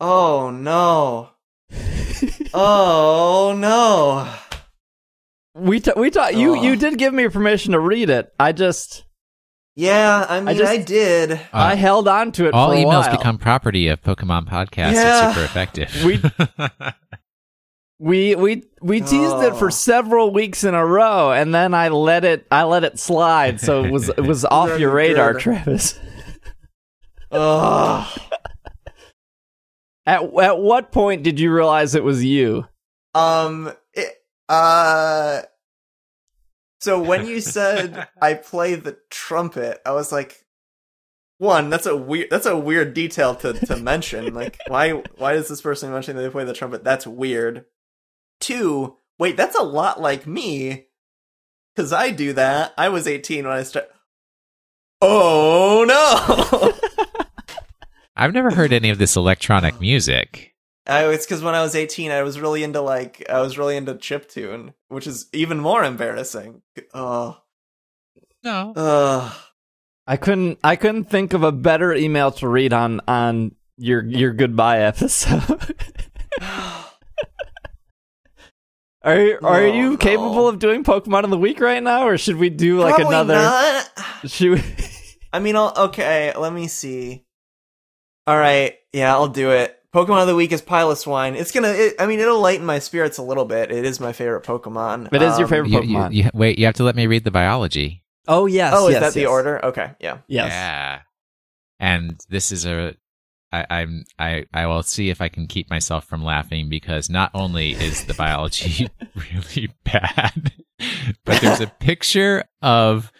Oh 0.00 0.50
no. 0.50 1.30
oh 2.54 3.54
no. 3.56 4.32
We 5.56 5.80
t- 5.80 5.92
we 5.96 6.10
taught 6.10 6.36
you 6.36 6.52
Oh. 6.52 6.62
you 6.62 6.76
did 6.76 6.96
give 6.98 7.12
me 7.14 7.28
permission 7.28 7.72
to 7.72 7.80
read 7.80 8.08
it. 8.10 8.32
I 8.38 8.52
just 8.52 9.04
Yeah, 9.76 10.24
I 10.28 10.38
mean, 10.40 10.48
I, 10.48 10.54
just- 10.54 10.86
did. 10.86 11.32
Uh, 11.32 11.38
I 11.52 11.74
held 11.74 12.06
on 12.06 12.30
to 12.32 12.46
it 12.46 12.54
all 12.54 12.68
for 12.70 12.74
a 12.74 12.78
emails 12.78 13.06
while. 13.08 13.16
become 13.16 13.38
property 13.38 13.88
of 13.88 14.00
Pokemon 14.02 14.48
Podcast. 14.48 14.92
Yeah. 14.92 15.26
It's 15.28 15.34
super 15.36 15.44
effective. 15.46 15.90
We- 18.00 18.34
we 18.34 18.34
we 18.34 18.64
we 18.82 19.00
teased 19.00 19.14
it 19.42 19.52
Oh. 19.52 19.54
for 19.54 19.70
several 19.70 20.30
weeks 20.32 20.64
in 20.64 20.74
a 20.74 20.84
row, 20.84 21.30
and 21.32 21.54
then 21.54 21.74
I 21.74 21.88
let 21.88 22.24
it 22.24 22.44
I 22.50 22.64
let 22.64 22.82
it 22.84 22.98
slide, 22.98 23.60
so 23.60 23.84
it 23.84 23.90
was 23.92 24.08
it 24.08 24.20
was 24.20 24.44
off 24.50 24.78
your 24.80 24.92
radar, 24.92 25.32
good. 25.34 25.42
Travis. 25.42 25.98
Ugh. 27.30 28.18
At 30.06 30.22
at 30.22 30.58
what 30.58 30.90
point 30.92 31.22
did 31.22 31.38
you 31.40 31.52
realize 31.54 31.94
it 31.94 32.02
was 32.04 32.22
you? 32.24 32.66
Um. 33.14 33.72
It, 33.94 34.08
uh. 34.48 35.42
So 36.84 37.00
when 37.00 37.26
you 37.26 37.40
said 37.40 38.08
I 38.20 38.34
play 38.34 38.74
the 38.74 38.98
trumpet, 39.08 39.80
I 39.86 39.92
was 39.92 40.12
like, 40.12 40.44
one, 41.38 41.70
that's 41.70 41.86
a 41.86 41.96
weird 41.96 42.28
that's 42.28 42.44
a 42.44 42.58
weird 42.58 42.92
detail 42.92 43.34
to 43.36 43.54
to 43.54 43.76
mention. 43.78 44.34
Like, 44.34 44.58
why 44.68 44.90
why 45.16 45.32
is 45.32 45.48
this 45.48 45.62
person 45.62 45.90
mentioning 45.90 46.18
that 46.18 46.24
they 46.24 46.30
play 46.30 46.44
the 46.44 46.52
trumpet? 46.52 46.84
That's 46.84 47.06
weird. 47.06 47.64
Two, 48.38 48.98
wait, 49.18 49.38
that's 49.38 49.56
a 49.56 49.62
lot 49.62 49.98
like 49.98 50.26
me, 50.26 50.88
because 51.74 51.90
I 51.90 52.10
do 52.10 52.34
that. 52.34 52.74
I 52.76 52.90
was 52.90 53.08
eighteen 53.08 53.46
when 53.46 53.56
I 53.56 53.62
started. 53.62 53.90
Oh 55.00 55.86
no! 55.88 56.72
I've 58.14 58.34
never 58.34 58.50
heard 58.50 58.74
any 58.74 58.90
of 58.90 58.98
this 58.98 59.16
electronic 59.16 59.80
music. 59.80 60.53
I, 60.86 61.06
it's 61.08 61.24
because 61.24 61.42
when 61.42 61.54
I 61.54 61.62
was 61.62 61.74
18, 61.74 62.10
I 62.10 62.22
was 62.22 62.38
really 62.40 62.62
into 62.62 62.80
like 62.80 63.24
I 63.30 63.40
was 63.40 63.56
really 63.56 63.76
into 63.76 63.94
chip 63.96 64.28
tune, 64.28 64.74
which 64.88 65.06
is 65.06 65.26
even 65.32 65.58
more 65.58 65.82
embarrassing. 65.84 66.62
Oh, 66.92 67.38
No. 68.42 68.72
ugh. 68.76 69.34
I 70.06 70.16
couldn't 70.18 70.58
I 70.62 70.76
couldn't 70.76 71.04
think 71.04 71.32
of 71.32 71.42
a 71.42 71.52
better 71.52 71.94
email 71.94 72.30
to 72.32 72.46
read 72.48 72.72
on 72.74 73.00
on 73.08 73.54
your 73.78 74.04
your 74.04 74.32
goodbye 74.34 74.80
episode. 74.80 75.74
Are 79.02 79.20
you, 79.20 79.38
are 79.42 79.60
No, 79.60 79.74
you 79.74 79.90
no. 79.90 79.96
capable 79.98 80.48
of 80.48 80.58
doing 80.58 80.82
Pokemon 80.82 81.24
of 81.24 81.30
the 81.30 81.36
week 81.38 81.60
right 81.60 81.82
now, 81.82 82.06
or 82.06 82.16
should 82.16 82.36
we 82.36 82.48
do 82.48 82.80
like 82.80 82.94
Probably 82.94 83.14
another? 83.14 83.34
not. 83.34 83.90
Should 84.24 84.52
we? 84.52 84.62
I 85.30 85.40
mean, 85.40 85.56
I'll, 85.56 85.74
okay. 85.88 86.32
Let 86.34 86.52
me 86.54 86.68
see. 86.68 87.24
All 88.26 88.38
right, 88.38 88.76
yeah, 88.94 89.12
I'll 89.12 89.28
do 89.28 89.50
it. 89.50 89.78
Pokemon 89.94 90.22
of 90.22 90.26
the 90.26 90.34
week 90.34 90.50
is 90.50 90.60
Piloswine. 90.60 91.36
It's 91.36 91.52
gonna. 91.52 91.68
It, 91.68 91.94
I 92.00 92.06
mean, 92.06 92.18
it'll 92.18 92.40
lighten 92.40 92.66
my 92.66 92.80
spirits 92.80 93.16
a 93.18 93.22
little 93.22 93.44
bit. 93.44 93.70
It 93.70 93.84
is 93.84 94.00
my 94.00 94.12
favorite 94.12 94.42
Pokemon. 94.42 95.08
But 95.10 95.22
it 95.22 95.26
is 95.28 95.38
your 95.38 95.46
Um, 95.46 95.50
favorite 95.50 95.70
You- 95.70 95.80
Pokemon. 95.80 96.12
you- 96.14 96.24
you- 96.24 96.30
wait, 96.34 96.58
you 96.58 96.66
have 96.66 96.74
to 96.76 96.84
let 96.84 96.96
me 96.96 97.06
read 97.06 97.22
the 97.22 97.30
biology. 97.30 98.02
Oh 98.26 98.46
yes. 98.46 98.72
Oh, 98.76 98.88
is 98.88 98.94
yes, 98.94 99.02
that 99.02 99.14
the 99.14 99.26
order? 99.26 99.64
Okay, 99.64 99.90
yeah. 100.00 100.18
Yes. 100.26 100.48
Yeah. 100.50 101.00
And 101.78 102.20
this 102.28 102.50
is 102.50 102.66
a 102.66 102.94
I, 103.52 103.66
I'm 103.70 104.04
I 104.18 104.46
I 104.52 104.66
will 104.66 104.82
see 104.82 105.10
if 105.10 105.20
I 105.20 105.28
can 105.28 105.46
keep 105.46 105.70
myself 105.70 106.06
from 106.06 106.24
laughing 106.24 106.68
because 106.68 107.08
not 107.08 107.30
only 107.34 107.72
is 107.72 108.04
the 108.06 108.14
biology 108.14 108.88
really 109.14 109.70
bad, 109.84 110.52
but 111.24 111.40
there's 111.40 111.60
a 111.60 111.68
picture 111.68 112.42
of 112.62 113.12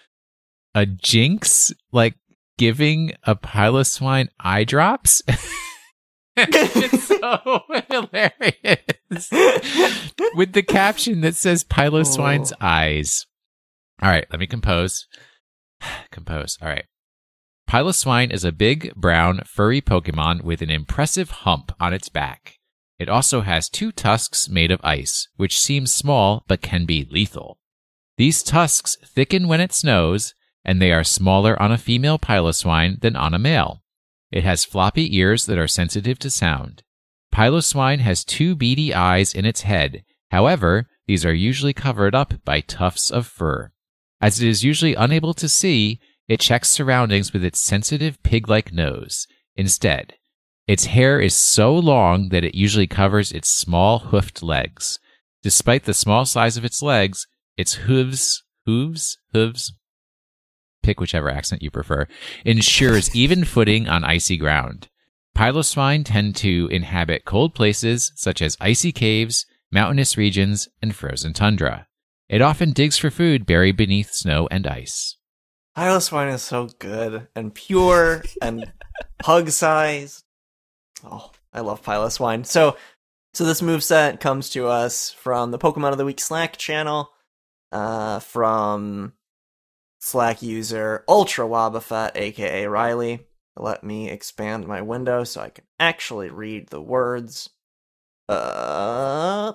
a 0.74 0.86
Jynx 0.86 1.72
like 1.92 2.16
giving 2.58 3.12
a 3.22 3.36
piloswine 3.36 4.26
eye 4.40 4.64
drops. 4.64 5.22
it's 6.36 7.04
so 7.04 7.62
hilarious. 7.88 9.30
With 10.34 10.52
the 10.52 10.62
caption 10.66 11.20
that 11.20 11.34
says 11.36 11.64
Piloswine's 11.64 12.52
Oh. 12.52 12.56
eyes. 12.60 13.26
All 14.02 14.10
right, 14.10 14.26
let 14.30 14.40
me 14.40 14.46
compose. 14.46 15.06
compose. 16.10 16.58
All 16.60 16.68
right. 16.68 16.84
Piloswine 17.68 18.32
is 18.32 18.44
a 18.44 18.52
big, 18.52 18.94
brown, 18.94 19.40
furry 19.46 19.80
Pokemon 19.80 20.42
with 20.42 20.60
an 20.62 20.70
impressive 20.70 21.30
hump 21.30 21.72
on 21.80 21.94
its 21.94 22.08
back. 22.08 22.58
It 22.98 23.08
also 23.08 23.40
has 23.40 23.68
two 23.68 23.90
tusks 23.90 24.48
made 24.48 24.70
of 24.70 24.80
ice, 24.84 25.28
which 25.36 25.58
seem 25.58 25.86
small 25.86 26.44
but 26.46 26.60
can 26.62 26.84
be 26.84 27.06
lethal. 27.10 27.58
These 28.16 28.42
tusks 28.42 28.96
thicken 29.04 29.48
when 29.48 29.60
it 29.60 29.72
snows, 29.72 30.34
and 30.64 30.80
they 30.80 30.92
are 30.92 31.04
smaller 31.04 31.60
on 31.60 31.72
a 31.72 31.78
female 31.78 32.18
Piloswine 32.18 33.00
than 33.00 33.16
on 33.16 33.34
a 33.34 33.38
male. 33.38 33.82
It 34.34 34.42
has 34.42 34.64
floppy 34.64 35.16
ears 35.16 35.46
that 35.46 35.58
are 35.58 35.68
sensitive 35.68 36.18
to 36.18 36.28
sound. 36.28 36.82
Piloswine 37.32 38.00
has 38.00 38.24
two 38.24 38.56
beady 38.56 38.92
eyes 38.92 39.32
in 39.32 39.44
its 39.44 39.60
head. 39.60 40.02
However, 40.32 40.88
these 41.06 41.24
are 41.24 41.32
usually 41.32 41.72
covered 41.72 42.16
up 42.16 42.34
by 42.44 42.60
tufts 42.60 43.12
of 43.12 43.28
fur. 43.28 43.70
As 44.20 44.42
it 44.42 44.48
is 44.48 44.64
usually 44.64 44.96
unable 44.96 45.34
to 45.34 45.48
see, 45.48 46.00
it 46.26 46.40
checks 46.40 46.68
surroundings 46.68 47.32
with 47.32 47.44
its 47.44 47.60
sensitive 47.60 48.20
pig 48.24 48.48
like 48.48 48.72
nose. 48.72 49.28
Instead, 49.54 50.14
its 50.66 50.86
hair 50.86 51.20
is 51.20 51.36
so 51.36 51.72
long 51.72 52.30
that 52.30 52.42
it 52.42 52.56
usually 52.56 52.88
covers 52.88 53.30
its 53.30 53.48
small 53.48 54.00
hoofed 54.00 54.42
legs. 54.42 54.98
Despite 55.44 55.84
the 55.84 55.94
small 55.94 56.24
size 56.24 56.56
of 56.56 56.64
its 56.64 56.82
legs, 56.82 57.28
its 57.56 57.74
hooves, 57.74 58.42
hooves, 58.66 59.16
hooves, 59.32 59.74
pick 60.84 61.00
whichever 61.00 61.30
accent 61.30 61.62
you 61.62 61.70
prefer, 61.70 62.06
ensures 62.44 63.14
even 63.16 63.44
footing 63.44 63.88
on 63.88 64.04
icy 64.04 64.36
ground. 64.36 64.88
Piloswine 65.36 66.04
tend 66.04 66.36
to 66.36 66.68
inhabit 66.70 67.24
cold 67.24 67.54
places 67.54 68.12
such 68.14 68.40
as 68.40 68.56
icy 68.60 68.92
caves, 68.92 69.46
mountainous 69.72 70.16
regions, 70.16 70.68
and 70.80 70.94
frozen 70.94 71.32
tundra. 71.32 71.88
It 72.28 72.40
often 72.40 72.72
digs 72.72 72.96
for 72.98 73.10
food 73.10 73.44
buried 73.44 73.76
beneath 73.76 74.12
snow 74.12 74.46
and 74.50 74.66
ice. 74.66 75.16
Piloswine 75.76 76.32
is 76.32 76.42
so 76.42 76.68
good 76.78 77.26
and 77.34 77.52
pure 77.52 78.22
and 78.40 78.72
pug 79.20 79.50
sized. 79.50 80.22
Oh, 81.02 81.32
I 81.52 81.60
love 81.60 81.82
Piloswine. 81.82 82.46
So, 82.46 82.76
so 83.32 83.44
this 83.44 83.60
move 83.60 83.82
set 83.82 84.20
comes 84.20 84.50
to 84.50 84.68
us 84.68 85.10
from 85.10 85.50
the 85.50 85.58
Pokemon 85.58 85.90
of 85.90 85.98
the 85.98 86.04
Week 86.04 86.20
Slack 86.20 86.56
channel, 86.56 87.10
uh, 87.72 88.20
from 88.20 89.14
Slack 90.04 90.42
user 90.42 91.02
Ultra 91.08 91.46
Wobbuffet, 91.46 92.10
aka 92.14 92.66
Riley. 92.66 93.26
Let 93.56 93.82
me 93.82 94.10
expand 94.10 94.66
my 94.66 94.82
window 94.82 95.24
so 95.24 95.40
I 95.40 95.48
can 95.48 95.64
actually 95.80 96.28
read 96.28 96.68
the 96.68 96.80
words. 96.82 97.48
Uh, 98.28 99.54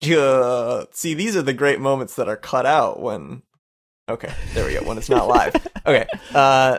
yeah. 0.00 0.82
See, 0.90 1.14
these 1.14 1.36
are 1.36 1.42
the 1.42 1.52
great 1.52 1.78
moments 1.80 2.16
that 2.16 2.28
are 2.28 2.36
cut 2.36 2.66
out 2.66 3.00
when. 3.00 3.42
Okay, 4.08 4.32
there 4.52 4.66
we 4.66 4.74
go. 4.74 4.80
When 4.82 4.98
it's 4.98 5.08
not 5.08 5.28
live. 5.28 5.54
Okay. 5.84 6.06
Uh, 6.32 6.78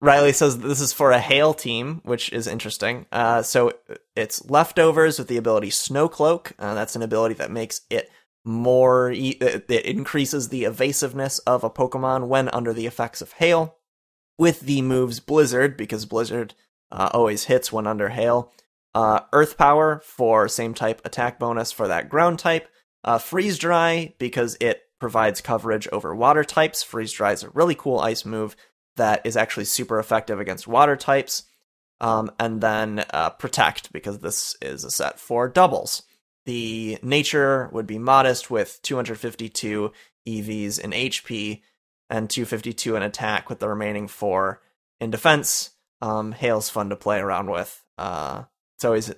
Riley 0.00 0.32
says 0.32 0.58
that 0.58 0.66
this 0.66 0.80
is 0.80 0.92
for 0.92 1.12
a 1.12 1.20
hail 1.20 1.54
team, 1.54 2.00
which 2.04 2.32
is 2.32 2.48
interesting. 2.48 3.06
Uh, 3.12 3.42
so 3.42 3.74
it's 4.16 4.50
leftovers 4.50 5.20
with 5.20 5.28
the 5.28 5.36
ability 5.36 5.70
Snow 5.70 6.08
Cloak. 6.08 6.52
Uh, 6.58 6.74
that's 6.74 6.96
an 6.96 7.02
ability 7.02 7.36
that 7.36 7.52
makes 7.52 7.82
it 7.90 8.10
more. 8.44 9.10
It 9.10 9.70
increases 9.70 10.48
the 10.48 10.64
evasiveness 10.64 11.38
of 11.40 11.64
a 11.64 11.70
Pokemon 11.70 12.28
when 12.28 12.48
under 12.50 12.72
the 12.72 12.86
effects 12.86 13.20
of 13.20 13.32
hail. 13.32 13.76
With 14.38 14.60
the 14.60 14.80
moves 14.80 15.20
Blizzard, 15.20 15.76
because 15.76 16.06
Blizzard 16.06 16.54
uh, 16.90 17.10
always 17.12 17.44
hits 17.44 17.70
when 17.70 17.86
under 17.86 18.08
hail. 18.08 18.52
Uh, 18.94 19.20
Earth 19.32 19.56
Power 19.56 20.00
for 20.04 20.48
same 20.48 20.74
type 20.74 21.00
attack 21.04 21.38
bonus 21.38 21.70
for 21.72 21.86
that 21.88 22.08
ground 22.08 22.38
type. 22.38 22.68
Uh, 23.04 23.18
Freeze 23.18 23.58
Dry 23.58 24.14
because 24.18 24.56
it 24.60 24.82
provides 24.98 25.40
coverage 25.40 25.88
over 25.92 26.14
water 26.14 26.44
types. 26.44 26.82
Freeze 26.82 27.12
Dry 27.12 27.32
is 27.32 27.42
a 27.42 27.50
really 27.50 27.74
cool 27.74 27.98
ice 28.00 28.24
move 28.24 28.56
that 28.96 29.20
is 29.24 29.36
actually 29.36 29.64
super 29.64 29.98
effective 29.98 30.40
against 30.40 30.66
water 30.66 30.96
types. 30.96 31.44
Um, 32.00 32.30
and 32.38 32.60
then 32.60 33.04
uh, 33.10 33.30
Protect 33.30 33.92
because 33.92 34.18
this 34.18 34.56
is 34.60 34.84
a 34.84 34.90
set 34.90 35.18
for 35.20 35.48
doubles. 35.48 36.02
The 36.50 36.98
nature 37.00 37.68
would 37.70 37.86
be 37.86 38.00
modest 38.00 38.50
with 38.50 38.80
252 38.82 39.92
EVs 40.26 40.80
in 40.80 40.90
HP 40.90 41.62
and 42.10 42.28
252 42.28 42.96
in 42.96 43.04
attack 43.04 43.48
with 43.48 43.60
the 43.60 43.68
remaining 43.68 44.08
four 44.08 44.60
in 45.00 45.12
defense. 45.12 45.70
Um, 46.02 46.32
Hail's 46.32 46.68
fun 46.68 46.90
to 46.90 46.96
play 46.96 47.20
around 47.20 47.52
with. 47.52 47.84
Uh, 47.96 48.46
it's 48.76 48.84
always 48.84 49.14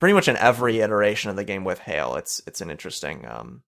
pretty 0.00 0.12
much 0.12 0.26
in 0.26 0.36
every 0.36 0.80
iteration 0.80 1.30
of 1.30 1.36
the 1.36 1.44
game 1.44 1.62
with 1.62 1.78
Hail. 1.78 2.16
It's 2.16 2.42
it's 2.48 2.60
an 2.60 2.68
interesting 2.68 3.26
um, 3.28 3.62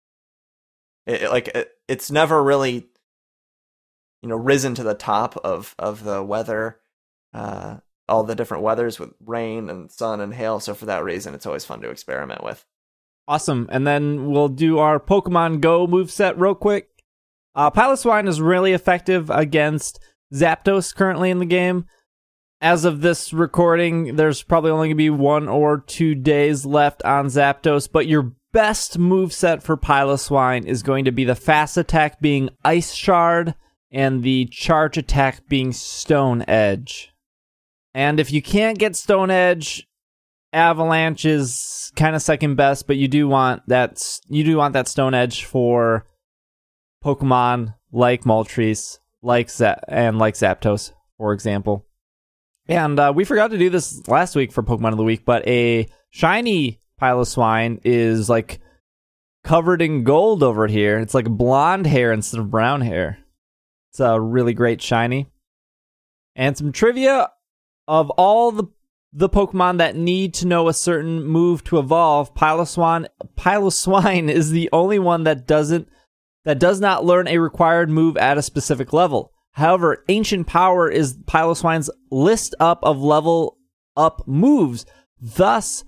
it, 1.06 1.22
it- 1.22 1.30
like 1.30 1.46
it, 1.54 1.70
it's 1.86 2.10
never 2.10 2.42
really 2.42 2.88
you 4.22 4.28
know 4.28 4.34
risen 4.34 4.74
to 4.74 4.82
the 4.82 4.94
top 4.94 5.36
of 5.44 5.76
of 5.78 6.02
the 6.02 6.20
weather, 6.20 6.80
uh, 7.32 7.76
all 8.08 8.24
the 8.24 8.34
different 8.34 8.64
weathers 8.64 8.98
with 8.98 9.12
rain 9.24 9.70
and 9.70 9.88
sun 9.92 10.20
and 10.20 10.34
hail. 10.34 10.58
So 10.58 10.74
for 10.74 10.86
that 10.86 11.04
reason, 11.04 11.32
it's 11.32 11.46
always 11.46 11.64
fun 11.64 11.80
to 11.82 11.90
experiment 11.90 12.42
with. 12.42 12.66
Awesome. 13.26 13.68
And 13.70 13.86
then 13.86 14.26
we'll 14.26 14.48
do 14.48 14.78
our 14.78 15.00
Pokemon 15.00 15.60
Go 15.60 15.86
moveset 15.86 16.34
real 16.36 16.54
quick. 16.54 16.88
Uh, 17.54 17.70
Piloswine 17.70 18.28
is 18.28 18.40
really 18.40 18.72
effective 18.72 19.30
against 19.30 20.00
Zapdos 20.32 20.94
currently 20.94 21.30
in 21.30 21.38
the 21.38 21.46
game. 21.46 21.86
As 22.60 22.84
of 22.84 23.00
this 23.00 23.32
recording, 23.32 24.16
there's 24.16 24.42
probably 24.42 24.70
only 24.70 24.88
going 24.88 24.96
to 24.96 25.02
be 25.02 25.10
one 25.10 25.48
or 25.48 25.80
two 25.80 26.14
days 26.14 26.64
left 26.64 27.02
on 27.04 27.26
Zapdos, 27.26 27.88
but 27.90 28.06
your 28.06 28.32
best 28.52 28.98
moveset 28.98 29.62
for 29.62 29.76
Piloswine 29.76 30.64
is 30.64 30.82
going 30.82 31.04
to 31.04 31.12
be 31.12 31.24
the 31.24 31.34
fast 31.34 31.76
attack 31.76 32.20
being 32.20 32.50
Ice 32.64 32.94
Shard 32.94 33.54
and 33.90 34.22
the 34.22 34.46
charge 34.46 34.96
attack 34.96 35.46
being 35.48 35.72
Stone 35.72 36.44
Edge. 36.48 37.12
And 37.92 38.18
if 38.18 38.32
you 38.32 38.42
can't 38.42 38.78
get 38.78 38.96
Stone 38.96 39.30
Edge, 39.30 39.86
Avalanche 40.54 41.24
is 41.24 41.92
kind 41.96 42.16
of 42.16 42.22
second 42.22 42.54
best, 42.54 42.86
but 42.86 42.96
you 42.96 43.08
do 43.08 43.28
want 43.28 43.62
that 43.68 44.20
you 44.28 44.44
do 44.44 44.56
want 44.56 44.72
that 44.74 44.88
Stone 44.88 45.14
Edge 45.14 45.44
for 45.44 46.06
Pokemon 47.04 47.74
like 47.92 48.24
Moltres, 48.24 48.98
like 49.22 49.50
Z- 49.50 49.74
and 49.88 50.18
like 50.18 50.34
Zapdos, 50.34 50.92
for 51.18 51.32
example. 51.32 51.86
And 52.66 52.98
uh, 52.98 53.12
we 53.14 53.24
forgot 53.24 53.50
to 53.50 53.58
do 53.58 53.68
this 53.68 54.06
last 54.08 54.34
week 54.36 54.52
for 54.52 54.62
Pokemon 54.62 54.92
of 54.92 54.96
the 54.96 55.04
Week, 55.04 55.24
but 55.24 55.46
a 55.46 55.86
shiny 56.10 56.80
Piloswine 57.00 57.80
is 57.84 58.30
like 58.30 58.60
covered 59.42 59.82
in 59.82 60.04
gold 60.04 60.42
over 60.42 60.66
here. 60.66 60.98
It's 60.98 61.14
like 61.14 61.28
blonde 61.28 61.86
hair 61.86 62.12
instead 62.12 62.40
of 62.40 62.50
brown 62.50 62.80
hair. 62.80 63.18
It's 63.90 64.00
a 64.00 64.20
really 64.20 64.54
great 64.54 64.80
shiny. 64.80 65.26
And 66.34 66.56
some 66.56 66.72
trivia 66.72 67.30
of 67.86 68.10
all 68.10 68.50
the 68.50 68.64
the 69.16 69.28
Pokemon 69.28 69.78
that 69.78 69.94
need 69.94 70.34
to 70.34 70.46
know 70.46 70.68
a 70.68 70.74
certain 70.74 71.22
move 71.22 71.62
to 71.64 71.78
evolve, 71.78 72.34
Piloswine 72.34 73.06
Piloswine 73.36 74.28
is 74.28 74.50
the 74.50 74.68
only 74.72 74.98
one 74.98 75.22
that 75.24 75.46
doesn't 75.46 75.88
that 76.44 76.58
does 76.58 76.80
not 76.80 77.04
learn 77.04 77.28
a 77.28 77.38
required 77.38 77.88
move 77.88 78.16
at 78.16 78.36
a 78.36 78.42
specific 78.42 78.92
level. 78.92 79.32
However, 79.52 80.04
Ancient 80.08 80.48
Power 80.48 80.90
is 80.90 81.16
Piloswine's 81.16 81.90
list 82.10 82.56
up 82.58 82.80
of 82.82 82.98
level 82.98 83.56
up 83.96 84.26
moves. 84.26 84.84
Thus, 85.20 85.84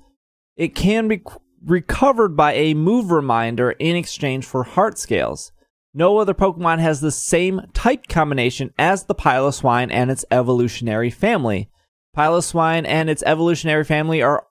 it 0.56 0.76
can 0.76 1.08
be 1.08 1.22
recovered 1.64 2.36
by 2.36 2.52
a 2.52 2.74
move 2.74 3.10
reminder 3.10 3.72
in 3.72 3.96
exchange 3.96 4.46
for 4.46 4.62
heart 4.62 4.98
scales. 4.98 5.50
No 5.92 6.18
other 6.18 6.32
Pokemon 6.32 6.78
has 6.78 7.00
the 7.00 7.10
same 7.10 7.62
type 7.74 8.06
combination 8.06 8.72
as 8.78 9.04
the 9.04 9.14
Piloswine 9.16 9.88
and 9.90 10.12
its 10.12 10.24
evolutionary 10.30 11.10
family. 11.10 11.68
Piloswine 12.16 12.86
and 12.86 13.10
its 13.10 13.22
evolutionary 13.26 13.84
family 13.84 14.22
are 14.22 14.46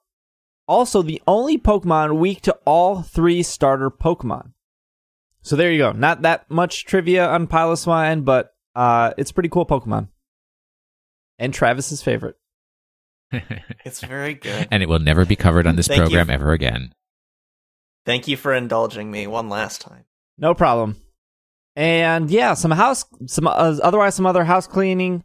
also 0.68 1.02
the 1.02 1.20
only 1.26 1.58
Pokemon 1.58 2.18
weak 2.18 2.40
to 2.42 2.56
all 2.64 3.02
three 3.02 3.42
starter 3.42 3.90
Pokemon. 3.90 4.52
So 5.42 5.56
there 5.56 5.70
you 5.70 5.78
go. 5.78 5.92
Not 5.92 6.22
that 6.22 6.50
much 6.50 6.84
trivia 6.84 7.28
on 7.28 7.46
Piloswine, 7.46 8.24
but 8.24 8.54
uh, 8.74 9.12
it's 9.16 9.30
a 9.30 9.34
pretty 9.34 9.48
cool 9.48 9.66
Pokemon. 9.66 10.08
And 11.38 11.52
Travis's 11.52 12.02
favorite. 12.02 12.36
It's 13.84 14.00
very 14.00 14.34
good. 14.34 14.68
and 14.70 14.82
it 14.82 14.88
will 14.88 14.98
never 14.98 15.24
be 15.24 15.36
covered 15.36 15.66
on 15.66 15.76
this 15.76 15.86
Thank 15.86 15.98
you. 15.98 16.04
program 16.06 16.30
ever 16.30 16.52
again. 16.52 16.92
Thank 18.04 18.26
you 18.28 18.36
for 18.36 18.52
indulging 18.54 19.10
me 19.10 19.26
one 19.26 19.48
last 19.48 19.80
time. 19.80 20.04
No 20.38 20.54
problem. 20.54 20.96
And 21.74 22.30
yeah, 22.30 22.54
some 22.54 22.70
house, 22.70 23.04
some 23.26 23.46
uh, 23.46 23.76
otherwise 23.82 24.14
some 24.14 24.26
other 24.26 24.44
house 24.44 24.66
cleaning. 24.66 25.22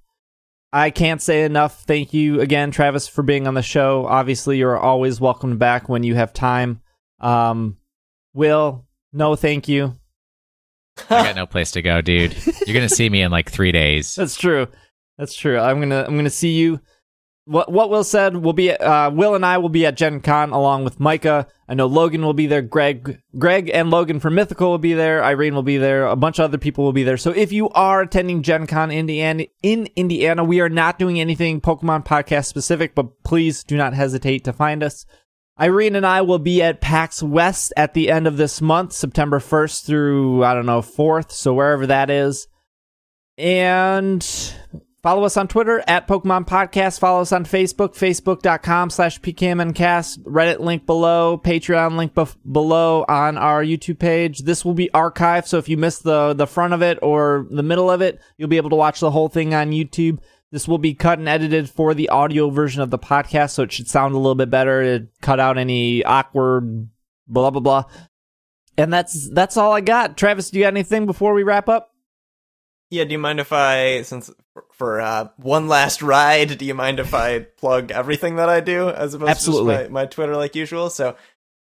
I 0.73 0.89
can't 0.89 1.21
say 1.21 1.43
enough. 1.43 1.83
Thank 1.83 2.13
you 2.13 2.39
again, 2.39 2.71
Travis, 2.71 3.07
for 3.07 3.23
being 3.23 3.47
on 3.47 3.55
the 3.55 3.61
show. 3.61 4.05
Obviously, 4.05 4.57
you're 4.57 4.77
always 4.77 5.19
welcome 5.19 5.57
back 5.57 5.89
when 5.89 6.03
you 6.03 6.15
have 6.15 6.33
time. 6.33 6.81
Um, 7.19 7.77
Will, 8.33 8.85
no, 9.11 9.35
thank 9.35 9.67
you. 9.67 9.97
I 11.09 11.23
got 11.23 11.35
no 11.35 11.45
place 11.45 11.71
to 11.71 11.81
go, 11.81 12.01
dude. 12.01 12.35
You're 12.65 12.73
gonna 12.73 12.89
see 12.89 13.09
me 13.09 13.21
in 13.21 13.31
like 13.31 13.49
three 13.51 13.71
days. 13.71 14.15
That's 14.15 14.35
true. 14.35 14.67
That's 15.17 15.35
true. 15.35 15.59
I'm 15.59 15.79
gonna 15.79 16.05
I'm 16.07 16.15
gonna 16.15 16.29
see 16.29 16.53
you. 16.53 16.79
What 17.45 17.71
what 17.71 17.89
Will 17.89 18.03
said 18.03 18.37
will 18.37 18.53
be 18.53 18.71
uh, 18.71 19.09
Will 19.09 19.33
and 19.33 19.45
I 19.45 19.57
will 19.57 19.69
be 19.69 19.85
at 19.85 19.97
Gen 19.97 20.21
Con 20.21 20.51
along 20.51 20.83
with 20.83 20.99
Micah. 20.99 21.47
I 21.67 21.73
know 21.73 21.87
Logan 21.87 22.21
will 22.21 22.33
be 22.33 22.45
there. 22.45 22.61
Greg 22.61 23.19
Greg 23.37 23.71
and 23.73 23.89
Logan 23.89 24.19
from 24.19 24.35
Mythical 24.35 24.69
will 24.69 24.77
be 24.77 24.93
there. 24.93 25.23
Irene 25.23 25.55
will 25.55 25.63
be 25.63 25.77
there. 25.77 26.05
A 26.05 26.15
bunch 26.15 26.37
of 26.37 26.45
other 26.45 26.59
people 26.59 26.83
will 26.83 26.93
be 26.93 27.03
there. 27.03 27.17
So 27.17 27.31
if 27.31 27.51
you 27.51 27.69
are 27.69 28.01
attending 28.01 28.43
Gen 28.43 28.67
Con 28.67 28.91
Indiana 28.91 29.45
in 29.63 29.87
Indiana, 29.95 30.43
we 30.43 30.61
are 30.61 30.69
not 30.69 30.99
doing 30.99 31.19
anything 31.19 31.61
Pokemon 31.61 32.05
podcast 32.05 32.45
specific, 32.45 32.93
but 32.93 33.23
please 33.23 33.63
do 33.63 33.75
not 33.75 33.95
hesitate 33.95 34.43
to 34.43 34.53
find 34.53 34.83
us. 34.83 35.05
Irene 35.59 35.95
and 35.95 36.05
I 36.05 36.21
will 36.21 36.39
be 36.39 36.61
at 36.61 36.81
PAX 36.81 37.21
West 37.21 37.73
at 37.77 37.93
the 37.93 38.09
end 38.09 38.25
of 38.25 38.37
this 38.37 38.61
month, 38.61 38.93
September 38.93 39.39
1st 39.39 39.85
through, 39.85 40.43
I 40.43 40.53
don't 40.53 40.65
know, 40.65 40.81
4th, 40.81 41.31
so 41.31 41.53
wherever 41.53 41.85
that 41.87 42.09
is. 42.09 42.47
And 43.37 44.25
follow 45.03 45.23
us 45.23 45.37
on 45.37 45.47
Twitter 45.47 45.83
at 45.87 46.07
Pokemon 46.07 46.47
Podcast. 46.47 46.99
Follow 46.99 47.21
us 47.21 47.31
on 47.31 47.45
Facebook, 47.45 47.95
facebook.com 47.95 48.89
slash 48.89 49.19
PKMNcast. 49.21 50.19
Reddit 50.19 50.59
link 50.59 50.85
below, 50.85 51.39
Patreon 51.43 51.97
link 51.97 52.13
bef- 52.13 52.37
below 52.49 53.05
on 53.07 53.37
our 53.37 53.63
YouTube 53.63 53.99
page. 53.99 54.39
This 54.39 54.63
will 54.63 54.73
be 54.73 54.89
archived, 54.93 55.47
so 55.47 55.57
if 55.57 55.69
you 55.69 55.77
missed 55.77 56.03
the, 56.03 56.33
the 56.33 56.47
front 56.47 56.73
of 56.73 56.81
it 56.81 56.99
or 57.01 57.47
the 57.49 57.63
middle 57.63 57.89
of 57.89 58.01
it, 58.01 58.19
you'll 58.37 58.49
be 58.49 58.57
able 58.57 58.69
to 58.71 58.75
watch 58.75 58.99
the 58.99 59.11
whole 59.11 59.29
thing 59.29 59.53
on 59.53 59.71
YouTube. 59.71 60.19
This 60.51 60.67
will 60.67 60.77
be 60.77 60.93
cut 60.93 61.17
and 61.17 61.29
edited 61.29 61.69
for 61.69 61.93
the 61.93 62.09
audio 62.09 62.49
version 62.49 62.81
of 62.81 62.89
the 62.89 62.99
podcast, 62.99 63.51
so 63.51 63.63
it 63.63 63.71
should 63.71 63.87
sound 63.87 64.15
a 64.15 64.17
little 64.17 64.35
bit 64.35 64.49
better. 64.49 64.99
To 64.99 65.07
cut 65.21 65.39
out 65.39 65.57
any 65.57 66.03
awkward 66.03 66.89
blah 67.27 67.49
blah 67.49 67.61
blah. 67.61 67.83
And 68.77 68.91
that's 68.91 69.29
that's 69.29 69.57
all 69.57 69.71
I 69.71 69.81
got. 69.81 70.17
Travis, 70.17 70.49
do 70.49 70.59
you 70.59 70.65
got 70.65 70.73
anything 70.73 71.05
before 71.05 71.33
we 71.33 71.43
wrap 71.43 71.69
up? 71.69 71.93
Yeah, 72.89 73.05
do 73.05 73.13
you 73.13 73.19
mind 73.19 73.39
if 73.39 73.53
I, 73.53 74.01
since 74.01 74.29
for- 74.73 75.01
uh, 75.01 75.29
one 75.37 75.67
last 75.67 76.01
ride, 76.01 76.57
do 76.57 76.65
you 76.65 76.73
mind 76.73 76.99
if 76.99 77.13
I 77.13 77.39
plug 77.39 77.91
everything 77.91 78.35
that 78.35 78.49
I 78.49 78.59
do 78.59 78.89
as 78.89 79.13
opposed 79.13 79.31
Absolutely. 79.31 79.73
to 79.75 79.79
just 79.81 79.91
my, 79.91 80.01
my 80.01 80.05
Twitter 80.05 80.35
like 80.35 80.55
usual? 80.55 80.89
So 80.89 81.15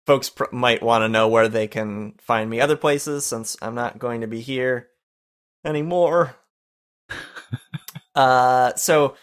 folks 0.06 0.30
pr- 0.30 0.46
might 0.52 0.84
want 0.84 1.04
to 1.04 1.10
know 1.10 1.28
where 1.28 1.48
they 1.48 1.68
can 1.68 2.14
find 2.20 2.50
me 2.50 2.60
other 2.60 2.78
places 2.78 3.26
since 3.26 3.58
I'm 3.62 3.76
not 3.76 4.00
going 4.00 4.22
to 4.22 4.28
be 4.28 4.42
here 4.42 4.90
anymore. 5.64 6.36
uh, 8.16 8.74
so 8.76 9.16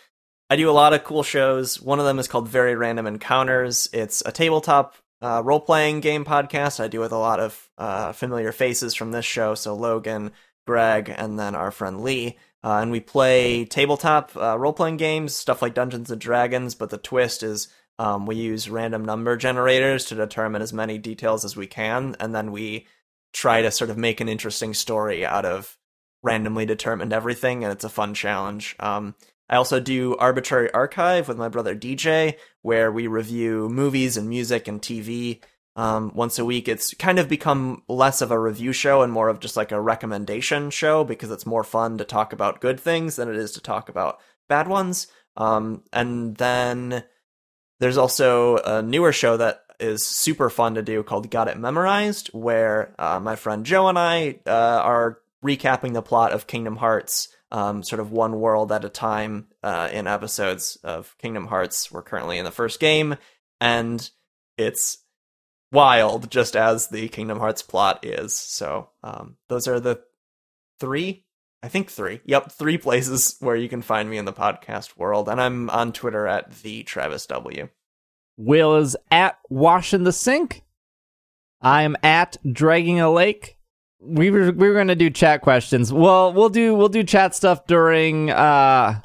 I 0.51 0.57
do 0.57 0.69
a 0.69 0.73
lot 0.73 0.93
of 0.93 1.05
cool 1.05 1.23
shows. 1.23 1.81
One 1.81 1.99
of 1.99 2.05
them 2.05 2.19
is 2.19 2.29
called 2.29 2.49
Very 2.49 2.75
Random 2.75 3.07
Encounters. 3.07 3.89
It's 3.93 4.23
a 4.27 4.33
tabletop 4.33 4.97
uh, 5.23 5.41
role 5.45 5.61
playing 5.61 6.01
game 6.01 6.25
podcast 6.25 6.81
I 6.83 6.89
do 6.89 7.01
with 7.01 7.13
a 7.13 7.19
lot 7.19 7.41
of 7.41 7.71
uh, 7.79 8.13
familiar 8.13 8.53
faces 8.53 8.95
from 8.95 9.13
this 9.13 9.25
show. 9.25 9.55
So 9.55 9.75
Logan, 9.75 10.33
Greg, 10.67 11.13
and 11.15 11.39
then 11.39 11.55
our 11.55 11.71
friend 11.71 12.03
Lee. 12.03 12.39
Uh, 12.65 12.79
and 12.79 12.91
we 12.93 13.01
play 13.01 13.65
tabletop 13.65 14.37
uh, 14.37 14.57
role 14.59 14.73
playing 14.73 14.97
games, 14.97 15.35
stuff 15.35 15.63
like 15.63 15.75
Dungeons 15.75 16.11
and 16.11 16.21
Dragons. 16.21 16.75
But 16.75 16.91
the 16.91 16.99
twist 16.99 17.43
is 17.43 17.69
um, 17.99 18.27
we 18.27 18.37
use 18.37 18.71
random 18.71 19.05
number 19.05 19.37
generators 19.37 20.05
to 20.07 20.15
determine 20.15 20.63
as 20.63 20.73
many 20.73 20.99
details 20.99 21.45
as 21.45 21.57
we 21.57 21.67
can, 21.67 22.17
and 22.21 22.35
then 22.35 22.53
we 22.53 22.87
try 23.33 23.63
to 23.63 23.71
sort 23.71 23.91
of 23.91 23.97
make 23.97 24.21
an 24.21 24.29
interesting 24.29 24.75
story 24.75 25.25
out 25.25 25.45
of 25.45 25.77
randomly 26.23 26.67
determined 26.67 27.13
everything, 27.13 27.65
and 27.65 27.73
it's 27.73 27.85
a 27.85 27.89
fun 27.89 28.15
challenge. 28.15 28.77
Um, 28.79 29.15
I 29.49 29.57
also 29.57 29.81
do 29.81 30.17
Arbitrary 30.17 30.73
Archive 30.73 31.29
with 31.29 31.37
my 31.37 31.49
brother 31.49 31.77
DJ, 31.77 32.37
where 32.63 32.91
we 32.91 33.07
review 33.07 33.69
movies 33.69 34.17
and 34.17 34.29
music 34.29 34.69
and 34.69 34.81
TV 34.81 35.41
um, 35.77 36.13
once 36.15 36.39
a 36.39 36.45
week. 36.45 36.69
It's 36.69 36.95
kind 36.95 37.19
of 37.19 37.29
become 37.29 37.83
less 37.89 38.21
of 38.21 38.31
a 38.31 38.39
review 38.39 38.73
show 38.73 39.03
and 39.03 39.13
more 39.13 39.29
of 39.29 39.41
just 39.41 39.57
like 39.57 39.73
a 39.73 39.81
recommendation 39.81 40.71
show 40.71 41.05
because 41.05 41.31
it's 41.31 41.47
more 41.47 41.65
fun 41.65 41.99
to 41.99 42.05
talk 42.05 42.33
about 42.33 42.61
good 42.61 42.79
things 42.79 43.17
than 43.17 43.29
it 43.29 43.37
is 43.37 43.53
to 43.53 43.61
talk 43.61 43.89
about 43.89 44.21
bad 44.49 44.69
ones. 44.69 45.07
Um, 45.37 45.83
and 45.93 46.37
then 46.37 47.05
there's 47.81 47.97
also 47.97 48.59
a 48.59 48.83
newer 48.83 49.13
show 49.13 49.37
that 49.39 49.63
is 49.81 50.05
super 50.05 50.49
fun 50.51 50.77
to 50.77 50.83
do 50.83 51.03
called 51.03 51.31
Got 51.31 51.49
It 51.49 51.59
Memorized, 51.59 52.29
where 52.29 52.95
uh, 52.99 53.19
my 53.19 53.37
friend 53.37 53.67
Joe 53.67 53.89
and 53.89 53.99
I 53.99 54.39
uh, 54.47 54.51
are 54.51 55.19
recapping 55.45 55.93
the 55.93 56.03
plot 56.03 56.33
of 56.33 56.47
Kingdom 56.47 56.77
Hearts, 56.77 57.29
um, 57.51 57.83
sort 57.83 57.99
of 57.99 58.13
one 58.13 58.39
world 58.39 58.71
at 58.71 58.85
a 58.85 58.89
time 58.89 59.49
uh, 59.63 59.89
in 59.93 60.07
episodes 60.07 60.79
of 60.85 61.17
Kingdom 61.19 61.47
Hearts. 61.49 61.91
We're 61.91 62.03
currently 62.03 62.39
in 62.39 62.45
the 62.45 62.51
first 62.51 62.79
game, 62.79 63.17
and 63.61 64.09
it's 64.57 64.99
wild, 65.73 66.31
just 66.31 66.55
as 66.55 66.89
the 66.89 67.09
Kingdom 67.09 67.39
Hearts 67.39 67.63
plot 67.63 68.05
is. 68.05 68.35
So 68.35 68.91
um, 69.03 69.37
those 69.49 69.67
are 69.67 69.81
the 69.81 70.03
three. 70.79 71.25
I 71.63 71.69
think 71.69 71.91
three. 71.91 72.21
Yep, 72.25 72.53
three 72.53 72.79
places 72.79 73.37
where 73.41 73.57
you 73.57 73.69
can 73.69 73.83
find 73.83 74.09
me 74.09 74.19
in 74.19 74.25
the 74.25 74.33
podcast 74.33 74.97
world, 74.97 75.29
and 75.29 75.41
I'm 75.41 75.71
on 75.71 75.93
Twitter 75.93 76.27
at 76.27 76.53
the 76.63 76.83
Travis 76.83 77.27
W. 77.27 77.69
Will 78.37 78.77
is 78.77 78.97
at 79.11 79.39
washing 79.49 80.05
the 80.05 80.13
sink. 80.13 80.63
I 81.61 81.83
am 81.83 81.97
at 82.03 82.37
dragging 82.51 83.01
a 83.01 83.11
lake. 83.11 83.57
We 84.01 84.31
were 84.31 84.51
we 84.51 84.69
were 84.69 84.75
gonna 84.75 84.97
do 84.97 85.11
chat 85.11 85.43
questions. 85.43 85.93
Well, 85.93 86.33
we'll 86.33 86.49
do 86.49 86.75
we'll 86.75 86.89
do 86.89 87.05
chat 87.05 87.37
stuff 87.37 87.67
during 87.67 88.31
uh 88.31 89.01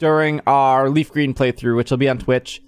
during 0.00 0.40
our 0.46 0.90
Leaf 0.90 1.12
Green 1.12 1.34
playthrough, 1.34 1.76
which 1.76 1.90
will 1.90 1.98
be 1.98 2.08
on 2.08 2.18
Twitch. 2.18 2.60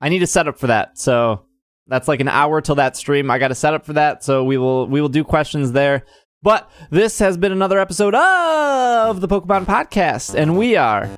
I 0.00 0.08
need 0.08 0.22
a 0.22 0.28
setup 0.28 0.58
for 0.58 0.68
that, 0.68 0.98
so 0.98 1.44
that's 1.92 2.08
like 2.08 2.20
an 2.20 2.28
hour 2.28 2.62
till 2.62 2.76
that 2.76 2.96
stream. 2.96 3.30
I 3.30 3.38
got 3.38 3.48
to 3.48 3.54
set 3.54 3.74
up 3.74 3.84
for 3.84 3.92
that, 3.92 4.24
so 4.24 4.44
we 4.44 4.56
will 4.56 4.86
we 4.86 5.02
will 5.02 5.10
do 5.10 5.22
questions 5.24 5.72
there. 5.72 6.06
But 6.42 6.70
this 6.90 7.18
has 7.18 7.36
been 7.36 7.52
another 7.52 7.78
episode 7.78 8.14
of 8.14 9.20
the 9.20 9.28
Pokemon 9.28 9.66
Podcast, 9.66 10.34
and 10.34 10.56
we 10.56 10.74
are 10.74 11.10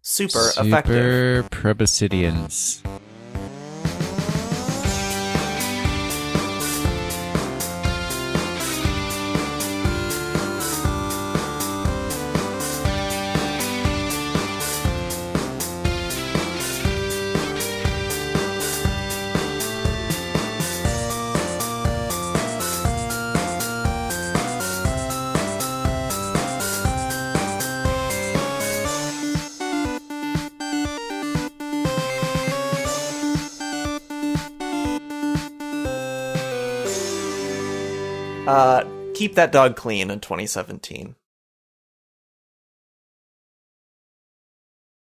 Super, 0.00 0.52
effective. 0.56 1.44
Super 1.50 3.13
Uh, 38.54 38.84
keep 39.14 39.34
that 39.34 39.50
dog 39.50 39.74
clean 39.74 40.12
in 40.12 40.20
2017. 40.20 41.16